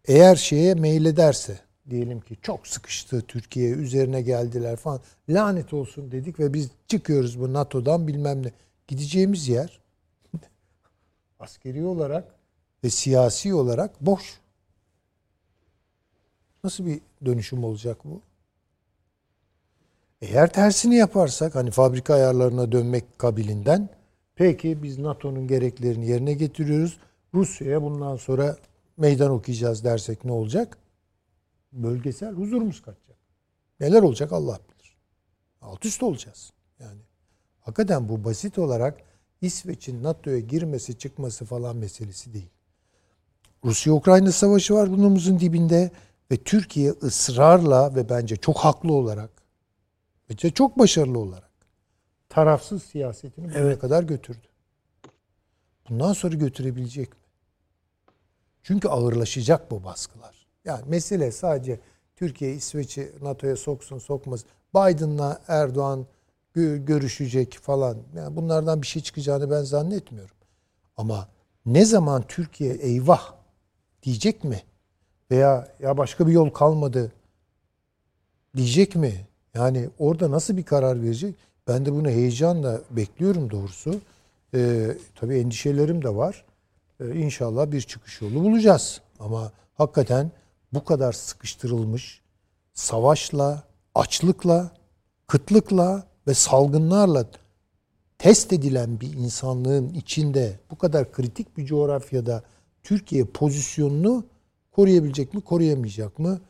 Eğer 0.04 0.36
şeye 0.36 0.74
meylederse 0.74 1.58
diyelim 1.90 2.20
ki 2.20 2.36
çok 2.42 2.66
sıkıştı 2.66 3.22
Türkiye 3.28 3.70
üzerine 3.70 4.22
geldiler 4.22 4.76
falan 4.76 5.00
lanet 5.28 5.72
olsun 5.72 6.12
dedik 6.12 6.40
ve 6.40 6.54
biz 6.54 6.68
çıkıyoruz 6.88 7.40
bu 7.40 7.52
NATO'dan 7.52 8.08
bilmem 8.08 8.42
ne. 8.42 8.52
Gideceğimiz 8.88 9.48
yer 9.48 9.80
askeri 11.40 11.84
olarak 11.84 12.34
ve 12.84 12.90
siyasi 12.90 13.54
olarak 13.54 14.00
boş. 14.00 14.40
Nasıl 16.64 16.86
bir 16.86 17.00
dönüşüm 17.24 17.64
olacak 17.64 17.98
bu? 18.04 18.20
Eğer 20.22 20.52
tersini 20.52 20.94
yaparsak 20.94 21.54
hani 21.54 21.70
fabrika 21.70 22.14
ayarlarına 22.14 22.72
dönmek 22.72 23.18
kabilinden 23.18 23.88
peki 24.34 24.82
biz 24.82 24.98
NATO'nun 24.98 25.46
gereklerini 25.46 26.06
yerine 26.06 26.34
getiriyoruz. 26.34 26.98
Rusya'ya 27.34 27.82
bundan 27.82 28.16
sonra 28.16 28.56
meydan 28.96 29.30
okuyacağız 29.30 29.84
dersek 29.84 30.24
ne 30.24 30.32
olacak? 30.32 30.78
Bölgesel 31.72 32.32
huzurumuz 32.32 32.82
kaçacak. 32.82 33.16
Neler 33.80 34.02
olacak 34.02 34.32
Allah 34.32 34.58
bilir. 34.58 34.96
Alt 35.62 35.84
üst 35.84 36.02
olacağız. 36.02 36.52
Yani 36.80 37.00
hakikaten 37.64 38.08
bu 38.08 38.24
basit 38.24 38.58
olarak 38.58 39.00
İsveç'in 39.40 40.02
NATO'ya 40.02 40.38
girmesi 40.38 40.98
çıkması 40.98 41.44
falan 41.44 41.76
meselesi 41.76 42.34
değil. 42.34 42.50
Rusya-Ukrayna 43.64 44.32
savaşı 44.32 44.74
var 44.74 44.90
burnumuzun 44.90 45.40
dibinde 45.40 45.90
ve 46.30 46.36
Türkiye 46.36 46.90
ısrarla 46.90 47.94
ve 47.94 48.08
bence 48.08 48.36
çok 48.36 48.56
haklı 48.56 48.92
olarak 48.92 49.30
ve 50.30 50.36
çok 50.36 50.78
başarılı 50.78 51.18
olarak 51.18 51.50
tarafsız 52.28 52.82
siyasetini 52.82 53.44
buraya 53.44 53.58
evet. 53.58 53.78
kadar 53.78 54.02
götürdü. 54.02 54.46
Bundan 55.88 56.12
sonra 56.12 56.36
götürebilecek 56.36 57.12
mi? 57.12 57.18
Çünkü 58.62 58.88
ağırlaşacak 58.88 59.70
bu 59.70 59.84
baskılar. 59.84 60.46
Yani 60.64 60.82
mesele 60.86 61.32
sadece 61.32 61.80
Türkiye 62.16 62.54
İsveç'i 62.54 63.12
NATO'ya 63.22 63.56
soksun 63.56 63.98
sokmaz. 63.98 64.44
Biden'la 64.74 65.42
Erdoğan 65.48 66.06
görüşecek 66.62 67.58
falan. 67.62 67.96
Yani 68.16 68.36
bunlardan 68.36 68.82
bir 68.82 68.86
şey 68.86 69.02
çıkacağını 69.02 69.50
ben 69.50 69.62
zannetmiyorum. 69.62 70.36
Ama 70.96 71.28
ne 71.66 71.84
zaman 71.84 72.24
Türkiye 72.28 72.74
eyvah 72.74 73.34
diyecek 74.02 74.44
mi? 74.44 74.62
Veya 75.30 75.68
ya 75.80 75.96
başka 75.98 76.26
bir 76.26 76.32
yol 76.32 76.50
kalmadı 76.50 77.12
diyecek 78.56 78.96
mi? 78.96 79.26
Yani 79.54 79.90
orada 79.98 80.30
nasıl 80.30 80.56
bir 80.56 80.62
karar 80.62 81.02
verecek? 81.02 81.34
Ben 81.68 81.86
de 81.86 81.92
bunu 81.92 82.08
heyecanla 82.08 82.80
bekliyorum 82.90 83.50
doğrusu. 83.50 84.00
Ee, 84.54 84.96
tabii 85.14 85.38
endişelerim 85.38 86.04
de 86.04 86.14
var. 86.14 86.44
Ee, 87.00 87.14
inşallah 87.14 87.70
bir 87.70 87.80
çıkış 87.80 88.20
yolu 88.20 88.34
bulacağız. 88.34 89.00
Ama 89.20 89.52
hakikaten 89.74 90.30
bu 90.72 90.84
kadar 90.84 91.12
sıkıştırılmış 91.12 92.20
savaşla, 92.74 93.62
açlıkla, 93.94 94.70
kıtlıkla 95.26 96.06
ve 96.26 96.34
salgınlarla 96.34 97.26
test 98.18 98.52
edilen 98.52 99.00
bir 99.00 99.12
insanlığın 99.12 99.88
içinde 99.88 100.58
bu 100.70 100.78
kadar 100.78 101.12
kritik 101.12 101.56
bir 101.56 101.66
coğrafyada 101.66 102.42
Türkiye 102.82 103.24
pozisyonunu 103.24 104.26
koruyabilecek 104.72 105.34
mi, 105.34 105.40
koruyamayacak 105.40 106.18
mı? 106.18 106.40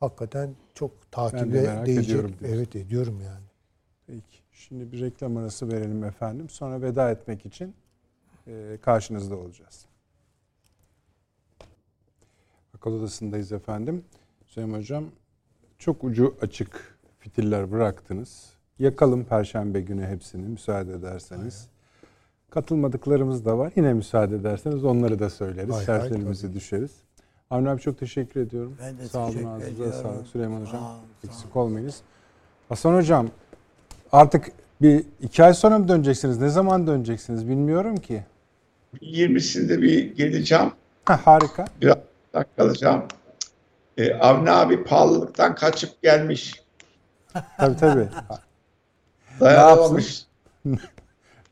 Hakikaten 0.00 0.54
çok 0.74 1.12
takibe 1.12 1.62
de 1.62 1.82
değecek. 1.86 2.04
Ediyorum 2.04 2.34
evet 2.44 2.76
ediyorum 2.76 3.20
yani. 3.24 3.44
Peki. 4.06 4.40
Şimdi 4.52 4.92
bir 4.92 5.00
reklam 5.00 5.36
arası 5.36 5.72
verelim 5.72 6.04
efendim. 6.04 6.48
Sonra 6.48 6.82
veda 6.82 7.10
etmek 7.10 7.46
için 7.46 7.74
e, 8.46 8.78
karşınızda 8.82 9.36
olacağız. 9.36 9.86
Akıl 12.74 12.92
odasındayız 12.92 13.52
efendim. 13.52 14.04
Süleyman 14.46 14.78
Hocam 14.78 15.04
çok 15.78 16.04
ucu 16.04 16.36
açık 16.40 16.98
fitiller 17.18 17.70
bıraktınız. 17.70 18.59
Yakalım 18.80 19.24
Perşembe 19.24 19.80
günü 19.80 20.06
hepsini 20.06 20.48
müsaade 20.48 20.92
ederseniz. 20.92 21.56
Aynen. 21.56 21.70
Katılmadıklarımız 22.50 23.44
da 23.44 23.58
var. 23.58 23.72
Yine 23.76 23.92
müsaade 23.92 24.36
ederseniz 24.36 24.84
onları 24.84 25.18
da 25.18 25.30
söyleriz. 25.30 25.76
Sertlerimizi 25.76 26.54
düşeriz. 26.54 26.90
Avni 27.50 27.70
abi 27.70 27.80
çok 27.80 27.98
teşekkür 27.98 28.40
ediyorum. 28.40 28.76
Ben 28.82 28.98
de 28.98 29.08
sağ 29.08 29.26
olun 29.26 29.44
ağzınıza 29.44 29.92
sağlık. 29.92 30.26
Süleyman 30.26 30.60
Hocam 30.60 30.72
sağ 30.72 31.28
eksik 31.28 31.56
olmayınız. 31.56 32.00
Hasan 32.68 32.94
Hocam 32.94 33.28
artık 34.12 34.52
bir 34.82 35.04
iki 35.20 35.44
ay 35.44 35.54
sonra 35.54 35.78
mı 35.78 35.88
döneceksiniz? 35.88 36.40
Ne 36.40 36.48
zaman 36.48 36.86
döneceksiniz 36.86 37.48
bilmiyorum 37.48 37.96
ki. 37.96 38.24
20'sinde 39.00 39.82
bir 39.82 40.16
geleceğim. 40.16 40.72
Ha, 41.04 41.20
harika. 41.24 41.64
Biraz 41.80 41.96
kalacağım. 42.56 43.02
Ee, 43.96 44.14
Avni 44.14 44.50
abi 44.50 44.84
pahalılıktan 44.84 45.54
kaçıp 45.54 46.02
gelmiş. 46.02 46.64
tabii 47.58 47.76
tabii. 47.76 48.08
Dayanamamış. 49.40 50.26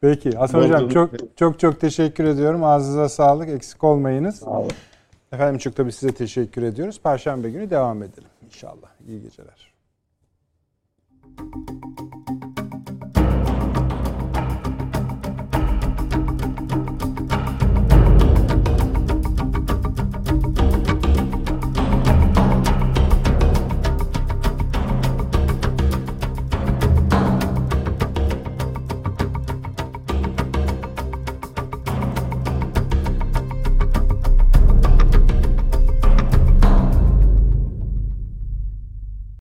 Peki 0.01 0.31
Hasan 0.31 0.62
Hocam 0.62 0.89
çok 0.89 1.10
çok 1.36 1.60
çok 1.60 1.81
teşekkür 1.81 2.24
ediyorum. 2.24 2.65
Ağzınıza 2.65 3.09
sağlık. 3.09 3.48
Eksik 3.48 3.85
olmayınız. 3.85 4.36
Sağ 4.36 4.51
olun. 4.51 4.70
Efendim 5.32 5.59
çok 5.59 5.77
tabii 5.77 5.93
size 5.93 6.12
teşekkür 6.12 6.62
ediyoruz. 6.62 7.01
Perşembe 7.02 7.51
günü 7.51 7.70
devam 7.70 8.02
edelim 8.02 8.28
inşallah. 8.47 8.89
İyi 9.09 9.23
geceler. 9.23 9.73